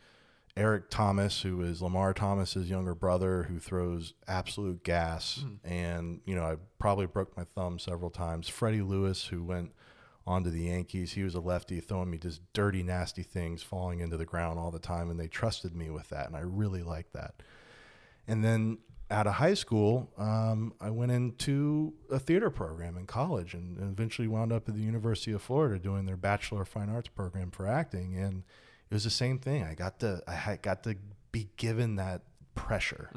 Eric 0.57 0.89
Thomas, 0.89 1.41
who 1.41 1.61
is 1.61 1.81
Lamar 1.81 2.13
Thomas's 2.13 2.69
younger 2.69 2.95
brother, 2.95 3.43
who 3.43 3.59
throws 3.59 4.13
absolute 4.25 4.83
gas. 4.83 5.43
And, 5.65 6.21
you 6.25 6.33
know, 6.33 6.43
I 6.43 6.55
probably 6.79 7.07
broke 7.07 7.35
my 7.35 7.43
thumb 7.55 7.77
several 7.77 8.09
times. 8.09 8.47
Freddie 8.47 8.81
Lewis, 8.81 9.25
who 9.25 9.43
went 9.43 9.73
onto 10.25 10.49
the 10.49 10.63
Yankees, 10.63 11.11
he 11.11 11.23
was 11.23 11.35
a 11.35 11.41
lefty 11.41 11.81
throwing 11.81 12.09
me 12.09 12.17
just 12.17 12.41
dirty, 12.53 12.83
nasty 12.83 13.21
things 13.21 13.63
falling 13.63 13.99
into 13.99 14.15
the 14.15 14.25
ground 14.25 14.57
all 14.57 14.71
the 14.71 14.79
time. 14.79 15.09
And 15.09 15.19
they 15.19 15.27
trusted 15.27 15.75
me 15.75 15.89
with 15.89 16.07
that. 16.09 16.27
And 16.27 16.37
I 16.37 16.41
really 16.41 16.83
liked 16.83 17.11
that. 17.13 17.43
And 18.25 18.43
then 18.43 18.77
out 19.11 19.27
of 19.27 19.33
high 19.33 19.53
school, 19.53 20.09
um, 20.17 20.73
I 20.79 20.89
went 20.89 21.11
into 21.11 21.93
a 22.09 22.17
theater 22.17 22.49
program 22.49 22.97
in 22.97 23.05
college 23.07 23.53
and, 23.53 23.77
and 23.77 23.91
eventually 23.91 24.29
wound 24.29 24.53
up 24.53 24.69
at 24.69 24.75
the 24.75 24.81
University 24.81 25.33
of 25.33 25.41
Florida 25.41 25.77
doing 25.77 26.05
their 26.05 26.17
Bachelor 26.17 26.61
of 26.61 26.69
Fine 26.69 26.89
Arts 26.89 27.09
program 27.09 27.51
for 27.51 27.67
acting. 27.67 28.15
And 28.15 28.43
was 28.95 29.03
the 29.03 29.09
same 29.09 29.39
thing. 29.39 29.61
I 29.63 29.75
got 29.75 29.99
to 29.99 30.23
I 30.25 30.33
had 30.33 30.61
got 30.61 30.83
to 30.83 30.95
be 31.33 31.49
given 31.57 31.97
that 31.97 32.21
pressure 32.55 33.09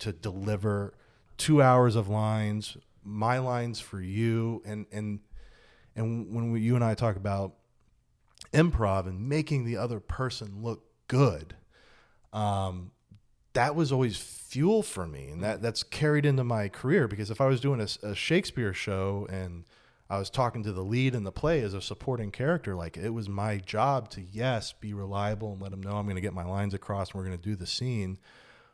to 0.00 0.12
deliver 0.12 0.92
two 1.38 1.62
hours 1.62 1.94
of 1.94 2.08
lines, 2.08 2.76
my 3.04 3.38
lines 3.38 3.78
for 3.78 4.00
you, 4.00 4.60
and 4.66 4.86
and 4.90 5.20
and 5.94 6.34
when 6.34 6.50
we, 6.50 6.60
you 6.60 6.74
and 6.74 6.84
I 6.84 6.94
talk 6.94 7.14
about 7.14 7.54
improv 8.52 9.06
and 9.06 9.28
making 9.28 9.64
the 9.64 9.76
other 9.76 10.00
person 10.00 10.62
look 10.62 10.82
good, 11.06 11.54
um, 12.32 12.90
that 13.52 13.76
was 13.76 13.92
always 13.92 14.16
fuel 14.16 14.82
for 14.82 15.06
me, 15.06 15.28
and 15.28 15.44
that 15.44 15.62
that's 15.62 15.84
carried 15.84 16.26
into 16.26 16.42
my 16.42 16.68
career. 16.68 17.06
Because 17.06 17.30
if 17.30 17.40
I 17.40 17.46
was 17.46 17.60
doing 17.60 17.80
a, 17.80 18.08
a 18.08 18.16
Shakespeare 18.16 18.74
show 18.74 19.28
and 19.30 19.64
I 20.10 20.18
was 20.18 20.28
talking 20.28 20.64
to 20.64 20.72
the 20.72 20.82
lead 20.82 21.14
in 21.14 21.22
the 21.22 21.30
play 21.30 21.60
as 21.60 21.72
a 21.72 21.80
supporting 21.80 22.32
character, 22.32 22.74
like 22.74 22.96
it 22.96 23.10
was 23.10 23.28
my 23.28 23.58
job 23.58 24.10
to 24.10 24.20
yes 24.20 24.72
be 24.72 24.92
reliable 24.92 25.52
and 25.52 25.62
let 25.62 25.70
them 25.70 25.80
know 25.80 25.92
I'm 25.92 26.04
going 26.04 26.16
to 26.16 26.20
get 26.20 26.34
my 26.34 26.44
lines 26.44 26.74
across 26.74 27.10
and 27.10 27.14
we're 27.14 27.26
going 27.26 27.38
to 27.38 27.42
do 27.42 27.54
the 27.54 27.66
scene. 27.66 28.18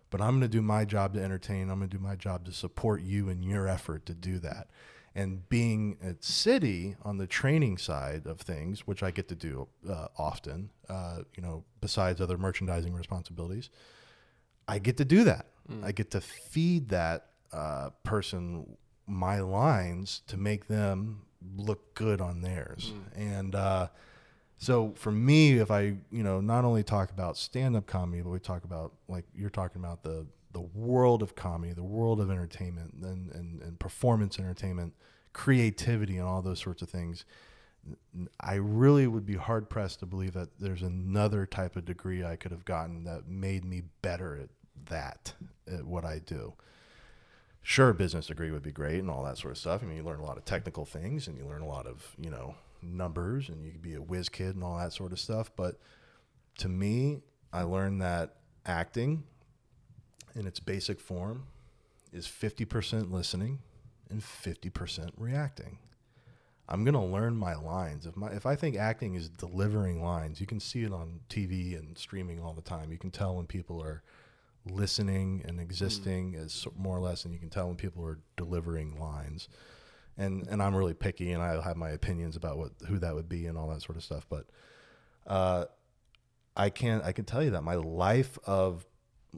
But 0.09 0.23
I'm 0.23 0.31
going 0.39 0.43
to 0.43 0.49
do 0.49 0.63
my 0.63 0.87
job 0.87 1.13
to 1.15 1.23
entertain. 1.23 1.69
I'm 1.69 1.79
going 1.79 1.91
to 1.91 1.97
do 1.99 2.03
my 2.03 2.17
job 2.17 2.47
to 2.47 2.53
support 2.53 3.03
you 3.03 3.29
in 3.29 3.43
your 3.43 3.69
effort 3.69 4.07
to 4.07 4.15
do 4.15 4.39
that. 4.39 4.69
And 5.15 5.47
being 5.49 5.99
at 6.03 6.25
City 6.25 6.97
on 7.03 7.19
the 7.19 7.27
training 7.27 7.79
side 7.79 8.27
of 8.27 8.41
things, 8.41 8.87
which 8.87 9.03
I 9.03 9.11
get 9.11 9.29
to 9.29 9.35
do 9.35 9.69
uh, 9.89 10.09
often, 10.17 10.71
uh, 10.89 11.19
you 11.37 11.43
know, 11.43 11.65
besides 11.81 12.21
other 12.21 12.39
merchandising 12.39 12.95
responsibilities, 12.95 13.69
I 14.69 14.79
get 14.79 14.97
to 14.99 15.05
do 15.05 15.25
that. 15.25 15.47
I 15.85 15.93
get 15.93 16.13
to 16.13 16.21
feed 16.21 16.89
that 16.91 17.27
uh, 17.53 17.91
person 18.05 18.77
my 19.07 19.41
lines 19.41 20.23
to 20.27 20.37
make 20.37 20.67
them 20.69 21.26
look 21.57 21.95
good 21.95 22.21
on 22.21 22.41
theirs. 22.41 22.93
And 23.15 23.55
uh, 23.55 23.89
so 24.59 24.93
for 24.97 25.13
me, 25.13 25.59
if 25.59 25.71
I, 25.71 25.97
you 26.11 26.23
know, 26.23 26.41
not 26.41 26.65
only 26.65 26.83
talk 26.83 27.11
about 27.11 27.37
stand-up 27.37 27.87
comedy, 27.87 28.23
but 28.23 28.31
we 28.31 28.39
talk 28.39 28.65
about 28.65 28.93
like 29.09 29.25
you're 29.35 29.51
talking 29.51 29.81
about 29.83 30.03
the 30.03 30.27
the 30.53 30.61
world 30.61 31.23
of 31.23 31.35
comedy, 31.35 31.75
the 31.75 31.85
world 31.85 32.21
of 32.21 32.31
entertainment, 32.31 32.95
and 33.03 33.31
and, 33.33 33.63
and 33.63 33.79
performance 33.79 34.39
entertainment, 34.39 34.95
creativity, 35.33 36.17
and 36.17 36.27
all 36.27 36.43
those 36.43 36.61
sorts 36.61 36.83
of 36.83 36.89
things. 36.89 37.25
I 38.41 38.55
really 38.55 39.07
would 39.07 39.27
be 39.27 39.37
hard 39.37 39.69
pressed 39.71 40.01
to 40.01 40.07
believe 40.07 40.33
that 40.33 40.59
there's 40.59 40.83
another 40.83 41.47
type 41.47 41.77
of 41.77 41.85
degree 41.85 42.25
I 42.25 42.35
could 42.35 42.51
have 42.51 42.65
gotten 42.65 43.05
that 43.05 43.29
made 43.29 43.65
me 43.65 43.83
better 44.03 44.37
at 44.37 44.49
that, 44.87 45.35
at 45.73 45.85
what 45.85 46.05
I 46.05 46.19
do. 46.19 46.55
Sure, 47.69 47.93
business 47.93 48.29
degree 48.29 48.53
would 48.53 48.63
be 48.63 48.71
great 48.71 49.01
and 49.01 49.11
all 49.11 49.25
that 49.25 49.37
sort 49.37 49.51
of 49.51 49.59
stuff. 49.59 49.83
I 49.83 49.87
mean, 49.87 49.97
you 49.97 50.05
learn 50.05 50.21
a 50.21 50.25
lot 50.25 50.37
of 50.37 50.45
technical 50.45 50.85
things 50.85 51.27
and 51.27 51.37
you 51.37 51.45
learn 51.45 51.63
a 51.63 51.67
lot 51.67 51.89
of, 51.89 52.15
you 52.17 52.31
know, 52.31 52.55
numbers 52.81 53.49
and 53.49 53.65
you 53.65 53.73
could 53.73 53.83
be 53.83 53.95
a 53.95 54.01
whiz 54.01 54.29
kid 54.29 54.55
and 54.55 54.63
all 54.63 54.79
that 54.79 54.93
sort 54.93 55.11
of 55.11 55.19
stuff. 55.19 55.51
But 55.57 55.81
to 56.59 56.69
me, 56.69 57.23
I 57.53 57.63
learned 57.63 58.01
that 58.03 58.37
acting 58.67 59.25
in 60.37 60.47
its 60.47 60.61
basic 60.61 61.01
form 61.01 61.49
is 62.13 62.29
50% 62.29 63.11
listening 63.11 63.59
and 64.11 64.21
50% 64.21 65.11
reacting. 65.17 65.79
I'm 66.69 66.85
gonna 66.85 67.05
learn 67.05 67.37
my 67.37 67.57
lines. 67.57 68.07
If 68.07 68.17
my 68.17 68.29
if 68.29 68.47
I 68.47 68.55
think 68.55 68.77
acting 68.77 69.17
is 69.17 69.29
delivering 69.29 70.01
lines, 70.05 70.41
you 70.41 70.47
can 70.47 70.61
see 70.61 70.85
it 70.85 70.93
on 70.93 71.19
TV 71.29 71.77
and 71.77 71.99
streaming 71.99 72.41
all 72.41 72.55
the 72.55 72.63
time. 72.63 72.93
You 72.93 72.99
can 72.99 73.11
tell 73.11 73.35
when 73.35 73.47
people 73.47 73.83
are 73.83 74.05
listening 74.71 75.43
and 75.47 75.61
existing 75.61 76.35
as 76.35 76.53
so- 76.53 76.73
more 76.77 76.97
or 76.97 77.01
less, 77.01 77.25
and 77.25 77.33
you 77.33 77.41
can 77.41 77.51
tell 77.51 77.69
when 77.69 77.77
people 77.77 78.05
are 78.05 78.19
delivering 78.37 78.99
lines. 78.99 79.49
And 80.19 80.47
and 80.49 80.63
I'm 80.63 80.75
really 80.75 80.95
picky, 80.95 81.33
and 81.33 81.43
I 81.43 81.61
have 81.61 81.77
my 81.77 81.91
opinions 81.91 82.37
about 82.37 82.57
what 82.57 82.73
who 82.89 82.99
that 82.99 83.15
would 83.15 83.29
be 83.29 83.47
and 83.47 83.59
all 83.59 83.69
that 83.69 83.83
sort 83.83 83.97
of 83.97 84.05
stuff. 84.05 84.27
But 84.29 84.47
uh, 85.27 85.67
I 86.57 86.71
can 86.71 87.03
I 87.03 87.13
can 87.13 87.25
tell 87.25 87.43
you 87.43 87.51
that 87.51 87.63
my 87.63 87.75
life 87.75 88.39
of 88.45 88.87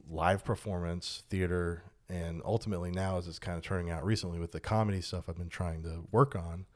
live 0.08 0.44
performance, 0.44 1.24
theater, 1.28 1.82
and 2.08 2.40
ultimately 2.44 2.90
now 2.90 3.18
as 3.18 3.26
it's 3.26 3.38
kind 3.38 3.56
of 3.56 3.64
turning 3.64 3.90
out 3.90 4.04
recently 4.04 4.38
with 4.38 4.52
the 4.52 4.60
comedy 4.60 5.00
stuff 5.00 5.24
I've 5.28 5.36
been 5.36 5.48
trying 5.48 5.82
to 5.82 6.04
work 6.12 6.36
on, 6.36 6.66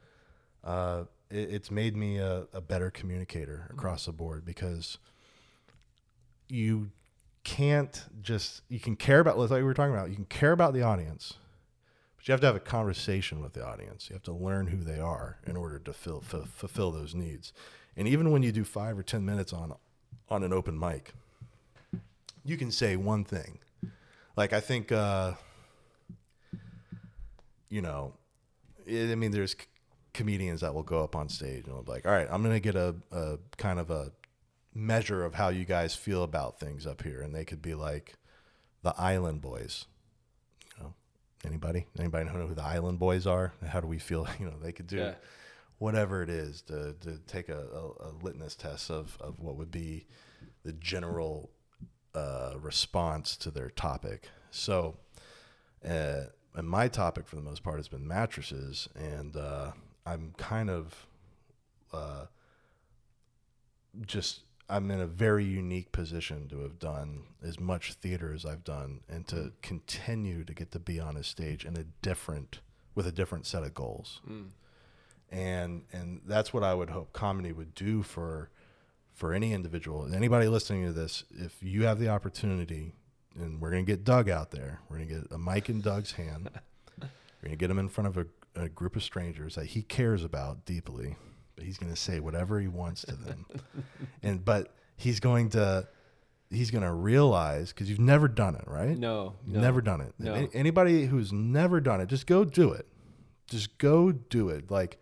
uh, 0.63 1.05
it, 1.29 1.53
it's 1.53 1.71
made 1.71 1.95
me 1.95 2.17
a, 2.17 2.47
a 2.53 2.61
better 2.61 2.91
communicator 2.91 3.67
across 3.71 4.05
the 4.05 4.11
board 4.11 4.45
because 4.45 4.97
you 6.49 6.91
can't 7.43 8.05
just 8.21 8.61
you 8.69 8.79
can 8.79 8.95
care 8.95 9.19
about 9.19 9.37
like 9.37 9.49
we 9.51 9.63
were 9.63 9.73
talking 9.73 9.93
about 9.93 10.09
you 10.09 10.15
can 10.15 10.25
care 10.25 10.51
about 10.53 10.73
the 10.73 10.81
audience 10.81 11.33
but 12.15 12.27
you 12.27 12.31
have 12.31 12.41
to 12.41 12.47
have 12.47 12.55
a 12.55 12.59
conversation 12.61 13.41
with 13.41 13.51
the 13.51 13.65
audience. 13.65 14.09
You 14.09 14.13
have 14.13 14.23
to 14.23 14.31
learn 14.31 14.67
who 14.67 14.77
they 14.77 14.97
are 14.97 15.39
in 15.45 15.57
order 15.57 15.77
to 15.79 15.91
fill, 15.91 16.23
f- 16.23 16.47
fulfill 16.47 16.89
those 16.89 17.13
needs. 17.13 17.51
And 17.97 18.07
even 18.07 18.31
when 18.31 18.43
you 18.43 18.53
do 18.53 18.63
five 18.63 18.97
or 18.97 19.03
ten 19.03 19.25
minutes 19.25 19.51
on 19.51 19.73
on 20.29 20.41
an 20.43 20.53
open 20.53 20.79
mic 20.79 21.13
you 22.45 22.57
can 22.57 22.71
say 22.71 22.95
one 22.95 23.23
thing. 23.23 23.59
Like 24.35 24.53
i 24.53 24.59
think 24.59 24.91
uh 24.91 25.33
you 27.69 27.81
know 27.81 28.13
it, 28.85 29.11
i 29.11 29.15
mean 29.15 29.31
there's 29.31 29.51
c- 29.51 29.57
comedians 30.13 30.61
that 30.61 30.73
will 30.73 30.83
go 30.83 31.03
up 31.03 31.15
on 31.15 31.29
stage 31.29 31.65
and 31.65 31.75
will 31.75 31.83
be 31.83 31.91
like 31.91 32.05
all 32.05 32.11
right 32.11 32.27
i'm 32.31 32.41
gonna 32.43 32.59
get 32.59 32.75
a, 32.75 32.95
a 33.11 33.37
kind 33.57 33.79
of 33.79 33.89
a 33.89 34.11
measure 34.73 35.23
of 35.23 35.35
how 35.35 35.49
you 35.49 35.65
guys 35.65 35.95
feel 35.95 36.23
about 36.23 36.59
things 36.59 36.85
up 36.87 37.03
here. 37.03 37.21
And 37.21 37.33
they 37.33 37.45
could 37.45 37.61
be 37.61 37.75
like 37.75 38.15
the 38.81 38.93
island 38.97 39.41
boys. 39.41 39.85
You 40.77 40.83
know 40.83 40.93
anybody? 41.45 41.85
Anybody 41.97 42.25
know 42.25 42.47
who 42.47 42.55
the 42.55 42.63
island 42.63 42.99
boys 42.99 43.27
are? 43.27 43.53
How 43.67 43.79
do 43.79 43.87
we 43.87 43.99
feel? 43.99 44.27
You 44.39 44.47
know 44.47 44.57
they 44.61 44.71
could 44.71 44.87
do 44.87 44.97
Yeah. 44.97 45.15
whatever 45.77 46.23
it 46.23 46.29
is 46.29 46.61
to, 46.63 46.95
to 47.01 47.17
take 47.27 47.49
a, 47.49 47.59
a, 47.59 48.07
a 48.07 48.11
litmus 48.21 48.55
test 48.55 48.89
of, 48.91 49.17
of 49.21 49.39
what 49.39 49.55
would 49.57 49.71
be 49.71 50.05
the 50.63 50.73
general 50.73 51.49
uh, 52.15 52.53
response 52.59 53.35
to 53.37 53.51
their 53.51 53.69
topic. 53.69 54.29
So 54.51 54.97
uh, 55.87 56.25
and 56.55 56.69
my 56.69 56.87
topic 56.87 57.27
for 57.27 57.35
the 57.35 57.41
most 57.41 57.63
part 57.63 57.77
has 57.77 57.87
been 57.87 58.07
mattresses. 58.07 58.87
And 58.95 59.35
uh, 59.35 59.71
i'm 60.05 60.33
kind 60.37 60.69
of 60.69 61.07
uh, 61.93 62.25
just 64.05 64.41
I'm 64.73 64.89
in 64.89 64.99
a 64.99 65.05
very 65.05 65.45
unique 65.45 65.91
position 65.91 66.47
to 66.49 66.61
have 66.61 66.79
done 66.79 67.23
as 67.43 67.59
much 67.59 67.93
theater 67.93 68.33
as 68.33 68.43
I've 68.43 68.63
done 68.63 69.01
and 69.07 69.27
to 69.27 69.35
mm. 69.35 69.51
continue 69.61 70.43
to 70.43 70.53
get 70.53 70.71
to 70.71 70.79
be 70.79 70.99
on 70.99 71.15
a 71.15 71.23
stage 71.23 71.63
in 71.63 71.77
a 71.77 71.83
different 72.01 72.59
with 72.95 73.05
a 73.05 73.11
different 73.11 73.45
set 73.45 73.63
of 73.63 73.75
goals. 73.75 74.19
Mm. 74.27 74.49
And 75.31 75.83
and 75.91 76.21
that's 76.25 76.53
what 76.53 76.63
I 76.63 76.73
would 76.73 76.89
hope 76.89 77.13
comedy 77.13 77.51
would 77.51 77.75
do 77.75 78.01
for 78.01 78.49
for 79.13 79.31
any 79.31 79.53
individual. 79.53 80.11
Anybody 80.11 80.47
listening 80.47 80.85
to 80.87 80.91
this, 80.91 81.23
if 81.29 81.61
you 81.61 81.83
have 81.83 81.99
the 81.99 82.09
opportunity 82.09 82.93
and 83.39 83.61
we're 83.61 83.71
going 83.71 83.85
to 83.85 83.91
get 83.91 84.03
Doug 84.03 84.29
out 84.29 84.51
there. 84.51 84.79
We're 84.89 84.97
going 84.97 85.09
to 85.09 85.15
get 85.15 85.31
a 85.31 85.37
mic 85.37 85.69
in 85.69 85.81
Doug's 85.81 86.13
hand. 86.13 86.49
We're 86.99 87.49
going 87.49 87.51
to 87.51 87.55
get 87.57 87.69
him 87.69 87.79
in 87.79 87.89
front 87.89 88.07
of 88.07 88.17
a, 88.17 88.25
a 88.55 88.69
group 88.69 88.95
of 88.95 89.03
strangers 89.03 89.55
that 89.55 89.67
he 89.67 89.81
cares 89.81 90.23
about 90.23 90.65
deeply 90.65 91.15
but 91.55 91.65
he's 91.65 91.77
going 91.77 91.91
to 91.91 91.99
say 91.99 92.19
whatever 92.19 92.59
he 92.59 92.67
wants 92.67 93.01
to 93.03 93.15
them. 93.15 93.45
And 94.23 94.43
but 94.43 94.73
he's 94.95 95.19
going 95.19 95.49
to 95.49 95.87
he's 96.49 96.71
going 96.71 96.83
to 96.83 96.91
realize 96.93 97.73
because 97.73 97.89
you've 97.89 97.99
never 97.99 98.27
done 98.27 98.55
it 98.55 98.63
right? 98.67 98.97
No, 98.97 99.33
no. 99.45 99.59
never 99.59 99.81
done 99.81 100.01
it. 100.01 100.13
No. 100.17 100.47
Anybody 100.53 101.07
who's 101.07 101.33
never 101.33 101.81
done 101.81 101.99
it 101.99 102.07
just 102.07 102.27
go 102.27 102.45
do 102.45 102.71
it. 102.71 102.87
Just 103.47 103.77
go 103.77 104.11
do 104.11 104.49
it. 104.49 104.71
Like 104.71 104.99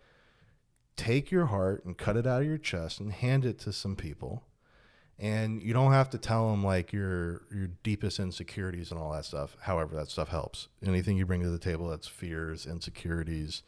take 0.96 1.30
your 1.30 1.46
heart 1.46 1.84
and 1.84 1.96
cut 1.96 2.16
it 2.16 2.26
out 2.26 2.42
of 2.42 2.46
your 2.46 2.58
chest 2.58 3.00
and 3.00 3.12
hand 3.12 3.44
it 3.44 3.58
to 3.60 3.72
some 3.72 3.96
people. 3.96 4.44
And 5.18 5.62
you 5.62 5.72
don't 5.72 5.92
have 5.92 6.10
to 6.10 6.18
tell 6.18 6.50
them 6.50 6.64
like 6.64 6.92
your 6.92 7.42
your 7.54 7.68
deepest 7.84 8.18
insecurities 8.18 8.90
and 8.90 8.98
all 8.98 9.12
that 9.12 9.24
stuff 9.24 9.56
however 9.60 9.94
that 9.96 10.10
stuff 10.10 10.28
helps. 10.28 10.68
Anything 10.84 11.16
you 11.16 11.26
bring 11.26 11.42
to 11.42 11.50
the 11.50 11.58
table 11.58 11.88
that's 11.88 12.08
fears 12.08 12.66
insecurities 12.66 13.62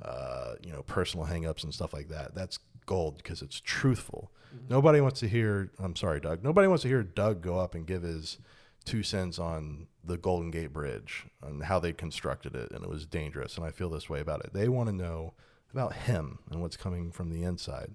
uh, 0.00 0.54
you 0.62 0.72
know 0.72 0.82
personal 0.82 1.26
hangups 1.26 1.64
and 1.64 1.74
stuff 1.74 1.92
like 1.92 2.08
that 2.08 2.34
that's 2.34 2.58
gold 2.86 3.16
because 3.16 3.42
it's 3.42 3.60
truthful. 3.60 4.32
Nobody 4.68 5.00
wants 5.00 5.20
to 5.20 5.28
hear 5.28 5.70
i'm 5.78 5.96
sorry 5.96 6.20
doug 6.20 6.44
nobody 6.44 6.68
wants 6.68 6.82
to 6.82 6.88
hear 6.88 7.02
doug 7.02 7.40
go 7.40 7.58
up 7.58 7.74
and 7.74 7.86
give 7.86 8.02
his 8.02 8.38
two 8.84 9.02
cents 9.02 9.38
on 9.38 9.86
the 10.04 10.18
golden 10.18 10.50
gate 10.50 10.72
bridge 10.74 11.26
and 11.42 11.62
how 11.64 11.78
they 11.78 11.92
constructed 11.92 12.54
it 12.54 12.70
and 12.70 12.84
it 12.84 12.90
was 12.90 13.06
dangerous 13.06 13.56
and 13.56 13.64
i 13.64 13.70
feel 13.70 13.88
this 13.88 14.10
way 14.10 14.20
about 14.20 14.44
it. 14.44 14.52
They 14.52 14.68
want 14.68 14.88
to 14.90 14.94
know 14.94 15.32
about 15.72 15.94
him 15.94 16.40
and 16.50 16.60
what's 16.60 16.76
coming 16.76 17.10
from 17.12 17.30
the 17.30 17.42
inside. 17.42 17.94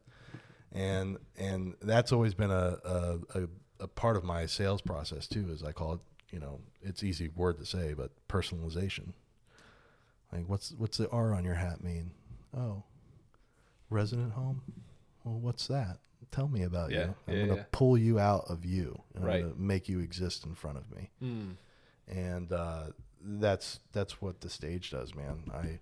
And 0.72 1.18
and 1.38 1.76
that's 1.82 2.12
always 2.12 2.34
been 2.34 2.52
a, 2.52 2.78
a, 2.84 3.20
a, 3.36 3.48
a 3.82 3.88
part 3.88 4.18
of 4.18 4.24
my 4.24 4.46
sales 4.46 4.82
process 4.82 5.28
too 5.28 5.50
as 5.54 5.64
i 5.64 5.72
call 5.72 5.94
it 5.94 6.00
you 6.32 6.40
know 6.40 6.60
it's 6.82 7.04
easy 7.04 7.30
word 7.30 7.58
to 7.60 7.66
say 7.66 7.94
but 7.94 8.12
personalization 8.28 9.14
like 10.32 10.44
what's 10.48 10.72
what's 10.78 10.98
the 10.98 11.10
r 11.10 11.34
on 11.34 11.44
your 11.44 11.56
hat 11.56 11.84
mean 11.84 12.12
oh 12.56 12.84
resident 13.90 14.34
home 14.34 14.62
well 15.24 15.40
what's 15.40 15.68
that 15.68 15.98
tell 16.32 16.48
me 16.48 16.64
about 16.64 16.92
Yeah, 16.92 16.98
you 17.06 17.16
i'm 17.28 17.34
yeah, 17.34 17.40
going 17.46 17.50
to 17.50 17.56
yeah. 17.58 17.64
pull 17.72 17.98
you 17.98 18.20
out 18.20 18.46
of 18.50 18.66
you 18.66 19.02
and 19.16 19.24
Right. 19.26 19.36
i'm 19.36 19.42
going 19.44 19.54
to 19.56 19.62
make 19.62 19.88
you 19.88 20.00
exist 20.00 20.46
in 20.46 20.56
front 20.56 20.78
of 20.78 20.90
me 20.96 21.10
Mm. 21.24 21.56
and 22.08 22.52
uh, 22.52 22.84
that's 23.22 23.80
that's 23.94 24.22
what 24.22 24.42
the 24.42 24.50
stage 24.50 24.92
does, 24.92 25.16
man. 25.16 25.44
I 25.54 25.80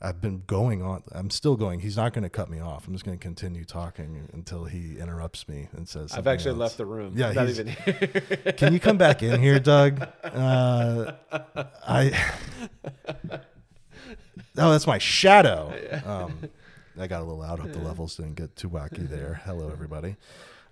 I've 0.00 0.20
been 0.20 0.42
going 0.46 0.82
on. 0.82 1.02
I'm 1.10 1.30
still 1.30 1.56
going. 1.56 1.80
He's 1.80 1.96
not 1.96 2.12
going 2.12 2.22
to 2.22 2.28
cut 2.30 2.48
me 2.50 2.60
off. 2.60 2.86
I'm 2.86 2.92
just 2.92 3.04
going 3.04 3.16
to 3.18 3.22
continue 3.22 3.64
talking 3.64 4.28
until 4.32 4.64
he 4.66 4.98
interrupts 4.98 5.48
me 5.48 5.68
and 5.72 5.88
says. 5.88 6.12
I've 6.12 6.26
actually 6.26 6.50
else. 6.52 6.58
left 6.60 6.76
the 6.76 6.84
room. 6.86 7.14
Yeah, 7.16 7.32
not 7.32 7.48
even 7.48 7.66
here. 7.84 8.52
Can 8.56 8.72
you 8.74 8.78
come 8.80 8.98
back 8.98 9.22
in 9.22 9.40
here, 9.42 9.58
Doug? 9.58 10.06
Uh, 10.22 11.12
I. 11.32 12.12
Oh, 14.58 14.70
that's 14.70 14.86
my 14.86 14.98
shadow. 14.98 15.72
Um, 16.06 16.48
I 16.98 17.06
got 17.06 17.20
a 17.20 17.24
little 17.24 17.42
out. 17.42 17.58
Hope 17.58 17.72
the 17.72 17.78
levels 17.78 18.16
didn't 18.16 18.36
get 18.36 18.56
too 18.56 18.70
wacky 18.70 19.06
there. 19.10 19.42
Hello, 19.44 19.68
everybody. 19.70 20.16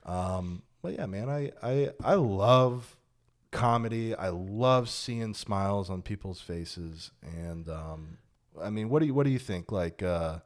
Um, 0.06 0.62
but 0.82 0.94
yeah, 0.94 1.04
man, 1.06 1.28
I, 1.28 1.52
I 1.62 1.90
I 2.02 2.14
love 2.14 2.96
comedy. 3.50 4.14
I 4.14 4.28
love 4.30 4.88
seeing 4.88 5.34
smiles 5.34 5.90
on 5.90 6.00
people's 6.02 6.40
faces. 6.40 7.10
And 7.22 7.68
um, 7.68 8.18
I 8.60 8.70
mean, 8.70 8.88
what 8.88 9.00
do 9.00 9.06
you 9.06 9.12
what 9.14 9.24
do 9.24 9.30
you 9.30 9.38
think? 9.38 9.70
Like, 9.70 10.02
uh, 10.02 10.38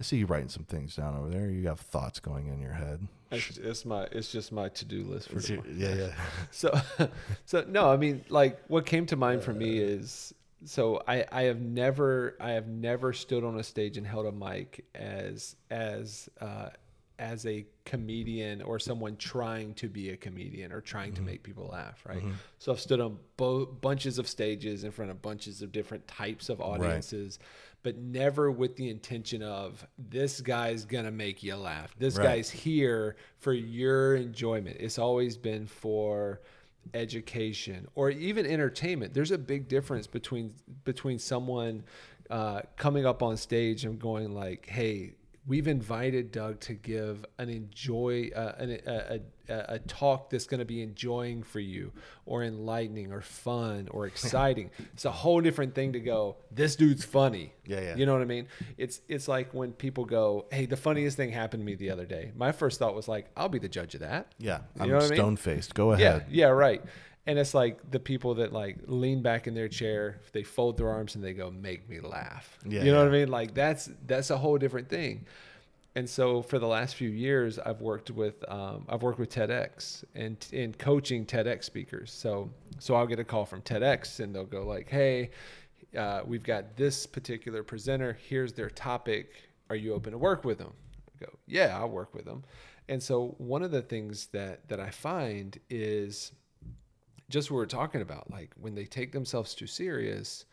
I 0.00 0.02
see 0.02 0.16
you 0.18 0.26
writing 0.26 0.48
some 0.48 0.64
things 0.64 0.96
down 0.96 1.16
over 1.16 1.28
there. 1.28 1.48
You 1.48 1.68
have 1.68 1.80
thoughts 1.80 2.18
going 2.18 2.48
in 2.48 2.60
your 2.60 2.72
head. 2.72 3.06
It's, 3.30 3.56
it's 3.58 3.84
my 3.84 4.04
it's 4.12 4.30
just 4.32 4.50
my 4.52 4.68
to 4.70 4.84
do 4.84 5.04
list 5.04 5.28
for 5.30 5.36
It's 5.36 5.46
the 5.46 5.54
your- 5.54 5.62
morning. 5.62 5.80
yeah, 5.80 5.94
yeah. 5.94 6.12
so 6.50 6.80
so 7.46 7.64
no 7.66 7.90
i 7.90 7.96
mean 7.96 8.22
like 8.28 8.58
what 8.68 8.84
came 8.84 9.06
to 9.06 9.16
mind 9.16 9.42
for 9.42 9.54
me 9.54 9.78
is 9.78 10.34
so 10.64 11.02
i 11.08 11.24
i 11.32 11.42
have 11.42 11.60
never 11.60 12.36
i 12.40 12.50
have 12.50 12.68
never 12.68 13.12
stood 13.12 13.42
on 13.44 13.58
a 13.58 13.62
stage 13.62 13.96
and 13.96 14.06
held 14.06 14.26
a 14.26 14.32
mic 14.32 14.84
as 14.94 15.56
as 15.70 16.28
uh 16.40 16.68
as 17.18 17.46
a 17.46 17.64
comedian 17.84 18.62
or 18.62 18.78
someone 18.78 19.16
trying 19.16 19.74
to 19.74 19.88
be 19.88 20.10
a 20.10 20.16
comedian 20.16 20.72
or 20.72 20.80
trying 20.80 21.12
to 21.12 21.20
make 21.22 21.42
people 21.42 21.68
laugh 21.70 22.02
right? 22.08 22.22
So 22.58 22.72
i've 22.72 22.80
stood 22.80 23.00
on 23.00 23.18
bo- 23.36 23.66
bunches 23.66 24.18
of 24.18 24.26
stages 24.26 24.82
in 24.84 24.90
front 24.90 25.10
of 25.10 25.20
bunches 25.22 25.62
of 25.62 25.70
different 25.72 26.06
types 26.08 26.48
of 26.48 26.60
audiences 26.60 27.38
but 27.84 27.96
never 27.98 28.50
with 28.50 28.76
the 28.76 28.88
intention 28.88 29.42
of 29.42 29.84
this 29.98 30.40
guy's 30.40 30.84
gonna 30.84 31.10
make 31.10 31.42
you 31.42 31.56
laugh. 31.56 31.92
This 31.98 32.16
Right. 32.16 32.24
guy's 32.36 32.48
here 32.48 33.16
for 33.38 33.52
your 33.52 34.14
enjoyment. 34.14 34.76
It's 34.78 35.00
always 35.00 35.36
been 35.36 35.66
for 35.66 36.40
education 36.94 37.86
or 37.94 38.10
even 38.10 38.46
entertainment. 38.46 39.14
There's 39.14 39.30
a 39.30 39.38
big 39.38 39.68
difference 39.68 40.06
between 40.06 40.54
between 40.84 41.18
someone 41.18 41.84
uh, 42.30 42.62
coming 42.76 43.06
up 43.06 43.22
on 43.22 43.36
stage 43.36 43.84
and 43.84 43.98
going 43.98 44.34
like 44.34 44.66
hey 44.66 45.14
we've 45.46 45.66
invited 45.66 46.30
doug 46.30 46.60
to 46.60 46.72
give 46.72 47.24
an 47.38 47.48
enjoy 47.48 48.30
uh, 48.34 48.52
an, 48.58 48.78
a, 48.86 49.20
a, 49.48 49.64
a 49.74 49.78
talk 49.80 50.30
that's 50.30 50.46
going 50.46 50.60
to 50.60 50.64
be 50.64 50.80
enjoying 50.82 51.42
for 51.42 51.58
you 51.58 51.92
or 52.26 52.44
enlightening 52.44 53.10
or 53.12 53.20
fun 53.20 53.88
or 53.90 54.06
exciting 54.12 54.70
it's 54.92 55.04
a 55.04 55.10
whole 55.10 55.40
different 55.40 55.74
thing 55.74 55.92
to 55.94 56.00
go 56.00 56.36
this 56.52 56.76
dude's 56.76 57.04
funny 57.04 57.52
Yeah, 57.66 57.80
yeah. 57.80 57.96
you 57.96 58.06
know 58.06 58.12
what 58.12 58.22
I 58.22 58.26
mean? 58.26 58.46
It's 58.78 59.00
it's 59.08 59.26
like 59.26 59.52
when 59.52 59.72
people 59.72 60.04
go, 60.04 60.46
"Hey, 60.52 60.66
the 60.66 60.76
funniest 60.76 61.16
thing 61.16 61.30
happened 61.32 61.62
to 61.62 61.64
me 61.64 61.74
the 61.74 61.90
other 61.90 62.04
day." 62.06 62.30
My 62.36 62.52
first 62.52 62.78
thought 62.78 62.94
was 62.94 63.08
like, 63.08 63.26
"I'll 63.36 63.48
be 63.48 63.58
the 63.58 63.68
judge 63.68 63.94
of 63.94 64.00
that." 64.00 64.32
Yeah, 64.38 64.58
You 64.76 64.82
I'm 64.82 64.88
know 64.90 64.94
what 64.96 65.04
I 65.04 65.08
mean? 65.08 65.16
stone 65.16 65.36
faced. 65.36 65.74
Go 65.74 65.90
Yeah, 65.96 66.16
ahead. 66.16 66.26
yeah, 66.30 66.46
right. 66.46 66.82
And 67.26 67.38
it's 67.38 67.54
like 67.54 67.90
the 67.90 68.00
people 68.00 68.34
that 68.34 68.52
like 68.52 68.78
lean 68.86 69.22
back 69.22 69.46
in 69.46 69.54
their 69.54 69.68
chair, 69.68 70.20
they 70.32 70.42
fold 70.42 70.76
their 70.76 70.88
arms 70.88 71.14
and 71.14 71.22
they 71.22 71.34
go, 71.34 71.50
"Make 71.50 71.88
me 71.88 72.00
laugh." 72.00 72.58
Yeah, 72.66 72.82
you 72.82 72.90
know 72.90 72.98
what 72.98 73.08
I 73.08 73.12
mean? 73.12 73.28
Like 73.28 73.54
that's 73.54 73.88
that's 74.06 74.30
a 74.30 74.36
whole 74.36 74.58
different 74.58 74.88
thing. 74.88 75.26
And 75.94 76.08
so 76.08 76.40
for 76.42 76.58
the 76.58 76.66
last 76.66 76.94
few 76.94 77.10
years, 77.10 77.58
I've 77.58 77.80
worked 77.80 78.10
with 78.10 78.42
um, 78.50 78.86
I've 78.88 79.02
worked 79.02 79.18
with 79.18 79.30
TEDx 79.30 80.04
and 80.14 80.36
in 80.50 80.72
coaching 80.74 81.26
TEDx 81.26 81.64
speakers. 81.64 82.10
So 82.10 82.50
so 82.78 82.94
I'll 82.94 83.06
get 83.06 83.18
a 83.18 83.24
call 83.24 83.44
from 83.44 83.62
TEDx 83.62 84.20
and 84.20 84.34
they'll 84.34 84.44
go 84.44 84.64
like, 84.66 84.88
"Hey, 84.88 85.30
uh, 85.96 86.22
we've 86.26 86.44
got 86.44 86.76
this 86.76 87.06
particular 87.06 87.62
presenter. 87.62 88.18
Here's 88.28 88.52
their 88.52 88.70
topic. 88.70 89.30
Are 89.70 89.76
you 89.76 89.92
open 89.94 90.12
to 90.12 90.18
work 90.18 90.44
with 90.44 90.58
them?" 90.58 90.72
I 91.14 91.24
go, 91.24 91.32
"Yeah, 91.46 91.78
I'll 91.78 91.90
work 91.90 92.14
with 92.14 92.24
them." 92.24 92.42
And 92.88 93.02
so 93.02 93.34
one 93.38 93.62
of 93.62 93.70
the 93.70 93.82
things 93.82 94.26
that 94.32 94.68
that 94.68 94.80
I 94.80 94.90
find 94.90 95.58
is 95.70 96.32
just 97.32 97.50
what 97.50 97.56
we're 97.56 97.66
talking 97.66 98.02
about 98.02 98.30
like 98.30 98.52
when 98.60 98.74
they 98.74 98.84
take 98.84 99.10
themselves 99.12 99.54
too 99.54 99.66
serious 99.66 100.44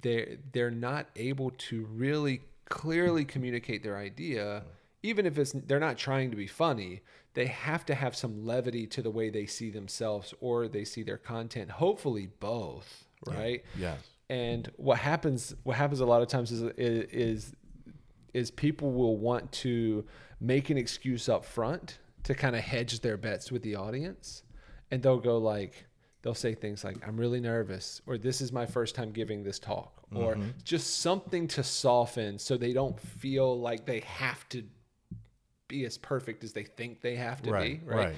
they're 0.00 0.36
they're 0.52 0.70
not 0.70 1.06
able 1.16 1.50
to 1.50 1.84
really 1.92 2.40
clearly 2.70 3.24
communicate 3.24 3.82
their 3.82 3.98
idea. 3.98 4.62
Even 5.02 5.26
if 5.26 5.36
it's 5.36 5.52
they're 5.52 5.80
not 5.80 5.98
trying 5.98 6.30
to 6.30 6.36
be 6.36 6.46
funny 6.46 7.02
they 7.34 7.46
have 7.46 7.84
to 7.86 7.94
have 7.94 8.14
some 8.14 8.46
levity 8.46 8.86
to 8.86 9.02
the 9.02 9.10
way 9.10 9.30
they 9.30 9.46
see 9.46 9.70
themselves 9.70 10.32
or 10.40 10.68
they 10.68 10.84
see 10.84 11.02
their 11.02 11.18
content 11.18 11.70
hopefully 11.70 12.28
both 12.40 13.04
right? 13.26 13.64
Yes. 13.78 13.98
and 14.30 14.70
what 14.76 14.98
happens 14.98 15.54
what 15.64 15.76
happens 15.76 16.00
a 16.00 16.06
lot 16.06 16.22
of 16.22 16.28
times 16.28 16.52
is 16.52 16.62
is 16.78 17.54
is 18.32 18.50
people 18.50 18.92
will 18.92 19.16
want 19.16 19.50
to 19.52 20.04
make 20.40 20.70
an 20.70 20.78
excuse 20.78 21.28
up 21.28 21.44
front 21.44 21.98
to 22.24 22.34
kind 22.34 22.56
of 22.56 22.62
hedge 22.62 23.00
their 23.00 23.16
bets 23.16 23.50
with 23.50 23.62
the 23.62 23.76
audience. 23.76 24.42
And 24.90 25.02
they'll 25.02 25.18
go 25.18 25.38
like 25.38 25.86
they'll 26.22 26.34
say 26.34 26.54
things 26.54 26.84
like 26.84 26.96
i'm 27.06 27.16
really 27.16 27.40
nervous 27.40 28.00
or 28.06 28.16
this 28.16 28.40
is 28.40 28.52
my 28.52 28.64
first 28.66 28.94
time 28.94 29.10
giving 29.12 29.42
this 29.42 29.58
talk 29.58 29.92
or 30.14 30.36
just 30.62 30.98
something 31.00 31.48
to 31.48 31.62
soften 31.62 32.38
so 32.38 32.56
they 32.56 32.72
don't 32.72 32.98
feel 33.00 33.58
like 33.58 33.86
they 33.86 34.00
have 34.00 34.46
to 34.48 34.62
be 35.68 35.84
as 35.86 35.96
perfect 35.98 36.44
as 36.44 36.52
they 36.52 36.64
think 36.64 37.00
they 37.00 37.16
have 37.16 37.40
to 37.42 37.50
Right. 37.50 37.80
be 37.80 37.86
Right. 37.86 37.96
right, 38.08 38.16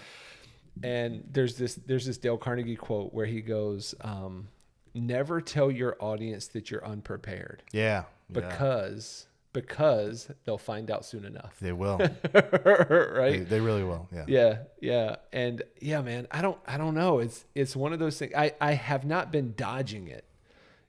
and 0.82 1.22
there's 1.30 1.56
this 1.56 1.76
there's 1.86 2.04
this 2.06 2.18
Dale 2.18 2.36
Carnegie 2.36 2.74
quote 2.74 3.14
where 3.14 3.26
he 3.26 3.40
goes, 3.40 3.94
um, 4.00 4.48
"Never 4.92 5.40
tell 5.40 5.70
your 5.70 5.96
audience 6.00 6.48
that 6.48 6.68
you're 6.70 6.84
unprepared 6.84 7.62
yeah. 7.72 8.04
because 8.32 9.26
because 9.54 10.28
they'll 10.44 10.58
find 10.58 10.90
out 10.90 11.06
soon 11.06 11.24
enough." 11.24 11.56
They 11.62 11.72
will. 11.72 11.96
right? 12.34 13.48
they 13.48 13.60
really 13.60 13.84
will. 13.84 14.06
Yeah. 14.12 14.24
Yeah, 14.28 14.58
yeah, 14.82 15.16
and 15.32 15.62
yeah, 15.80 16.02
man. 16.02 16.26
I 16.30 16.42
don't 16.42 16.58
I 16.66 16.76
don't 16.76 16.94
know. 16.94 17.20
It's 17.20 17.46
it's 17.54 17.74
one 17.74 17.94
of 17.94 17.98
those 17.98 18.18
things. 18.18 18.32
I 18.36 18.52
I 18.60 18.72
have 18.72 19.06
not 19.06 19.32
been 19.32 19.54
dodging 19.56 20.08
it. 20.08 20.24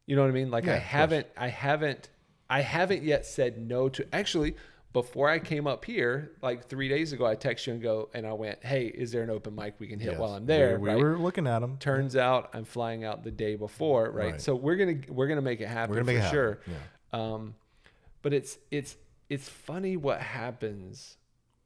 You 0.06 0.16
know 0.16 0.22
what 0.24 0.28
I 0.30 0.34
mean? 0.34 0.52
Like 0.52 0.66
Yeah, 0.66 0.74
I 0.74 0.78
haven't 0.80 1.28
I 1.38 1.48
haven't 1.48 2.10
I 2.50 2.62
haven't 2.62 3.04
yet 3.04 3.26
said 3.26 3.58
no 3.58 3.88
to 3.90 4.06
actually. 4.14 4.56
Before 4.94 5.30
I 5.30 5.40
came 5.40 5.68
up 5.68 5.84
here, 5.84 6.32
like 6.42 6.70
three 6.70 6.88
days 6.88 7.12
ago, 7.12 7.26
I 7.26 7.36
texted 7.36 7.68
you 7.68 7.74
and 7.74 7.82
go, 7.82 8.08
and 8.14 8.26
I 8.26 8.32
went, 8.32 8.64
"Hey, 8.64 8.86
is 8.86 9.12
there 9.12 9.24
an 9.24 9.30
open 9.30 9.54
mic 9.54 9.74
we 9.78 9.88
can 9.88 10.00
hit 10.00 10.12
Yes. 10.12 10.20
while 10.22 10.32
I'm 10.32 10.46
there?" 10.46 10.80
We, 10.80 10.84
we 10.88 10.96
right? 10.96 11.04
were 11.04 11.18
looking 11.20 11.48
at 11.48 11.60
them. 11.60 11.76
Turns 11.82 12.16
out 12.16 12.50
I'm 12.54 12.64
flying 12.64 13.04
out 13.04 13.22
the 13.26 13.30
day 13.32 13.58
before, 13.58 14.06
right? 14.10 14.32
Right. 14.32 14.42
So 14.42 14.56
we're 14.56 14.78
gonna 14.78 15.00
we're 15.10 15.28
gonna 15.28 15.42
make 15.42 15.60
it 15.60 15.68
happen 15.68 15.90
We're 15.90 16.02
gonna 16.02 16.14
make 16.14 16.22
for 16.22 16.28
it 16.28 16.32
sure. 16.32 16.60
happen. 17.12 17.22
Um, 17.34 17.56
but 18.26 18.34
it's 18.34 18.58
it's 18.72 18.98
it's 19.30 19.48
funny 19.48 19.96
what 19.98 20.20
happens 20.20 21.18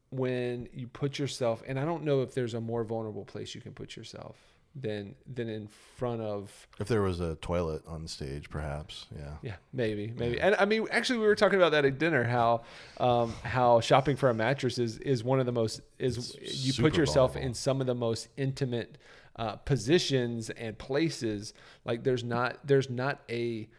when 0.09 0.67
you 0.73 0.87
put 0.87 1.17
yourself, 1.17 1.63
and 1.65 1.79
I 1.79 1.85
don't 1.85 2.03
know 2.03 2.21
if 2.21 2.33
there's 2.33 2.53
a 2.53 2.59
more 2.59 2.83
vulnerable 2.83 3.23
place 3.23 3.55
you 3.55 3.61
can 3.61 3.71
put 3.71 3.95
yourself 3.95 4.35
than 4.75 5.15
than 5.25 5.47
in 5.47 5.69
front 5.95 6.21
of 6.21 6.67
If 6.77 6.89
there 6.89 7.01
was 7.01 7.21
a 7.21 7.35
toilet 7.35 7.83
on 7.87 8.09
stage, 8.09 8.49
perhaps. 8.49 9.05
Yeah. 9.17 9.35
yeah, 9.41 9.55
maybe, 9.71 10.13
maybe. 10.17 10.41
And 10.41 10.53
I 10.59 10.65
mean, 10.65 10.85
actually, 10.91 11.19
we 11.19 11.27
were 11.27 11.35
talking 11.35 11.57
about 11.57 11.71
that 11.71 11.85
at 11.85 11.97
dinner. 11.97 12.25
How, 12.25 12.63
um, 12.99 13.33
how 13.43 13.79
shopping 13.79 14.17
for 14.17 14.29
a 14.29 14.33
mattress 14.33 14.79
is 14.79 14.97
is 14.97 15.23
one 15.23 15.39
of 15.39 15.45
the 15.45 15.53
most 15.53 15.79
is 15.97 16.35
you 16.41 16.73
put 16.73 16.97
yourself 16.97 17.35
vulnerable. 17.35 17.47
in 17.47 17.53
some 17.53 17.79
of 17.79 17.87
the 17.87 17.95
most 17.95 18.27
intimate 18.35 18.97
uh, 19.37 19.55
positions 19.55 20.49
and 20.49 20.77
places. 20.77 21.53
Like 21.85 22.03
there's 22.03 22.25
not 22.25 22.67
there's 22.67 22.89
not 22.89 23.21
a 23.29 23.69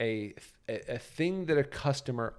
a 0.00 0.34
a 0.68 0.98
thing 0.98 1.46
that 1.46 1.58
a 1.58 1.64
customer 1.64 2.34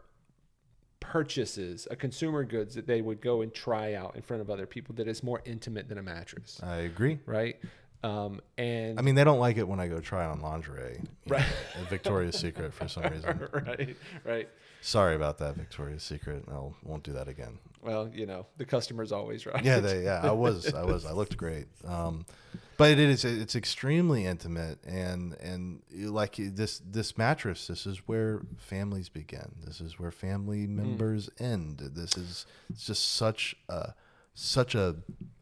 purchases 0.99 1.87
a 1.89 1.95
consumer 1.95 2.43
goods 2.43 2.75
that 2.75 2.87
they 2.87 3.01
would 3.01 3.21
go 3.21 3.41
and 3.41 3.53
try 3.53 3.93
out 3.93 4.15
in 4.15 4.21
front 4.21 4.41
of 4.41 4.49
other 4.49 4.65
people 4.65 4.93
that 4.95 5.07
is 5.07 5.23
more 5.23 5.41
intimate 5.45 5.87
than 5.87 5.97
a 5.97 6.03
mattress 6.03 6.59
I 6.63 6.77
agree. 6.77 7.19
right 7.25 7.57
um 8.03 8.41
and 8.57 8.99
I 8.99 9.01
mean, 9.01 9.15
they 9.15 9.23
don't 9.23 9.39
like 9.39 9.57
it 9.57 9.67
when 9.67 9.79
I 9.79 9.87
go 9.87 9.99
try 9.99 10.25
on 10.25 10.41
lingerie. 10.41 11.01
Right. 11.27 11.43
know, 11.75 11.83
Victoria's 11.89 12.37
Secret 12.37 12.73
for 12.73 12.87
some 12.87 13.03
reason. 13.03 13.47
right 13.51 13.97
right 14.23 14.49
Sorry 14.81 15.15
about 15.15 15.39
that, 15.39 15.55
Victoria's 15.55 16.03
Secret. 16.03 16.45
I 16.47 16.59
won't 16.83 17.03
do 17.03 17.11
that 17.13 17.27
again. 17.27 17.57
Well, 17.87 18.09
you 18.13 18.25
know, 18.25 18.47
the 18.57 18.65
customer's 18.65 19.13
always 19.13 19.45
right. 19.45 19.63
Yeah, 19.63 19.79
they, 19.79 20.03
yeah, 20.09 20.19
I 20.21 20.31
was, 20.31 20.73
I 20.73 20.83
was, 20.83 21.05
I 21.05 21.13
looked 21.13 21.37
great. 21.37 21.67
Um, 21.85 22.25
but 22.75 22.91
it 22.91 22.99
is, 22.99 23.23
it's 23.23 23.55
extremely 23.55 24.25
intimate, 24.25 24.79
and 24.85 25.33
and 25.39 25.81
like 25.93 26.35
this, 26.37 26.79
this 26.79 27.17
mattress, 27.17 27.67
this 27.67 27.85
is 27.87 27.99
where 28.05 28.41
families 28.57 29.07
begin. 29.07 29.55
This 29.65 29.79
is 29.79 29.97
where 29.97 30.11
family 30.11 30.67
members 30.67 31.29
end. 31.39 31.79
This 31.79 32.17
is 32.17 32.45
it's 32.69 32.85
just 32.85 33.13
such 33.13 33.55
a, 33.69 33.93
such 34.35 34.75
a 34.75 34.97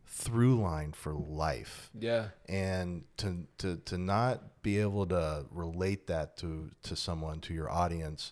through 0.06 0.62
line 0.62 0.94
for 0.94 1.14
life. 1.14 1.90
yeah. 2.00 2.28
and 2.48 3.04
to 3.18 3.46
to 3.58 3.78
to 3.78 3.98
not 3.98 4.62
be 4.62 4.80
able 4.80 5.06
to 5.08 5.46
relate 5.52 6.08
that 6.08 6.38
to 6.38 6.70
to 6.84 6.96
someone 6.96 7.42
to 7.42 7.54
your 7.54 7.70
audience 7.70 8.32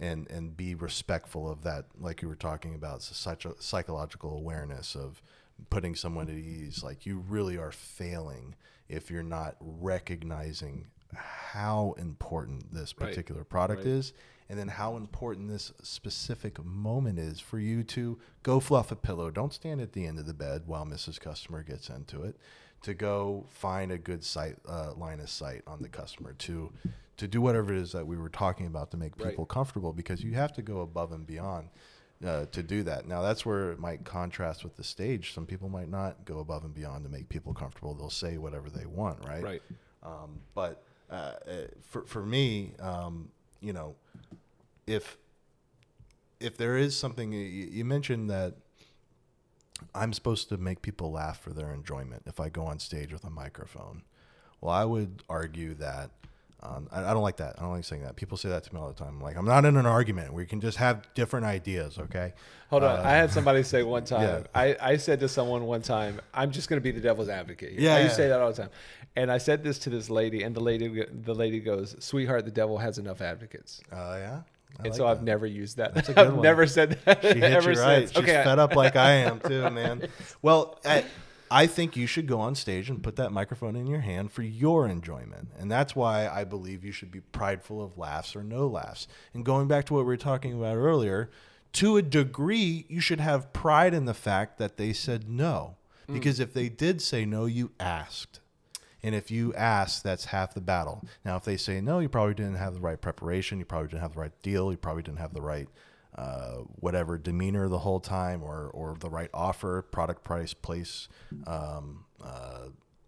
and 0.00 0.28
and 0.30 0.56
be 0.56 0.74
respectful 0.74 1.48
of 1.50 1.62
that 1.62 1.84
like 2.00 2.22
you 2.22 2.28
were 2.28 2.34
talking 2.34 2.74
about 2.74 3.02
such 3.02 3.44
a 3.44 3.54
psychological 3.60 4.34
awareness 4.36 4.96
of 4.96 5.22
putting 5.68 5.94
someone 5.94 6.28
at 6.28 6.34
ease 6.34 6.82
like 6.82 7.04
you 7.04 7.18
really 7.28 7.56
are 7.58 7.70
failing 7.72 8.54
if 8.88 9.10
you're 9.10 9.22
not 9.22 9.56
recognizing 9.60 10.86
how 11.14 11.94
important 11.98 12.72
this 12.72 12.94
Right. 12.98 13.08
particular 13.08 13.44
product 13.44 13.80
Right. 13.80 13.88
is 13.88 14.12
and 14.48 14.58
then 14.58 14.68
how 14.68 14.96
important 14.96 15.48
this 15.48 15.72
specific 15.82 16.64
moment 16.64 17.18
is 17.20 17.38
for 17.38 17.58
you 17.60 17.84
to 17.84 18.18
go 18.42 18.58
fluff 18.58 18.90
a 18.90 18.96
pillow. 18.96 19.30
Don't 19.30 19.52
stand 19.54 19.80
at 19.80 19.92
the 19.92 20.06
end 20.06 20.18
of 20.18 20.26
the 20.26 20.34
bed 20.34 20.64
while 20.66 20.84
Mrs. 20.84 21.20
Customer 21.20 21.62
gets 21.62 21.88
into 21.88 22.24
it. 22.24 22.36
To 22.84 22.94
go 22.94 23.44
find 23.50 23.92
a 23.92 23.98
good 23.98 24.24
sight 24.24 24.56
uh, 24.68 24.92
line 24.96 25.20
of 25.20 25.28
sight 25.28 25.62
on 25.66 25.82
the 25.82 25.88
customer 25.88 26.32
to 26.34 26.72
to 27.18 27.28
do 27.28 27.40
whatever 27.42 27.74
it 27.74 27.78
is 27.78 27.92
that 27.92 28.06
we 28.06 28.16
were 28.16 28.30
talking 28.30 28.66
about 28.66 28.90
to 28.92 28.96
make 28.96 29.12
Right. 29.18 29.30
people 29.30 29.44
comfortable 29.44 29.92
because 29.92 30.24
you 30.24 30.32
have 30.32 30.52
to 30.54 30.62
go 30.62 30.80
above 30.80 31.12
and 31.12 31.26
beyond 31.26 31.68
uh, 32.24 32.46
to 32.46 32.62
do 32.62 32.82
that. 32.84 33.06
Now 33.06 33.20
that's 33.20 33.44
where 33.44 33.72
it 33.72 33.78
might 33.78 34.04
contrast 34.04 34.64
with 34.64 34.76
the 34.76 34.84
stage. 34.84 35.34
Some 35.34 35.44
people 35.44 35.68
might 35.68 35.90
not 35.90 36.24
go 36.24 36.38
above 36.38 36.64
and 36.64 36.72
beyond 36.74 37.04
to 37.04 37.10
make 37.10 37.28
people 37.28 37.52
comfortable. 37.52 37.92
They'll 37.94 38.08
say 38.08 38.38
whatever 38.38 38.70
they 38.70 38.86
want, 38.86 39.26
right? 39.28 39.42
Right. 39.42 39.62
Um, 40.02 40.40
but 40.54 40.82
uh, 41.10 41.14
uh, 41.14 41.34
for 41.82 42.06
for 42.06 42.24
me, 42.24 42.72
um, 42.80 43.28
you 43.60 43.74
know, 43.74 43.94
if 44.86 45.18
if 46.40 46.56
there 46.56 46.78
is 46.78 46.96
something 46.96 47.32
you, 47.32 47.40
you 47.40 47.84
mentioned 47.84 48.30
that 48.30 48.54
I'm 49.94 50.12
supposed 50.12 50.48
to 50.50 50.56
make 50.56 50.82
people 50.82 51.10
laugh 51.12 51.40
for 51.40 51.50
their 51.50 51.72
enjoyment 51.72 52.22
if 52.26 52.40
I 52.40 52.48
go 52.48 52.64
on 52.64 52.78
stage 52.78 53.12
with 53.12 53.24
a 53.24 53.30
microphone. 53.30 54.02
Well, 54.60 54.72
I 54.72 54.84
would 54.84 55.22
argue 55.28 55.74
that 55.74 56.10
um, 56.62 56.88
I, 56.92 57.04
I 57.04 57.14
don't 57.14 57.22
like 57.22 57.38
that. 57.38 57.56
I 57.58 57.62
don't 57.62 57.72
like 57.72 57.84
saying 57.84 58.02
that. 58.02 58.16
People 58.16 58.36
say 58.36 58.50
that 58.50 58.64
to 58.64 58.74
me 58.74 58.80
all 58.80 58.88
the 58.88 58.94
time. 58.94 59.20
Like 59.20 59.36
I'm 59.36 59.46
not 59.46 59.64
in 59.64 59.76
an 59.76 59.86
argument. 59.86 60.32
We 60.32 60.44
can 60.44 60.60
just 60.60 60.76
have 60.76 61.06
different 61.14 61.46
ideas, 61.46 61.98
okay? 61.98 62.34
Hold 62.68 62.84
on. 62.84 63.00
Uh, 63.00 63.02
I 63.02 63.12
had 63.12 63.30
somebody 63.30 63.62
say 63.62 63.82
one 63.96 64.04
time, 64.04 64.22
yeah. 64.22 64.42
I, 64.54 64.76
I 64.80 64.96
said 64.98 65.20
to 65.20 65.28
someone 65.28 65.64
one 65.64 65.82
time, 65.82 66.20
I'm 66.34 66.50
just 66.50 66.68
going 66.68 66.76
to 66.76 66.84
be 66.84 66.90
the 66.90 67.00
devil's 67.00 67.28
advocate. 67.28 67.78
Yeah, 67.78 67.94
I 67.94 68.00
used 68.00 68.16
to 68.16 68.22
yeah. 68.22 68.26
say 68.26 68.28
that 68.28 68.40
all 68.40 68.50
the 68.50 68.56
time. 68.56 68.70
And 69.16 69.32
I 69.32 69.38
said 69.38 69.64
this 69.64 69.78
to 69.80 69.90
this 69.90 70.10
lady, 70.10 70.42
and 70.42 70.54
the 70.54 70.60
lady 70.60 71.04
the 71.10 71.34
lady 71.34 71.60
goes, 71.60 71.96
Sweetheart, 71.98 72.44
the 72.44 72.50
devil 72.50 72.78
has 72.78 72.98
enough 72.98 73.20
advocates. 73.20 73.80
Uh, 73.90 74.16
yeah. 74.18 74.40
I 74.78 74.84
and 74.84 74.92
like 74.92 74.96
so 74.96 75.06
I've 75.06 75.22
never 75.22 75.46
used 75.46 75.76
that. 75.76 75.94
That's 75.94 76.08
a 76.08 76.12
good 76.14 76.26
I've 76.26 76.32
one. 76.34 76.42
never 76.42 76.66
said 76.66 76.98
that 77.04 77.22
She 77.22 77.28
hit 77.28 77.42
ever 77.42 77.72
you 77.72 77.80
right. 77.80 77.98
since. 78.08 78.10
She's 78.12 78.18
okay. 78.18 78.42
Fed 78.44 78.58
up 78.58 78.74
like 78.74 78.96
I 78.96 79.12
am 79.12 79.40
too, 79.40 79.68
man. 79.70 80.08
Well, 80.42 80.78
I, 80.84 81.04
I 81.50 81.66
think 81.66 81.96
you 81.96 82.06
should 82.06 82.26
go 82.26 82.40
on 82.40 82.54
stage 82.54 82.88
and 82.88 83.02
put 83.02 83.16
that 83.16 83.32
microphone 83.32 83.76
in 83.76 83.86
your 83.86 84.00
hand 84.00 84.32
for 84.32 84.42
your 84.42 84.86
enjoyment, 84.86 85.48
and 85.58 85.70
that's 85.70 85.96
why 85.96 86.28
I 86.28 86.44
believe 86.44 86.84
you 86.84 86.92
should 86.92 87.10
be 87.10 87.20
prideful 87.20 87.82
of 87.82 87.98
laughs 87.98 88.36
or 88.36 88.42
no 88.42 88.66
laughs. 88.66 89.08
And 89.34 89.44
going 89.44 89.68
back 89.68 89.86
to 89.86 89.94
what 89.94 90.00
we 90.00 90.06
were 90.06 90.16
talking 90.16 90.52
about 90.52 90.76
earlier, 90.76 91.30
to 91.74 91.96
a 91.96 92.02
degree, 92.02 92.86
you 92.88 93.00
should 93.00 93.20
have 93.20 93.52
pride 93.52 93.94
in 93.94 94.04
the 94.04 94.14
fact 94.14 94.58
that 94.58 94.76
they 94.76 94.92
said 94.92 95.28
no, 95.28 95.76
hmm. 96.06 96.14
because 96.14 96.40
if 96.40 96.52
they 96.54 96.68
did 96.68 97.02
say 97.02 97.24
no, 97.24 97.46
you 97.46 97.72
asked. 97.78 98.39
And 99.02 99.14
if 99.14 99.30
you 99.30 99.54
ask, 99.54 100.02
that's 100.02 100.26
half 100.26 100.54
the 100.54 100.60
battle. 100.60 101.04
Now, 101.24 101.36
if 101.36 101.44
they 101.44 101.56
say 101.56 101.80
no, 101.80 102.00
you 102.00 102.08
probably 102.08 102.34
didn't 102.34 102.56
have 102.56 102.74
the 102.74 102.80
right 102.80 103.00
preparation. 103.00 103.58
You 103.58 103.64
probably 103.64 103.88
didn't 103.88 104.02
have 104.02 104.14
the 104.14 104.20
right 104.20 104.42
deal. 104.42 104.70
You 104.70 104.76
probably 104.76 105.02
didn't 105.02 105.20
have 105.20 105.32
the 105.32 105.40
right 105.42 105.68
uh, 106.16 106.56
whatever 106.80 107.16
demeanor 107.16 107.68
the 107.68 107.78
whole 107.78 108.00
time, 108.00 108.42
or 108.42 108.70
or 108.74 108.96
the 108.98 109.08
right 109.08 109.30
offer, 109.32 109.82
product, 109.82 110.24
price, 110.24 110.52
place, 110.52 111.08
um, 111.46 112.04
uh, 112.22 112.66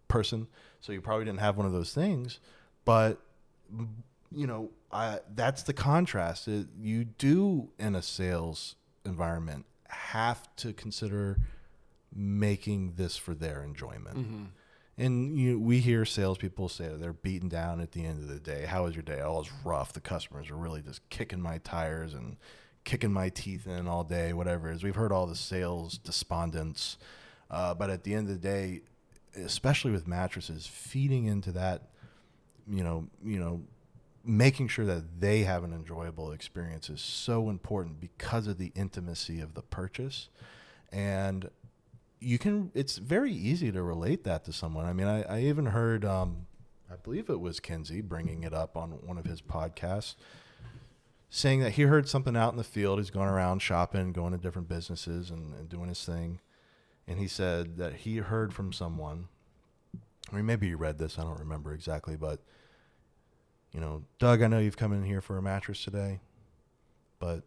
person. 0.09 0.47
So 0.81 0.93
you 0.93 1.01
probably 1.01 1.25
didn't 1.25 1.41
have 1.41 1.57
one 1.57 1.67
of 1.67 1.73
those 1.73 1.93
things. 1.93 2.39
But 2.85 3.21
you 4.31 4.47
know, 4.47 4.71
I, 4.91 5.19
that's 5.35 5.63
the 5.63 5.73
contrast. 5.73 6.49
It, 6.49 6.69
you 6.81 7.05
do 7.05 7.71
in 7.79 7.95
a 7.95 8.03
sales 8.03 8.77
environment 9.05 9.67
have 9.89 10.55
to 10.57 10.73
consider 10.73 11.39
making 12.15 12.95
this 12.97 13.17
for 13.17 13.35
their 13.35 13.63
enjoyment. 13.63 14.17
And 14.99 15.39
you, 15.39 15.59
we 15.59 15.81
hear 15.81 16.05
salespeople 16.05 16.69
say 16.69 16.89
they're 16.95 17.15
beaten 17.15 17.49
down 17.49 17.81
at 17.81 17.93
the 17.93 18.05
end 18.05 18.23
of 18.23 18.29
the 18.29 18.39
day. 18.39 18.67
How 18.67 18.85
was 18.85 18.95
your 18.95 19.03
day? 19.03 19.21
Oh, 19.23 19.41
it's 19.41 19.51
rough. 19.65 19.93
The 19.93 20.01
customers 20.01 20.51
are 20.51 20.57
really 20.57 20.83
just 20.83 21.09
kicking 21.09 21.41
my 21.41 21.59
tires 21.59 22.13
and 22.13 22.37
kicking 22.85 23.13
my 23.13 23.31
teeth 23.31 23.67
in 23.67 23.89
all 23.89 24.05
day, 24.05 24.33
whatever 24.33 24.71
it 24.71 24.77
is. 24.77 24.83
We've 24.83 24.95
heard 24.95 25.13
all 25.13 25.27
the 25.27 25.37
sales 25.37 25.97
despondence. 25.97 26.99
Uh, 27.51 27.75
but 27.75 27.91
at 27.91 28.05
the 28.05 28.15
end 28.15 28.29
of 28.29 28.41
the 28.41 28.49
day, 28.49 28.83
especially 29.37 29.93
with 29.93 30.07
mattresses, 30.07 30.67
feeding 30.67 31.25
into 31.25 31.53
that, 31.53 31.89
you 32.69 32.85
know, 32.85 33.09
you 33.25 33.39
know, 33.39 33.63
making 34.25 34.69
sure 34.69 34.85
that 34.85 35.21
they 35.21 35.41
have 35.41 35.65
an 35.65 35.73
enjoyable 35.73 36.33
experience 36.33 36.89
is 36.89 37.01
so 37.01 37.51
important 37.51 38.01
because 38.01 38.47
of 38.47 38.59
the 38.59 38.73
intimacy 38.75 39.41
of 39.41 39.55
the 39.55 39.63
purchase. 39.63 40.29
And 40.93 41.51
you 42.23 42.39
can 42.39 42.71
it's 42.75 42.99
very 42.99 43.33
easy 43.33 43.73
to 43.73 43.83
relate 43.83 44.25
that 44.25 44.45
to 44.45 44.53
someone. 44.53 44.87
I 44.87 44.93
mean 44.93 45.07
i, 45.07 45.23
I 45.23 45.41
even 45.43 45.67
heard 45.67 46.05
um, 46.05 46.47
i 46.91 46.97
believe 46.97 47.29
it 47.29 47.41
was 47.41 47.61
kenzie 47.61 48.01
bringing 48.01 48.43
it 48.45 48.55
up 48.55 48.77
on 48.77 48.91
one 49.07 49.19
of 49.19 49.27
his 49.27 49.43
podcasts 49.43 50.15
saying 51.29 51.61
that 51.61 51.73
he 51.73 51.83
heard 51.83 52.07
something 52.07 52.37
out 52.37 52.53
in 52.53 52.59
the 52.59 52.65
field. 52.65 52.99
He's 52.99 53.09
going 53.09 53.29
around 53.29 53.61
shopping 53.61 54.13
going 54.13 54.33
to 54.33 54.39
different 54.39 54.69
businesses 54.69 55.31
and, 55.31 55.55
and 55.55 55.67
doing 55.67 55.89
his 55.89 56.05
thing. 56.05 56.41
And 57.09 57.19
he 57.19 57.27
said 57.27 57.79
that 57.79 57.95
he 57.95 58.19
heard 58.19 58.53
from 58.53 58.71
someone. 58.71 59.29
I 60.31 60.37
mean, 60.37 60.45
maybe 60.45 60.67
you 60.67 60.77
read 60.77 60.99
this. 60.99 61.19
I 61.19 61.23
don't 61.23 61.39
remember 61.39 61.73
exactly 61.73 62.17
but 62.17 62.41
you 63.73 63.81
know 63.81 64.05
doug 64.19 64.43
i 64.43 64.47
know 64.47 64.59
you've 64.59 64.77
come 64.77 64.93
in 64.93 65.03
here 65.03 65.21
for 65.21 65.39
a 65.39 65.43
mattress 65.43 65.83
today 65.83 66.21
but 67.19 67.43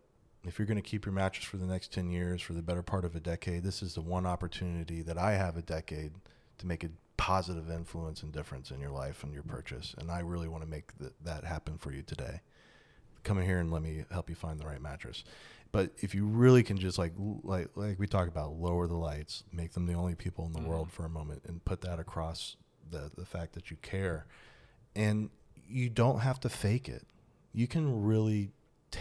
if 0.48 0.60
you're 0.60 0.66
going 0.66 0.82
to 0.82 0.88
keep 0.88 1.06
your 1.06 1.14
mattress 1.14 1.46
for 1.46 1.58
the 1.58 1.66
next 1.66 1.92
10 1.92 2.10
years, 2.10 2.42
for 2.42 2.54
the 2.54 2.62
better 2.62 2.84
part 2.84 3.06
of 3.06 3.16
a 3.16 3.20
decade, 3.20 3.64
this 3.64 3.82
is 3.82 3.96
the 3.96 4.02
one 4.02 4.26
opportunity 4.26 5.02
that 5.02 5.18
I 5.18 5.34
have 5.34 5.58
a 5.58 5.62
decade 5.62 6.14
to 6.58 6.68
make 6.68 6.84
a 6.84 6.90
positive 7.18 7.70
influence 7.70 8.24
and 8.24 8.32
difference 8.32 8.72
in 8.72 8.80
your 8.80 8.92
life 8.92 9.24
and 9.24 9.34
your 9.34 9.44
purchase. 9.44 9.96
And 9.98 10.12
I 10.12 10.20
really 10.20 10.48
want 10.48 10.64
to 10.64 10.70
make 10.70 10.98
th- 10.98 11.14
that 11.24 11.44
happen 11.44 11.78
for 11.78 11.92
you 11.92 12.02
today. 12.02 12.42
Come 13.24 13.40
in 13.40 13.46
here 13.46 13.60
and 13.60 13.72
let 13.72 13.82
me 13.82 14.06
help 14.12 14.30
you 14.30 14.36
find 14.36 14.60
the 14.60 14.66
right 14.66 14.82
mattress. 14.82 15.24
But 15.72 15.92
if 15.98 16.16
you 16.16 16.26
really 16.26 16.64
can 16.64 16.78
just 16.78 16.98
like 16.98 17.12
like 17.44 17.70
like 17.76 18.00
we 18.00 18.08
talk 18.08 18.28
about, 18.28 18.54
lower 18.54 18.88
the 18.88 18.96
lights, 18.96 19.44
make 19.52 19.74
them 19.74 19.88
the 19.88 19.94
only 19.94 20.16
people 20.16 20.46
in 20.46 20.54
the 20.54 20.60
mm-hmm. 20.60 20.70
world 20.70 20.92
for 20.92 21.06
a 21.06 21.10
moment, 21.10 21.42
and 21.46 21.66
put 21.66 21.82
that 21.82 22.00
across 22.00 22.56
the 22.90 23.12
the 23.18 23.26
fact 23.26 23.54
that 23.54 23.72
you 23.72 23.78
care, 23.82 24.26
and 24.96 25.32
you 25.68 25.90
don't 25.90 26.20
have 26.20 26.40
to 26.42 26.50
fake 26.50 26.88
it. 26.88 27.06
You 27.52 27.68
can 27.68 28.04
really 28.04 28.52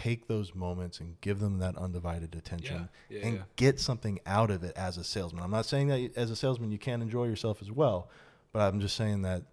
take 0.03 0.27
those 0.27 0.53
moments 0.53 0.99
and 0.99 1.19
give 1.21 1.39
them 1.39 1.59
that 1.59 1.77
undivided 1.77 2.35
attention 2.35 2.89
Yeah, 3.09 3.17
yeah, 3.19 3.25
and 3.25 3.35
yeah. 3.37 3.41
get 3.55 3.79
something 3.79 4.19
out 4.25 4.51
of 4.51 4.63
it 4.63 4.75
as 4.75 4.97
a 4.97 5.03
salesman. 5.03 5.41
I'm 5.43 5.51
not 5.51 5.65
saying 5.65 5.87
that 5.87 6.11
as 6.17 6.29
a 6.29 6.35
salesman 6.35 6.71
you 6.71 6.77
can't 6.77 7.01
enjoy 7.01 7.25
yourself 7.25 7.61
as 7.61 7.71
well, 7.71 8.09
but 8.51 8.59
I'm 8.61 8.79
just 8.81 8.95
saying 8.95 9.21
that 9.21 9.43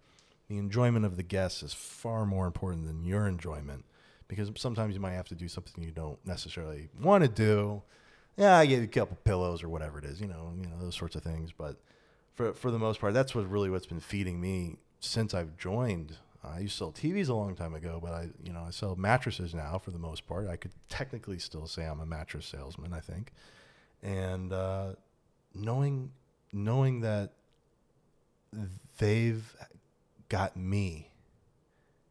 the 0.49 0.57
enjoyment 0.57 1.05
of 1.05 1.15
the 1.15 1.23
guests 1.23 1.63
is 1.63 1.73
far 1.73 2.25
more 2.25 2.45
important 2.45 2.85
than 2.85 3.03
your 3.05 3.27
enjoyment 3.27 3.85
because 4.27 4.51
sometimes 4.57 4.93
you 4.93 4.99
might 4.99 5.13
have 5.13 5.27
to 5.29 5.35
do 5.35 5.47
something 5.47 5.83
you 5.83 5.91
don't 5.91 6.19
necessarily 6.25 6.89
want 7.01 7.23
to 7.23 7.29
do. 7.29 7.81
Yeah, 8.35 8.57
I 8.57 8.65
gave 8.65 8.79
you 8.79 8.85
a 8.85 8.87
couple 8.87 9.17
pillows 9.23 9.63
or 9.63 9.69
whatever 9.69 9.99
it 9.99 10.05
is, 10.05 10.19
you 10.19 10.27
know, 10.27 10.53
you 10.59 10.67
know 10.67 10.77
those 10.81 10.95
sorts 10.95 11.15
of 11.15 11.23
things. 11.23 11.51
But 11.57 11.77
for 12.33 12.53
for 12.53 12.71
the 12.71 12.79
most 12.79 12.99
part, 12.99 13.13
that's 13.13 13.33
what 13.35 13.49
really 13.49 13.69
what's 13.69 13.85
been 13.85 13.99
feeding 13.99 14.41
me 14.41 14.77
since 14.99 15.33
I've 15.33 15.55
joined. 15.57 16.17
I 16.43 16.59
used 16.59 16.73
to 16.73 16.77
sell 16.79 16.91
TVs 16.91 17.29
a 17.29 17.33
long 17.33 17.55
time 17.55 17.73
ago, 17.73 17.99
but 18.01 18.11
I 18.11 18.29
you 18.43 18.51
know 18.51 18.63
I 18.67 18.71
sell 18.71 18.95
mattresses 18.95 19.53
now 19.53 19.79
for 19.79 19.91
the 19.91 19.99
most 19.99 20.27
part. 20.27 20.47
I 20.47 20.55
could 20.55 20.73
technically 20.89 21.39
still 21.39 21.67
say 21.67 21.85
I'm 21.85 21.99
a 21.99 22.05
mattress 22.05 22.45
salesman, 22.45 22.93
I 22.93 22.99
think, 22.99 23.31
and 24.01 24.51
uh, 24.51 24.93
knowing 25.53 26.11
knowing 26.51 27.01
that 27.01 27.33
they've 28.97 29.55
got 30.29 30.55
me 30.55 31.09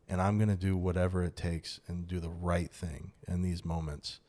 and 0.09 0.21
I'm 0.21 0.37
going 0.37 0.51
to 0.51 0.57
do 0.57 0.77
whatever 0.77 1.25
it 1.25 1.37
takes 1.37 1.81
and 1.89 2.07
do 2.07 2.21
the 2.21 2.29
right 2.29 2.71
thing 2.71 3.13
in 3.27 3.43
these 3.43 3.65
moments 3.65 4.21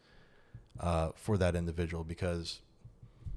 uh, 0.79 1.09
for 1.15 1.37
that 1.37 1.55
individual 1.55 2.03
because 2.03 2.61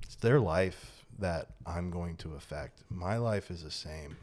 it's 0.05 0.15
their 0.17 0.39
life 0.39 1.05
that 1.19 1.49
I'm 1.67 1.91
going 1.91 2.17
to 2.19 2.35
affect. 2.35 2.83
My 2.89 3.17
life 3.17 3.51
is 3.51 3.65
the 3.65 3.71
same 3.71 4.17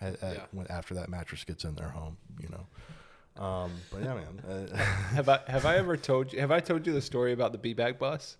at, 0.00 0.22
at, 0.22 0.34
Yeah. 0.34 0.42
when, 0.52 0.66
after 0.68 0.94
that 0.94 1.08
mattress 1.08 1.44
gets 1.44 1.64
in 1.64 1.74
their 1.74 1.88
home, 1.88 2.16
you 2.40 2.48
know. 2.48 3.42
Um, 3.42 3.72
but 3.92 4.02
yeah, 4.02 4.14
man. 4.14 4.68
Uh, 4.72 4.76
have 5.14 5.28
I 5.28 5.40
have 5.46 5.66
I 5.66 5.76
ever 5.76 5.96
told 5.96 6.32
you 6.32 6.40
have 6.40 6.50
I 6.50 6.60
told 6.60 6.86
you 6.86 6.92
the 6.92 7.02
story 7.02 7.32
about 7.32 7.52
the 7.52 7.58
B-back 7.58 7.98
bus? 7.98 8.36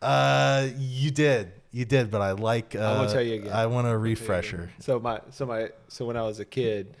uh, 0.00 0.68
you 0.76 1.10
did, 1.10 1.52
you 1.70 1.84
did, 1.84 2.10
but 2.10 2.20
I 2.20 2.32
like. 2.32 2.74
Uh, 2.74 2.96
gonna 2.96 3.12
tell 3.12 3.22
you 3.22 3.34
again. 3.34 3.52
I 3.52 3.66
want 3.66 3.86
a 3.86 3.96
refresher. 3.96 4.70
So 4.80 4.98
my 5.00 5.20
so 5.30 5.46
my 5.46 5.70
so 5.88 6.06
when 6.06 6.16
I 6.16 6.22
was 6.22 6.40
a 6.40 6.44
kid, 6.44 6.96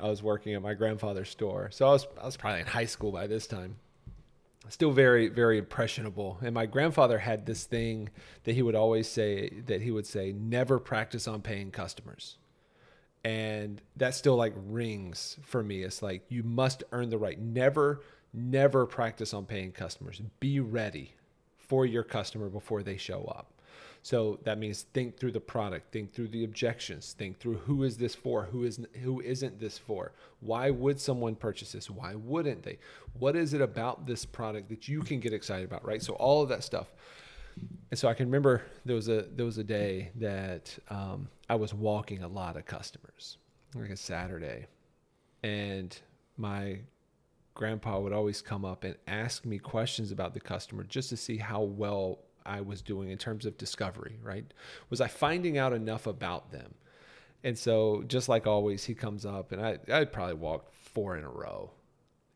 I 0.00 0.08
was 0.08 0.22
working 0.22 0.54
at 0.54 0.62
my 0.62 0.74
grandfather's 0.74 1.28
store. 1.30 1.68
So 1.72 1.86
I 1.86 1.90
was 1.90 2.06
I 2.20 2.26
was 2.26 2.36
probably 2.36 2.60
in 2.60 2.66
high 2.66 2.86
school 2.86 3.12
by 3.12 3.26
this 3.26 3.46
time. 3.46 3.76
Still 4.68 4.92
very 4.92 5.28
very 5.28 5.58
impressionable. 5.58 6.38
And 6.42 6.54
my 6.54 6.66
grandfather 6.66 7.18
had 7.18 7.46
this 7.46 7.64
thing 7.64 8.08
that 8.44 8.54
he 8.54 8.62
would 8.62 8.74
always 8.74 9.08
say 9.08 9.50
that 9.66 9.82
he 9.82 9.90
would 9.90 10.06
say 10.06 10.32
never 10.32 10.78
practice 10.78 11.26
on 11.28 11.42
paying 11.42 11.70
customers. 11.70 12.36
And 13.24 13.80
that 13.96 14.14
still 14.14 14.36
like 14.36 14.54
rings 14.56 15.36
for 15.42 15.62
me. 15.62 15.82
It's 15.82 16.02
like 16.02 16.24
you 16.28 16.42
must 16.42 16.82
earn 16.92 17.10
the 17.10 17.18
right. 17.18 17.40
Never 17.40 18.02
never 18.32 18.86
practice 18.86 19.34
on 19.34 19.44
paying 19.44 19.72
customers. 19.72 20.20
Be 20.40 20.60
ready 20.60 21.14
for 21.58 21.86
your 21.86 22.02
customer 22.02 22.48
before 22.48 22.82
they 22.82 22.96
show 22.96 23.24
up. 23.24 23.52
So 24.04 24.40
that 24.42 24.58
means 24.58 24.82
think 24.94 25.16
through 25.16 25.30
the 25.30 25.40
product, 25.40 25.92
think 25.92 26.12
through 26.12 26.28
the 26.28 26.42
objections, 26.42 27.14
think 27.16 27.38
through 27.38 27.58
who 27.58 27.84
is 27.84 27.98
this 27.98 28.16
for, 28.16 28.44
who 28.44 28.64
is 28.64 28.80
who 29.00 29.20
isn't 29.20 29.60
this 29.60 29.78
for? 29.78 30.12
Why 30.40 30.70
would 30.70 30.98
someone 31.00 31.36
purchase 31.36 31.70
this? 31.70 31.88
Why 31.88 32.16
wouldn't 32.16 32.64
they? 32.64 32.78
What 33.18 33.36
is 33.36 33.54
it 33.54 33.60
about 33.60 34.06
this 34.06 34.24
product 34.24 34.70
that 34.70 34.88
you 34.88 35.02
can 35.02 35.20
get 35.20 35.32
excited 35.32 35.64
about, 35.64 35.84
right? 35.84 36.02
So 36.02 36.14
all 36.14 36.42
of 36.42 36.48
that 36.48 36.64
stuff. 36.64 36.88
And 37.90 37.98
so 37.98 38.08
I 38.08 38.14
can 38.14 38.26
remember 38.26 38.62
there 38.84 38.96
was 38.96 39.08
a 39.08 39.22
there 39.34 39.44
was 39.44 39.58
a 39.58 39.64
day 39.64 40.10
that 40.16 40.76
um, 40.88 41.28
I 41.48 41.56
was 41.56 41.74
walking 41.74 42.22
a 42.22 42.28
lot 42.28 42.56
of 42.56 42.64
customers, 42.64 43.38
like 43.74 43.90
a 43.90 43.96
Saturday, 43.96 44.66
and 45.42 45.96
my 46.36 46.78
grandpa 47.54 48.00
would 48.00 48.12
always 48.12 48.40
come 48.40 48.64
up 48.64 48.84
and 48.84 48.96
ask 49.06 49.44
me 49.44 49.58
questions 49.58 50.10
about 50.10 50.32
the 50.32 50.40
customer 50.40 50.84
just 50.84 51.10
to 51.10 51.16
see 51.16 51.36
how 51.36 51.60
well 51.60 52.20
I 52.46 52.60
was 52.60 52.82
doing 52.82 53.10
in 53.10 53.18
terms 53.18 53.46
of 53.46 53.58
discovery, 53.58 54.18
right? 54.22 54.44
Was 54.90 55.00
I 55.00 55.08
finding 55.08 55.58
out 55.58 55.72
enough 55.72 56.06
about 56.06 56.50
them? 56.50 56.74
And 57.44 57.58
so, 57.58 58.04
just 58.06 58.28
like 58.28 58.46
always, 58.46 58.84
he 58.84 58.94
comes 58.94 59.26
up 59.26 59.52
and 59.52 59.60
I, 59.60 59.78
I 59.92 60.04
probably 60.04 60.34
walked 60.34 60.74
four 60.74 61.16
in 61.16 61.24
a 61.24 61.28
row. 61.28 61.72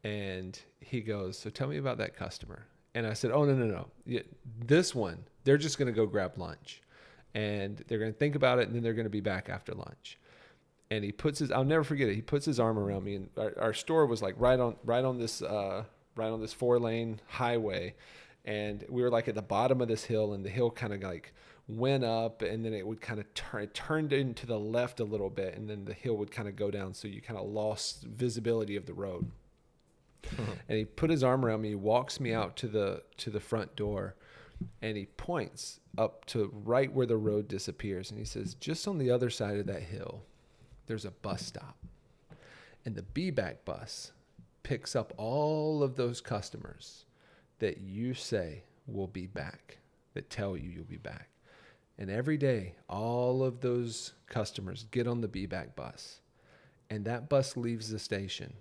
And 0.02 0.58
he 0.80 1.00
goes, 1.00 1.38
So 1.38 1.50
tell 1.50 1.68
me 1.68 1.78
about 1.78 1.98
that 1.98 2.16
customer. 2.16 2.66
And 2.96 3.06
I 3.06 3.12
said, 3.12 3.30
Oh, 3.30 3.44
no, 3.44 3.54
no, 3.54 3.66
no. 4.06 4.20
This 4.58 4.94
one, 4.94 5.24
they're 5.44 5.58
just 5.58 5.78
going 5.78 5.86
to 5.86 5.92
go 5.92 6.06
grab 6.06 6.38
lunch 6.38 6.82
and 7.34 7.84
they're 7.86 7.98
going 7.98 8.12
to 8.12 8.18
think 8.18 8.34
about 8.34 8.58
it 8.58 8.66
and 8.66 8.74
then 8.74 8.82
they're 8.82 8.94
going 8.94 9.04
to 9.04 9.10
be 9.10 9.20
back 9.20 9.50
after 9.50 9.74
lunch 9.74 10.18
and 10.90 11.04
he 11.04 11.12
puts 11.12 11.38
his 11.38 11.50
I'll 11.50 11.64
never 11.64 11.84
forget 11.84 12.08
it. 12.08 12.14
He 12.14 12.22
puts 12.22 12.46
his 12.46 12.58
arm 12.58 12.78
around 12.78 13.04
me 13.04 13.16
and 13.16 13.28
our, 13.36 13.52
our 13.60 13.74
store 13.74 14.06
was 14.06 14.22
like 14.22 14.34
right 14.38 14.58
on 14.58 14.76
right 14.84 15.04
on 15.04 15.18
this 15.18 15.42
uh, 15.42 15.84
right 16.16 16.30
on 16.30 16.40
this 16.40 16.54
four 16.54 16.78
lane 16.78 17.20
highway 17.26 17.94
and 18.46 18.84
we 18.88 19.02
were 19.02 19.10
like 19.10 19.28
at 19.28 19.34
the 19.34 19.42
bottom 19.42 19.82
of 19.82 19.88
this 19.88 20.04
hill 20.04 20.32
and 20.32 20.44
the 20.44 20.50
hill 20.50 20.70
kind 20.70 20.94
of 20.94 21.02
like 21.02 21.34
went 21.68 22.04
up 22.04 22.40
and 22.40 22.64
then 22.64 22.72
it 22.72 22.86
would 22.86 23.00
kind 23.00 23.20
of 23.20 23.32
turn 23.34 23.64
it 23.64 23.74
turned 23.74 24.12
into 24.12 24.46
the 24.46 24.58
left 24.58 25.00
a 25.00 25.04
little 25.04 25.30
bit 25.30 25.54
and 25.56 25.68
then 25.68 25.84
the 25.84 25.92
hill 25.92 26.16
would 26.16 26.30
kind 26.30 26.48
of 26.48 26.56
go 26.56 26.70
down 26.70 26.94
so 26.94 27.06
you 27.06 27.20
kind 27.20 27.38
of 27.38 27.46
lost 27.46 28.04
visibility 28.04 28.76
of 28.76 28.86
the 28.86 28.94
road. 28.94 29.30
and 30.68 30.78
he 30.78 30.84
put 30.84 31.10
his 31.10 31.22
arm 31.22 31.44
around 31.44 31.62
me, 31.62 31.70
he 31.70 31.74
walks 31.74 32.20
me 32.20 32.32
out 32.32 32.56
to 32.56 32.68
the 32.68 33.02
to 33.18 33.30
the 33.30 33.40
front 33.40 33.76
door 33.76 34.14
and 34.80 34.96
he 34.96 35.04
points 35.04 35.80
up 35.98 36.24
to 36.24 36.50
right 36.64 36.92
where 36.92 37.06
the 37.06 37.16
road 37.16 37.46
disappears 37.46 38.10
and 38.10 38.18
he 38.18 38.24
says 38.24 38.54
just 38.54 38.88
on 38.88 38.96
the 38.96 39.10
other 39.10 39.28
side 39.28 39.58
of 39.58 39.66
that 39.66 39.82
hill 39.82 40.22
there's 40.86 41.04
a 41.04 41.10
bus 41.10 41.44
stop. 41.44 41.76
And 42.84 42.94
the 42.94 43.02
B 43.02 43.30
back 43.30 43.64
bus 43.64 44.12
picks 44.62 44.96
up 44.96 45.12
all 45.16 45.82
of 45.82 45.96
those 45.96 46.20
customers 46.20 47.04
that 47.58 47.78
you 47.78 48.14
say 48.14 48.62
will 48.86 49.08
be 49.08 49.26
back, 49.26 49.78
that 50.14 50.30
tell 50.30 50.56
you 50.56 50.70
you'll 50.70 50.84
be 50.84 50.96
back. 50.96 51.28
And 51.98 52.10
every 52.10 52.36
day, 52.36 52.74
all 52.88 53.42
of 53.42 53.60
those 53.60 54.12
customers 54.26 54.86
get 54.90 55.06
on 55.06 55.20
the 55.20 55.28
B 55.28 55.46
back 55.46 55.74
bus, 55.74 56.20
and 56.90 57.04
that 57.06 57.28
bus 57.28 57.56
leaves 57.56 57.90
the 57.90 57.98
station. 57.98 58.52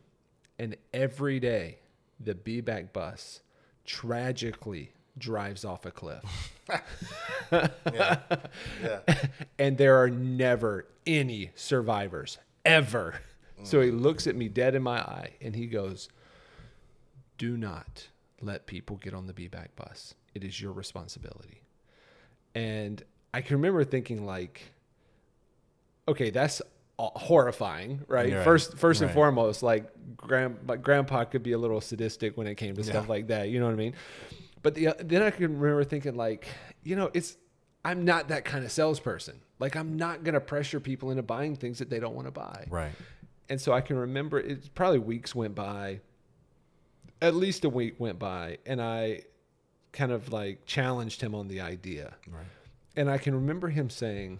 And 0.58 0.78
every 0.94 1.40
day, 1.40 1.80
the 2.20 2.36
B 2.36 2.62
back 2.62 2.94
bus 2.94 3.42
tragically 3.86 4.94
drives 5.18 5.66
off 5.66 5.86
a 5.86 5.92
cliff. 5.92 6.24
yeah. 7.52 8.20
Yeah. 8.84 9.00
and 9.60 9.78
there 9.78 10.02
are 10.02 10.10
never 10.10 10.88
any 11.06 11.52
survivors 11.56 12.38
ever. 12.64 13.20
Mm. 13.60 13.68
So 13.68 13.82
he 13.82 13.92
looks 13.92 14.28
at 14.28 14.36
me 14.36 14.50
dead 14.50 14.76
in 14.76 14.84
my 14.84 15.00
eye 15.00 15.32
and 15.42 15.56
he 15.56 15.68
goes, 15.68 16.10
Do 17.38 17.58
not 17.58 18.08
let 18.42 18.66
people 18.66 18.98
get 18.98 19.14
on 19.14 19.28
the 19.28 19.34
B 19.34 19.48
back 19.48 19.76
bus. 19.76 20.16
It 20.34 20.44
is 20.44 20.60
your 20.60 20.72
responsibility. 20.72 21.62
And 22.54 23.04
I 23.34 23.42
can 23.42 23.58
remember 23.58 23.84
thinking, 23.84 24.26
like, 24.26 24.62
okay, 26.08 26.30
that's 26.30 26.62
horrifying, 26.98 28.02
right? 28.08 28.34
right. 28.34 28.44
First, 28.44 28.78
first 28.78 29.02
right. 29.02 29.08
and 29.08 29.14
foremost, 29.14 29.64
like, 29.64 29.92
grand, 30.16 30.58
like 30.68 30.82
grandpa 30.82 31.26
could 31.26 31.44
be 31.44 31.52
a 31.52 31.58
little 31.58 31.82
sadistic 31.82 32.38
when 32.38 32.48
it 32.48 32.56
came 32.56 32.76
to 32.76 32.82
yeah. 32.82 32.92
stuff 32.92 33.10
like 33.10 33.28
that. 33.28 33.50
You 33.50 33.60
know 33.60 33.66
what 33.66 33.74
I 33.74 33.78
mean? 33.78 33.94
But 34.62 34.74
the, 34.74 34.96
then 35.00 35.22
I 35.22 35.30
can 35.30 35.60
remember 35.60 35.84
thinking 35.84 36.16
like, 36.16 36.48
you 36.84 36.96
know, 36.96 37.12
it's 37.14 37.38
I'm 37.86 38.04
not 38.04 38.30
that 38.30 38.46
kind 38.46 38.66
of 38.66 38.72
salesperson. 38.72 39.40
Like 39.60 39.76
I'm 39.76 39.96
not 39.96 40.24
going 40.24 40.34
to 40.34 40.42
pressure 40.42 40.80
people 40.80 41.12
into 41.12 41.22
buying 41.22 41.56
things 41.56 41.78
that 41.78 41.90
they 41.90 42.00
don't 42.00 42.16
want 42.16 42.28
to 42.28 42.32
buy. 42.32 42.66
Right. 42.70 42.92
And 43.48 43.62
so 43.62 43.74
I 43.74 43.82
can 43.82 43.96
remember 43.96 44.40
it 44.40 44.74
probably 44.74 44.98
weeks 44.98 45.36
went 45.36 45.54
by. 45.54 46.00
At 47.22 47.36
least 47.36 47.64
a 47.64 47.70
week 47.70 48.00
went 48.00 48.18
by 48.18 48.58
and 48.66 48.82
I 48.82 49.22
kind 49.92 50.12
of 50.12 50.34
like 50.34 50.66
challenged 50.66 51.22
him 51.22 51.36
on 51.36 51.48
the 51.48 51.62
idea. 51.62 52.16
Right. 52.28 52.46
And 52.96 53.08
I 53.08 53.20
can 53.20 53.36
remember 53.36 53.70
him 53.70 53.92
saying 53.92 54.40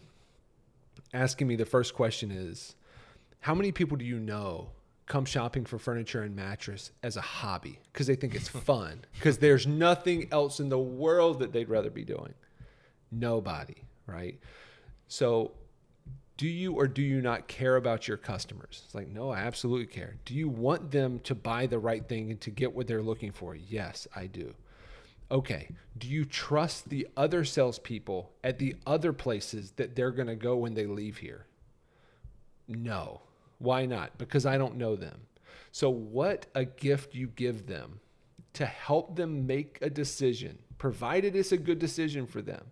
asking 1.16 1.48
me 1.48 1.56
the 1.56 1.66
first 1.66 1.94
question 1.94 2.30
is 2.30 2.76
how 3.40 3.56
many 3.56 3.72
people 3.72 3.98
do 3.98 4.06
you 4.06 4.20
know 4.20 4.70
come 5.06 5.26
shopping 5.26 5.66
for 5.66 5.78
furniture 5.78 6.24
and 6.24 6.36
mattress 6.36 6.92
as 7.04 7.16
a 7.16 7.22
hobby 7.22 7.80
because 7.92 8.08
they 8.08 8.16
think 8.16 8.36
it's 8.36 8.48
fun 8.70 9.02
because 9.14 9.38
there's 9.38 9.68
nothing 9.68 10.28
else 10.32 10.60
in 10.60 10.70
the 10.70 10.80
world 10.80 11.40
that 11.40 11.54
they'd 11.54 11.70
rather 11.70 11.90
be 11.90 12.04
doing. 12.04 12.34
Nobody, 13.12 13.76
right? 14.08 14.40
So, 15.08 15.52
do 16.38 16.48
you 16.48 16.74
or 16.74 16.88
do 16.88 17.02
you 17.02 17.22
not 17.22 17.48
care 17.48 17.78
about 17.78 18.10
your 18.10 18.18
customers? 18.18 18.82
It's 18.86 18.96
like, 18.96 19.08
no, 19.08 19.30
I 19.30 19.40
absolutely 19.40 19.86
care. 19.86 20.16
Do 20.26 20.34
you 20.34 20.50
want 20.50 20.92
them 20.92 21.20
to 21.20 21.34
buy 21.34 21.66
the 21.66 21.80
right 21.80 22.06
thing 22.06 22.32
and 22.32 22.42
to 22.42 22.50
get 22.50 22.76
what 22.76 22.88
they're 22.88 23.02
looking 23.02 23.32
for? 23.32 23.56
Yes, 23.56 24.06
I 24.14 24.26
do. 24.28 24.54
Okay. 25.32 25.70
Do 25.98 26.08
you 26.08 26.26
trust 26.26 26.90
the 26.90 27.08
other 27.16 27.46
salespeople 27.46 28.32
at 28.44 28.60
the 28.60 28.76
other 28.86 29.14
places 29.14 29.72
that 29.78 29.96
they're 29.96 30.12
going 30.12 30.28
to 30.28 30.36
go 30.36 30.58
when 30.58 30.74
they 30.74 30.86
leave 30.86 31.18
here? 31.18 31.46
No. 32.68 33.22
Why 33.60 33.86
not? 33.86 34.18
Because 34.18 34.46
I 34.46 34.58
don't 34.58 34.78
know 34.78 34.96
them. 34.96 35.22
So, 35.72 35.90
what 35.90 36.46
a 36.56 36.66
gift 36.66 37.16
you 37.16 37.28
give 37.28 37.68
them 37.68 38.00
to 38.54 38.66
help 38.66 39.16
them 39.16 39.46
make 39.46 39.78
a 39.82 39.90
decision, 39.90 40.58
provided 40.78 41.36
it's 41.36 41.52
a 41.52 41.58
good 41.58 41.80
decision 41.80 42.26
for 42.26 42.42
them, 42.42 42.64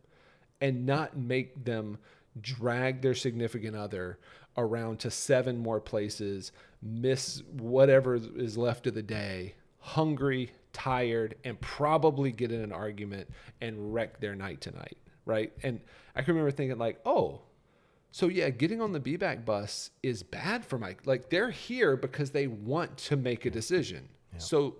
and 0.61 0.85
not 0.85 1.17
make 1.17 1.65
them 1.65 1.97
drag 2.39 3.01
their 3.01 3.13
significant 3.13 3.75
other 3.75 4.17
around 4.55 4.99
to 4.99 5.11
seven 5.11 5.57
more 5.57 5.81
places, 5.81 6.51
miss 6.81 7.43
whatever 7.51 8.15
is 8.15 8.57
left 8.57 8.87
of 8.87 8.93
the 8.93 9.01
day, 9.01 9.55
hungry, 9.79 10.51
tired, 10.73 11.35
and 11.43 11.59
probably 11.61 12.31
get 12.31 12.51
in 12.51 12.61
an 12.61 12.71
argument 12.71 13.29
and 13.61 13.93
wreck 13.93 14.19
their 14.19 14.35
night 14.35 14.59
tonight. 14.61 14.97
Right. 15.25 15.53
And 15.63 15.79
I 16.15 16.21
can 16.21 16.33
remember 16.33 16.51
thinking, 16.51 16.77
like, 16.77 16.99
oh, 17.05 17.41
so 18.13 18.27
yeah, 18.27 18.51
getting 18.51 18.79
on 18.79 18.91
the 18.91 18.99
B 18.99 19.15
back 19.15 19.43
bus 19.43 19.89
is 20.03 20.21
bad 20.21 20.63
for 20.63 20.77
my 20.77 20.95
like 21.03 21.31
they're 21.31 21.49
here 21.49 21.97
because 21.97 22.29
they 22.29 22.45
want 22.45 22.95
to 22.97 23.17
make 23.17 23.45
a 23.45 23.49
decision. 23.49 24.07
Yeah. 24.31 24.37
So 24.39 24.75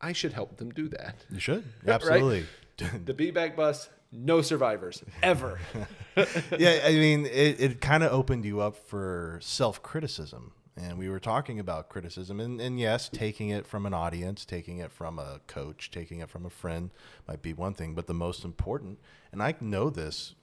I 0.00 0.12
should 0.12 0.32
help 0.32 0.56
them 0.56 0.70
do 0.70 0.88
that. 0.88 1.14
You 1.30 1.38
should. 1.38 1.64
Absolutely. 1.86 2.46
Right? 2.80 3.06
the 3.06 3.14
B 3.14 3.30
back 3.30 3.56
bus, 3.56 3.88
no 4.10 4.42
survivors 4.42 5.04
ever. 5.22 5.60
yeah, 6.58 6.80
I 6.84 6.92
mean, 6.94 7.26
it, 7.26 7.60
it 7.60 7.80
kind 7.80 8.02
of 8.02 8.10
opened 8.12 8.44
you 8.44 8.60
up 8.60 8.76
for 8.76 9.38
self 9.40 9.80
criticism. 9.80 10.52
And 10.82 10.98
we 10.98 11.08
were 11.08 11.20
talking 11.20 11.60
about 11.60 11.88
criticism. 11.88 12.40
And, 12.40 12.60
and 12.60 12.80
yes, 12.80 13.08
taking 13.08 13.50
it 13.50 13.66
from 13.66 13.84
an 13.84 13.92
audience, 13.92 14.44
taking 14.44 14.78
it 14.78 14.90
from 14.90 15.18
a 15.18 15.40
coach, 15.46 15.90
taking 15.90 16.20
it 16.20 16.30
from 16.30 16.46
a 16.46 16.50
friend 16.50 16.90
might 17.28 17.42
be 17.42 17.52
one 17.52 17.74
thing. 17.74 17.94
But 17.94 18.06
the 18.06 18.14
most 18.14 18.44
important, 18.44 18.98
and 19.30 19.42
I 19.42 19.54
know 19.60 19.90
this 19.90 20.34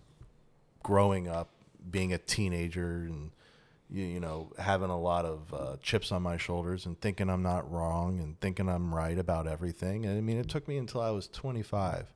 growing 0.83 1.27
up 1.27 1.49
being 1.89 2.13
a 2.13 2.17
teenager 2.17 3.07
and 3.07 3.31
you, 3.89 4.03
you 4.03 4.19
know 4.19 4.51
having 4.59 4.89
a 4.89 4.99
lot 4.99 5.25
of 5.25 5.53
uh, 5.53 5.75
chips 5.81 6.11
on 6.11 6.21
my 6.21 6.37
shoulders 6.37 6.85
and 6.85 6.99
thinking 6.99 7.29
I'm 7.29 7.43
not 7.43 7.71
wrong 7.71 8.19
and 8.19 8.39
thinking 8.39 8.69
I'm 8.69 8.93
right 8.93 9.17
about 9.17 9.47
everything. 9.47 10.05
And 10.05 10.17
I 10.17 10.21
mean, 10.21 10.37
it 10.37 10.49
took 10.49 10.67
me 10.67 10.77
until 10.77 11.01
I 11.01 11.11
was 11.11 11.27
25 11.29 12.13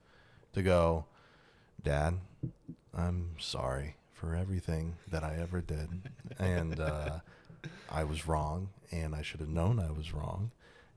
to 0.53 0.61
go, 0.61 1.05
Dad, 1.81 2.15
I'm 2.95 3.35
sorry 3.39 3.95
for 4.13 4.35
everything 4.35 4.97
that 5.07 5.23
I 5.23 5.37
ever 5.41 5.61
did, 5.61 5.89
and 6.37 6.79
uh, 6.79 7.19
I 7.89 8.03
was 8.03 8.27
wrong, 8.27 8.69
and 8.91 9.15
I 9.15 9.21
should 9.21 9.39
have 9.39 9.49
known 9.49 9.79
I 9.79 9.91
was 9.91 10.13
wrong. 10.13 10.51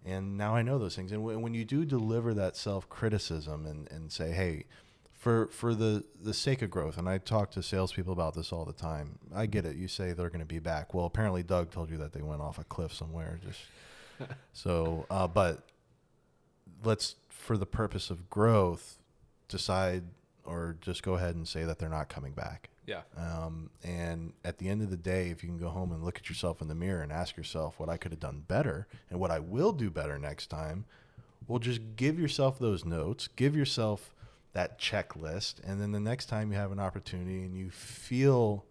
And 0.04 0.36
now 0.36 0.54
I 0.54 0.62
know 0.62 0.78
those 0.78 0.94
things. 0.94 1.12
And 1.12 1.22
w- 1.22 1.38
when 1.38 1.54
you 1.54 1.64
do 1.64 1.84
deliver 1.84 2.34
that 2.34 2.56
self 2.56 2.88
criticism 2.88 3.64
and, 3.64 3.90
and 3.90 4.12
say, 4.12 4.32
hey, 4.32 4.64
for 5.12 5.46
for 5.46 5.74
the 5.74 6.04
the 6.20 6.34
sake 6.34 6.60
of 6.60 6.70
growth, 6.70 6.98
and 6.98 7.08
I 7.08 7.16
talk 7.16 7.50
to 7.52 7.62
salespeople 7.62 8.12
about 8.12 8.34
this 8.34 8.52
all 8.52 8.66
the 8.66 8.74
time. 8.74 9.18
I 9.34 9.46
get 9.46 9.64
it. 9.64 9.76
You 9.76 9.88
say 9.88 10.12
they're 10.12 10.28
going 10.28 10.40
to 10.40 10.46
be 10.46 10.58
back. 10.58 10.92
Well, 10.92 11.06
apparently 11.06 11.42
Doug 11.42 11.70
told 11.70 11.90
you 11.90 11.96
that 11.98 12.12
they 12.12 12.20
went 12.20 12.42
off 12.42 12.58
a 12.58 12.64
cliff 12.64 12.92
somewhere. 12.92 13.40
Just 13.42 14.30
so, 14.52 15.06
uh, 15.10 15.26
but 15.26 15.62
let's 16.84 17.16
for 17.30 17.56
the 17.56 17.66
purpose 17.66 18.10
of 18.10 18.28
growth, 18.28 18.98
decide 19.48 20.04
or 20.44 20.76
just 20.80 21.02
go 21.02 21.14
ahead 21.14 21.34
and 21.34 21.48
say 21.48 21.64
that 21.64 21.78
they're 21.78 21.88
not 21.88 22.10
coming 22.10 22.32
back. 22.32 22.68
Yeah. 22.86 23.02
Um, 23.16 23.70
and 23.82 24.32
at 24.44 24.58
the 24.58 24.68
end 24.68 24.82
of 24.82 24.90
the 24.90 24.96
day, 24.96 25.30
if 25.30 25.42
you 25.42 25.48
can 25.48 25.58
go 25.58 25.68
home 25.68 25.92
and 25.92 26.04
look 26.04 26.18
at 26.18 26.28
yourself 26.28 26.60
in 26.60 26.68
the 26.68 26.74
mirror 26.74 27.02
and 27.02 27.10
ask 27.10 27.36
yourself 27.36 27.78
what 27.78 27.88
I 27.88 27.96
could 27.96 28.12
have 28.12 28.20
done 28.20 28.44
better 28.46 28.86
and 29.10 29.18
what 29.18 29.30
I 29.30 29.38
will 29.38 29.72
do 29.72 29.90
better 29.90 30.18
next 30.18 30.48
time, 30.48 30.84
well, 31.46 31.58
just 31.58 31.80
give 31.96 32.18
yourself 32.18 32.58
those 32.58 32.84
notes. 32.84 33.28
Give 33.28 33.56
yourself 33.56 34.14
that 34.54 34.78
checklist, 34.78 35.56
and 35.64 35.80
then 35.80 35.90
the 35.90 36.00
next 36.00 36.26
time 36.26 36.52
you 36.52 36.56
have 36.56 36.70
an 36.70 36.78
opportunity 36.78 37.42
and 37.42 37.56
you 37.56 37.70
feel 37.70 38.64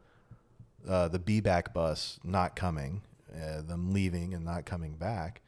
uh, 0.88 1.10
the 1.10 1.20
be 1.20 1.42
back 1.42 1.74
bus 1.74 2.20
not 2.24 2.56
coming, 2.56 3.02
uh, 3.36 3.62
them 3.62 3.94
leaving 3.94 4.34
and 4.34 4.46
not 4.46 4.66
coming 4.66 4.94
back, 4.94 5.42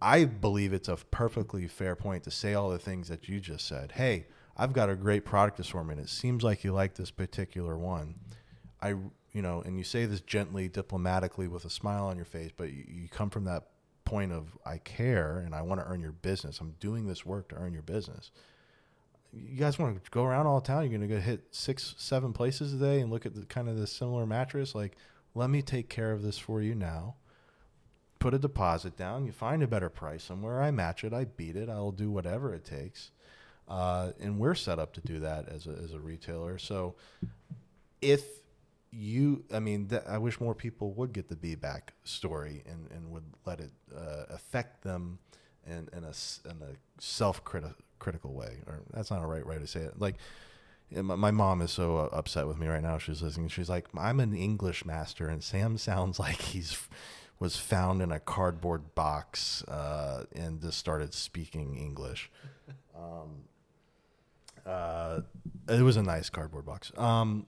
I 0.00 0.24
believe 0.24 0.72
it's 0.72 0.88
a 0.88 0.96
perfectly 0.96 1.66
fair 1.66 1.96
point 1.96 2.22
to 2.24 2.30
say 2.30 2.54
all 2.54 2.70
the 2.70 2.78
things 2.78 3.08
that 3.08 3.28
you 3.28 3.40
just 3.40 3.66
said. 3.66 3.92
Hey, 3.92 4.26
I've 4.56 4.72
got 4.72 4.88
a 4.88 4.96
great 4.96 5.24
product 5.24 5.60
assortment. 5.60 6.00
It 6.00 6.08
seems 6.08 6.42
like 6.42 6.64
you 6.64 6.72
like 6.72 6.94
this 6.94 7.10
particular 7.10 7.76
one. 7.76 8.14
I, 8.80 8.90
you 9.32 9.42
know, 9.42 9.62
and 9.64 9.76
you 9.76 9.84
say 9.84 10.06
this 10.06 10.20
gently, 10.20 10.68
diplomatically, 10.68 11.48
with 11.48 11.64
a 11.64 11.70
smile 11.70 12.06
on 12.06 12.16
your 12.16 12.24
face, 12.24 12.50
but 12.56 12.72
you, 12.72 12.84
you 12.88 13.08
come 13.08 13.30
from 13.30 13.44
that 13.44 13.64
point 14.06 14.32
of 14.32 14.56
I 14.64 14.78
care 14.78 15.38
and 15.44 15.54
I 15.54 15.62
want 15.62 15.80
to 15.80 15.86
earn 15.86 16.00
your 16.00 16.12
business. 16.12 16.60
I'm 16.60 16.74
doing 16.80 17.06
this 17.06 17.26
work 17.26 17.48
to 17.50 17.56
earn 17.56 17.74
your 17.74 17.82
business. 17.82 18.30
You 19.32 19.58
guys 19.58 19.78
want 19.78 20.02
to 20.02 20.10
go 20.10 20.24
around 20.24 20.46
all 20.46 20.62
town? 20.62 20.82
You're 20.82 20.98
going 20.98 21.08
to 21.08 21.14
go 21.14 21.20
hit 21.20 21.48
six, 21.50 21.94
seven 21.98 22.32
places 22.32 22.72
a 22.72 22.78
day 22.78 23.00
and 23.00 23.10
look 23.10 23.26
at 23.26 23.34
the 23.34 23.44
kind 23.44 23.68
of 23.68 23.76
the 23.76 23.86
similar 23.86 24.24
mattress. 24.24 24.74
Like, 24.74 24.96
let 25.34 25.50
me 25.50 25.60
take 25.60 25.90
care 25.90 26.12
of 26.12 26.22
this 26.22 26.38
for 26.38 26.62
you 26.62 26.74
now. 26.74 27.16
Put 28.18 28.32
a 28.32 28.38
deposit 28.38 28.96
down. 28.96 29.26
You 29.26 29.32
find 29.32 29.62
a 29.62 29.66
better 29.66 29.90
price 29.90 30.24
somewhere. 30.24 30.62
I 30.62 30.70
match 30.70 31.04
it. 31.04 31.12
I 31.12 31.24
beat 31.24 31.56
it. 31.56 31.68
I'll 31.68 31.92
do 31.92 32.10
whatever 32.10 32.54
it 32.54 32.64
takes. 32.64 33.10
Uh, 33.68 34.12
and 34.20 34.38
we're 34.38 34.54
set 34.54 34.78
up 34.78 34.92
to 34.94 35.00
do 35.00 35.18
that 35.20 35.48
as 35.48 35.66
a, 35.66 35.70
as 35.70 35.92
a 35.92 35.98
retailer. 35.98 36.58
So 36.58 36.94
if 38.00 38.24
you, 38.92 39.44
I 39.52 39.58
mean, 39.58 39.88
th- 39.88 40.02
I 40.08 40.18
wish 40.18 40.40
more 40.40 40.54
people 40.54 40.92
would 40.92 41.12
get 41.12 41.28
the 41.28 41.36
be 41.36 41.54
back 41.54 41.92
story 42.04 42.62
and, 42.66 42.88
and 42.92 43.10
would 43.10 43.24
let 43.44 43.60
it 43.60 43.72
uh, 43.94 44.24
affect 44.30 44.84
them 44.84 45.18
in, 45.66 45.88
in 45.92 46.04
a, 46.04 46.12
in 46.48 46.62
a 46.62 46.76
self 47.00 47.42
critical 47.98 48.32
way. 48.32 48.58
Or 48.66 48.82
that's 48.92 49.10
not 49.10 49.22
a 49.22 49.26
right 49.26 49.46
way 49.46 49.58
to 49.58 49.66
say 49.66 49.80
it. 49.80 49.98
Like, 49.98 50.16
my, 50.90 51.16
my 51.16 51.30
mom 51.30 51.62
is 51.62 51.70
so 51.72 51.96
uh, 51.98 52.08
upset 52.12 52.46
with 52.46 52.58
me 52.58 52.68
right 52.68 52.82
now. 52.82 52.98
She's 52.98 53.22
listening. 53.22 53.48
She's 53.48 53.68
like, 53.68 53.86
"I'm 53.96 54.20
an 54.20 54.34
English 54.34 54.84
master, 54.84 55.28
and 55.28 55.42
Sam 55.42 55.78
sounds 55.78 56.18
like 56.18 56.40
he's 56.40 56.78
was 57.38 57.56
found 57.56 58.00
in 58.00 58.10
a 58.12 58.20
cardboard 58.20 58.94
box 58.94 59.62
uh, 59.64 60.24
and 60.34 60.60
just 60.60 60.78
started 60.78 61.12
speaking 61.14 61.76
English." 61.76 62.30
Um, 62.96 63.44
uh, 64.66 65.20
it 65.68 65.82
was 65.82 65.96
a 65.96 66.02
nice 66.02 66.28
cardboard 66.28 66.66
box. 66.66 66.92
Um, 66.96 67.46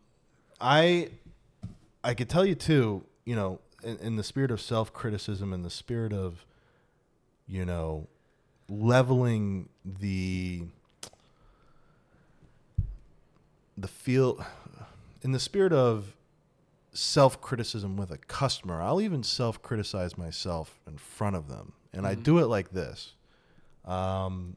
I 0.60 1.10
I 2.04 2.14
could 2.14 2.28
tell 2.28 2.44
you 2.44 2.54
too. 2.54 3.04
You 3.24 3.36
know, 3.36 3.60
in, 3.82 3.98
in 3.98 4.16
the 4.16 4.24
spirit 4.24 4.50
of 4.50 4.60
self 4.60 4.92
criticism, 4.92 5.52
in 5.52 5.62
the 5.62 5.70
spirit 5.70 6.12
of 6.12 6.44
you 7.46 7.64
know 7.64 8.06
leveling 8.68 9.68
the 9.84 10.64
the 13.76 13.88
feel 13.88 14.44
in 15.22 15.32
the 15.32 15.40
spirit 15.40 15.72
of 15.72 16.14
self 16.92 17.40
criticism 17.40 17.96
with 17.96 18.10
a 18.10 18.18
customer, 18.18 18.80
I'll 18.82 19.00
even 19.00 19.22
self 19.22 19.62
criticize 19.62 20.18
myself 20.18 20.78
in 20.86 20.98
front 20.98 21.36
of 21.36 21.48
them. 21.48 21.72
And 21.92 22.06
I 22.06 22.14
do 22.14 22.38
it 22.38 22.46
like 22.46 22.70
this. 22.70 23.14
Um, 23.84 24.56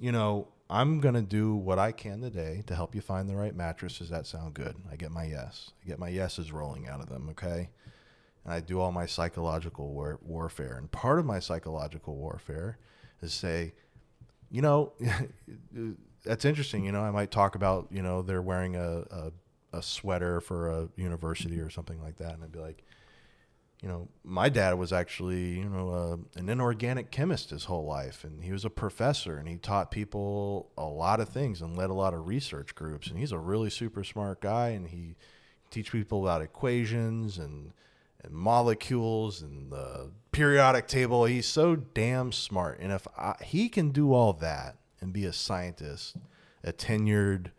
you 0.00 0.10
know, 0.10 0.48
I'm 0.72 1.00
going 1.00 1.14
to 1.14 1.22
do 1.22 1.54
what 1.54 1.78
I 1.78 1.92
can 1.92 2.22
today 2.22 2.62
to 2.66 2.74
help 2.74 2.94
you 2.94 3.02
find 3.02 3.28
the 3.28 3.36
right 3.36 3.54
mattress. 3.54 3.98
Does 3.98 4.08
that 4.08 4.26
sound 4.26 4.54
good? 4.54 4.74
I 4.90 4.96
get 4.96 5.10
my 5.10 5.24
yes. 5.24 5.70
I 5.84 5.86
get 5.86 5.98
my 5.98 6.08
yeses 6.08 6.50
rolling 6.50 6.88
out 6.88 7.00
of 7.00 7.10
them, 7.10 7.28
okay? 7.32 7.68
And 8.44 8.54
I 8.54 8.60
do 8.60 8.80
all 8.80 8.90
my 8.90 9.04
psychological 9.04 9.92
war- 9.92 10.18
warfare. 10.22 10.78
And 10.78 10.90
part 10.90 11.18
of 11.18 11.26
my 11.26 11.40
psychological 11.40 12.16
warfare 12.16 12.78
is 13.20 13.34
say, 13.34 13.74
you 14.50 14.62
know, 14.62 14.94
that's 16.24 16.46
interesting. 16.46 16.86
You 16.86 16.92
know, 16.92 17.02
I 17.02 17.10
might 17.10 17.30
talk 17.30 17.54
about, 17.54 17.88
you 17.90 18.00
know, 18.00 18.22
they're 18.22 18.40
wearing 18.40 18.74
a, 18.74 19.04
a, 19.10 19.32
a 19.74 19.82
sweater 19.82 20.40
for 20.40 20.70
a 20.70 20.88
university 20.96 21.60
or 21.60 21.68
something 21.68 22.00
like 22.00 22.16
that. 22.16 22.32
And 22.32 22.44
I'd 22.44 22.52
be 22.52 22.60
like, 22.60 22.82
you 23.82 23.88
know, 23.88 24.08
my 24.22 24.48
dad 24.48 24.78
was 24.78 24.92
actually, 24.92 25.58
you 25.58 25.68
know, 25.68 25.90
uh, 25.90 26.38
an 26.38 26.48
inorganic 26.48 27.10
chemist 27.10 27.50
his 27.50 27.64
whole 27.64 27.84
life, 27.84 28.22
and 28.22 28.44
he 28.44 28.52
was 28.52 28.64
a 28.64 28.70
professor, 28.70 29.36
and 29.36 29.48
he 29.48 29.56
taught 29.56 29.90
people 29.90 30.70
a 30.78 30.84
lot 30.84 31.18
of 31.18 31.28
things 31.28 31.60
and 31.60 31.76
led 31.76 31.90
a 31.90 31.94
lot 31.94 32.14
of 32.14 32.28
research 32.28 32.76
groups. 32.76 33.08
And 33.08 33.18
he's 33.18 33.32
a 33.32 33.38
really 33.38 33.70
super 33.70 34.04
smart 34.04 34.40
guy, 34.40 34.68
and 34.68 34.86
he 34.86 35.16
teach 35.70 35.90
people 35.90 36.22
about 36.22 36.42
equations 36.42 37.38
and 37.38 37.72
and 38.24 38.32
molecules 38.32 39.42
and 39.42 39.72
the 39.72 40.12
periodic 40.30 40.86
table. 40.86 41.24
He's 41.24 41.48
so 41.48 41.74
damn 41.74 42.30
smart, 42.30 42.78
and 42.78 42.92
if 42.92 43.06
I, 43.18 43.34
he 43.42 43.68
can 43.68 43.90
do 43.90 44.12
all 44.12 44.32
that 44.34 44.76
and 45.00 45.12
be 45.12 45.24
a 45.24 45.32
scientist, 45.32 46.16
a 46.62 46.72
tenured 46.72 47.50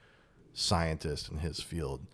scientist 0.54 1.30
in 1.30 1.40
his 1.40 1.60
field, 1.60 2.06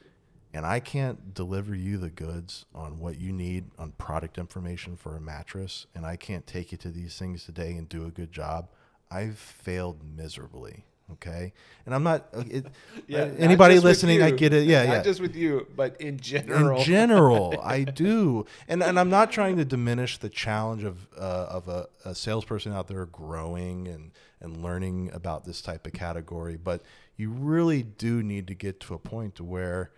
and 0.53 0.65
I 0.65 0.79
can't 0.79 1.33
deliver 1.33 1.75
you 1.75 1.97
the 1.97 2.09
goods 2.09 2.65
on 2.73 2.99
what 2.99 3.19
you 3.19 3.31
need 3.31 3.65
on 3.77 3.91
product 3.93 4.37
information 4.37 4.95
for 4.95 5.15
a 5.15 5.21
mattress, 5.21 5.85
and 5.95 6.05
I 6.05 6.15
can't 6.15 6.45
take 6.47 6.71
you 6.71 6.77
to 6.79 6.89
these 6.89 7.17
things 7.17 7.45
today 7.45 7.73
and 7.73 7.87
do 7.87 8.05
a 8.05 8.11
good 8.11 8.31
job, 8.31 8.69
I've 9.11 9.37
failed 9.37 10.01
miserably. 10.15 10.85
Okay, 11.13 11.53
and 11.87 11.95
I'm 11.95 12.03
not. 12.03 12.27
uh, 12.35 12.43
It, 12.47 12.67
Yeah, 13.07 13.21
uh, 13.21 13.31
anybody 13.39 13.79
listening, 13.79 14.21
I 14.21 14.29
get 14.29 14.53
it. 14.53 14.67
Yeah, 14.67 14.85
not 14.85 14.91
yeah. 14.91 15.01
just 15.01 15.19
with 15.19 15.35
you, 15.35 15.65
but 15.75 15.99
in 15.99 16.19
general. 16.19 16.77
In 16.77 16.85
general, 16.85 17.59
I 17.63 17.83
do, 18.05 18.45
and 18.67 18.83
and 18.83 18.99
I'm 18.99 19.09
not 19.09 19.31
trying 19.31 19.57
to 19.57 19.65
diminish 19.65 20.19
the 20.19 20.29
challenge 20.29 20.83
of 20.83 21.07
uh, 21.17 21.47
of 21.49 21.67
a, 21.67 21.87
a 22.05 22.13
salesperson 22.13 22.73
out 22.73 22.87
there 22.87 23.07
growing 23.07 23.87
and 23.87 24.11
and 24.39 24.61
learning 24.61 25.09
about 25.11 25.45
this 25.45 25.61
type 25.63 25.87
of 25.87 25.93
category, 25.93 26.57
but 26.57 26.83
you 27.17 27.31
really 27.31 27.81
do 27.81 28.21
need 28.21 28.45
to 28.45 28.53
get 28.53 28.79
to 28.81 28.93
a 28.93 28.99
point 28.99 29.33
to 29.35 29.43
where 29.43 29.91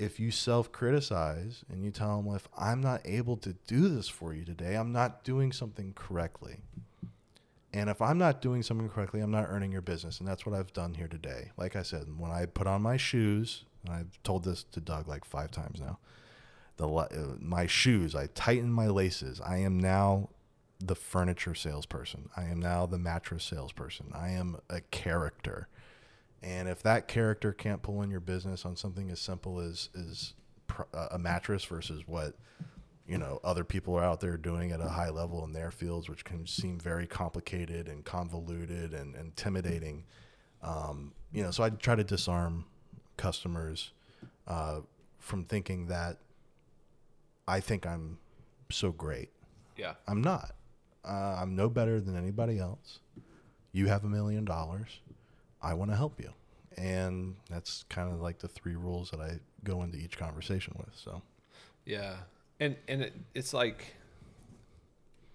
if 0.00 0.18
you 0.18 0.30
self 0.30 0.72
criticize 0.72 1.62
and 1.70 1.84
you 1.84 1.90
tell 1.90 2.22
them 2.22 2.34
if 2.34 2.48
I'm 2.56 2.80
not 2.80 3.02
able 3.04 3.36
to 3.38 3.52
do 3.66 3.88
this 3.88 4.08
for 4.08 4.32
you 4.32 4.44
today, 4.44 4.74
I'm 4.74 4.92
not 4.92 5.24
doing 5.24 5.52
something 5.52 5.92
correctly. 5.94 6.62
And 7.72 7.88
if 7.88 8.02
I'm 8.02 8.18
not 8.18 8.40
doing 8.40 8.62
something 8.62 8.88
correctly, 8.88 9.20
I'm 9.20 9.30
not 9.30 9.46
earning 9.48 9.70
your 9.70 9.82
business. 9.82 10.18
And 10.18 10.26
that's 10.26 10.44
what 10.44 10.58
I've 10.58 10.72
done 10.72 10.94
here 10.94 11.06
today. 11.06 11.52
Like 11.56 11.76
I 11.76 11.82
said, 11.82 12.06
when 12.18 12.32
I 12.32 12.46
put 12.46 12.66
on 12.66 12.82
my 12.82 12.96
shoes, 12.96 13.64
and 13.84 13.94
I've 13.94 14.20
told 14.24 14.44
this 14.44 14.64
to 14.72 14.80
Doug 14.80 15.06
like 15.06 15.24
five 15.24 15.50
times 15.50 15.80
now, 15.80 15.98
the 16.78 16.88
uh, 16.88 17.08
my 17.38 17.66
shoes, 17.66 18.14
I 18.14 18.28
tighten 18.34 18.72
my 18.72 18.88
laces. 18.88 19.40
I 19.40 19.58
am 19.58 19.78
now 19.78 20.30
the 20.80 20.96
furniture 20.96 21.54
salesperson. 21.54 22.30
I 22.36 22.44
am 22.44 22.58
now 22.58 22.86
the 22.86 22.98
mattress 22.98 23.44
salesperson. 23.44 24.10
I 24.14 24.30
am 24.30 24.56
a 24.70 24.80
character. 24.80 25.68
And 26.42 26.68
if 26.68 26.82
that 26.82 27.06
character 27.06 27.52
can't 27.52 27.82
pull 27.82 28.02
in 28.02 28.10
your 28.10 28.20
business 28.20 28.64
on 28.64 28.76
something 28.76 29.10
as 29.10 29.20
simple 29.20 29.60
as 29.60 29.90
is 29.94 30.34
pr- 30.66 30.82
uh, 30.94 31.08
a 31.12 31.18
mattress 31.18 31.64
versus 31.64 32.02
what 32.06 32.34
you 33.06 33.18
know 33.18 33.40
other 33.44 33.64
people 33.64 33.94
are 33.96 34.04
out 34.04 34.20
there 34.20 34.36
doing 34.36 34.72
at 34.72 34.80
a 34.80 34.88
high 34.88 35.10
level 35.10 35.44
in 35.44 35.52
their 35.52 35.70
fields, 35.70 36.08
which 36.08 36.24
can 36.24 36.46
seem 36.46 36.78
very 36.78 37.06
complicated 37.06 37.88
and 37.88 38.04
convoluted 38.04 38.94
and 38.94 39.14
intimidating. 39.16 40.04
Um, 40.62 41.12
you 41.32 41.42
know, 41.42 41.50
so 41.50 41.62
I 41.62 41.70
try 41.70 41.94
to 41.94 42.04
disarm 42.04 42.64
customers 43.16 43.92
uh, 44.46 44.80
from 45.18 45.44
thinking 45.44 45.86
that 45.86 46.18
I 47.46 47.60
think 47.60 47.86
I'm 47.86 48.18
so 48.70 48.92
great. 48.92 49.30
yeah. 49.76 49.94
I'm 50.06 50.22
not. 50.22 50.52
Uh, 51.04 51.36
I'm 51.40 51.56
no 51.56 51.68
better 51.68 52.00
than 52.00 52.16
anybody 52.16 52.58
else. 52.58 53.00
You 53.72 53.86
have 53.88 54.04
a 54.04 54.08
million 54.08 54.44
dollars. 54.44 55.00
I 55.62 55.74
want 55.74 55.90
to 55.90 55.96
help 55.96 56.20
you. 56.20 56.32
And 56.76 57.36
that's 57.48 57.84
kind 57.88 58.12
of 58.12 58.20
like 58.20 58.38
the 58.38 58.48
three 58.48 58.76
rules 58.76 59.10
that 59.10 59.20
I 59.20 59.40
go 59.64 59.82
into 59.82 59.98
each 59.98 60.16
conversation 60.16 60.74
with. 60.78 60.94
So, 60.94 61.22
Yeah, 61.84 62.16
and 62.60 62.76
and 62.88 63.02
it, 63.02 63.14
it's 63.34 63.52
like 63.52 63.94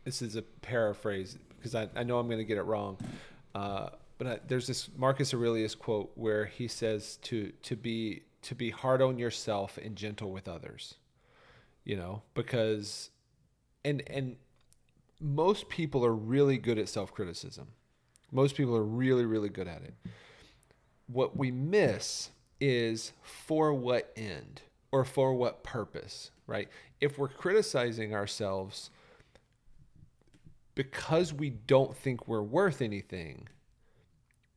this 0.05 0.21
is 0.21 0.35
a 0.35 0.41
paraphrase 0.41 1.37
because 1.57 1.75
I, 1.75 1.89
I 1.95 2.03
know 2.03 2.19
I'm 2.19 2.27
going 2.27 2.39
to 2.39 2.45
get 2.45 2.57
it 2.57 2.63
wrong, 2.63 2.97
uh, 3.53 3.89
but 4.17 4.27
I, 4.27 4.39
there's 4.47 4.67
this 4.67 4.89
Marcus 4.95 5.33
Aurelius 5.33 5.75
quote 5.75 6.11
where 6.15 6.45
he 6.45 6.67
says 6.67 7.17
to 7.23 7.51
to 7.63 7.75
be 7.75 8.23
to 8.43 8.55
be 8.55 8.69
hard 8.69 9.01
on 9.01 9.19
yourself 9.19 9.77
and 9.77 9.95
gentle 9.95 10.31
with 10.31 10.47
others, 10.47 10.95
you 11.83 11.97
know, 11.97 12.21
because 12.33 13.09
and 13.83 14.03
and 14.07 14.37
most 15.19 15.69
people 15.69 16.05
are 16.05 16.13
really 16.13 16.57
good 16.57 16.77
at 16.77 16.87
self 16.87 17.13
criticism. 17.13 17.67
Most 18.31 18.55
people 18.55 18.75
are 18.75 18.83
really 18.83 19.25
really 19.25 19.49
good 19.49 19.67
at 19.67 19.81
it 19.81 19.93
what 21.07 21.37
we 21.37 21.51
miss 21.51 22.29
is 22.59 23.13
for 23.21 23.73
what 23.73 24.11
end 24.15 24.61
or 24.91 25.05
for 25.05 25.33
what 25.33 25.63
purpose, 25.63 26.31
right? 26.47 26.69
If 27.01 27.17
we're 27.17 27.27
criticizing 27.27 28.13
ourselves 28.13 28.89
because 30.73 31.33
we 31.33 31.49
don't 31.49 31.95
think 31.95 32.27
we're 32.27 32.41
worth 32.41 32.81
anything, 32.81 33.47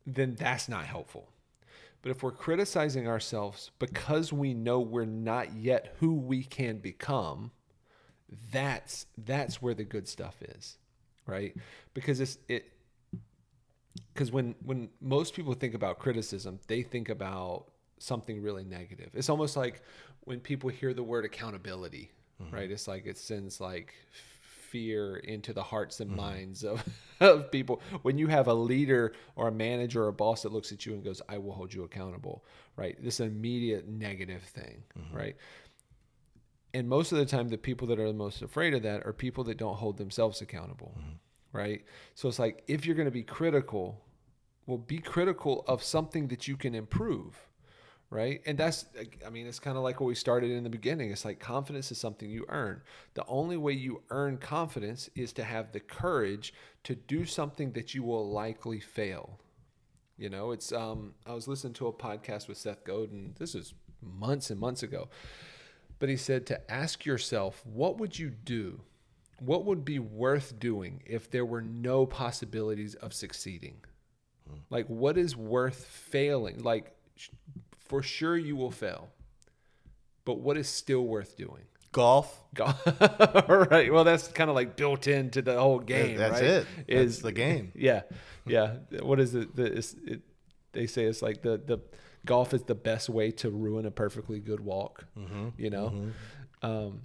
then 0.05 0.35
that's 0.35 0.67
not 0.67 0.85
helpful. 0.85 1.29
But 2.01 2.11
if 2.11 2.23
we're 2.23 2.31
criticizing 2.31 3.07
ourselves 3.07 3.71
because 3.79 4.31
we 4.31 4.53
know 4.53 4.79
we're 4.79 5.05
not 5.05 5.53
yet 5.53 5.95
who 5.99 6.13
we 6.13 6.43
can 6.43 6.77
become, 6.77 7.51
that's 8.51 9.05
that's 9.17 9.61
where 9.61 9.73
the 9.73 9.83
good 9.83 10.07
stuff 10.07 10.41
is, 10.41 10.77
right? 11.25 11.53
Because 11.93 12.21
it's 12.21 12.37
it 12.47 12.71
because 14.13 14.31
when 14.31 14.55
when 14.63 14.89
most 15.01 15.33
people 15.33 15.53
think 15.53 15.73
about 15.73 15.99
criticism, 15.99 16.59
they 16.67 16.81
think 16.81 17.09
about 17.09 17.65
something 17.99 18.41
really 18.41 18.63
negative. 18.63 19.09
It's 19.13 19.29
almost 19.29 19.55
like 19.57 19.81
when 20.21 20.39
people 20.39 20.69
hear 20.69 20.93
the 20.93 21.03
word 21.03 21.25
accountability, 21.25 22.11
mm-hmm. 22.41 22.55
right? 22.55 22.71
It's 22.71 22.87
like 22.87 23.05
it 23.05 23.17
sends 23.17 23.59
like 23.59 23.93
fear 24.69 25.17
into 25.17 25.53
the 25.53 25.63
hearts 25.63 25.99
and 25.99 26.11
mm-hmm. 26.11 26.21
minds 26.21 26.63
of, 26.63 26.83
of 27.19 27.51
people. 27.51 27.81
When 28.03 28.17
you 28.17 28.27
have 28.27 28.47
a 28.47 28.53
leader 28.53 29.13
or 29.35 29.47
a 29.47 29.51
manager 29.51 30.03
or 30.03 30.09
a 30.09 30.13
boss 30.13 30.43
that 30.43 30.53
looks 30.53 30.71
at 30.71 30.85
you 30.85 30.93
and 30.93 31.03
goes, 31.03 31.21
I 31.27 31.37
will 31.37 31.53
hold 31.53 31.73
you 31.73 31.83
accountable, 31.83 32.45
right? 32.75 32.95
This 33.01 33.19
immediate 33.19 33.87
negative 33.87 34.43
thing, 34.43 34.83
mm-hmm. 34.97 35.15
right? 35.15 35.35
And 36.73 36.87
most 36.87 37.11
of 37.11 37.17
the 37.17 37.25
time, 37.25 37.49
the 37.49 37.57
people 37.57 37.87
that 37.87 37.99
are 37.99 38.07
the 38.07 38.13
most 38.13 38.43
afraid 38.43 38.75
of 38.75 38.83
that 38.83 39.05
are 39.05 39.13
people 39.13 39.43
that 39.45 39.57
don't 39.57 39.75
hold 39.75 39.97
themselves 39.97 40.41
accountable, 40.41 40.95
right? 41.53 41.83
So 42.15 42.27
it's 42.27 42.39
like 42.39 42.63
if 42.67 42.85
you're 42.85 42.95
going 42.95 43.07
to 43.07 43.11
be 43.11 43.23
critical, 43.23 44.01
well, 44.65 44.77
be 44.77 44.99
critical 44.99 45.65
of 45.67 45.83
something 45.83 46.27
that 46.27 46.47
you 46.47 46.55
can 46.55 46.75
improve, 46.75 47.47
right? 48.09 48.41
And 48.45 48.57
that's, 48.57 48.85
I 49.25 49.29
mean, 49.29 49.47
it's 49.47 49.59
kind 49.59 49.77
of 49.77 49.83
like 49.83 49.99
what 49.99 50.07
we 50.07 50.15
started 50.15 50.51
in 50.51 50.63
the 50.63 50.69
beginning. 50.69 51.11
It's 51.11 51.25
like 51.25 51.39
confidence 51.39 51.91
is 51.91 51.97
something 51.97 52.29
you 52.29 52.45
earn. 52.49 52.81
The 53.15 53.25
only 53.27 53.57
way 53.57 53.73
you 53.73 54.03
earn 54.09 54.37
confidence 54.37 55.09
is 55.15 55.33
to 55.33 55.43
have 55.43 55.71
the 55.71 55.79
courage 55.79 56.53
to 56.83 56.95
do 56.95 57.25
something 57.25 57.71
that 57.71 57.93
you 57.93 58.03
will 58.03 58.29
likely 58.29 58.79
fail. 58.79 59.39
You 60.17 60.29
know, 60.29 60.51
it's, 60.51 60.71
um, 60.71 61.13
I 61.25 61.33
was 61.33 61.47
listening 61.47 61.73
to 61.75 61.87
a 61.87 61.93
podcast 61.93 62.47
with 62.47 62.57
Seth 62.57 62.83
Godin. 62.83 63.35
This 63.39 63.55
is 63.55 63.73
months 64.01 64.49
and 64.49 64.59
months 64.59 64.83
ago. 64.83 65.09
But 65.97 66.09
he 66.09 66.15
said 66.15 66.45
to 66.47 66.71
ask 66.71 67.05
yourself, 67.05 67.65
what 67.65 67.97
would 67.97 68.19
you 68.19 68.29
do? 68.29 68.81
What 69.39 69.65
would 69.65 69.85
be 69.85 69.99
worth 69.99 70.59
doing 70.59 71.01
if 71.05 71.29
there 71.29 71.45
were 71.45 71.61
no 71.61 72.05
possibilities 72.05 72.95
of 72.95 73.13
succeeding? 73.13 73.77
Hmm. 74.47 74.57
Like, 74.69 74.87
what 74.87 75.17
is 75.17 75.35
worth 75.35 75.85
failing? 75.85 76.63
Like, 76.63 76.95
sh- 77.15 77.29
for 77.77 78.01
sure 78.03 78.37
you 78.37 78.55
will 78.55 78.71
fail, 78.71 79.09
but 80.25 80.39
what 80.39 80.57
is 80.57 80.67
still 80.67 81.05
worth 81.05 81.37
doing? 81.37 81.63
Golf. 81.91 82.43
Go- 82.53 82.65
All 82.65 83.57
right. 83.71 83.91
Well, 83.91 84.03
that's 84.03 84.27
kind 84.27 84.49
of 84.49 84.55
like 84.55 84.75
built 84.75 85.07
into 85.07 85.41
the 85.41 85.59
whole 85.59 85.79
game. 85.79 86.17
That's 86.17 86.41
right? 86.41 86.43
it. 86.43 86.67
Is 86.87 87.15
That's 87.15 87.23
the 87.23 87.31
game. 87.31 87.71
Yeah, 87.75 88.01
yeah. 88.45 88.75
What 89.01 89.19
is 89.19 89.33
it? 89.33 89.55
The, 89.55 89.77
it? 90.05 90.21
They 90.71 90.85
say 90.85 91.05
it's 91.05 91.21
like 91.21 91.41
the 91.41 91.57
the 91.57 91.79
golf 92.25 92.53
is 92.53 92.63
the 92.63 92.75
best 92.75 93.09
way 93.09 93.31
to 93.31 93.49
ruin 93.49 93.85
a 93.85 93.91
perfectly 93.91 94.39
good 94.39 94.59
walk. 94.59 95.05
Mm-hmm. 95.17 95.47
You 95.57 95.69
know, 95.71 95.89
mm-hmm. 95.89 96.65
um, 96.65 97.01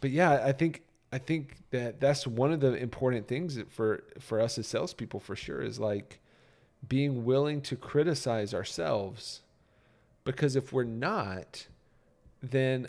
but 0.00 0.10
yeah, 0.10 0.42
I 0.44 0.52
think 0.52 0.82
I 1.12 1.18
think 1.18 1.56
that 1.70 2.00
that's 2.00 2.26
one 2.26 2.52
of 2.52 2.60
the 2.60 2.74
important 2.74 3.26
things 3.26 3.58
for 3.68 4.04
for 4.18 4.40
us 4.40 4.58
as 4.58 4.66
salespeople 4.66 5.20
for 5.20 5.34
sure 5.34 5.60
is 5.60 5.80
like 5.80 6.20
being 6.88 7.24
willing 7.24 7.60
to 7.62 7.76
criticize 7.76 8.54
ourselves, 8.54 9.42
because 10.24 10.56
if 10.56 10.72
we're 10.72 10.84
not, 10.84 11.66
then 12.42 12.88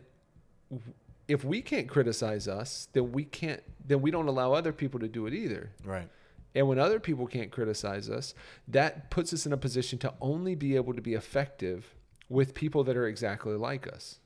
if 1.27 1.43
we 1.43 1.61
can't 1.61 1.88
criticize 1.88 2.48
us, 2.48 2.88
then 2.93 3.11
we 3.11 3.23
can't 3.23 3.64
then 3.85 4.02
we 4.02 4.11
don't 4.11 4.27
allow 4.27 4.53
other 4.53 4.72
people 4.72 4.99
to 4.99 5.07
do 5.07 5.26
it 5.26 5.34
either. 5.34 5.72
Right. 5.84 6.07
And 6.53 6.68
when 6.68 6.80
other 6.80 6.99
people 6.99 7.27
can't 7.27 7.49
criticize 7.49 8.10
us, 8.10 8.34
that 8.68 9.10
puts 9.10 9.34
us 9.34 9.45
in 9.45 9.53
a 9.53 9.57
position 9.57 9.98
to 9.99 10.14
only 10.19 10.53
be 10.53 10.76
able 10.76 10.93
to 10.93 11.02
be 11.02 11.14
effective 11.14 11.95
with 12.27 12.53
people 12.53 12.84
that 12.84 12.98
are 12.98 13.07
exactly 13.07 13.53
like 13.53 13.88
us. 13.88 14.19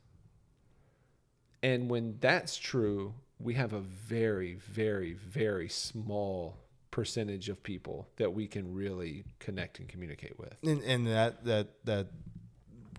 And 1.62 1.90
when 1.90 2.18
that's 2.20 2.58
true, 2.58 3.14
we 3.46 3.54
have 3.54 3.74
a 3.74 3.80
very, 3.80 4.56
very, 4.56 5.14
very 5.14 5.70
small 5.70 6.58
percentage 6.90 7.48
of 7.48 7.62
people 7.62 8.10
that 8.18 8.34
we 8.34 8.48
can 8.48 8.74
really 8.74 9.24
connect 9.40 9.80
and 9.80 9.88
communicate 9.88 10.40
with. 10.40 10.56
And, 10.64 10.82
and 10.84 11.08
that 11.08 11.46
that 11.46 11.68
that 11.86 12.08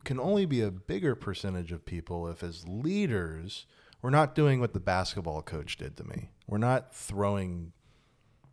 can 0.05 0.21
only 0.21 0.47
be 0.47 0.61
a 0.61 0.71
bigger 0.71 1.15
percentage 1.17 1.73
of 1.73 1.85
people 1.85 2.29
if 2.29 2.43
as 2.43 2.67
leaders 2.69 3.67
we're 4.03 4.11
not 4.11 4.35
doing 4.37 4.61
what 4.61 4.73
the 4.73 4.81
basketball 4.81 5.43
coach 5.43 5.79
did 5.79 5.97
to 5.97 6.05
me. 6.05 6.31
We're 6.47 6.59
not 6.59 6.95
throwing 6.95 7.73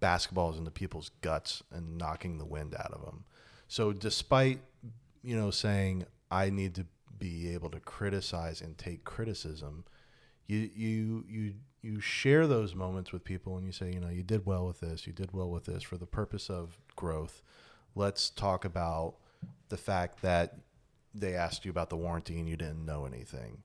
basketballs 0.02 0.58
into 0.58 0.72
people's 0.72 1.12
guts 1.22 1.62
and 1.72 1.98
knocking 1.98 2.40
the 2.40 2.46
wind 2.46 2.74
out 2.74 2.92
of 2.92 3.06
them. 3.06 3.26
So 3.68 3.94
despite 3.94 4.62
you 5.22 5.36
know 5.36 5.52
saying 5.52 6.06
I 6.32 6.50
need 6.50 6.74
to 6.76 6.88
be 7.20 7.54
able 7.54 7.70
to 7.70 7.80
criticize 7.80 8.62
and 8.62 8.78
take 8.78 9.04
criticism, 9.04 9.86
you 10.48 10.70
you 10.74 11.26
you 11.28 11.54
you 11.84 12.00
share 12.00 12.48
those 12.48 12.74
moments 12.74 13.12
with 13.12 13.26
people 13.26 13.58
and 13.58 13.66
you 13.66 13.74
say, 13.74 13.92
you 13.92 14.00
know, 14.00 14.10
you 14.10 14.24
did 14.24 14.46
well 14.46 14.66
with 14.66 14.80
this, 14.80 15.06
you 15.06 15.12
did 15.12 15.34
well 15.34 15.50
with 15.50 15.66
this 15.66 15.84
for 15.84 15.98
the 15.98 16.06
purpose 16.06 16.50
of 16.50 16.80
growth. 16.96 17.42
Let's 17.94 18.30
talk 18.30 18.64
about 18.64 19.16
the 19.68 19.78
fact 19.78 20.22
that 20.22 20.58
they 21.14 21.36
asked 21.36 21.66
you 21.66 21.72
about 21.72 21.90
the 21.90 21.98
warranty 21.98 22.40
and 22.40 22.48
you 22.48 22.56
didn't 22.56 22.86
know 22.86 23.06
anything. 23.06 23.64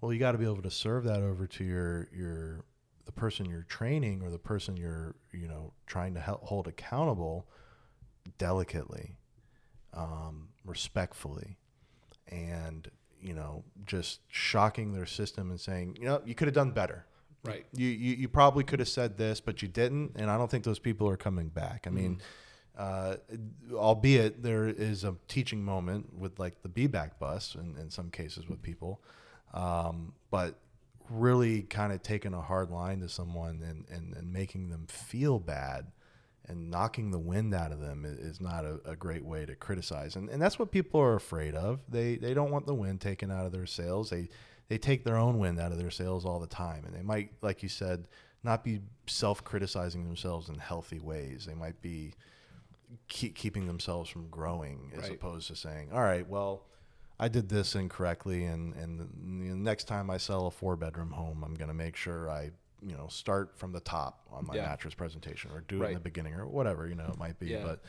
Well, 0.00 0.12
you 0.12 0.20
got 0.20 0.32
to 0.32 0.38
be 0.38 0.44
able 0.44 0.62
to 0.62 0.70
serve 0.70 1.04
that 1.04 1.22
over 1.22 1.46
to 1.46 1.64
your 1.64 2.08
your 2.14 2.64
the 3.04 3.12
person 3.12 3.46
you're 3.46 3.62
training 3.62 4.22
or 4.22 4.30
the 4.30 4.38
person 4.38 4.76
you're 4.76 5.16
you 5.32 5.48
know 5.48 5.72
trying 5.86 6.14
to 6.14 6.20
help 6.20 6.44
hold 6.44 6.68
accountable 6.68 7.48
delicately, 8.38 9.16
um, 9.94 10.48
respectfully, 10.64 11.56
and 12.28 12.90
you 13.20 13.34
know 13.34 13.64
just 13.84 14.20
shocking 14.28 14.92
their 14.92 15.06
system 15.06 15.50
and 15.50 15.60
saying, 15.60 15.96
you 15.98 16.06
know, 16.06 16.22
you 16.24 16.34
could 16.34 16.46
have 16.46 16.54
done 16.54 16.70
better. 16.70 17.06
Right. 17.46 17.64
You, 17.72 17.88
you 17.88 18.14
you 18.16 18.28
probably 18.28 18.64
could 18.64 18.78
have 18.80 18.88
said 18.88 19.16
this, 19.16 19.40
but 19.40 19.62
you 19.62 19.68
didn't, 19.68 20.12
and 20.16 20.30
I 20.30 20.36
don't 20.36 20.50
think 20.50 20.64
those 20.64 20.78
people 20.78 21.08
are 21.08 21.16
coming 21.16 21.48
back. 21.48 21.86
I 21.86 21.90
mean, 21.90 22.20
uh, 22.76 23.16
albeit 23.72 24.42
there 24.42 24.66
is 24.66 25.04
a 25.04 25.14
teaching 25.28 25.62
moment 25.64 26.12
with 26.18 26.38
like 26.38 26.62
the 26.62 26.68
be 26.68 26.86
back 26.86 27.18
bus, 27.18 27.54
and 27.54 27.78
in 27.78 27.90
some 27.90 28.10
cases 28.10 28.48
with 28.48 28.62
people, 28.62 29.00
um, 29.54 30.12
but 30.30 30.58
really 31.08 31.62
kind 31.62 31.92
of 31.92 32.02
taking 32.02 32.34
a 32.34 32.40
hard 32.40 32.70
line 32.70 32.98
to 33.00 33.08
someone 33.08 33.62
and, 33.62 33.84
and, 33.96 34.16
and 34.16 34.32
making 34.32 34.70
them 34.70 34.84
feel 34.88 35.38
bad 35.38 35.86
and 36.48 36.68
knocking 36.68 37.12
the 37.12 37.18
wind 37.18 37.54
out 37.54 37.70
of 37.70 37.78
them 37.80 38.04
i- 38.04 38.08
is 38.26 38.40
not 38.40 38.64
a, 38.64 38.80
a 38.84 38.96
great 38.96 39.24
way 39.24 39.46
to 39.46 39.54
criticize. 39.54 40.16
And, 40.16 40.28
and 40.28 40.42
that's 40.42 40.58
what 40.58 40.72
people 40.72 41.00
are 41.00 41.14
afraid 41.14 41.54
of. 41.54 41.78
They, 41.88 42.16
they 42.16 42.34
don't 42.34 42.50
want 42.50 42.66
the 42.66 42.74
wind 42.74 43.00
taken 43.00 43.30
out 43.30 43.46
of 43.46 43.52
their 43.52 43.66
sails. 43.66 44.10
They, 44.10 44.28
they 44.68 44.78
take 44.78 45.04
their 45.04 45.16
own 45.16 45.38
wind 45.38 45.58
out 45.60 45.72
of 45.72 45.78
their 45.78 45.90
sails 45.90 46.24
all 46.24 46.40
the 46.40 46.46
time. 46.46 46.84
And 46.84 46.94
they 46.94 47.02
might, 47.02 47.30
like 47.42 47.62
you 47.62 47.68
said, 47.68 48.08
not 48.42 48.64
be 48.64 48.80
self 49.06 49.42
criticizing 49.44 50.04
themselves 50.04 50.48
in 50.48 50.58
healthy 50.58 50.98
ways. 50.98 51.46
They 51.46 51.54
might 51.54 51.80
be 51.82 52.14
keep, 53.08 53.34
keeping 53.34 53.66
themselves 53.66 54.08
from 54.10 54.28
growing 54.28 54.92
as 54.96 55.02
Right. 55.04 55.12
opposed 55.12 55.48
to 55.48 55.56
saying, 55.56 55.90
all 55.92 56.02
right, 56.02 56.26
well, 56.28 56.62
I 57.18 57.28
did 57.28 57.48
this 57.48 57.74
incorrectly, 57.74 58.44
and 58.44 58.74
and 58.74 59.00
the 59.00 59.54
next 59.56 59.84
time 59.84 60.10
I 60.10 60.18
sell 60.18 60.46
a 60.48 60.50
four 60.50 60.76
bedroom 60.76 61.12
home, 61.12 61.42
I'm 61.44 61.54
going 61.54 61.68
to 61.68 61.74
make 61.74 61.96
sure 61.96 62.28
I 62.30 62.50
you 62.82 62.94
know 62.94 63.06
start 63.08 63.56
from 63.56 63.72
the 63.72 63.80
top 63.80 64.20
on 64.30 64.46
my 64.46 64.56
Yeah. 64.56 64.62
mattress 64.66 64.92
presentation, 64.92 65.50
or 65.50 65.62
do 65.62 65.82
it 65.82 65.88
in 65.88 65.94
the 65.94 66.00
beginning, 66.00 66.34
or 66.34 66.46
whatever 66.46 66.86
you 66.86 66.94
know 66.94 67.08
it 67.10 67.18
might 67.18 67.38
be. 67.38 67.46
Yeah. 67.48 67.62
But 67.62 67.80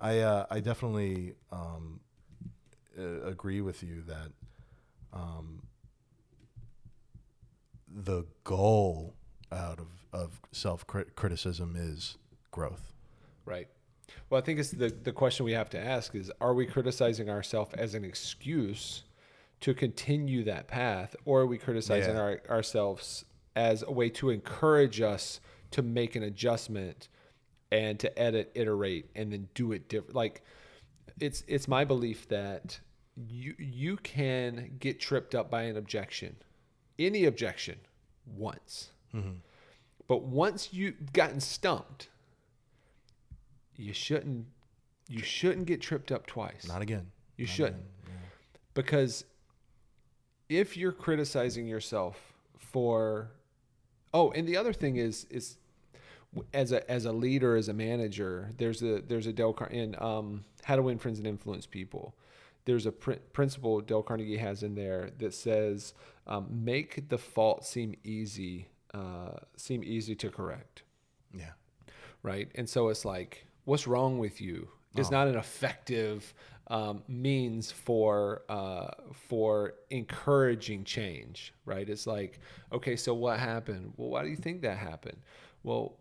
I 0.00 0.20
uh, 0.20 0.46
I 0.50 0.60
definitely 0.60 1.34
um, 1.50 1.98
uh, 2.96 3.22
agree 3.22 3.60
with 3.60 3.82
you 3.82 4.02
that 4.02 4.30
um, 5.12 5.62
the 7.88 8.24
goal 8.44 9.14
out 9.52 9.78
of 9.78 9.88
of 10.12 10.40
self 10.52 10.86
criticism 10.86 11.74
is 11.76 12.16
growth. 12.50 12.92
Right. 13.44 13.68
Well, 14.30 14.40
I 14.40 14.44
think 14.44 14.58
it's 14.58 14.70
the, 14.70 14.88
the 14.88 15.12
question 15.12 15.44
we 15.44 15.52
have 15.52 15.68
to 15.70 15.78
ask 15.78 16.14
is 16.14 16.30
are 16.40 16.54
we 16.54 16.66
criticizing 16.66 17.28
ourselves 17.28 17.74
as 17.74 17.94
an 17.94 18.04
excuse 18.04 19.02
to 19.60 19.74
continue 19.74 20.44
that 20.44 20.68
path, 20.68 21.16
or 21.24 21.40
are 21.42 21.46
we 21.46 21.58
criticizing 21.58 22.14
Yeah. 22.14 22.20
our, 22.20 22.42
ourselves 22.48 23.24
as 23.54 23.82
a 23.82 23.90
way 23.90 24.08
to 24.10 24.30
encourage 24.30 25.00
us 25.00 25.40
to 25.72 25.82
make 25.82 26.14
an 26.14 26.22
adjustment 26.22 27.08
and 27.72 27.98
to 28.00 28.18
edit, 28.18 28.52
iterate, 28.54 29.10
and 29.14 29.32
then 29.32 29.48
do 29.54 29.72
it 29.72 29.88
different? 29.88 30.14
Like, 30.14 30.42
it's 31.20 31.42
it's 31.46 31.68
my 31.68 31.84
belief 31.84 32.28
that 32.28 32.80
you 33.16 33.54
you 33.58 33.96
can 33.98 34.76
get 34.78 35.00
tripped 35.00 35.34
up 35.34 35.50
by 35.50 35.62
an 35.62 35.76
objection, 35.76 36.36
any 36.98 37.24
objection, 37.24 37.78
once. 38.36 38.90
But 40.08 40.22
once 40.22 40.72
you've 40.72 41.12
gotten 41.12 41.40
stumped, 41.40 42.08
you 43.76 43.92
shouldn't 43.92 44.46
you 45.08 45.22
shouldn't 45.22 45.66
get 45.66 45.80
tripped 45.80 46.10
up 46.12 46.26
twice. 46.26 46.66
Not 46.68 46.82
again. 46.82 47.10
You 47.36 47.46
shouldn't. 47.46 47.84
Because 48.74 49.24
if 50.48 50.76
you're 50.76 50.92
criticizing 50.92 51.66
yourself 51.66 52.34
for 52.58 53.30
Oh, 54.14 54.30
and 54.30 54.46
the 54.48 54.56
other 54.56 54.72
thing 54.72 54.96
is 54.96 55.26
is 55.30 55.56
as 56.52 56.72
a 56.72 56.88
as 56.90 57.04
a 57.04 57.12
leader, 57.12 57.56
as 57.56 57.68
a 57.68 57.74
manager, 57.74 58.52
there's 58.58 58.82
a 58.82 59.00
there's 59.00 59.26
a 59.26 59.32
Dale 59.32 59.52
Car- 59.52 59.68
in 59.68 59.96
um, 59.98 60.44
How 60.64 60.76
to 60.76 60.82
Win 60.82 60.98
Friends 60.98 61.18
and 61.18 61.26
Influence 61.26 61.66
People. 61.66 62.14
There's 62.66 62.84
a 62.86 62.92
pr- 62.92 63.14
principle 63.32 63.80
Dale 63.80 64.02
Carnegie 64.02 64.36
has 64.36 64.62
in 64.62 64.74
there 64.74 65.10
that 65.18 65.32
says, 65.32 65.94
um, 66.26 66.46
"Make 66.50 67.08
the 67.08 67.18
fault 67.18 67.64
seem 67.64 67.94
easy, 68.04 68.68
uh, 68.92 69.38
seem 69.56 69.82
easy 69.82 70.14
to 70.16 70.28
correct." 70.30 70.82
Yeah. 71.32 71.52
right? 72.22 72.50
And 72.54 72.68
so 72.68 72.88
it's 72.88 73.04
like, 73.04 73.46
what's 73.64 73.86
wrong 73.86 74.18
with 74.18 74.40
you? 74.40 74.68
is 75.00 75.10
not 75.10 75.28
an 75.28 75.36
effective 75.36 76.34
um, 76.68 77.02
means 77.06 77.70
for 77.70 78.42
uh, 78.48 78.90
for 79.12 79.74
encouraging 79.90 80.84
change, 80.84 81.52
right? 81.64 81.88
It's 81.88 82.06
like, 82.06 82.40
okay, 82.72 82.96
so 82.96 83.14
what 83.14 83.38
happened? 83.38 83.92
Well, 83.96 84.10
why 84.10 84.22
do 84.22 84.28
you 84.28 84.36
think 84.36 84.62
that 84.62 84.78
happened? 84.78 85.18
Well, 85.62 85.96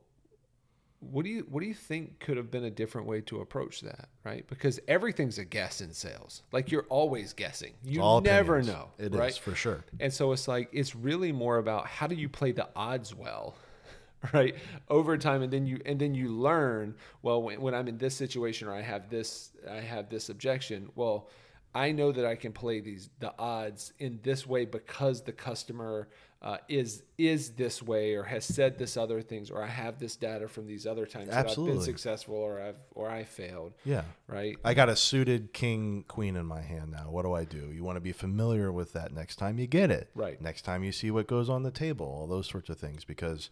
what 0.99 1.23
do 1.23 1.29
you 1.29 1.45
what 1.49 1.61
do 1.61 1.67
you 1.67 1.73
think 1.73 2.19
could 2.19 2.37
have 2.37 2.49
been 2.49 2.63
a 2.63 2.71
different 2.71 3.07
way 3.07 3.21
to 3.21 3.41
approach 3.41 3.81
that, 3.81 4.09
right? 4.23 4.47
Because 4.47 4.79
everything's 4.87 5.37
a 5.37 5.45
guess 5.45 5.81
in 5.81 5.93
sales. 5.93 6.41
Like 6.51 6.71
you're 6.71 6.85
always 6.89 7.33
guessing. 7.33 7.73
You 7.83 8.01
All 8.01 8.21
never 8.21 8.57
opinions. 8.57 8.77
know, 8.77 8.89
It 8.97 9.13
is 9.13 9.19
right? 9.19 9.33
for 9.33 9.53
sure. 9.55 9.83
And 9.99 10.11
so 10.11 10.31
it's 10.31 10.47
like 10.47 10.69
it's 10.71 10.95
really 10.95 11.31
more 11.31 11.57
about 11.57 11.87
how 11.87 12.07
do 12.07 12.15
you 12.15 12.29
play 12.29 12.51
the 12.53 12.67
odds 12.75 13.13
well, 13.13 13.55
right? 14.33 14.55
Over 14.89 15.17
time, 15.17 15.41
and 15.43 15.51
then 15.51 15.67
you 15.67 15.79
and 15.85 15.99
then 15.99 16.15
you 16.15 16.29
learn. 16.29 16.95
Well, 17.21 17.41
when, 17.43 17.61
when 17.61 17.75
I'm 17.75 17.87
in 17.87 17.97
this 17.97 18.15
situation 18.15 18.67
or 18.67 18.73
I 18.73 18.81
have 18.81 19.09
this 19.09 19.51
I 19.69 19.81
have 19.81 20.09
this 20.09 20.29
objection. 20.29 20.89
Well, 20.95 21.29
I 21.75 21.91
know 21.91 22.11
that 22.13 22.25
I 22.25 22.35
can 22.35 22.51
play 22.53 22.79
these 22.79 23.09
the 23.19 23.33
odds 23.37 23.93
in 23.99 24.19
this 24.23 24.47
way 24.47 24.65
because 24.65 25.21
the 25.21 25.33
customer 25.33 26.07
uh, 26.45 26.57
is 26.69 27.01
is 27.17 27.49
this 27.53 27.81
way 27.81 28.13
or 28.13 28.21
has 28.21 28.45
said 28.45 28.77
this 28.77 28.97
other 28.97 29.19
things 29.19 29.49
or 29.49 29.63
I 29.63 29.67
have 29.67 29.97
this 29.97 30.15
data 30.15 30.47
from 30.47 30.67
these 30.67 30.85
other 30.85 31.07
times 31.07 31.29
that 31.29 31.49
I've 31.49 31.55
been 31.55 31.81
successful 31.81 32.35
or 32.35 32.61
I've 32.61 32.75
or 32.91 33.09
I 33.09 33.23
failed. 33.23 33.73
Yeah. 33.83 34.03
Right. 34.27 34.55
I 34.63 34.75
got 34.75 34.87
a 34.87 34.95
suited 34.95 35.53
king 35.53 36.05
queen 36.07 36.35
in 36.35 36.45
my 36.45 36.61
hand 36.61 36.91
now. 36.91 37.09
What 37.09 37.23
do 37.23 37.33
I 37.33 37.45
do? 37.45 37.71
You 37.73 37.83
want 37.83 37.95
to 37.95 38.01
be 38.01 38.11
familiar 38.11 38.71
with 38.71 38.93
that 38.93 39.11
next 39.11 39.37
time 39.37 39.57
you 39.57 39.65
get 39.65 39.89
it. 39.89 40.11
Right. 40.13 40.39
Next 40.39 40.61
time 40.61 40.83
you 40.83 40.91
see 40.91 41.09
what 41.09 41.25
goes 41.25 41.49
on 41.49 41.63
the 41.63 41.71
table, 41.71 42.05
all 42.05 42.27
those 42.27 42.47
sorts 42.47 42.69
of 42.69 42.77
things. 42.77 43.05
Because, 43.05 43.49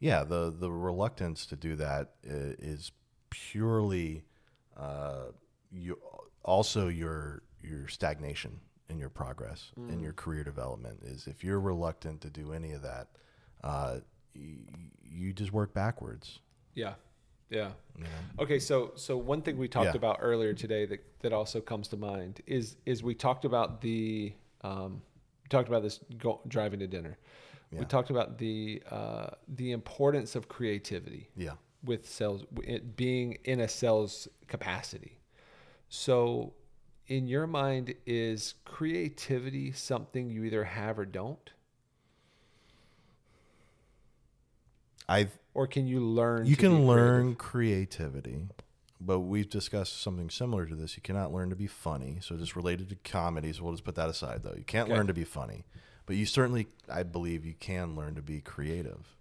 yeah, 0.00 0.24
the 0.24 0.50
the 0.50 0.72
reluctance 0.72 1.44
to 1.46 1.56
do 1.56 1.76
that 1.76 2.12
is 2.22 2.92
purely, 3.28 4.24
uh, 4.74 5.26
you 5.70 5.98
also 6.42 6.88
your 6.88 7.42
your 7.60 7.88
stagnation 7.88 8.60
in 8.88 8.98
your 8.98 9.08
progress 9.10 9.70
in 9.88 10.00
your 10.00 10.12
career 10.12 10.44
development 10.44 11.00
is 11.02 11.26
if 11.26 11.42
you're 11.42 11.60
reluctant 11.60 12.20
to 12.20 12.30
do 12.30 12.52
any 12.52 12.72
of 12.72 12.82
that, 12.82 13.08
uh, 13.64 13.98
y- 14.34 14.58
you 15.02 15.32
just 15.32 15.52
work 15.52 15.72
backwards. 15.72 16.40
Yeah. 16.74 16.94
Yeah. 17.50 17.72
Okay, 18.38 18.58
so 18.58 18.92
so 18.96 19.16
one 19.16 19.42
thing 19.42 19.58
we 19.58 19.68
talked 19.68 19.86
Yeah. 19.94 19.96
about 19.96 20.18
earlier 20.20 20.54
today 20.54 20.86
that, 20.86 21.00
that 21.20 21.32
also 21.32 21.60
comes 21.60 21.88
to 21.88 21.96
mind 21.96 22.40
is 22.46 22.76
is 22.86 23.02
we 23.02 23.14
talked 23.14 23.44
about 23.44 23.80
the 23.82 24.32
um, 24.62 25.02
talked 25.50 25.68
about 25.68 25.82
this 25.82 26.00
go, 26.18 26.40
driving 26.48 26.80
to 26.80 26.86
dinner. 26.86 27.18
We 27.70 27.86
talked 27.86 28.10
about 28.10 28.36
the 28.38 28.82
uh, 28.90 29.30
the 29.48 29.72
importance 29.72 30.34
of 30.36 30.46
creativity 30.48 31.30
Yeah. 31.36 31.54
with 31.84 32.06
sales 32.08 32.44
it 32.62 32.96
being 32.96 33.38
in 33.44 33.60
a 33.60 33.68
sales 33.68 34.28
capacity. 34.46 35.18
So, 35.88 36.52
in 37.06 37.26
your 37.26 37.46
mind, 37.46 37.94
is 38.06 38.54
creativity 38.64 39.72
something 39.72 40.30
you 40.30 40.44
either 40.44 40.64
have 40.64 40.98
or 40.98 41.04
don't, 41.04 41.50
I 45.08 45.28
or 45.54 45.66
can 45.66 45.86
you 45.86 46.00
learn? 46.00 46.46
you 46.46 46.56
can 46.56 46.86
learn 46.86 47.34
creativity 47.34 48.48
but 49.00 49.18
we've 49.20 49.50
discussed 49.50 50.00
something 50.00 50.30
similar 50.30 50.64
to 50.64 50.76
this 50.76 50.96
you 50.96 51.02
cannot 51.02 51.32
learn 51.32 51.50
to 51.50 51.56
be 51.56 51.66
funny 51.66 52.18
so 52.20 52.36
just 52.36 52.54
related 52.54 52.88
to 52.88 52.94
comedies 52.96 53.60
we'll 53.60 53.72
just 53.72 53.84
put 53.84 53.96
that 53.96 54.08
aside 54.08 54.42
though 54.44 54.54
you 54.56 54.64
can't 54.64 54.86
Okay. 54.88 54.96
learn 54.96 55.08
to 55.08 55.12
be 55.12 55.24
funny 55.24 55.64
but 56.06 56.14
you 56.16 56.24
certainly 56.24 56.68
i 56.88 57.02
believe 57.02 57.44
you 57.44 57.54
can 57.54 57.96
learn 57.96 58.14
to 58.14 58.22
be 58.22 58.40
creative 58.40 59.16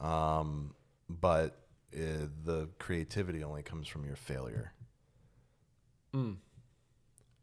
um, 0.00 0.74
but 1.08 1.62
uh, 1.96 2.28
the 2.44 2.68
creativity 2.78 3.42
only 3.42 3.62
comes 3.62 3.88
from 3.88 4.04
your 4.04 4.16
failure 4.16 4.72
Mm. 6.14 6.36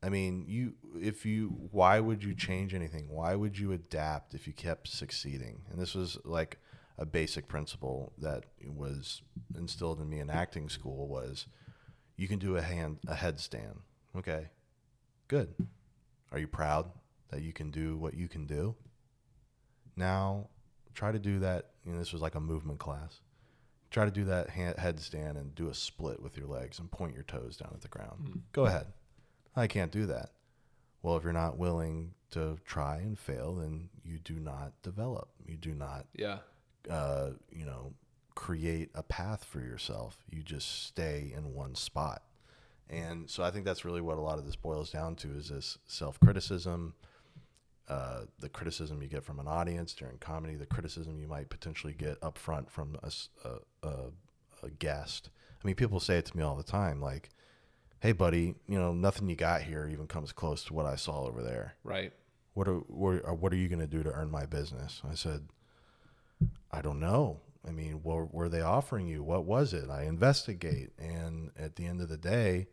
I 0.04 0.10
mean, 0.10 0.46
you 0.48 0.74
if 1.00 1.26
you 1.26 1.48
why 1.72 2.00
would 2.00 2.24
you 2.24 2.36
change 2.36 2.74
anything? 2.74 3.08
Why 3.10 3.36
would 3.36 3.58
you 3.58 3.72
adapt 3.72 4.34
if 4.34 4.46
you 4.48 4.54
kept 4.54 4.90
succeeding? 4.90 5.62
And 5.72 5.80
this 5.80 5.96
was 5.96 6.18
like 6.26 6.58
a 6.98 7.06
basic 7.06 7.48
principle 7.48 8.12
that 8.18 8.44
was 8.66 9.22
instilled 9.58 10.02
in 10.02 10.10
me 10.10 10.20
in 10.20 10.30
acting 10.30 10.68
school 10.68 11.08
was 11.08 11.48
you 12.18 12.28
can 12.28 12.38
do 12.38 12.58
a 12.58 12.62
hand 12.62 13.00
a 13.08 13.14
headstand. 13.14 13.80
Okay. 14.16 14.50
Good. 15.30 15.56
Are 16.32 16.40
you 16.40 16.48
proud 16.48 16.92
that 17.30 17.42
you 17.42 17.54
can 17.54 17.72
do 17.72 17.98
what 17.98 18.14
you 18.14 18.28
can 18.28 18.46
do? 18.46 18.76
Now, 19.96 20.50
try 20.94 21.12
to 21.12 21.20
do 21.20 21.40
that. 21.40 21.70
You 21.86 21.94
know, 21.94 22.00
this 22.00 22.12
was 22.12 22.22
like 22.22 22.36
a 22.36 22.40
movement 22.42 22.80
class. 22.80 23.22
Try 23.90 24.06
to 24.06 24.12
do 24.12 24.26
that 24.26 24.50
hand, 24.50 24.76
headstand 24.78 25.38
and 25.38 25.56
do 25.56 25.70
a 25.70 25.74
split 25.74 26.22
with 26.22 26.36
your 26.36 26.48
legs 26.48 26.80
and 26.80 26.92
point 26.92 27.14
your 27.14 27.24
toes 27.24 27.56
down 27.56 27.72
at 27.74 27.82
the 27.82 27.88
ground. 27.88 28.28
Hmm. 28.28 28.40
Go 28.52 28.66
ahead. 28.66 28.88
I 29.56 29.68
can't 29.68 29.92
do 29.92 30.06
that. 30.08 30.32
Well, 31.02 31.18
if 31.18 31.24
you're 31.24 31.34
not 31.34 31.58
willing 31.58 32.14
to 32.32 32.58
try 32.66 32.98
and 32.98 33.18
fail, 33.20 33.56
then 33.56 33.90
you 34.04 34.18
do 34.20 34.36
not 34.40 34.74
develop. 34.82 35.30
You 35.46 35.58
do 35.58 35.74
not, 35.76 36.08
Yeah. 36.14 36.40
uh, 36.90 37.32
you 37.52 37.66
know, 37.66 37.94
create 38.36 38.90
a 38.96 39.04
path 39.04 39.44
for 39.44 39.60
yourself. 39.60 40.24
You 40.30 40.42
just 40.42 40.86
stay 40.86 41.32
in 41.36 41.54
one 41.54 41.76
spot. 41.76 42.24
And 42.90 43.30
so 43.30 43.44
I 43.44 43.52
think 43.52 43.66
that's 43.66 43.86
really 43.86 44.02
what 44.02 44.18
a 44.18 44.22
lot 44.22 44.40
of 44.40 44.46
this 44.46 44.56
boils 44.56 44.92
down 44.92 45.16
to 45.18 45.30
is 45.36 45.50
this 45.50 45.78
self 45.86 46.20
criticism, 46.20 46.96
uh, 47.88 48.22
the 48.40 48.50
criticism 48.50 49.02
you 49.02 49.08
get 49.08 49.24
from 49.24 49.40
an 49.40 49.48
audience 49.48 49.94
during 49.94 50.18
comedy, 50.18 50.56
the 50.56 50.66
criticism 50.66 51.20
you 51.20 51.28
might 51.28 51.50
potentially 51.50 51.94
get 51.94 52.18
up 52.24 52.38
front 52.38 52.72
from 52.72 52.98
a 53.04 54.70
guest. 54.80 55.30
I 55.64 55.68
mean, 55.68 55.76
people 55.76 56.00
say 56.00 56.18
it 56.18 56.26
to 56.28 56.38
me 56.38 56.44
all 56.44 56.56
the 56.56 56.64
time, 56.64 57.00
like, 57.02 57.30
"Hey, 58.04 58.12
buddy, 58.12 58.56
you 58.68 58.78
know, 58.78 58.92
nothing 58.94 59.30
you 59.30 59.38
got 59.38 59.62
here 59.62 59.88
even 59.90 60.08
comes 60.08 60.34
close 60.34 60.66
to 60.66 60.74
what 60.74 60.86
I 60.86 60.98
saw 60.98 61.24
over 61.24 61.42
there. 61.42 61.76
Right. 61.86 62.12
What 62.54 62.68
are 62.68 62.80
what 62.80 63.24
are, 63.24 63.34
what 63.34 63.54
are 63.54 63.56
you 63.56 63.70
going 63.70 63.80
to 63.80 63.88
do 63.88 64.04
to 64.04 64.12
earn 64.12 64.30
my 64.30 64.46
business?" 64.46 65.02
I 65.10 65.16
said, 65.16 65.48
"I 66.70 66.82
don't 66.82 67.00
know. 67.00 67.40
I 67.66 67.72
mean, 67.72 68.02
what 68.04 68.34
were 68.34 68.50
they 68.50 68.60
offering 68.60 69.08
you? 69.08 69.24
What 69.24 69.46
was 69.46 69.74
it? 69.74 69.90
I 69.90 70.04
investigate, 70.04 70.92
and 71.00 71.52
at 71.58 71.78
the 71.78 71.86
end 71.86 72.02
of 72.02 72.10
the 72.10 72.18
day, 72.18 72.68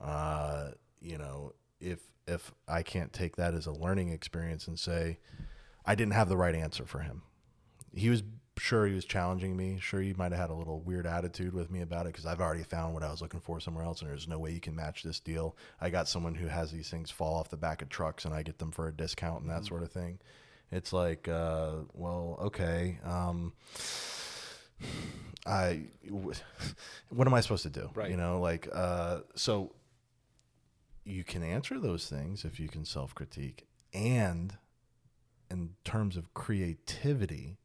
uh, 0.00 0.70
you 1.00 1.18
know, 1.18 1.54
if 1.80 1.98
if 2.28 2.52
I 2.68 2.84
can't 2.84 3.12
take 3.12 3.34
that 3.34 3.54
as 3.54 3.66
a 3.66 3.72
learning 3.72 4.10
experience 4.10 4.68
and 4.68 4.78
say 4.78 5.18
I 5.84 5.96
didn't 5.96 6.12
have 6.12 6.28
the 6.28 6.36
right 6.36 6.54
answer 6.54 6.86
for 6.86 7.00
him, 7.00 7.22
he 7.92 8.10
was 8.10 8.22
sure 8.58 8.86
he 8.86 8.94
was 8.94 9.04
challenging 9.04 9.56
me. 9.56 9.78
Sure, 9.80 10.00
he 10.00 10.14
might 10.14 10.32
have 10.32 10.40
had 10.40 10.50
a 10.50 10.54
little 10.54 10.80
weird 10.80 11.06
attitude 11.06 11.54
with 11.54 11.70
me 11.70 11.80
about 11.80 12.06
it 12.06 12.12
because 12.12 12.26
I've 12.26 12.40
already 12.40 12.62
found 12.62 12.94
what 12.94 13.02
I 13.02 13.10
was 13.10 13.22
looking 13.22 13.40
for 13.40 13.60
somewhere 13.60 13.84
else, 13.84 14.00
and 14.00 14.10
there's 14.10 14.28
no 14.28 14.38
way 14.38 14.52
you 14.52 14.60
can 14.60 14.76
match 14.76 15.02
this 15.02 15.20
deal. 15.20 15.56
I 15.80 15.90
got 15.90 16.08
someone 16.08 16.34
who 16.34 16.48
has 16.48 16.70
these 16.70 16.90
things 16.90 17.10
fall 17.10 17.34
off 17.34 17.48
the 17.48 17.56
back 17.56 17.82
of 17.82 17.88
trucks, 17.88 18.24
and 18.24 18.34
I 18.34 18.42
get 18.42 18.58
them 18.58 18.70
for 18.70 18.88
a 18.88 18.92
discount 18.92 19.42
and 19.42 19.50
that 19.50 19.64
sort 19.64 19.82
of 19.82 19.90
thing. 19.90 20.18
It's 20.70 20.92
like, 20.92 21.28
uh, 21.28 21.72
well, 21.92 22.38
okay. 22.42 22.98
Um, 23.04 23.52
I, 25.46 25.82
what 27.08 27.26
am 27.26 27.34
I 27.34 27.40
supposed 27.40 27.64
to 27.64 27.70
do? 27.70 27.90
Right. 27.94 28.10
You 28.10 28.16
know, 28.16 28.40
like, 28.40 28.68
uh, 28.72 29.20
so 29.34 29.72
you 31.04 31.24
can 31.24 31.42
answer 31.42 31.78
those 31.78 32.08
things 32.08 32.44
if 32.44 32.60
you 32.60 32.68
can 32.68 32.84
self 32.84 33.14
critique. 33.14 33.66
And 33.92 34.56
in 35.50 35.74
terms 35.84 36.16
of 36.16 36.32
creativity, 36.32 37.58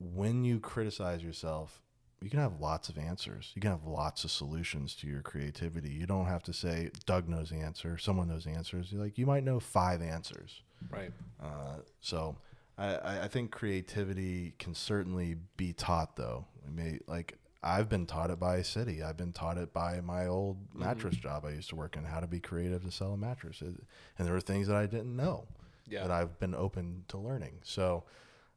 when 0.00 0.44
you 0.44 0.58
criticize 0.60 1.22
yourself, 1.22 1.80
you 2.22 2.28
can 2.30 2.40
have 2.40 2.60
lots 2.60 2.88
of 2.88 2.98
answers. 2.98 3.52
You 3.54 3.60
can 3.62 3.70
have 3.70 3.84
lots 3.86 4.24
of 4.24 4.30
solutions 4.30 4.94
to 4.96 5.06
your 5.06 5.22
creativity. 5.22 5.90
You 5.90 6.06
don't 6.06 6.26
have 6.26 6.42
to 6.44 6.52
say, 6.52 6.90
Doug 7.06 7.28
knows 7.28 7.50
the 7.50 7.56
answer, 7.56 7.96
someone 7.98 8.28
knows 8.28 8.44
the 8.44 8.50
answers. 8.50 8.92
You're 8.92 9.02
like, 9.02 9.16
you 9.18 9.26
might 9.26 9.44
know 9.44 9.60
five 9.60 10.02
answers. 10.02 10.62
Right. 10.90 11.12
Uh, 11.42 11.76
so 12.00 12.36
I- 12.78 13.20
I, 13.24 13.28
think 13.28 13.50
creativity 13.50 14.54
can 14.58 14.74
certainly 14.74 15.36
be 15.56 15.72
taught, 15.74 16.16
though. 16.16 16.46
I 16.66 16.70
mean, 16.70 17.00
like 17.06 17.36
I've 17.62 17.88
been 17.90 18.06
taught 18.06 18.30
it 18.30 18.38
by 18.40 18.56
a 18.56 18.64
City. 18.64 19.02
I've 19.02 19.18
been 19.18 19.32
taught 19.32 19.58
it 19.58 19.72
by 19.74 20.00
my 20.00 20.26
old 20.26 20.56
mattress 20.74 21.16
job 21.16 21.44
I 21.44 21.50
used 21.50 21.68
to 21.70 21.76
work 21.76 21.96
in, 21.96 22.04
how 22.04 22.20
to 22.20 22.26
be 22.26 22.40
creative 22.40 22.82
to 22.84 22.90
sell 22.90 23.12
a 23.12 23.16
mattress. 23.18 23.60
It- 23.60 23.82
and 24.18 24.26
there 24.26 24.32
were 24.32 24.40
things 24.40 24.66
that 24.68 24.76
I 24.76 24.86
didn't 24.86 25.14
know 25.14 25.46
Yeah. 25.86 26.02
that 26.02 26.10
I've 26.10 26.38
been 26.38 26.54
open 26.54 27.04
to 27.08 27.18
learning. 27.18 27.60
So 27.62 28.04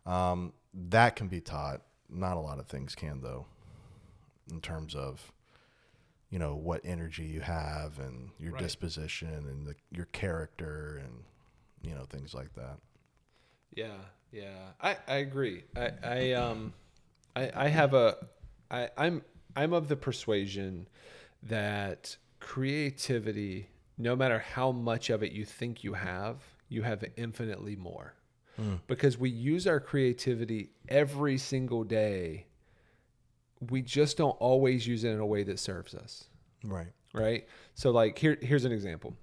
um, 0.05 0.51
that 0.73 1.15
can 1.15 1.27
be 1.27 1.41
taught. 1.41 1.81
Not 2.09 2.37
a 2.37 2.41
lot 2.41 2.59
of 2.59 2.67
things 2.67 2.95
can, 2.95 3.21
though, 3.21 3.45
in 4.51 4.61
terms 4.61 4.95
of 4.95 5.31
you 6.29 6.39
know 6.39 6.55
what 6.55 6.81
energy 6.83 7.25
you 7.25 7.41
have 7.41 7.99
and 7.99 8.31
your 8.39 8.51
Right. 8.51 8.59
disposition 8.59 9.29
and 9.29 9.67
the, 9.67 9.75
your 9.91 10.05
character 10.07 11.01
and 11.03 11.23
you 11.83 11.95
know 11.95 12.05
things 12.05 12.33
like 12.33 12.53
that. 12.55 12.77
Yeah, 13.75 13.97
yeah, 14.31 14.71
I, 14.81 14.97
I 15.07 15.15
agree. 15.17 15.63
I, 15.75 15.91
I 16.03 16.31
um, 16.33 16.73
I, 17.35 17.51
I 17.55 17.67
have 17.69 17.93
a, 17.93 18.17
I, 18.69 18.89
I'm 18.97 19.23
I'm 19.55 19.73
of 19.73 19.87
the 19.87 19.95
persuasion 19.95 20.87
that 21.43 22.17
creativity, 22.39 23.69
no 23.97 24.15
matter 24.15 24.39
how 24.39 24.71
much 24.71 25.09
of 25.09 25.23
it 25.23 25.31
you 25.31 25.45
think 25.45 25.83
you 25.83 25.93
have, 25.93 26.37
you 26.69 26.83
have 26.83 27.03
infinitely 27.17 27.75
more, 27.75 28.13
because 28.87 29.17
we 29.17 29.29
use 29.29 29.67
our 29.67 29.79
creativity 29.79 30.69
every 30.87 31.37
single 31.37 31.83
day. 31.83 32.45
We 33.69 33.81
just 33.81 34.17
don't 34.17 34.37
always 34.39 34.85
use 34.85 35.03
it 35.03 35.09
in 35.09 35.19
a 35.19 35.25
way 35.25 35.43
that 35.43 35.59
serves 35.59 35.95
us. 35.95 36.25
Right. 36.63 36.87
right? 37.13 37.47
So 37.75 37.91
like 37.91 38.17
here 38.17 38.37
here's 38.41 38.65
an 38.65 38.71
example. 38.71 39.15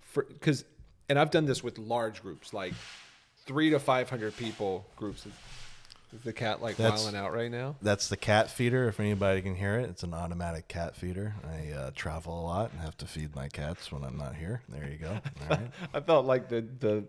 For 0.00 0.24
cuz 0.40 0.64
and 1.08 1.18
I've 1.18 1.30
done 1.30 1.46
this 1.46 1.62
with 1.62 1.78
large 1.78 2.22
groups 2.22 2.52
like 2.52 2.74
3 3.46 3.70
to 3.70 3.78
500 3.78 4.36
people 4.36 4.86
groups. 4.96 5.26
Is 6.12 6.22
the 6.22 6.32
cat 6.32 6.62
like 6.62 6.76
That's- 6.76 7.00
wiling 7.04 7.16
out 7.16 7.32
right 7.32 7.50
now? 7.50 7.76
That's 7.82 8.08
the 8.08 8.16
cat 8.16 8.50
feeder. 8.50 8.88
If 8.88 9.00
anybody 9.00 9.42
can 9.42 9.54
hear 9.56 9.78
it, 9.78 9.90
it's 9.90 10.02
an 10.02 10.14
automatic 10.14 10.68
cat 10.68 10.94
feeder. 10.96 11.34
I 11.44 11.72
uh, 11.72 11.90
travel 11.94 12.40
a 12.40 12.44
lot 12.44 12.70
and 12.72 12.80
have 12.80 12.96
to 12.98 13.06
feed 13.06 13.34
my 13.34 13.48
cats 13.48 13.90
when 13.90 14.04
I'm 14.04 14.16
not 14.16 14.34
here. 14.36 14.62
There 14.68 14.88
you 14.88 14.98
go. 14.98 15.18
Right. 15.50 15.68
I 15.94 16.00
felt 16.00 16.24
like 16.26 16.48
the 16.48 16.60
the 16.60 17.04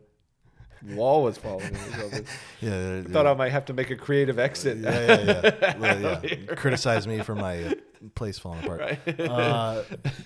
wall 0.84 1.24
was 1.24 1.38
falling 1.38 1.68
in 1.68 1.76
or 1.76 1.91
something. 1.99 2.26
Yeah. 2.62 2.70
they're- 2.70 3.04
Thought 3.04 3.28
I 3.28 3.34
might 3.34 3.52
have 3.52 3.66
to 3.66 3.74
make 3.74 3.90
a 3.91 3.95
creative 3.95 4.40
exit. 4.40 4.78
yeah, 4.78 5.06
yeah, 5.08 5.41
yeah. 5.62 5.78
Well, 5.80 5.99
yeah. 6.24 6.56
Criticize 6.56 7.08
me 7.08 7.20
for 7.22 7.36
my 7.36 7.64
uh, 7.64 7.74
place 8.16 8.38
falling 8.40 8.64
apart. 8.64 8.98
Uh, 9.20 9.84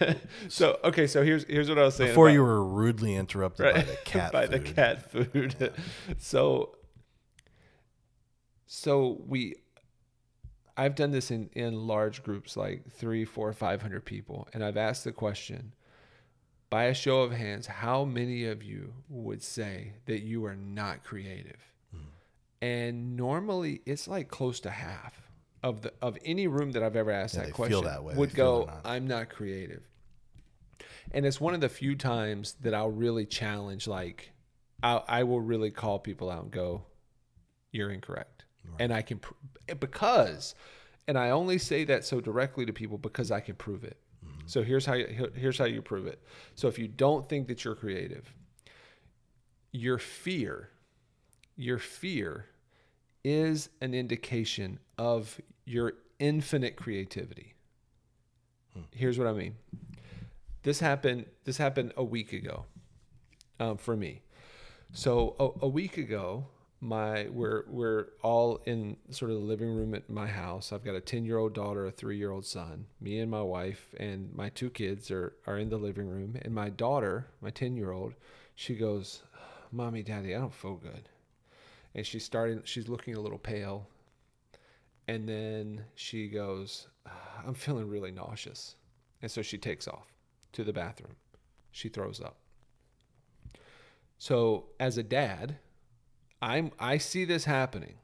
So 0.49 0.79
okay, 0.83 1.07
so 1.07 1.23
here's 1.23 1.43
here's 1.45 1.69
what 1.69 1.77
I 1.79 1.83
was 1.83 1.95
saying. 1.95 2.11
before 2.11 2.27
about- 2.27 2.33
you 2.33 2.41
were 2.43 2.63
rudely 2.63 3.15
interrupted 3.15 3.73
by 3.73 3.81
the 3.81 3.97
cat 4.05 4.31
by 4.31 4.47
food. 4.47 4.51
the 4.65 4.73
cat 4.73 5.11
food. 5.11 5.73
so 6.17 6.75
so 8.65 9.21
we 9.27 9.55
I've 10.77 10.95
done 10.95 11.11
this 11.11 11.31
in 11.31 11.49
in 11.53 11.85
large 11.87 12.23
groups 12.23 12.55
like 12.55 12.89
three, 12.89 13.25
four, 13.25 13.51
five 13.53 13.81
hundred 13.81 14.05
people, 14.05 14.47
and 14.53 14.63
I've 14.63 14.77
asked 14.77 15.03
the 15.03 15.11
question 15.11 15.73
by 16.71 16.85
a 16.85 16.93
show 16.95 17.21
of 17.21 17.33
hands, 17.33 17.67
how 17.67 18.05
many 18.05 18.45
of 18.45 18.63
you 18.63 18.93
would 19.09 19.43
say 19.43 19.91
that 20.05 20.21
you 20.21 20.45
are 20.45 20.55
not 20.55 21.03
creative? 21.03 21.59
Hmm. 21.91 22.65
And 22.65 23.17
normally 23.17 23.81
it's 23.85 24.07
like 24.07 24.29
close 24.29 24.59
to 24.61 24.71
half 24.71 25.21
of 25.61 25.81
the 25.81 25.93
of 26.01 26.17
any 26.25 26.47
room 26.47 26.71
that 26.71 26.81
I've 26.81 26.95
ever 26.95 27.11
asked 27.11 27.35
Yeah, 27.35 27.43
that 27.45 27.53
question 27.53 27.83
that 27.83 28.03
would 28.03 28.31
They 28.31 28.35
go, 28.35 28.65
not. 28.65 28.81
I'm 28.85 29.05
not 29.05 29.29
creative. 29.29 29.87
And 31.11 31.25
it's 31.25 31.41
one 31.41 31.53
of 31.53 31.61
the 31.61 31.69
few 31.69 31.95
times 31.95 32.55
that 32.61 32.73
I'll 32.73 32.89
really 32.89 33.25
challenge, 33.25 33.85
like, 33.85 34.31
I, 34.81 35.01
I 35.07 35.23
will 35.23 35.41
really 35.41 35.71
call 35.71 35.99
people 35.99 36.31
out 36.31 36.43
and 36.43 36.51
go, 36.51 36.85
You're 37.71 37.91
incorrect. 37.91 38.45
And 38.79 38.93
I 38.93 39.01
can, 39.01 39.19
because, 39.79 40.55
and 41.07 41.17
I 41.17 41.31
only 41.31 41.57
say 41.57 41.83
that 41.85 42.05
so 42.05 42.21
directly 42.21 42.65
to 42.65 42.71
people 42.71 42.97
because 42.97 43.29
I 43.29 43.41
can 43.41 43.55
prove 43.55 43.83
it. 43.83 43.97
So 44.45 44.63
here's 44.63 44.85
how 44.85 44.93
you, 44.93 45.31
here's 45.35 45.57
how 45.57 45.65
you 45.65 45.81
prove 45.81 46.07
it. 46.07 46.21
So 46.55 46.67
if 46.67 46.77
you 46.79 46.87
don't 46.87 47.27
think 47.27 47.47
that 47.47 47.63
you're 47.63 47.75
creative, 47.75 48.33
your 49.71 49.97
fear, 49.97 50.69
your 51.55 51.77
fear 51.77 52.47
is 53.23 53.69
an 53.81 53.93
indication 53.93 54.79
of 54.97 55.39
your 55.65 55.93
infinite 56.19 56.75
creativity. 56.75 57.53
Here's 58.91 59.17
what 59.17 59.27
I 59.27 59.33
mean. 59.33 59.55
This 60.63 60.79
happened. 60.79 61.25
This 61.43 61.57
happened 61.57 61.93
a 61.97 62.03
week 62.03 62.33
ago, 62.33 62.65
um, 63.59 63.77
for 63.77 63.95
me. 63.95 64.21
So 64.93 65.35
a, 65.39 65.65
a 65.65 65.67
week 65.67 65.97
ago, 65.97 66.45
my 66.81 67.27
we're 67.29 67.63
we're 67.67 68.07
all 68.23 68.59
in 68.65 68.97
sort 69.11 69.29
of 69.29 69.37
the 69.37 69.43
living 69.43 69.69
room 69.69 69.93
at 69.93 70.09
my 70.09 70.25
house. 70.25 70.73
I've 70.73 70.83
got 70.83 70.95
a 70.95 71.01
ten 71.01 71.25
year 71.25 71.37
old 71.37 71.53
daughter, 71.53 71.85
a 71.85 71.91
three 71.91 72.17
year 72.17 72.31
old 72.31 72.45
son. 72.45 72.87
Me 72.99 73.19
and 73.19 73.29
my 73.29 73.41
wife 73.41 73.93
and 73.97 74.33
my 74.33 74.49
two 74.49 74.71
kids 74.71 75.11
are 75.11 75.33
are 75.45 75.59
in 75.59 75.69
the 75.69 75.77
living 75.77 76.07
room. 76.07 76.35
And 76.41 76.53
my 76.53 76.69
daughter, 76.69 77.27
my 77.39 77.51
ten 77.51 77.77
year 77.77 77.91
old, 77.91 78.15
she 78.55 78.75
goes, 78.75 79.21
"Mommy, 79.71 80.01
Daddy, 80.01 80.35
I 80.35 80.39
don't 80.39 80.53
feel 80.53 80.75
good." 80.75 81.07
And 81.93 82.05
she's 82.05 82.25
starting. 82.25 82.61
She's 82.65 82.89
looking 82.89 83.15
a 83.15 83.21
little 83.21 83.39
pale. 83.39 83.87
And 85.07 85.29
then 85.29 85.85
she 85.95 86.29
goes, 86.29 86.87
"I'm 87.45 87.53
feeling 87.53 87.89
really 87.89 88.11
nauseous," 88.11 88.75
and 89.21 89.29
so 89.29 89.43
she 89.43 89.57
takes 89.57 89.87
off 89.87 90.07
to 90.53 90.63
the 90.63 90.73
bathroom. 90.73 91.15
She 91.71 91.89
throws 91.89 92.19
up. 92.19 92.37
So 94.17 94.69
as 94.79 94.97
a 94.97 95.03
dad, 95.03 95.57
I'm 96.41 96.71
I 96.79 96.97
see 96.97 97.25
this 97.25 97.45
happening. 97.45 97.95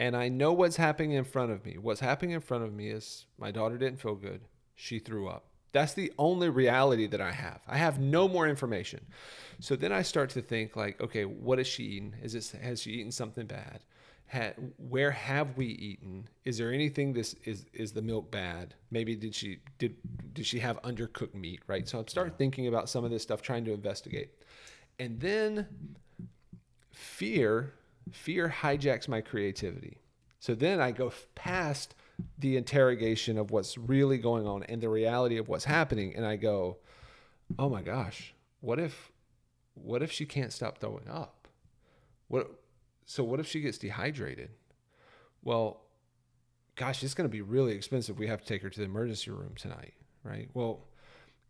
And 0.00 0.16
I 0.16 0.28
know 0.28 0.52
what's 0.52 0.76
happening 0.76 1.12
in 1.12 1.24
front 1.24 1.52
of 1.52 1.64
me. 1.64 1.78
What's 1.78 2.00
happening 2.00 2.32
in 2.32 2.40
front 2.40 2.64
of 2.64 2.72
me 2.72 2.88
is 2.88 3.26
my 3.38 3.52
daughter 3.52 3.78
didn't 3.78 4.00
feel 4.00 4.16
good. 4.16 4.40
She 4.74 4.98
threw 4.98 5.28
up. 5.28 5.44
That's 5.70 5.94
the 5.94 6.12
only 6.18 6.48
reality 6.48 7.06
that 7.06 7.20
I 7.20 7.30
have. 7.30 7.60
I 7.66 7.78
have 7.78 7.98
no 8.00 8.28
more 8.28 8.48
information. 8.48 9.06
So 9.60 9.76
then 9.76 9.92
I 9.92 10.02
start 10.02 10.30
to 10.30 10.42
think 10.42 10.76
like, 10.76 11.00
okay, 11.00 11.24
what 11.24 11.58
has 11.58 11.66
she 11.66 11.84
eaten? 11.84 12.16
Is 12.22 12.32
this 12.32 12.50
has 12.50 12.82
she 12.82 12.90
eaten 12.90 13.12
something 13.12 13.46
bad? 13.46 13.80
Ha, 14.32 14.50
where 14.76 15.10
have 15.10 15.56
we 15.56 15.66
eaten? 15.66 16.28
Is 16.44 16.58
there 16.58 16.72
anything 16.72 17.12
this 17.12 17.34
is 17.44 17.66
is 17.72 17.92
the 17.92 18.02
milk 18.02 18.30
bad? 18.30 18.74
Maybe 18.90 19.14
did 19.14 19.34
she 19.34 19.60
did 19.78 19.96
did 20.34 20.46
she 20.46 20.58
have 20.58 20.82
undercooked 20.82 21.34
meat, 21.34 21.60
right? 21.66 21.88
So 21.88 21.98
I'm 21.98 22.08
start 22.08 22.36
thinking 22.38 22.66
about 22.66 22.88
some 22.88 23.04
of 23.04 23.10
this 23.10 23.22
stuff 23.22 23.40
trying 23.40 23.64
to 23.66 23.72
investigate. 23.72 24.30
And 24.98 25.20
then 25.20 25.68
fear 26.92 27.74
fear 28.10 28.48
hijacks 28.48 29.08
my 29.08 29.20
creativity. 29.20 29.98
So 30.40 30.54
then 30.54 30.80
i 30.80 30.90
go 30.90 31.12
past 31.34 31.94
the 32.38 32.56
interrogation 32.56 33.38
of 33.38 33.50
what's 33.50 33.78
really 33.78 34.18
going 34.18 34.46
on 34.46 34.62
and 34.64 34.80
the 34.80 34.88
reality 34.88 35.38
of 35.38 35.48
what's 35.48 35.64
happening 35.64 36.14
and 36.14 36.24
i 36.26 36.36
go 36.36 36.76
oh 37.58 37.68
my 37.68 37.82
gosh 37.82 38.34
what 38.60 38.78
if 38.78 39.12
what 39.74 40.02
if 40.02 40.12
she 40.12 40.24
can't 40.24 40.52
stop 40.52 40.78
throwing 40.78 41.08
up? 41.08 41.48
What 42.28 42.50
so 43.04 43.22
what 43.24 43.40
if 43.40 43.46
she 43.46 43.60
gets 43.60 43.78
dehydrated? 43.78 44.50
Well 45.42 45.82
gosh 46.76 47.02
it's 47.02 47.14
going 47.14 47.28
to 47.28 47.32
be 47.32 47.42
really 47.42 47.72
expensive. 47.72 48.18
We 48.18 48.28
have 48.28 48.40
to 48.40 48.46
take 48.46 48.62
her 48.62 48.70
to 48.70 48.80
the 48.80 48.86
emergency 48.86 49.30
room 49.30 49.54
tonight 49.56 49.94
right? 50.24 50.48
Well 50.54 50.84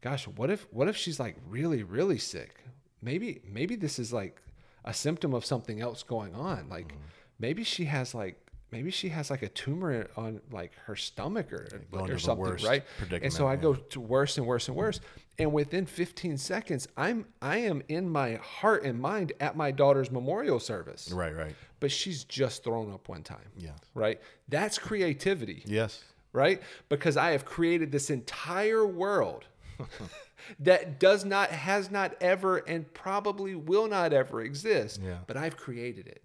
gosh 0.01 0.27
what 0.27 0.51
if 0.51 0.67
what 0.71 0.89
if 0.89 0.97
she's 0.97 1.21
like 1.21 1.37
really 1.47 1.83
really 1.83 2.19
sick? 2.19 2.65
Maybe 3.01 3.43
maybe 3.49 3.77
this 3.77 3.99
is 3.99 4.13
like 4.13 4.41
a 4.85 4.93
symptom 4.95 5.33
of 5.35 5.45
something 5.45 5.81
else 5.81 6.03
going 6.03 6.35
on 6.35 6.69
like 6.69 6.89
Mm-hmm. 6.89 6.97
maybe 7.39 7.65
she 7.65 7.85
has 7.87 8.15
like 8.15 8.37
maybe 8.71 8.91
she 8.91 9.11
has 9.11 9.31
like 9.31 9.43
a 9.43 9.49
tumor 9.49 10.07
on 10.17 10.41
like 10.51 10.73
her 10.87 10.97
stomach 10.97 11.53
or, 11.53 11.65
to 11.67 11.81
or 11.99 12.19
something 12.19 12.67
right 12.67 12.85
and 13.23 13.33
so 13.33 13.47
i 13.47 13.53
yeah. 13.55 13.61
go 13.61 13.75
to 13.75 14.01
worse 14.01 14.39
and 14.39 14.47
worse 14.47 14.69
and 14.69 14.77
worse 14.77 14.99
and 15.39 15.53
within 15.53 15.85
15 15.87 16.39
seconds 16.39 16.89
i'm 16.97 17.27
i 17.43 17.59
am 17.59 17.83
in 17.89 18.09
my 18.09 18.37
heart 18.37 18.85
and 18.85 18.99
mind 19.01 19.33
at 19.41 19.57
my 19.57 19.71
daughter's 19.71 20.11
memorial 20.11 20.59
service 20.59 21.11
Right, 21.13 21.35
right. 21.37 21.55
but 21.81 21.91
she's 21.93 22.25
just 22.25 22.65
thrown 22.65 22.91
up 22.93 23.09
one 23.09 23.23
time 23.23 23.49
Yeah. 23.59 23.71
right 23.95 24.21
that's 24.49 24.79
creativity 24.79 25.63
Yes. 25.67 26.03
right? 26.33 26.61
Because 26.89 27.17
I 27.19 27.33
have 27.33 27.45
created 27.45 27.93
this 27.93 28.09
entire 28.11 28.87
world 28.87 29.45
that 30.61 30.99
does 31.01 31.25
not, 31.25 31.51
has 31.51 31.91
not 31.91 32.15
ever, 32.21 32.59
and 32.59 32.93
probably 32.95 33.55
will 33.55 33.89
not 33.89 34.13
ever 34.13 34.41
exist. 34.43 35.01
Yeah. 35.03 35.19
But 35.27 35.37
I've 35.37 35.57
created 35.57 36.07
it 36.07 36.23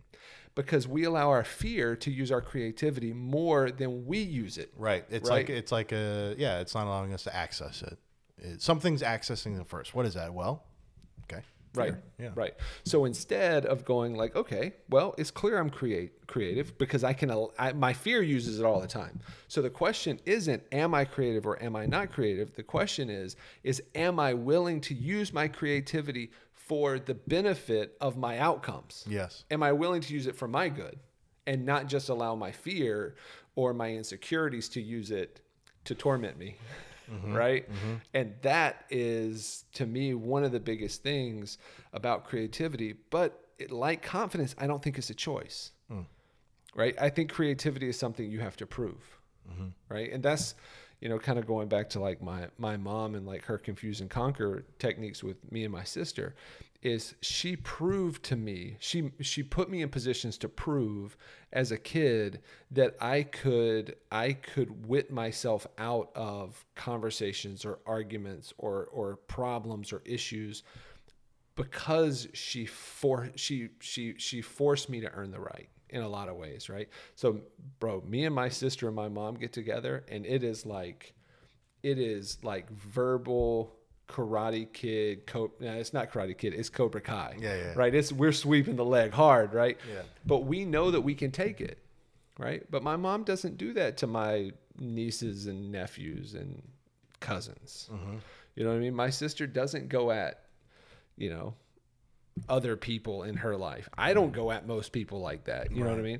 because 0.55 0.87
we 0.87 1.03
allow 1.03 1.29
our 1.29 1.43
fear 1.43 1.95
to 1.97 2.09
use 2.11 2.31
our 2.31 2.41
creativity 2.41 3.13
more 3.13 3.69
than 3.71 4.05
we 4.05 4.19
use 4.19 4.57
it. 4.57 4.71
Right. 4.75 5.05
It's 5.09 5.29
Right. 5.29 5.35
like 5.37 5.49
it's 5.49 5.71
like 5.71 5.91
a 5.91 6.35
yeah. 6.37 6.59
It's 6.59 6.73
not 6.73 6.87
allowing 6.87 7.13
us 7.13 7.23
to 7.23 7.35
access 7.35 7.81
it. 7.83 7.97
it 8.39 8.61
something's 8.61 9.01
accessing 9.01 9.57
the 9.57 9.65
first. 9.65 9.93
What 9.93 10.05
is 10.05 10.15
that? 10.15 10.33
Well, 10.33 10.63
okay. 11.79 11.91
Right. 11.91 11.99
Yeah. 12.19 12.29
Right. 12.35 12.53
So 12.83 13.05
instead 13.05 13.65
of 13.65 13.85
going 13.85 14.15
like, 14.15 14.35
okay, 14.35 14.73
well, 14.89 15.15
it's 15.17 15.31
clear 15.31 15.57
I'm 15.59 15.69
create 15.69 16.27
creative 16.27 16.77
because 16.77 17.03
I 17.03 17.13
can. 17.13 17.31
I, 17.57 17.73
my 17.73 17.93
fear 17.93 18.21
uses 18.21 18.59
it 18.59 18.65
all 18.65 18.79
the 18.79 18.87
time. 18.87 19.19
So 19.47 19.61
the 19.61 19.69
question 19.69 20.19
isn't, 20.25 20.63
am 20.71 20.93
I 20.93 21.05
creative 21.05 21.45
or 21.45 21.61
am 21.61 21.75
I 21.75 21.85
not 21.85 22.11
creative? 22.11 22.55
The 22.55 22.63
question 22.63 23.09
is, 23.09 23.35
is 23.63 23.81
am 23.95 24.19
I 24.19 24.33
willing 24.33 24.81
to 24.81 24.93
use 24.93 25.33
my 25.33 25.47
creativity 25.47 26.31
for 26.53 26.99
the 26.99 27.13
benefit 27.13 27.95
of 28.01 28.17
my 28.17 28.39
outcomes? 28.39 29.05
Yes. 29.07 29.45
Am 29.51 29.63
I 29.63 29.71
willing 29.71 30.01
to 30.01 30.13
use 30.13 30.27
it 30.27 30.35
for 30.35 30.47
my 30.47 30.69
good, 30.69 30.99
and 31.45 31.65
not 31.65 31.87
just 31.87 32.09
allow 32.09 32.35
my 32.35 32.51
fear 32.51 33.15
or 33.55 33.73
my 33.73 33.91
insecurities 33.91 34.67
to 34.69 34.81
use 34.81 35.11
it 35.11 35.39
to 35.85 35.95
torment 35.95 36.37
me? 36.37 36.57
Mm-hmm. 37.11 37.33
right? 37.33 37.71
Mm-hmm. 37.71 37.93
And 38.13 38.33
that 38.41 38.85
is, 38.89 39.63
to 39.73 39.85
me, 39.85 40.13
one 40.13 40.43
of 40.43 40.51
the 40.51 40.59
biggest 40.59 41.03
things 41.03 41.57
about 41.93 42.25
creativity. 42.25 42.95
But 43.09 43.39
it, 43.57 43.71
like 43.71 44.01
confidence, 44.01 44.55
I 44.57 44.67
don't 44.67 44.81
think 44.83 44.97
it's 44.97 45.09
a 45.09 45.15
choice, 45.15 45.71
mm. 45.91 46.05
right? 46.75 46.95
I 46.99 47.09
think 47.09 47.31
creativity 47.31 47.87
is 47.87 47.97
something 47.97 48.29
you 48.29 48.39
have 48.41 48.57
to 48.57 48.65
prove, 48.65 49.19
mm-hmm. 49.49 49.67
right? 49.89 50.11
And 50.11 50.21
that's, 50.21 50.55
you 50.99 51.09
know, 51.09 51.17
kind 51.19 51.39
of 51.39 51.47
going 51.47 51.67
back 51.67 51.89
to 51.91 51.99
like 51.99 52.21
my 52.21 52.47
my 52.57 52.75
mom 52.75 53.15
and 53.15 53.25
like 53.25 53.43
her 53.45 53.57
confuse 53.57 54.01
and 54.01 54.09
conquer 54.09 54.65
techniques 54.79 55.23
with 55.23 55.37
me 55.51 55.63
and 55.63 55.71
my 55.71 55.83
sister 55.83 56.35
is 56.81 57.15
she 57.21 57.55
proved 57.55 58.23
to 58.23 58.35
me 58.35 58.77
she 58.79 59.11
she 59.21 59.41
put 59.41 59.69
me 59.69 59.81
in 59.81 59.89
positions 59.89 60.37
to 60.37 60.47
prove 60.47 61.17
as 61.51 61.71
a 61.71 61.77
kid 61.77 62.41
that 62.69 62.95
I 63.01 63.23
could 63.23 63.95
I 64.11 64.33
could 64.33 64.87
wit 64.87 65.11
myself 65.11 65.65
out 65.77 66.11
of 66.15 66.65
conversations 66.75 67.65
or 67.65 67.79
arguments 67.85 68.53
or 68.57 68.85
or 68.91 69.15
problems 69.15 69.91
or 69.91 70.01
issues 70.05 70.63
because 71.55 72.27
she 72.33 72.65
for 72.65 73.29
she 73.35 73.69
she 73.79 74.13
she 74.17 74.41
forced 74.41 74.89
me 74.89 75.01
to 75.01 75.11
earn 75.13 75.31
the 75.31 75.39
right 75.39 75.69
in 75.89 76.01
a 76.01 76.09
lot 76.09 76.29
of 76.29 76.35
ways 76.35 76.69
right? 76.69 76.89
So 77.15 77.41
bro 77.79 78.01
me 78.01 78.25
and 78.25 78.35
my 78.35 78.49
sister 78.49 78.87
and 78.87 78.95
my 78.95 79.09
mom 79.09 79.35
get 79.35 79.51
together 79.51 80.05
and 80.09 80.25
it 80.27 80.43
is 80.43 80.65
like 80.65 81.15
it 81.81 81.97
is 81.97 82.37
like 82.43 82.69
verbal 82.69 83.76
karate 84.07 84.71
kid 84.71 85.27
co- 85.27 85.51
it's 85.59 85.93
not 85.93 86.11
karate 86.11 86.37
kid 86.37 86.53
it's 86.53 86.69
cobra 86.69 87.01
kai. 87.01 87.35
Yeah, 87.39 87.55
yeah. 87.55 87.73
right? 87.75 87.93
It's 87.93 88.11
we're 88.11 88.31
sweeping 88.31 88.75
the 88.75 88.85
leg 88.85 89.11
hard 89.11 89.53
right? 89.53 89.77
Yeah. 89.91 90.01
but 90.25 90.45
we 90.45 90.65
know 90.65 90.91
that 90.91 91.01
we 91.01 91.13
can 91.13 91.31
take 91.31 91.61
it 91.61 91.79
right? 92.39 92.63
But 92.69 92.83
my 92.83 92.95
mom 92.95 93.23
doesn't 93.23 93.57
do 93.57 93.73
that 93.73 93.97
to 93.97 94.07
my 94.07 94.51
nieces 94.79 95.47
and 95.47 95.71
nephews 95.71 96.33
and 96.33 96.61
cousins. 97.19 97.89
Mm-hmm. 97.91 98.17
You 98.55 98.63
know 98.63 98.71
what 98.71 98.77
i 98.77 98.79
mean? 98.79 98.95
My 98.95 99.09
sister 99.09 99.45
doesn't 99.47 99.89
go 99.89 100.11
at 100.11 100.43
you 101.17 101.29
know 101.29 101.55
other 102.47 102.75
people 102.77 103.23
in 103.23 103.35
her 103.37 103.57
life. 103.57 103.89
I 103.97 104.13
don't 104.13 104.31
go 104.31 104.51
at 104.51 104.67
most 104.67 104.91
people 104.91 105.19
like 105.19 105.45
that. 105.45 105.71
You 105.71 105.83
know 105.83 105.89
what 105.89 105.99
i 105.99 106.03
mean? 106.03 106.19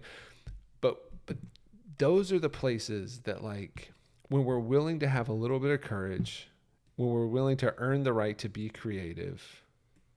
But 0.81 0.97
but 1.26 1.38
those 1.97 2.31
are 2.31 2.39
the 2.39 2.49
places 2.49 3.19
that 3.19 3.43
like 3.43 3.91
when 4.30 4.43
we're 4.43 4.59
willing 4.59 4.99
to 4.99 5.07
have 5.07 5.30
a 5.30 5.34
little 5.34 5.59
bit 5.59 5.72
of 5.72 5.81
courage 5.81 6.49
when 6.98 7.10
we're 7.10 7.26
willing 7.28 7.56
to 7.57 7.74
earn 7.78 8.03
the 8.03 8.11
right 8.14 8.38
to 8.38 8.49
be 8.49 8.69
creative 8.69 9.41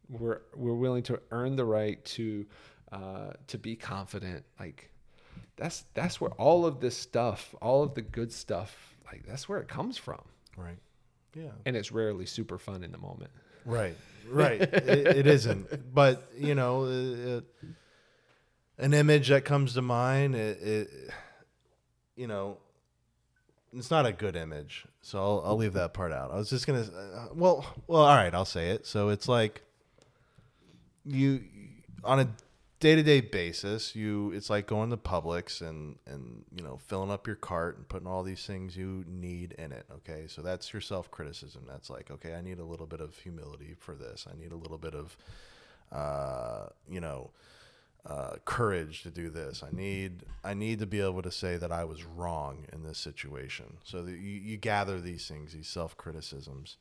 we're 0.08 0.40
we're 0.54 0.74
willing 0.74 1.02
to 1.04 1.20
earn 1.30 1.54
the 1.56 1.64
right 1.64 2.04
to 2.04 2.44
uh, 2.92 3.30
to 3.46 3.56
be 3.58 3.76
confident 3.76 4.44
like 4.58 4.90
that's 5.56 5.84
that's 5.94 6.20
where 6.20 6.32
all 6.32 6.66
of 6.66 6.80
this 6.80 6.96
stuff 6.96 7.54
all 7.62 7.82
of 7.84 7.94
the 7.94 8.02
good 8.02 8.32
stuff 8.32 8.96
like 9.06 9.24
that's 9.26 9.48
where 9.48 9.60
it 9.60 9.68
comes 9.68 9.96
from 9.96 10.20
Right. 10.56 10.78
Yeah. 11.34 11.52
and 11.64 11.76
it's 11.76 11.92
rarely 11.92 12.26
super 12.26 12.58
fun 12.58 12.82
in 12.82 12.90
the 12.92 12.98
moment 12.98 13.30
Right, 13.64 13.96
right. 14.28 14.60
it, 14.60 15.06
it 15.18 15.26
isn't, 15.26 15.94
but 15.94 16.30
you 16.36 16.54
know, 16.54 16.86
it, 16.86 17.44
an 18.78 18.94
image 18.94 19.28
that 19.28 19.44
comes 19.44 19.74
to 19.74 19.82
mind. 19.82 20.34
It, 20.34 20.62
it, 20.62 20.88
you 22.16 22.26
know, 22.26 22.56
it's 23.72 23.90
not 23.90 24.06
a 24.06 24.12
good 24.12 24.36
image, 24.36 24.86
so 25.02 25.18
I'll, 25.18 25.42
I'll 25.46 25.56
leave 25.56 25.74
that 25.74 25.94
part 25.94 26.12
out. 26.12 26.30
I 26.30 26.36
was 26.36 26.50
just 26.50 26.66
gonna, 26.66 26.80
uh, 26.82 27.28
well, 27.34 27.66
well, 27.86 28.02
all 28.02 28.16
right, 28.16 28.34
I'll 28.34 28.44
say 28.44 28.70
it. 28.70 28.86
So 28.86 29.10
it's 29.10 29.28
like 29.28 29.62
you 31.04 31.42
on 32.04 32.20
a 32.20 32.28
day 32.80 32.96
to 32.96 33.02
day 33.02 33.20
basis, 33.20 33.94
you 33.94 34.32
it's 34.32 34.50
like 34.50 34.66
going 34.66 34.90
to 34.90 34.96
Publix 34.96 35.60
and 35.60 35.96
and 36.06 36.44
you 36.54 36.64
know 36.64 36.78
filling 36.86 37.10
up 37.10 37.26
your 37.26 37.36
cart 37.36 37.76
and 37.76 37.88
putting 37.88 38.08
all 38.08 38.22
these 38.22 38.44
things 38.44 38.76
you 38.76 39.04
need 39.06 39.52
in 39.52 39.70
it. 39.72 39.86
Okay, 39.92 40.24
so 40.26 40.42
that's 40.42 40.72
your 40.72 40.80
self 40.80 41.10
criticism. 41.10 41.64
That's 41.68 41.90
like 41.90 42.10
okay, 42.10 42.34
I 42.34 42.40
need 42.40 42.58
a 42.58 42.64
little 42.64 42.86
bit 42.86 43.00
of 43.00 43.16
humility 43.18 43.76
for 43.78 43.94
this. 43.94 44.26
I 44.30 44.36
need 44.36 44.52
a 44.52 44.56
little 44.56 44.78
bit 44.78 44.94
of 44.94 45.16
uh, 45.92 46.66
you 46.88 47.00
know 47.00 47.30
uh, 48.06 48.36
courage 48.44 49.02
to 49.02 49.10
do 49.10 49.28
this. 49.28 49.62
I 49.62 49.70
need 49.74 50.24
I 50.42 50.54
need 50.54 50.78
to 50.78 50.86
be 50.86 51.00
able 51.00 51.22
to 51.22 51.30
say 51.30 51.56
that 51.56 51.70
I 51.70 51.84
was 51.84 52.04
wrong 52.04 52.66
in 52.72 52.82
this 52.82 52.98
situation. 52.98 53.76
So 53.84 54.02
that 54.02 54.12
you, 54.12 54.16
you 54.16 54.56
gather 54.56 55.00
these 55.00 55.26
things, 55.28 55.52
these 55.52 55.68
self 55.68 55.96
criticisms, 55.96 56.76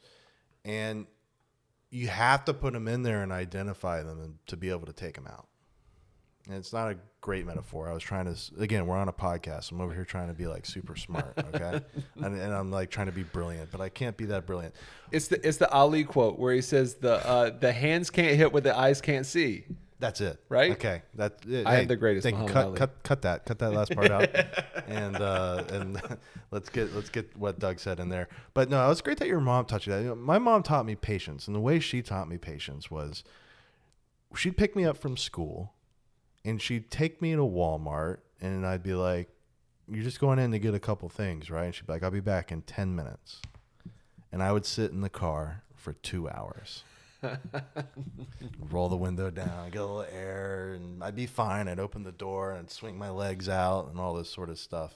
and 0.64 1.08
you 1.92 2.08
have 2.08 2.46
to 2.46 2.54
put 2.54 2.74
them 2.74 2.88
in 2.88 3.04
there 3.04 3.22
and 3.22 3.32
identify 3.32 4.02
them 4.04 4.22
and 4.22 4.38
to 4.48 4.56
be 4.56 4.70
able 4.70 4.86
to 4.86 4.94
take 4.94 5.16
them 5.16 5.28
out. 5.28 5.48
And 6.48 6.56
it's 6.56 6.72
not 6.72 6.90
a 6.90 6.98
great 7.20 7.46
metaphor. 7.46 7.90
I 7.90 7.94
was 7.94 8.02
trying 8.02 8.34
to 8.34 8.62
again, 8.62 8.88
we're 8.88 8.98
on 8.98 9.10
a 9.10 9.14
podcast. 9.14 9.72
I'm 9.72 9.82
over 9.82 9.94
here 9.94 10.06
trying 10.06 10.30
to 10.30 10.34
be 10.34 10.48
like 10.48 10.66
super 10.66 10.96
smart, 10.96 11.34
okay? 11.54 11.82
and, 12.16 12.40
and 12.40 12.54
I'm 12.54 12.72
like 12.72 12.92
trying 12.92 13.08
to 13.08 13.12
be 13.12 13.24
brilliant, 13.24 13.72
but 13.72 13.82
I 13.82 13.90
can't 13.90 14.16
be 14.16 14.26
that 14.28 14.46
brilliant. 14.46 14.74
it's 15.12 15.28
the 15.28 15.46
it's 15.46 15.58
the 15.58 15.70
ali 15.70 16.06
quote 16.06 16.40
where 16.40 16.54
he 16.54 16.62
says 16.62 16.96
the 16.96 17.16
uh, 17.28 17.50
the 17.50 17.74
hands 17.74 18.10
can't 18.10 18.38
hit 18.38 18.54
what 18.54 18.64
the 18.64 18.76
eyes 18.76 19.02
can't 19.02 19.26
see 19.26 19.66
That's 20.00 20.22
it, 20.22 20.42
Right? 20.48 20.72
Okay, 20.72 21.02
that 21.16 21.44
I 21.66 21.82
am 21.82 21.88
the 21.88 21.98
greatest. 21.98 22.26
Muhammad 22.26 22.54
Cut, 22.54 22.66
Ali. 22.66 22.78
cut, 22.78 23.04
cut 23.04 23.22
that, 23.24 23.46
cut 23.46 23.60
that 23.60 23.72
last 23.72 23.94
part 23.94 24.10
out, 24.10 24.30
and 24.88 25.18
uh, 25.18 25.66
and 25.70 26.02
let's 26.52 26.70
get 26.70 26.96
let's 26.96 27.10
get 27.10 27.36
what 27.36 27.60
Doug 27.60 27.80
said 27.80 28.00
in 28.00 28.08
there. 28.08 28.30
But 28.54 28.70
no, 28.70 28.90
it's 28.90 29.02
great 29.02 29.18
that 29.18 29.28
your 29.28 29.42
mom 29.42 29.66
taught 29.66 29.86
you 29.86 29.92
that. 29.92 30.02
You 30.02 30.08
know, 30.10 30.16
my 30.16 30.40
mom 30.40 30.64
taught 30.64 30.86
me 30.86 30.96
patience, 30.96 31.48
and 31.48 31.56
the 31.56 31.60
way 31.60 31.82
she 31.82 32.02
taught 32.02 32.30
me 32.30 32.38
patience 32.38 32.90
was 32.90 33.26
she'd 34.36 34.56
pick 34.56 34.74
me 34.74 34.86
up 34.86 34.98
from 34.98 35.18
school, 35.18 35.74
and 36.46 36.62
she'd 36.62 36.90
take 36.90 37.22
me 37.22 37.34
to 37.34 37.42
Walmart, 37.42 38.20
and 38.40 38.66
I'd 38.66 38.84
be 38.84 38.94
like, 38.94 39.28
"You're 39.92 40.04
just 40.04 40.22
going 40.22 40.40
in 40.40 40.52
to 40.52 40.60
get 40.60 40.74
a 40.74 40.80
couple 40.80 41.10
things, 41.10 41.50
right?" 41.52 41.66
And 41.66 41.76
she'd 41.76 41.88
be 41.88 41.92
like, 41.92 42.04
"I'll 42.04 42.12
be 42.12 42.22
back 42.22 42.54
in 42.54 42.62
ten 42.62 42.96
minutes," 42.96 43.42
and 44.32 44.42
I 44.42 44.54
would 44.54 44.66
sit 44.66 44.92
in 44.92 45.02
the 45.02 45.10
car 45.10 45.64
for 45.76 45.92
two 45.92 46.30
hours 46.30 46.84
roll 48.72 48.90
the 48.90 48.96
window 48.96 49.30
down, 49.30 49.70
get 49.70 49.82
a 49.82 49.86
little 49.86 50.06
air, 50.12 50.74
and 50.76 51.04
I'd 51.04 51.16
be 51.16 51.26
fine. 51.26 51.68
I'd 51.68 51.80
open 51.80 52.04
the 52.04 52.12
door 52.12 52.54
and 52.54 52.70
swing 52.70 52.98
my 52.98 53.10
legs 53.10 53.50
out 53.50 53.90
and 53.90 54.00
all 54.00 54.14
this 54.14 54.30
sort 54.30 54.50
of 54.50 54.60
stuff. 54.60 54.96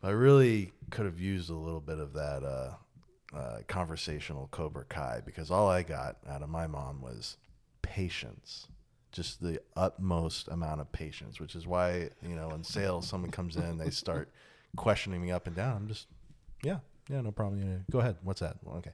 But 0.00 0.08
I 0.08 0.10
really 0.12 0.72
could 0.90 1.06
have 1.06 1.20
used 1.20 1.50
a 1.50 1.54
little 1.54 1.80
bit 1.80 1.98
of 1.98 2.12
that 2.14 2.42
uh, 2.42 3.36
uh, 3.36 3.58
conversational 3.68 4.48
Cobra 4.50 4.84
Kai 4.84 5.22
because 5.24 5.50
all 5.50 5.68
I 5.68 5.82
got 5.82 6.16
out 6.28 6.42
of 6.42 6.48
my 6.48 6.66
mom 6.66 7.00
was 7.00 7.36
patience. 7.82 8.68
Just 9.12 9.42
the 9.42 9.60
utmost 9.76 10.48
amount 10.48 10.80
of 10.80 10.90
patience, 10.90 11.38
which 11.38 11.54
is 11.54 11.66
why, 11.66 12.10
you 12.22 12.34
know, 12.34 12.50
in 12.50 12.64
sales, 12.64 13.06
someone 13.06 13.30
comes 13.30 13.56
in, 13.56 13.76
they 13.76 13.90
start 13.90 14.30
questioning 14.76 15.22
me 15.22 15.30
up 15.30 15.46
and 15.46 15.54
down. 15.54 15.76
I'm 15.76 15.88
just, 15.88 16.06
yeah, 16.62 16.78
yeah, 17.08 17.20
no 17.20 17.30
problem. 17.30 17.84
Go 17.90 18.00
ahead. 18.00 18.16
What's 18.22 18.40
that? 18.40 18.56
Well, 18.62 18.76
okay. 18.78 18.92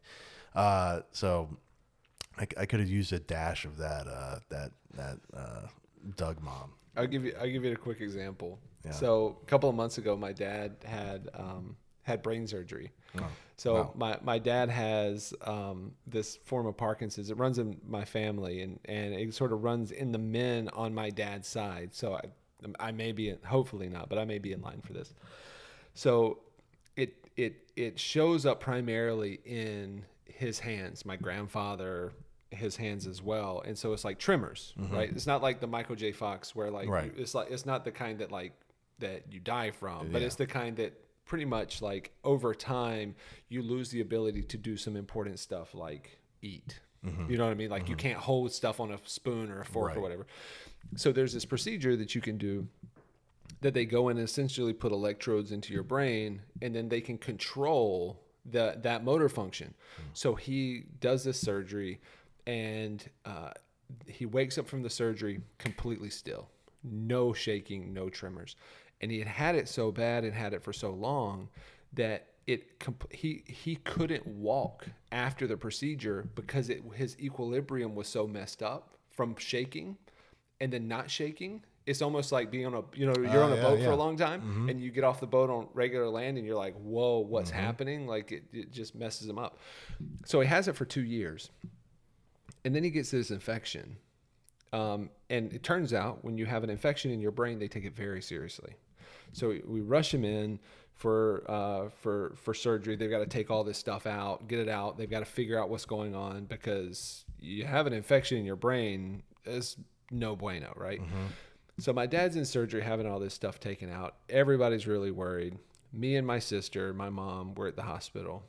Uh, 0.54 1.02
so 1.12 1.56
I, 2.38 2.46
I 2.56 2.66
could 2.66 2.80
have 2.80 2.88
used 2.88 3.12
a 3.12 3.18
dash 3.18 3.64
of 3.64 3.76
that 3.78 4.06
uh, 4.06 4.38
that 4.50 4.70
that 4.94 5.18
uh, 5.34 5.66
Doug 6.16 6.40
mom. 6.40 6.72
I'll 6.96 7.06
give 7.06 7.24
you. 7.24 7.34
I'll 7.40 7.50
give 7.50 7.64
you 7.64 7.72
a 7.72 7.76
quick 7.76 8.00
example. 8.00 8.58
Yeah. 8.84 8.92
So 8.92 9.38
a 9.42 9.46
couple 9.46 9.68
of 9.68 9.74
months 9.74 9.98
ago, 9.98 10.16
my 10.16 10.32
dad 10.32 10.76
had 10.84 11.28
um, 11.34 11.76
had 12.02 12.22
brain 12.22 12.46
surgery. 12.46 12.90
so 13.56 13.74
wow. 13.74 13.92
my 13.96 14.18
my 14.22 14.38
dad 14.38 14.70
has 14.70 15.34
um, 15.42 15.92
this 16.06 16.36
form 16.44 16.66
of 16.66 16.76
Parkinson's. 16.76 17.30
It 17.30 17.36
runs 17.36 17.58
in 17.58 17.80
my 17.86 18.04
family, 18.04 18.62
and 18.62 18.78
and 18.84 19.14
it 19.14 19.34
sort 19.34 19.52
of 19.52 19.62
runs 19.62 19.92
in 19.92 20.12
the 20.12 20.18
men 20.18 20.68
on 20.72 20.94
my 20.94 21.10
dad's 21.10 21.48
side. 21.48 21.94
So 21.94 22.14
I 22.14 22.22
I 22.80 22.92
may 22.92 23.12
be 23.12 23.30
in, 23.30 23.38
hopefully 23.44 23.88
not, 23.88 24.08
but 24.08 24.18
I 24.18 24.24
may 24.24 24.38
be 24.38 24.52
in 24.52 24.60
line 24.60 24.80
for 24.82 24.92
this. 24.92 25.12
So 25.94 26.40
it 26.96 27.28
it 27.36 27.70
it 27.76 27.98
shows 27.98 28.46
up 28.46 28.60
primarily 28.60 29.40
in 29.44 30.04
his 30.24 30.58
hands. 30.58 31.04
My 31.04 31.16
grandfather 31.16 32.12
his 32.50 32.76
hands 32.76 33.06
as 33.06 33.22
well 33.22 33.62
and 33.66 33.76
so 33.76 33.92
it's 33.92 34.04
like 34.04 34.18
tremors 34.18 34.72
right 34.90 35.10
it's 35.10 35.26
not 35.26 35.42
like 35.42 35.60
the 35.60 35.66
michael 35.66 35.94
j 35.94 36.12
fox 36.12 36.54
where 36.56 36.70
like 36.70 36.84
Mm-hmm. 36.84 36.92
Right. 36.92 37.12
it's 37.16 37.34
like 37.34 37.50
it's 37.50 37.66
not 37.66 37.84
the 37.84 37.90
kind 37.92 38.18
that 38.20 38.32
like 38.32 38.52
that 39.00 39.24
you 39.30 39.38
die 39.40 39.70
from 39.70 40.10
but 40.10 40.20
Yeah. 40.22 40.26
it's 40.26 40.36
the 40.36 40.46
kind 40.46 40.76
that 40.78 40.92
pretty 41.26 41.44
much 41.44 41.82
like 41.82 42.10
over 42.24 42.54
time 42.54 43.14
you 43.50 43.60
lose 43.62 43.90
the 43.90 44.00
ability 44.00 44.42
to 44.44 44.56
do 44.56 44.76
some 44.78 44.96
important 44.96 45.38
stuff 45.38 45.74
like 45.74 46.18
eat 46.40 46.80
you 47.28 47.36
know 47.36 47.44
what 47.44 47.50
i 47.50 47.54
mean 47.54 47.70
like 47.70 47.88
you 47.88 47.94
can't 47.96 48.18
hold 48.18 48.50
stuff 48.52 48.80
on 48.80 48.90
a 48.92 48.98
spoon 49.04 49.50
or 49.52 49.60
a 49.60 49.64
fork 49.64 49.90
or 49.90 49.92
Mm-hmm. 49.94 50.02
Whatever 50.02 50.26
so 50.96 51.12
there's 51.12 51.32
this 51.34 51.44
procedure 51.44 51.96
that 51.96 52.14
you 52.14 52.20
can 52.20 52.38
do 52.38 52.66
that 53.60 53.74
they 53.74 53.84
go 53.84 54.08
in 54.08 54.16
and 54.18 54.24
essentially 54.28 54.72
put 54.72 54.90
electrodes 54.92 55.52
into 55.52 55.72
your 55.74 55.82
brain 55.82 56.40
and 56.62 56.74
then 56.74 56.88
they 56.88 57.00
can 57.00 57.18
control 57.18 58.20
the 58.50 58.78
that 58.82 59.04
motor 59.04 59.28
function. 59.28 59.74
So 60.14 60.34
he 60.34 60.84
does 61.00 61.24
this 61.24 61.38
surgery 61.40 62.00
and 62.48 63.08
uh, 63.26 63.52
he 64.06 64.26
wakes 64.26 64.58
up 64.58 64.68
from 64.68 64.82
the 64.82 64.90
surgery 64.90 65.42
completely 65.58 66.10
still, 66.10 66.48
no 66.84 67.34
shaking, 67.34 67.94
no 67.94 68.10
tremors, 68.10 68.56
and 69.02 69.12
he 69.12 69.20
had 69.20 69.28
had 69.28 69.56
it 69.56 69.68
so 69.68 69.92
bad 69.92 70.24
and 70.24 70.34
had 70.34 70.54
it 70.54 70.64
for 70.64 70.72
so 70.72 70.90
long 70.92 71.50
that 71.94 72.28
it 72.48 72.80
comp- 72.80 73.12
he 73.12 73.44
he 73.46 73.76
couldn't 73.76 74.26
walk 74.26 74.86
after 75.12 75.46
the 75.46 75.56
procedure 75.56 76.28
because 76.34 76.70
it 76.70 76.82
his 76.96 77.18
equilibrium 77.20 77.94
was 77.94 78.08
so 78.08 78.26
messed 78.26 78.62
up 78.62 78.96
from 79.10 79.36
shaking 79.38 79.98
and 80.60 80.72
then 80.72 80.88
not 80.88 81.10
shaking. 81.10 81.62
It's 81.86 82.02
almost 82.02 82.32
like 82.32 82.50
being 82.50 82.66
on 82.66 82.74
a 82.74 82.82
you 82.94 83.06
know 83.06 83.22
you're 83.22 83.44
Oh, 83.44 83.44
on 83.44 83.52
a 83.52 83.56
yeah, 83.56 83.62
boat 83.62 83.82
for 83.82 83.90
a 83.92 83.96
long 83.96 84.16
time 84.16 84.42
and 84.68 84.80
you 84.82 84.90
get 84.90 85.04
off 85.04 85.20
the 85.20 85.26
boat 85.26 85.50
on 85.50 85.68
regular 85.74 86.08
land 86.08 86.38
and 86.38 86.46
you're 86.46 86.56
like 86.56 86.74
whoa 86.76 87.18
what's 87.18 87.50
Mm-hmm. 87.50 87.60
happening? 87.60 88.06
Like 88.06 88.32
it, 88.32 88.44
it 88.52 88.72
just 88.72 88.94
messes 88.94 89.28
him 89.28 89.38
up. 89.38 89.58
So 90.24 90.40
he 90.40 90.48
has 90.48 90.68
it 90.68 90.76
for 90.76 90.84
two 90.86 91.02
years 91.04 91.50
and 92.68 92.76
then 92.76 92.84
he 92.84 92.90
gets 92.90 93.10
this 93.10 93.30
infection 93.30 93.96
um, 94.74 95.08
and 95.30 95.50
it 95.54 95.62
turns 95.62 95.94
out 95.94 96.22
when 96.22 96.36
you 96.36 96.44
have 96.44 96.62
an 96.62 96.70
infection 96.70 97.10
in 97.10 97.20
your 97.20 97.30
brain 97.30 97.58
they 97.58 97.68
take 97.68 97.84
it 97.84 97.96
very 97.96 98.20
seriously 98.20 98.74
so 99.32 99.48
we, 99.48 99.62
we 99.66 99.80
rush 99.80 100.12
him 100.12 100.24
in 100.24 100.58
for 100.94 101.44
uh, 101.48 101.88
for 102.00 102.34
for 102.36 102.52
surgery. 102.52 102.96
They've 102.96 103.10
got 103.10 103.20
to 103.20 103.26
take 103.26 103.50
all 103.50 103.62
this 103.64 103.78
stuff 103.78 104.06
out, 104.06 104.48
get 104.48 104.58
it 104.58 104.68
out. 104.68 104.98
They've 104.98 105.08
got 105.08 105.20
to 105.20 105.24
figure 105.24 105.58
out 105.58 105.70
what's 105.70 105.84
going 105.84 106.14
on 106.14 106.44
because 106.46 107.24
you 107.38 107.64
have 107.64 107.86
an 107.86 107.92
infection 107.92 108.36
in 108.38 108.44
your 108.44 108.56
brain. 108.56 109.22
It's 109.44 109.76
no 110.10 110.34
bueno, 110.34 110.72
right? 110.76 111.00
So 111.78 111.92
my 111.92 112.06
dad's 112.06 112.34
in 112.34 112.44
surgery, 112.44 112.82
having 112.82 113.06
all 113.06 113.20
this 113.20 113.32
stuff 113.32 113.60
taken 113.60 113.90
out. 113.90 114.16
Everybody's 114.28 114.88
really 114.88 115.12
worried. 115.12 115.56
Me 115.92 116.16
and 116.16 116.26
my 116.26 116.40
sister, 116.40 116.92
my 116.92 117.08
mom, 117.08 117.54
were 117.54 117.68
at 117.68 117.76
the 117.76 117.82
hospital. 117.82 118.42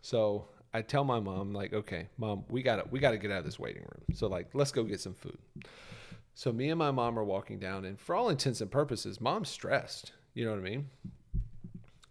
So 0.00 0.48
I 0.72 0.82
tell 0.82 1.02
my 1.04 1.18
mom, 1.20 1.52
like, 1.52 1.72
okay, 1.72 2.08
mom, 2.16 2.44
we 2.48 2.62
gotta 2.62 2.84
we 2.90 3.00
gotta 3.00 3.18
get 3.18 3.30
out 3.30 3.38
of 3.38 3.44
this 3.44 3.58
waiting 3.58 3.82
room. 3.82 4.04
So 4.14 4.28
like, 4.28 4.50
let's 4.54 4.70
go 4.72 4.84
get 4.84 5.00
some 5.00 5.14
food. 5.14 5.38
So 6.34 6.52
me 6.52 6.70
and 6.70 6.78
my 6.78 6.90
mom 6.92 7.18
are 7.18 7.24
walking 7.24 7.58
down, 7.58 7.84
and 7.84 7.98
for 7.98 8.14
all 8.14 8.28
intents 8.28 8.60
and 8.60 8.70
purposes, 8.70 9.20
mom's 9.20 9.48
stressed. 9.48 10.12
You 10.34 10.44
know 10.44 10.52
what 10.52 10.60
I 10.60 10.62
mean? 10.62 10.88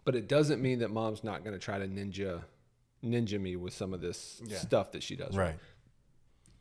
But 0.03 0.15
it 0.15 0.27
doesn't 0.27 0.61
mean 0.61 0.79
that 0.79 0.91
mom's 0.91 1.23
not 1.23 1.43
going 1.43 1.53
to 1.53 1.59
try 1.59 1.77
to 1.79 1.87
ninja 1.87 2.41
ninja 3.03 3.39
me 3.39 3.55
with 3.55 3.73
some 3.73 3.93
of 3.93 4.01
this 4.01 4.41
Yeah. 4.45 4.57
stuff 4.57 4.91
that 4.91 5.03
she 5.03 5.15
does. 5.15 5.35
Right. 5.37 5.55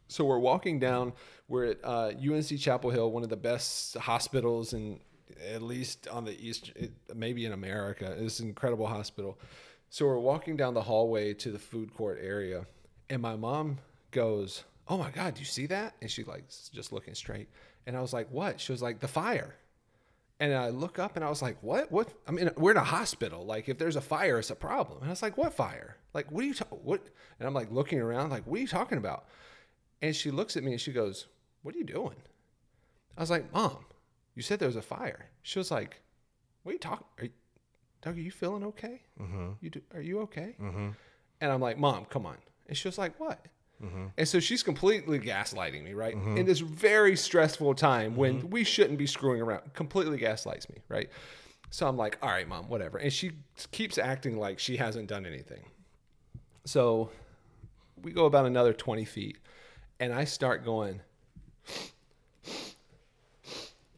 So 0.07 0.25
we're 0.25 0.39
walking 0.39 0.79
down. 0.79 1.13
We're 1.49 1.65
at 1.73 1.79
uh, 1.85 2.13
UNC 2.19 2.59
Chapel 2.59 2.91
Hill, 2.91 3.11
one 3.11 3.23
of 3.25 3.29
the 3.29 3.37
best 3.37 3.97
hospitals 3.97 4.73
in 4.73 5.01
at 5.53 5.63
least 5.63 6.09
on 6.09 6.25
the 6.25 6.39
east, 6.41 6.73
maybe 7.15 7.45
in 7.45 7.53
America. 7.53 8.15
It's 8.19 8.41
an 8.41 8.49
incredible 8.49 8.87
hospital. 8.87 9.39
So 9.91 10.07
we're 10.07 10.19
walking 10.19 10.57
down 10.57 10.75
the 10.75 10.83
hallway 10.83 11.35
to 11.35 11.51
the 11.51 11.59
food 11.59 11.95
court 11.95 12.19
area, 12.21 12.67
and 13.09 13.23
my 13.23 13.37
mom 13.37 13.79
goes, 14.11 14.65
"Oh 14.87 14.99
my 14.99 15.11
God, 15.11 15.35
do 15.35 15.41
you 15.41 15.47
see 15.47 15.67
that?" 15.67 15.95
And 16.01 16.11
she 16.11 16.25
like 16.25 16.45
just 16.73 16.93
looking 16.93 17.15
straight, 17.15 17.49
and 17.87 17.97
I 17.97 18.01
was 18.01 18.13
like, 18.13 18.31
"What?" 18.31 18.61
She 18.61 18.73
was 18.73 18.83
like, 18.83 19.01
"The 19.01 19.09
fire." 19.09 19.55
And 20.41 20.55
I 20.55 20.69
look 20.69 21.01
up 21.01 21.17
and 21.17 21.25
I 21.25 21.29
was 21.29 21.43
like, 21.43 21.57
"What? 21.63 21.91
What? 21.91 22.13
I 22.27 22.31
mean, 22.31 22.51
we're 22.57 22.71
in 22.71 22.77
a 22.77 22.85
hospital. 22.85 23.45
Like, 23.45 23.69
if 23.69 23.77
there's 23.79 23.97
a 23.97 24.01
fire, 24.01 24.39
it's 24.39 24.51
a 24.51 24.55
problem." 24.57 24.99
And 24.99 25.09
I 25.09 25.11
was 25.11 25.23
like, 25.23 25.37
"What 25.37 25.53
fire? 25.55 25.97
Like, 26.15 26.31
what 26.31 26.45
are 26.45 26.47
you? 26.47 26.55
What?" 26.71 27.07
And 27.39 27.47
I'm 27.47 27.55
like 27.55 27.73
looking 27.73 28.01
around, 28.01 28.31
like, 28.31 28.47
"What 28.47 28.59
are 28.59 28.63
you 28.63 28.69
talking 28.69 28.99
about?" 28.99 29.27
And 30.01 30.15
she 30.15 30.31
looks 30.31 30.57
at 30.57 30.63
me 30.63 30.73
and 30.73 30.81
she 30.81 30.93
goes, 30.93 31.27
What 31.63 31.75
are 31.75 31.79
you 31.79 31.85
doing? 31.85 32.17
I 33.17 33.21
was 33.21 33.31
like, 33.31 33.53
Mom, 33.53 33.85
you 34.35 34.43
said 34.43 34.59
there 34.59 34.69
was 34.69 34.77
a 34.77 34.83
fire. 34.83 35.27
She 35.43 35.59
was 35.59 35.71
like, 35.71 36.01
What 36.63 36.71
are 36.71 36.75
you 36.75 36.79
talking? 36.79 37.31
Doug, 38.03 38.17
are 38.17 38.21
you 38.21 38.31
feeling 38.31 38.65
okay? 38.65 39.03
Mm-hmm. 39.21 39.51
You 39.61 39.71
do, 39.71 39.81
are 39.95 40.01
you 40.01 40.21
okay? 40.21 40.55
Mm-hmm. 40.61 40.89
And 41.41 41.53
I'm 41.53 41.61
like, 41.61 41.79
Mom, 41.79 42.05
come 42.05 42.27
on. 42.27 42.37
And 42.67 42.77
she 42.77 42.89
was 42.89 42.99
like, 42.99 43.19
What? 43.19 43.45
And 44.17 44.27
so 44.27 44.41
she's 44.41 44.63
completely 44.65 45.21
gaslighting 45.21 45.85
me, 45.85 45.95
right? 45.95 46.13
In 46.13 46.47
this 46.47 46.59
very 46.59 47.15
stressful 47.15 47.75
time 47.75 48.17
when 48.17 48.51
we 48.51 48.65
shouldn't 48.65 48.99
be 48.99 49.07
screwing 49.07 49.41
around, 49.41 49.73
completely 49.75 50.19
gaslights 50.19 50.69
me, 50.69 50.79
right? 50.89 51.09
So 51.71 51.87
I'm 51.87 51.97
like, 51.97 52.19
all 52.23 52.31
right, 52.31 52.49
mom, 52.49 52.69
whatever. 52.69 52.99
And 52.99 53.13
she 53.13 53.33
keeps 53.71 53.99
acting 53.99 54.37
like 54.37 54.59
she 54.59 54.77
hasn't 54.79 55.09
done 55.09 55.27
anything. 55.27 55.65
So 56.65 57.11
we 58.03 58.11
go 58.11 58.27
about 58.27 58.47
another 58.47 58.73
20 58.73 59.05
feet 59.05 59.39
and 60.01 60.13
I 60.13 60.25
start 60.25 60.65
going 60.65 61.01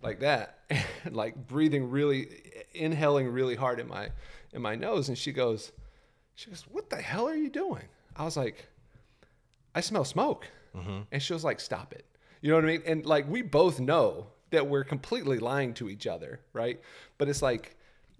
like 0.02 0.20
that, 0.20 0.60
like 1.10 1.46
breathing 1.46 1.90
really, 1.90 2.28
inhaling 2.74 3.28
really 3.28 3.56
hard 3.56 3.80
in 3.80 3.88
my, 3.88 4.10
in 4.52 4.62
my 4.62 4.74
nose. 4.74 5.08
And 5.08 5.16
she 5.16 5.32
goes, 5.32 5.72
she 6.34 6.50
goes, 6.50 6.64
what 6.70 6.90
the 6.90 6.96
hell 6.96 7.28
are 7.28 7.34
you 7.34 7.50
doing? 7.50 7.84
I 8.16 8.24
was 8.24 8.36
like, 8.36 8.66
I 9.74 9.80
smell 9.80 10.04
smoke. 10.04 10.46
Mm-hmm. 10.76 11.00
And 11.12 11.22
she 11.22 11.32
was 11.32 11.44
like, 11.44 11.60
stop 11.60 11.92
it. 11.92 12.06
You 12.40 12.50
know 12.50 12.56
what 12.56 12.64
I 12.64 12.68
mean? 12.68 12.82
And 12.86 13.06
like, 13.06 13.28
we 13.28 13.42
both 13.42 13.80
know 13.80 14.28
that 14.50 14.66
we're 14.66 14.84
completely 14.84 15.38
lying 15.38 15.74
to 15.74 15.88
each 15.88 16.06
other, 16.06 16.40
right? 16.52 16.80
But 17.18 17.28
it's 17.28 17.42
like, 17.42 17.76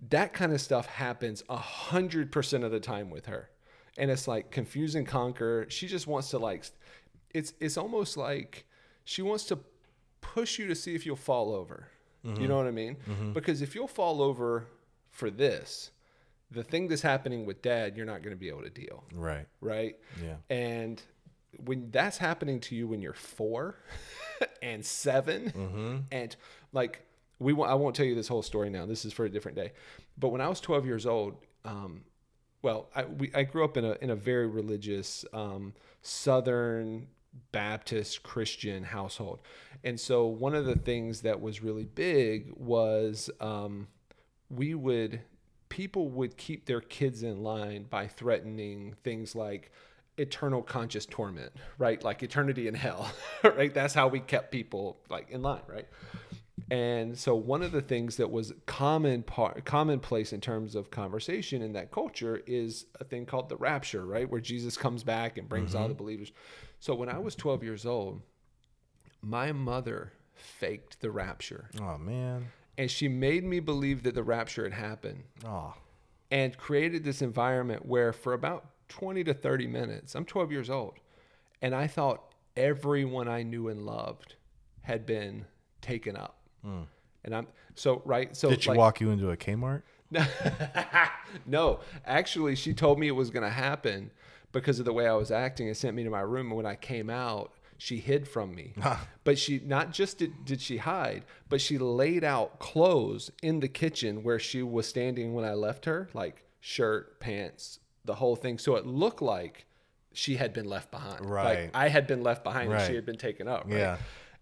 that 0.09 0.33
kind 0.33 0.53
of 0.53 0.61
stuff 0.61 0.87
happens 0.87 1.43
a 1.49 1.57
hundred 1.57 2.33
percent 2.33 2.65
of 2.65 2.71
the 2.71 2.81
time 2.81 3.11
with 3.11 3.27
her. 3.27 3.51
And 3.99 4.11
it's 4.11 4.27
like 4.27 4.51
confuse 4.51 4.95
and 4.95 5.07
conquer. 5.07 5.67
She 5.69 5.87
just 5.87 6.07
wants 6.07 6.31
to 6.31 6.39
like, 6.39 6.65
it's, 7.35 7.53
it's 7.61 7.77
almost 7.77 8.17
like 8.17 8.67
she 9.05 9.23
wants 9.23 9.45
to 9.47 9.59
push 10.21 10.59
you 10.59 10.67
to 10.69 10.75
see 10.75 10.95
if 10.95 11.05
you'll 11.07 11.17
fall 11.17 11.53
over. 11.55 11.89
You 12.23 12.47
know 12.49 12.57
what 12.59 12.67
I 12.67 12.71
mean? 12.71 12.97
Because 13.33 13.63
if 13.63 13.75
you'll 13.75 13.89
fall 13.89 14.21
over 14.21 14.67
for 15.11 15.31
this, 15.31 15.91
the 16.51 16.63
thing 16.63 16.89
that's 16.89 17.01
happening 17.03 17.47
with 17.47 17.63
dad, 17.63 17.97
you're 17.97 18.05
not 18.07 18.23
going 18.23 18.35
to 18.37 18.41
be 18.41 18.49
able 18.49 18.63
to 18.63 18.71
deal 18.71 19.05
Right. 19.15 19.47
right? 19.61 19.97
Yeah. 20.23 20.37
And 20.51 21.01
when 21.65 21.91
that's 21.91 22.19
happening 22.19 22.61
to 22.61 22.75
you 22.75 22.87
when 22.89 23.01
you're 23.01 23.13
four 23.15 23.77
and 24.63 24.85
7 24.85 26.05
and 26.13 26.37
like 26.73 27.07
we, 27.39 27.53
won't- 27.55 27.71
I 27.71 27.75
won't 27.75 27.97
tell 27.97 28.05
you 28.07 28.15
this 28.15 28.29
whole 28.29 28.43
story 28.43 28.69
now. 28.69 28.85
This 28.85 29.05
is 29.07 29.13
for 29.15 29.25
a 29.25 29.31
different 29.31 29.57
day. 29.57 29.73
But 30.19 30.29
when 30.29 30.41
I 30.43 30.49
was 30.49 30.61
12 30.61 30.85
years 30.85 31.07
old, 31.07 31.37
um, 31.65 32.03
well, 32.63 32.91
I, 32.95 33.05
we, 33.05 33.31
I 33.35 33.45
grew 33.45 33.65
up 33.65 33.79
in 33.79 33.85
a 33.87 33.93
in 34.03 34.11
a 34.11 34.17
very 34.17 34.47
religious 34.47 35.25
um, 35.33 35.73
Southern 36.03 37.07
Baptist 37.53 38.23
Christian 38.23 38.85
household, 38.85 39.41
and 39.85 39.99
so 39.99 40.27
one 40.27 40.55
of 40.55 40.67
the 40.67 40.77
things 40.77 41.23
that 41.23 41.41
was 41.41 41.63
really 41.63 41.85
big 41.85 42.53
was 42.57 43.31
um, 43.41 43.89
we 44.51 44.75
would 44.75 45.21
people 45.69 46.09
would 46.09 46.37
keep 46.37 46.67
their 46.67 46.81
kids 46.81 47.23
in 47.23 47.43
line 47.43 47.85
by 47.85 48.07
threatening 48.07 48.95
things 49.05 49.35
like 49.35 49.71
eternal 50.19 50.63
conscious 50.63 51.07
torment 51.07 51.53
right? 51.79 52.03
Like 52.03 52.23
eternity 52.23 52.69
in 52.69 52.75
hell 52.75 53.11
right? 53.45 53.73
That's 53.73 53.95
how 53.95 54.09
we 54.09 54.21
kept 54.21 54.51
people 54.51 54.99
like 55.09 55.31
in 55.31 55.41
line 55.43 55.63
right? 55.67 55.89
And 56.71 57.19
so 57.19 57.35
one 57.35 57.63
of 57.63 57.73
the 57.73 57.81
things 57.81 58.17
that 58.17 58.31
was 58.31 58.53
common 58.67 59.23
part 59.23 59.65
commonplace 59.65 60.33
in 60.33 60.41
terms 60.41 60.75
of 60.75 60.91
conversation 60.91 61.63
in 61.63 61.73
that 61.73 61.91
culture 61.91 62.43
is 62.47 62.87
a 63.01 63.05
thing 63.05 63.25
called 63.25 63.49
the 63.49 63.57
rapture 63.57 64.05
right? 64.05 64.29
Where 64.29 64.41
jesus 64.41 64.77
comes 64.77 65.05
back 65.05 65.39
and 65.39 65.49
brings 65.49 65.75
all 65.75 65.89
the 65.89 65.95
believers 65.95 66.33
so 66.81 66.95
when 66.95 67.09
i 67.09 67.19
was 67.19 67.35
12 67.37 67.63
years 67.63 67.87
old 67.87 68.21
my 69.23 69.53
mother 69.53 70.13
faked 70.35 71.01
the 71.01 71.11
rapture 71.11 71.69
Oh 71.81 71.97
man. 71.99 72.47
and 72.79 72.91
she 72.91 73.07
made 73.09 73.45
me 73.45 73.61
believe 73.61 74.03
that 74.05 74.15
the 74.15 74.23
rapture 74.25 74.65
had 74.65 74.73
happened 74.73 75.23
Oh. 75.47 75.75
and 76.31 76.57
created 76.57 77.05
this 77.05 77.23
environment 77.23 77.87
where 77.87 78.13
for 78.13 78.33
about 78.33 78.67
20 78.89 79.23
to 79.25 79.35
30 79.35 79.67
minutes 79.69 80.15
i'm 80.15 80.25
12 80.25 80.51
years 80.51 80.71
old 80.71 80.95
and 81.63 81.75
i 81.75 81.87
thought 81.87 82.35
everyone 82.57 83.29
i 83.29 83.43
knew 83.43 83.69
and 83.69 83.85
loved 83.87 84.35
had 84.83 85.05
been 85.07 85.45
taken 85.83 86.17
up 86.17 86.39
hmm. 86.65 86.83
and 87.25 87.35
i'm 87.35 87.47
so 87.77 88.03
right 88.05 88.37
so. 88.37 88.51
Did 88.51 88.63
she 88.63 88.71
like- 88.71 88.79
walk 88.79 89.01
you 89.01 89.11
into 89.11 89.31
a 89.31 89.37
Kmart? 89.37 89.83
no, 91.47 91.81
actually, 92.05 92.57
she 92.57 92.75
told 92.75 92.99
me 92.99 93.07
it 93.07 93.13
was 93.13 93.31
going 93.31 93.45
to 93.45 93.49
happen 93.51 94.11
because 94.53 94.79
of 94.79 94.85
the 94.85 94.93
way 94.93 95.07
I 95.07 95.15
was 95.15 95.31
acting 95.31 95.69
and 95.69 95.77
sent 95.77 95.97
me 95.97 96.05
to 96.05 96.11
my 96.11 96.21
room. 96.21 96.49
And 96.49 96.57
when 96.57 96.67
I 96.67 96.75
came 96.75 97.11
out, 97.11 97.53
she 97.79 97.99
hid 97.99 98.29
from 98.29 98.55
me. 98.55 98.75
but 99.25 99.39
she 99.39 99.61
not 99.65 99.93
just 99.93 100.19
did, 100.19 100.45
did 100.45 100.61
she 100.61 100.79
hide, 100.79 101.25
but 101.49 101.61
she 101.61 101.79
laid 101.79 102.25
out 102.25 102.59
clothes 102.59 103.31
in 103.43 103.61
the 103.61 103.69
kitchen 103.69 104.23
where 104.23 104.39
she 104.39 104.63
was 104.63 104.87
standing 104.87 105.35
when 105.35 105.45
I 105.45 105.55
left 105.55 105.87
her, 105.87 106.09
like 106.13 106.45
shirt, 106.61 107.21
pants, 107.21 107.79
the 108.05 108.17
whole 108.17 108.37
thing. 108.37 108.59
So 108.59 108.77
it 108.77 108.87
looked 108.87 109.23
like 109.23 109.67
she 110.13 110.37
had 110.37 110.53
been 110.53 110.67
left 110.67 110.91
behind. 110.91 111.21
Like 111.21 111.31
Right. 111.31 111.71
I 111.73 111.89
had 111.89 112.07
been 112.07 112.23
left 112.23 112.45
behind 112.45 112.73
and 112.73 112.87
she 112.87 112.95
had 112.95 113.07
been 113.07 113.17
taken 113.17 113.49
up. 113.49 113.65
Right? 113.67 113.79
Yeah. 113.79 113.97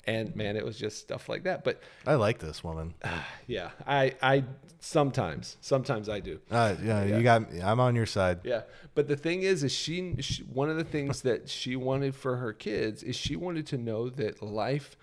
And 0.09 0.35
man, 0.35 0.57
it 0.57 0.65
was 0.65 0.79
just 0.79 0.97
stuff 0.99 1.29
like 1.29 1.43
that. 1.45 1.65
But 1.65 1.83
I 2.07 2.15
like 2.15 2.39
this 2.39 2.65
woman. 2.65 2.95
yeah, 3.47 3.71
I, 3.87 4.15
I 4.23 4.45
sometimes, 4.81 5.59
sometimes 5.61 6.09
I 6.09 6.21
do. 6.21 6.41
Uh, 6.51 6.77
yeah, 6.83 7.05
you 7.05 7.23
got. 7.23 7.43
I'm 7.63 7.79
on 7.79 7.95
your 7.95 8.07
side. 8.07 8.41
Yeah, 8.43 8.63
but 8.95 9.07
the 9.07 9.17
thing 9.17 9.43
is, 9.43 9.63
is 9.63 9.71
she, 9.71 10.15
she 10.21 10.45
one 10.45 10.71
of 10.71 10.79
the 10.79 10.85
things 10.85 11.21
that 11.23 11.51
she 11.51 11.77
wanted 11.77 12.15
for 12.15 12.37
her 12.37 12.55
kids 12.55 13.03
is 13.03 13.17
she 13.17 13.37
wanted 13.37 13.67
to 13.67 13.77
know 13.77 14.09
that 14.09 14.41
life, 14.41 14.97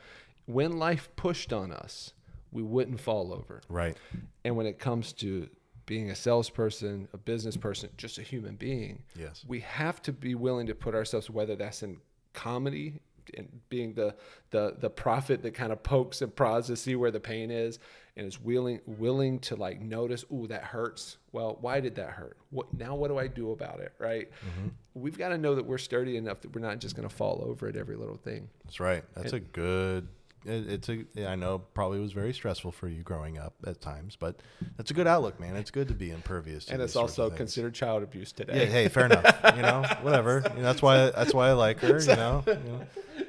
when 0.47 0.79
life 0.79 1.07
pushed 1.15 1.53
on 1.53 1.71
us, 1.71 2.13
we 2.51 2.63
wouldn't 2.63 2.99
fall 2.99 3.31
over. 3.31 3.61
Right. 3.69 3.95
And 4.43 4.57
when 4.57 4.65
it 4.65 4.79
comes 4.79 5.13
to 5.13 5.47
being 5.85 6.09
a 6.09 6.15
salesperson, 6.15 7.07
a 7.13 7.17
business 7.17 7.55
person, 7.55 7.89
just 7.95 8.17
a 8.17 8.23
human 8.23 8.55
being, 8.55 9.03
Yes. 9.15 9.45
we 9.47 9.59
have 9.59 10.01
to 10.01 10.11
be 10.11 10.33
willing 10.33 10.65
to 10.65 10.73
put 10.73 10.95
ourselves, 10.95 11.29
whether 11.29 11.55
that's 11.55 11.83
in 11.83 11.97
comedy 12.33 13.01
and 13.37 13.61
being 13.69 13.93
the 13.93 14.15
the 14.51 14.75
the 14.79 14.89
prophet 14.89 15.43
that 15.43 15.53
kind 15.53 15.71
of 15.71 15.83
pokes 15.83 16.21
and 16.21 16.35
prods 16.35 16.67
to 16.67 16.75
see 16.75 16.95
where 16.95 17.11
the 17.11 17.19
pain 17.19 17.51
is 17.51 17.79
and 18.17 18.27
is 18.27 18.39
willing 18.39 18.79
willing 18.85 19.39
to 19.39 19.55
like 19.55 19.81
notice, 19.81 20.23
ooh, 20.31 20.47
that 20.47 20.63
hurts. 20.63 21.17
Well, 21.31 21.57
why 21.59 21.79
did 21.81 21.95
that 21.95 22.11
hurt? 22.11 22.37
What 22.49 22.73
now 22.73 22.95
what 22.95 23.09
do 23.09 23.17
I 23.17 23.27
do 23.27 23.51
about 23.51 23.79
it? 23.79 23.93
Right? 23.99 24.29
Mm-hmm. 24.31 24.69
We've 24.93 25.17
got 25.17 25.29
to 25.29 25.37
know 25.37 25.55
that 25.55 25.65
we're 25.65 25.77
sturdy 25.77 26.15
enough 26.17 26.41
that 26.41 26.55
we're 26.55 26.61
not 26.61 26.79
just 26.79 26.95
gonna 26.95 27.09
fall 27.09 27.43
over 27.45 27.67
at 27.67 27.75
every 27.75 27.95
little 27.95 28.17
thing. 28.17 28.49
That's 28.63 28.79
right. 28.79 29.03
That's 29.15 29.33
a 29.33 29.39
good. 29.39 30.07
It's 30.47 30.89
a. 30.89 31.03
I 31.27 31.35
know 31.35 31.57
probably 31.57 31.99
was 31.99 32.11
very 32.11 32.31
stressful 32.31 32.71
for 32.71 32.87
you 32.87 33.01
growing 33.01 33.39
up 33.39 33.55
at 33.65 33.81
times, 33.81 34.15
but 34.15 34.35
that's 34.77 34.91
a 34.91 34.93
good 34.93 35.07
outlook, 35.07 35.39
man. 35.39 35.55
It's 35.55 35.71
good 35.71 35.87
to 35.87 35.95
be 35.95 36.11
impervious. 36.11 36.65
To 36.65 36.73
And 36.73 36.83
it's 36.83 36.95
also 36.95 37.31
considered 37.31 37.73
child 37.73 38.03
abuse 38.03 38.31
today. 38.31 38.65
Yeah, 38.65 38.71
hey, 38.71 38.87
fair 38.87 39.07
enough. 39.07 39.55
You 39.55 39.63
know, 39.63 39.83
whatever. 40.03 40.43
You 40.51 40.55
know, 40.57 40.61
that's 40.61 40.83
why 40.83 41.09
that's 41.09 41.33
why 41.33 41.49
I 41.49 41.53
like 41.53 41.79
her. 41.79 41.99
You 41.99 42.15
know, 42.15 42.43
you 42.47 42.53
know? 42.53 42.81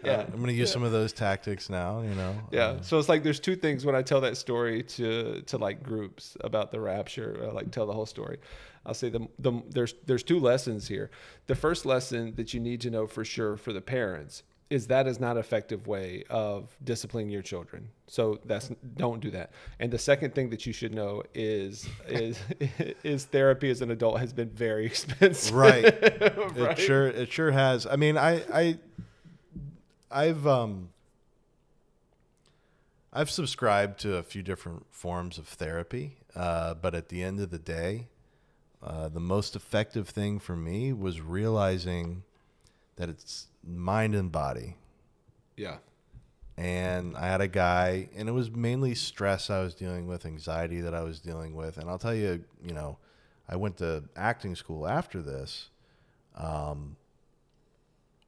Yeah. 0.07 0.19
Uh, 0.19 0.27
I'm 0.33 0.41
gonna 0.41 0.53
use 0.53 0.73
some 0.73 0.83
of 0.83 0.93
those 0.93 1.13
tactics 1.13 1.69
now. 1.71 2.01
You 2.03 2.15
know. 2.15 2.35
Yeah. 2.51 2.67
Uh, 2.67 2.83
So 2.83 2.99
it's 2.99 3.09
like 3.09 3.23
there's 3.23 3.41
two 3.41 3.57
things 3.57 3.85
when 3.85 3.95
I 3.95 4.03
tell 4.03 4.21
that 4.23 4.37
story 4.37 4.83
to 4.83 5.43
to 5.43 5.59
like 5.59 5.83
groups 5.83 6.37
about 6.41 6.71
the 6.73 6.81
rapture. 6.81 7.39
I 7.43 7.53
like 7.53 7.71
tell 7.71 7.87
the 7.87 7.93
whole 7.93 8.07
story. 8.07 8.39
I'll 8.87 8.95
say 8.95 9.09
the, 9.11 9.27
the 9.41 9.53
there's 9.69 9.95
there's 10.07 10.23
two 10.23 10.39
lessons 10.39 10.87
here. 10.89 11.11
The 11.47 11.55
first 11.57 11.85
lesson 11.87 12.35
that 12.37 12.55
you 12.55 12.61
need 12.61 12.81
to 12.83 12.91
know 12.91 13.07
for 13.07 13.25
sure 13.25 13.57
for 13.57 13.73
the 13.73 13.81
parents 13.81 14.43
is 14.69 14.89
that 14.89 15.07
is 15.07 15.21
not 15.21 15.37
effective 15.37 15.87
way 15.87 16.25
of 16.29 16.77
disciplining 16.83 17.31
your 17.31 17.43
children. 17.43 17.89
So 18.09 18.41
that's 18.47 18.71
don't 18.97 19.21
do 19.21 19.31
that. 19.31 19.51
And 19.79 19.93
the 19.93 19.99
second 19.99 20.35
thing 20.35 20.51
that 20.51 20.67
you 20.67 20.73
should 20.73 20.93
know 20.95 21.23
is 21.35 21.89
is 22.09 22.39
is 23.05 23.25
therapy 23.27 23.71
as 23.71 23.81
an 23.81 23.91
adult 23.91 24.19
has 24.21 24.33
been 24.33 24.51
very 24.51 24.87
expensive. 24.93 25.55
right. 25.55 25.85
Right? 26.57 26.79
It 26.79 26.79
sure 26.79 27.07
it 27.09 27.33
sure 27.33 27.51
has. 27.53 27.87
I 27.87 27.97
mean, 27.97 28.17
I 28.19 28.43
I 28.53 28.79
I've 30.11 30.47
um 30.47 30.91
I've 33.13 33.31
subscribed 33.31 34.01
to 34.01 34.17
a 34.17 34.23
few 34.23 34.43
different 34.43 34.87
forms 34.91 35.39
of 35.39 35.49
therapy, 35.49 36.19
uh, 36.35 36.75
but 36.75 36.95
at 36.95 37.09
the 37.09 37.23
end 37.23 37.41
of 37.41 37.51
the 37.51 37.59
day, 37.59 38.09
Uh, 38.83 39.09
the 39.09 39.21
most 39.21 39.57
effective 39.57 40.09
thing 40.09 40.39
for 40.39 40.55
me 40.55 40.93
was 40.93 41.21
realizing 41.21 42.23
that 42.97 43.09
it's 43.09 43.49
mind 43.65 44.15
and 44.15 44.31
body. 44.31 44.77
Yeah. 45.57 45.79
And 46.57 47.17
I 47.17 47.27
had 47.27 47.41
a 47.41 47.49
guy, 47.49 48.11
and 48.15 48.29
it 48.29 48.33
was 48.33 48.51
mainly 48.51 48.95
stress 48.95 49.51
I 49.51 49.61
was 49.63 49.75
dealing 49.75 50.07
with, 50.07 50.25
anxiety 50.25 50.83
that 50.83 50.95
I 50.95 51.03
was 51.03 51.21
dealing 51.21 51.57
with. 51.57 51.79
And 51.79 51.89
I'll 51.89 51.99
tell 51.99 52.15
you, 52.15 52.45
you 52.63 52.75
know, 52.75 52.99
I 53.49 53.57
went 53.57 53.79
to 53.79 54.05
acting 54.15 54.55
school 54.55 54.87
after 54.87 55.23
this, 55.23 55.71
um, 56.37 56.97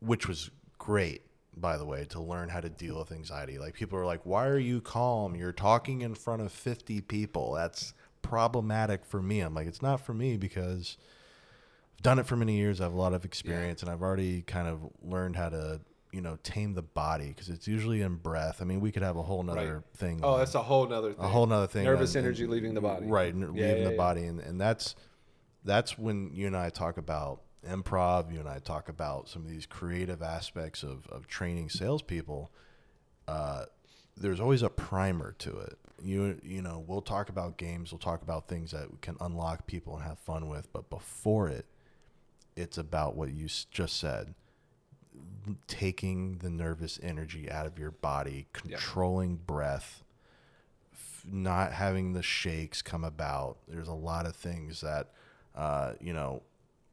which 0.01 0.27
was 0.27 0.51
great, 0.79 1.23
by 1.60 1.76
the 1.76 1.85
way, 1.85 2.05
to 2.06 2.20
learn 2.20 2.48
how 2.48 2.60
to 2.60 2.68
deal 2.68 2.98
with 2.98 3.12
anxiety. 3.12 3.59
Like 3.59 3.74
people 3.74 3.98
are 3.98 4.06
like, 4.06 4.24
"Why 4.24 4.47
are 4.47 4.59
you 4.59 4.80
calm? 4.80 5.35
You're 5.35 5.52
talking 5.52 6.02
in 6.02 6.14
front 6.14 6.43
of 6.43 6.52
50 6.52 7.01
people. 7.02 7.52
That's 7.52 7.94
problematic 8.22 9.05
for 9.05 9.20
me." 9.22 9.40
I'm 9.40 9.55
like, 9.55 9.66
"It's 9.66 9.82
not 9.82 10.01
for 10.01 10.14
me 10.14 10.36
because 10.36 10.97
I've 11.97 12.02
done 12.02 12.18
it 12.18 12.26
for 12.26 12.36
many 12.36 12.56
years. 12.56 12.80
I 12.80 12.85
have 12.85 12.93
a 12.93 12.97
lot 12.98 13.12
of 13.14 13.24
experience, 13.24 13.82
and 13.82 13.90
I've 13.90 14.02
already 14.02 14.43
kind 14.43 14.68
of 14.68 14.80
learned 15.02 15.36
how 15.36 15.48
to." 15.51 15.80
You 16.10 16.22
know, 16.22 16.39
tame 16.43 16.72
the 16.72 16.80
body 16.80 17.28
because 17.28 17.51
it's 17.51 17.68
usually 17.68 18.01
in 18.01 18.14
breath. 18.16 18.62
I 18.62 18.64
mean, 18.64 18.80
we 18.80 18.90
could 18.90 19.02
have 19.02 19.18
a 19.18 19.22
whole 19.22 19.43
nother 19.43 19.74
Right. 19.74 19.85
thing. 19.94 20.20
Oh, 20.22 20.32
on- 20.32 20.39
that's 20.39 20.55
a 20.55 20.62
whole 20.62 20.86
nother 20.89 21.12
thing. 21.12 21.22
a 21.22 21.28
whole 21.28 21.44
nother 21.44 21.66
thing. 21.66 21.85
Nervous 21.85 22.16
energy 22.16 22.44
and- 22.44 22.52
leaving 22.52 22.72
the 22.72 22.80
body. 22.80 23.05
Right, 23.06 23.35
Yeah, 23.35 23.44
leaving 23.48 23.56
yeah, 23.59 23.85
the 23.85 23.90
yeah. 23.90 23.97
body, 23.97 24.24
and, 24.24 24.40
and 24.40 24.59
that's 24.59 24.97
that's 25.64 25.98
when 25.98 26.30
you 26.32 26.47
and 26.47 26.56
I 26.56 26.70
talk 26.70 26.97
about 26.97 27.43
improv. 27.66 28.32
You 28.32 28.40
and 28.40 28.48
I 28.48 28.59
talk 28.59 28.89
about 28.89 29.28
some 29.28 29.43
of 29.43 29.48
these 29.48 29.66
creative 29.66 30.22
aspects 30.22 30.82
of 30.82 31.06
of 31.09 31.26
training 31.26 31.70
salespeople. 31.70 32.51
Uh, 33.26 33.64
there's 34.16 34.40
always 34.40 34.62
a 34.62 34.70
primer 34.70 35.32
to 35.39 35.59
it. 35.59 35.78
You 36.02 36.39
you 36.43 36.62
know, 36.62 36.85
we'll 36.86 37.02
talk 37.02 37.28
about 37.28 37.56
games. 37.56 37.93
We'll 37.93 37.98
talk 37.98 38.22
about 38.22 38.48
things 38.48 38.70
that 38.72 39.01
can 39.01 39.16
unlock 39.20 39.66
people 39.66 39.97
and 39.97 40.05
have 40.05 40.18
fun 40.18 40.48
with. 40.48 40.72
But 40.72 40.90
before 40.90 41.48
it, 41.48 41.66
it's 42.56 42.78
about 42.78 43.16
what 43.16 43.30
you 43.30 43.48
just 43.70 43.98
said 43.98 44.35
taking 45.66 46.39
the 46.39 46.51
nervous 46.51 46.98
energy 47.02 47.51
out 47.51 47.66
of 47.66 47.78
your 47.78 47.90
body, 47.90 48.47
controlling 48.52 49.36
breath, 49.36 50.05
f- 50.93 51.24
not 51.26 51.72
having 51.72 52.12
the 52.12 52.22
shakes 52.22 52.82
come 52.82 53.05
about. 53.05 53.59
There's 53.66 53.89
a 53.89 53.94
lot 53.94 54.26
of 54.26 54.36
things 54.36 54.80
that, 54.80 55.09
uh, 55.55 55.94
you 56.01 56.12
know, 56.12 56.43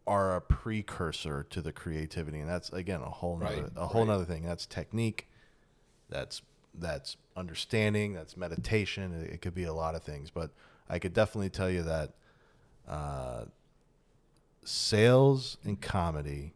are 0.08 0.36
a 0.36 0.42
precursor 0.42 1.44
to 1.50 1.62
the 1.62 1.72
creativity, 1.72 2.40
and 2.40 2.50
that's 2.50 2.70
again 2.72 3.02
a 3.02 3.10
whole 3.10 3.38
nother, 3.38 3.64
Right, 3.64 3.72
a 3.76 3.88
whole 3.88 4.02
right. 4.02 4.10
nother 4.14 4.26
thing. 4.26 4.44
That's 4.44 4.66
technique. 4.66 5.28
That's 6.10 6.42
that's 6.74 7.18
understanding. 7.36 8.14
That's 8.14 8.36
meditation. 8.38 9.14
It, 9.24 9.34
it 9.36 9.42
could 9.42 9.56
be 9.56 9.64
a 9.64 9.74
lot 9.74 9.96
of 9.96 10.04
things, 10.04 10.30
but 10.30 10.52
I 10.90 11.00
could 11.00 11.14
definitely 11.14 11.50
tell 11.50 11.70
you 11.70 11.82
that 11.84 12.12
uh, 12.88 13.46
sales 14.64 15.58
and 15.64 15.80
comedy 15.82 16.54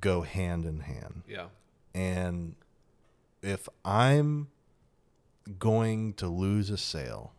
go 0.00 0.22
hand 0.22 0.64
in 0.64 0.80
hand. 0.80 1.22
Yeah. 1.28 1.46
And 1.94 2.54
if 3.42 3.68
I'm 3.84 4.48
going 5.58 6.12
to 6.14 6.26
lose 6.28 6.68
a 6.70 6.76
sale, 6.76 7.32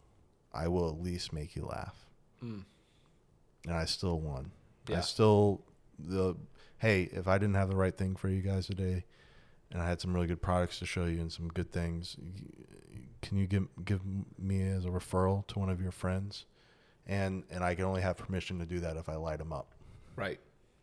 I 0.53 0.67
will 0.67 0.89
at 0.89 0.99
least 1.01 1.33
make 1.33 1.55
you 1.55 1.65
laugh. 1.65 2.05
And 2.41 2.65
I 3.75 3.85
still 3.85 4.19
won. 4.19 4.51
Yeah. 4.87 4.99
I 4.99 5.01
still 5.01 5.61
the 5.99 6.35
hey, 6.77 7.09
if 7.11 7.27
I 7.27 7.37
didn't 7.37 7.55
have 7.55 7.69
the 7.69 7.75
right 7.75 7.95
thing 7.95 8.15
for 8.15 8.29
you 8.29 8.41
guys 8.41 8.67
today, 8.67 9.05
and 9.71 9.81
I 9.81 9.87
had 9.87 9.99
some 9.99 10.13
really 10.13 10.27
good 10.27 10.41
products 10.41 10.79
to 10.79 10.85
show 10.85 11.05
you 11.05 11.19
and 11.19 11.31
some 11.31 11.47
good 11.49 11.71
things, 11.71 12.17
can 13.21 13.37
you 13.37 13.47
give 13.47 13.67
give 13.83 14.01
me 14.37 14.61
as 14.61 14.85
a 14.85 14.89
referral 14.89 15.45
to 15.47 15.59
one 15.59 15.69
of 15.69 15.81
your 15.81 15.91
friends? 15.91 16.45
And 17.05 17.43
and 17.49 17.63
I 17.63 17.75
can 17.75 17.85
only 17.85 18.01
have 18.01 18.17
permission 18.17 18.59
to 18.59 18.65
do 18.65 18.79
that 18.81 18.97
if 18.97 19.09
I 19.09 19.15
light 19.15 19.39
them 19.39 19.53
up. 19.53 19.73
Right. 20.15 20.39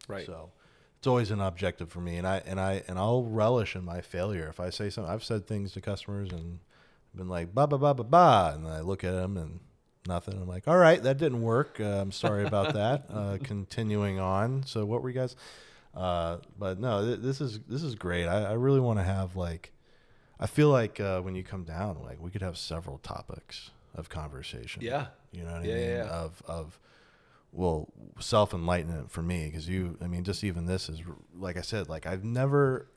Right. 0.09 0.27
So 0.27 0.51
it's 0.99 1.07
always 1.07 1.31
an 1.31 1.41
objective 1.41 1.91
for 1.91 2.01
me, 2.01 2.17
and 2.17 2.27
I 2.27 2.43
and 2.47 2.59
I 2.59 2.83
and 2.89 2.99
I'll 2.99 3.25
relish 3.25 3.77
in 3.77 3.85
my 3.85 4.01
failure 4.01 4.49
if 4.49 4.59
I 4.61 4.71
say 4.71 4.91
something. 4.91 5.13
I've 5.13 5.25
said 5.25 5.47
things 5.47 5.73
to 5.73 5.81
customers 5.81 6.31
and 6.33 6.61
been 7.15 7.29
like 7.29 7.55
ba 7.55 7.67
ba 7.67 7.79
ba 7.79 7.95
ba 7.95 8.05
ba, 8.05 8.53
and 8.55 8.67
I 8.67 8.81
look 8.81 9.05
at 9.05 9.13
them 9.13 9.37
and 9.37 9.61
nothing. 10.07 10.35
I'm 10.35 10.49
like, 10.49 10.67
all 10.69 10.77
right, 10.77 11.03
that 11.03 11.19
didn't 11.19 11.43
work. 11.43 11.79
Uh, 11.81 11.85
I'm 12.01 12.13
sorry 12.13 12.45
about 12.45 12.75
that. 12.75 13.05
Uh, 13.11 13.39
continuing 13.43 14.19
on. 14.19 14.65
So 14.67 14.85
what 14.85 15.03
were 15.03 15.09
you 15.11 15.15
guys? 15.15 15.37
Uh, 15.95 16.39
but 16.59 16.79
no, 16.81 17.05
th- 17.05 17.21
this 17.21 17.41
is 17.41 17.61
this 17.69 17.83
is 17.83 17.95
great. 17.95 18.27
I, 18.27 18.51
I 18.51 18.53
really 18.53 18.81
want 18.81 18.99
to 18.99 19.05
have 19.05 19.37
like, 19.37 19.73
I 20.41 20.47
feel 20.47 20.69
like 20.69 20.99
uh, 21.01 21.21
when 21.21 21.35
you 21.37 21.45
come 21.45 21.65
down, 21.65 21.99
like 22.03 22.21
we 22.21 22.31
could 22.31 22.43
have 22.43 22.59
several 22.59 22.99
topics 22.99 23.71
of 23.95 24.09
conversation. 24.09 24.83
Yeah. 24.83 25.07
You 25.31 25.45
know 25.45 25.53
what 25.53 25.65
Yeah, 25.65 25.75
I 25.75 25.77
mean? 25.77 25.89
yeah, 25.89 25.97
yeah. 26.05 26.09
Of 26.11 26.43
of 26.47 26.79
well, 27.53 27.89
self 28.19 28.53
enlightenment 28.53 29.13
for 29.13 29.23
me 29.23 29.47
because 29.47 29.69
you, 29.69 29.97
I 30.03 30.09
mean, 30.09 30.25
just 30.25 30.43
even 30.43 30.67
this 30.67 30.89
is 30.89 31.01
like 31.39 31.57
I 31.57 31.61
said, 31.63 31.89
like 31.89 32.05
I've 32.07 32.25
never, 32.25 32.89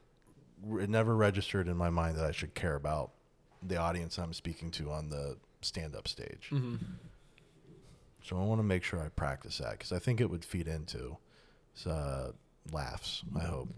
it 0.80 0.90
never 0.90 1.16
registered 1.16 1.68
in 1.68 1.78
my 1.78 1.92
mind 1.92 2.18
that 2.18 2.26
I 2.26 2.32
should 2.32 2.56
care 2.56 2.76
about 2.76 3.12
the 3.62 3.78
audience 3.78 4.18
I'm 4.18 4.34
speaking 4.34 4.72
to 4.72 4.90
on 4.92 5.10
the 5.10 5.38
stand 5.62 5.96
up 5.96 6.08
stage. 6.08 6.50
Mm-hmm. 6.52 6.76
So 8.24 8.38
I 8.38 8.44
want 8.44 8.60
to 8.60 8.64
make 8.64 8.84
sure 8.84 9.00
I 9.00 9.10
practice 9.10 9.60
that 9.60 9.72
because 9.72 9.92
I 9.92 10.00
think 10.00 10.20
it 10.20 10.30
would 10.30 10.44
feed 10.44 10.68
into 10.68 11.18
uh, 11.86 12.32
laughs. 12.72 13.24
I 13.36 13.44
hope 13.46 13.70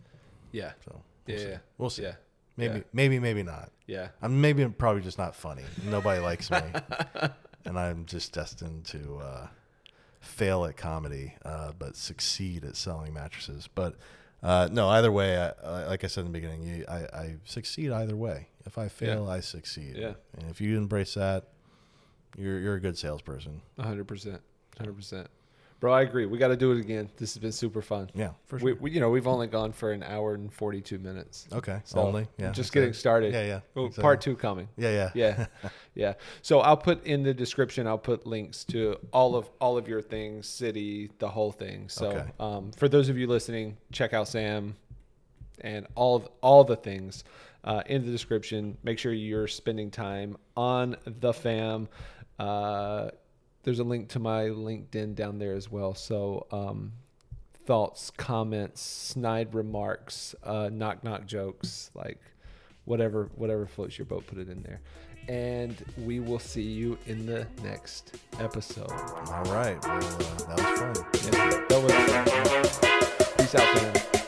Yeah. 0.51 0.71
so. 0.85 1.01
Yeah. 1.27 1.35
We'll 1.35 1.37
see. 1.39 1.47
yeah. 1.49 1.57
We'll 1.77 1.89
see. 1.89 2.01
Yeah. 2.03 2.13
Maybe, 2.57 2.77
Yeah. 2.79 2.83
maybe, 2.93 3.19
maybe 3.19 3.43
not. 3.43 3.71
Yeah. 3.85 4.09
I'm 4.21 4.41
maybe 4.41 4.63
I'm 4.63 4.73
probably 4.73 5.01
just 5.03 5.17
not 5.17 5.35
funny. 5.35 5.63
Nobody 5.85 6.19
likes 6.19 6.49
me, 6.51 6.59
and 7.65 7.77
I'm 7.79 8.05
just 8.05 8.33
destined 8.33 8.85
to 8.85 9.17
uh, 9.17 9.47
fail 10.19 10.65
at 10.65 10.75
comedy, 10.75 11.35
uh, 11.45 11.71
but 11.77 11.95
succeed 11.95 12.65
at 12.65 12.75
selling 12.75 13.13
mattresses. 13.13 13.69
But 13.73 13.95
uh, 14.41 14.67
no, 14.71 14.89
either 14.89 15.11
way, 15.11 15.37
I, 15.37 15.49
I, 15.63 15.85
like 15.87 16.03
I 16.03 16.07
said 16.07 16.21
in 16.25 16.31
the 16.31 16.39
beginning, 16.39 16.63
you, 16.63 16.85
I, 16.89 16.97
I 17.13 17.35
succeed 17.45 17.91
either 17.91 18.15
way. 18.15 18.47
If 18.65 18.77
I 18.77 18.87
fail, 18.87 19.29
I 19.29 19.39
succeed. 19.41 19.95
Yeah. 19.95 20.13
And 20.37 20.49
if 20.49 20.59
you 20.59 20.77
embrace 20.77 21.13
that, 21.13 21.47
you're 22.37 22.59
you're 22.59 22.75
a 22.75 22.79
good 22.81 22.97
salesperson. 22.97 23.61
hundred 23.79 24.07
percent. 24.07 24.41
hundred 24.77 24.95
percent. 24.95 25.27
Bro, 25.79 25.93
I 25.93 26.01
agree. 26.01 26.25
We 26.25 26.37
got 26.37 26.49
to 26.49 26.57
do 26.57 26.73
it 26.73 26.79
again. 26.81 27.09
This 27.15 27.33
has 27.35 27.39
been 27.41 27.53
super 27.53 27.81
fun. 27.81 28.09
Yeah, 28.13 28.31
for 28.47 28.57
We, 28.57 28.71
sure. 28.73 28.79
we, 28.81 28.91
you 28.91 28.99
know, 28.99 29.09
we've 29.09 29.27
only 29.27 29.47
gone 29.47 29.71
for 29.71 29.93
an 29.93 30.03
hour 30.03 30.33
and 30.33 30.51
forty-two 30.51 30.99
minutes. 30.99 31.47
okay. 31.53 31.79
So 31.85 31.99
Only. 32.01 32.27
Yeah. 32.37 32.51
just 32.51 32.73
getting 32.73 32.91
started. 32.91 33.33
Yeah, 33.33 33.45
yeah. 33.45 33.81
Exactly. 33.81 34.01
Part 34.01 34.19
two 34.19 34.35
coming. 34.35 34.67
Yeah, 34.75 35.09
yeah. 35.15 35.45
yeah 35.61 35.69
yeah 35.95 36.13
so 36.41 36.59
i'll 36.59 36.77
put 36.77 37.03
in 37.05 37.23
the 37.23 37.33
description 37.33 37.87
i'll 37.87 37.97
put 37.97 38.27
links 38.27 38.63
to 38.65 38.97
all 39.11 39.35
of 39.35 39.49
all 39.59 39.77
of 39.77 39.87
your 39.87 40.01
things 40.01 40.47
city 40.47 41.09
the 41.19 41.27
whole 41.27 41.51
thing 41.51 41.89
so 41.89 42.09
Okay. 42.11 42.25
um, 42.39 42.71
for 42.77 42.87
those 42.87 43.09
of 43.09 43.17
you 43.17 43.25
listening 43.27 43.75
check 43.91 44.13
out 44.13 44.27
sam 44.27 44.75
and 45.61 45.87
all 45.95 46.15
of 46.15 46.27
all 46.41 46.63
the 46.63 46.75
things 46.75 47.23
uh, 47.63 47.81
in 47.87 48.05
the 48.05 48.11
description 48.11 48.77
make 48.83 48.99
sure 48.99 49.11
you're 49.11 49.47
spending 49.47 49.89
time 49.91 50.37
on 50.55 50.95
the 51.05 51.33
fam 51.33 51.87
uh, 52.39 53.09
there's 53.63 53.79
a 53.79 53.83
link 53.83 54.09
to 54.09 54.19
my 54.19 54.43
linkedin 54.45 55.13
down 55.15 55.37
there 55.39 55.53
as 55.53 55.69
well 55.69 55.93
so 55.93 56.47
um, 56.51 56.91
thoughts 57.65 58.09
comments 58.11 58.81
snide 58.81 59.53
remarks 59.53 60.33
uh, 60.43 60.69
knock 60.71 61.03
knock 61.03 61.25
jokes 61.25 61.91
like 61.93 62.19
whatever 62.85 63.29
whatever 63.35 63.65
floats 63.67 63.97
your 63.97 64.05
boat 64.05 64.25
put 64.25 64.37
it 64.37 64.49
in 64.49 64.63
there 64.63 64.79
and 65.27 65.83
we 65.97 66.19
will 66.19 66.39
see 66.39 66.61
you 66.63 66.97
in 67.05 67.25
the 67.27 67.45
next 67.63 68.15
episode 68.39 68.89
All 68.89 69.43
right. 69.53 69.77
Well, 69.83 69.97
uh, 69.97 70.55
that 70.55 70.57
was 70.57 70.79
fun. 70.79 71.05
Yeah, 71.25 71.65
that 71.67 71.83
was- 71.83 72.77
fun. 72.77 73.37
peace 73.37 73.55
out 73.55 73.77
fam 73.77 74.18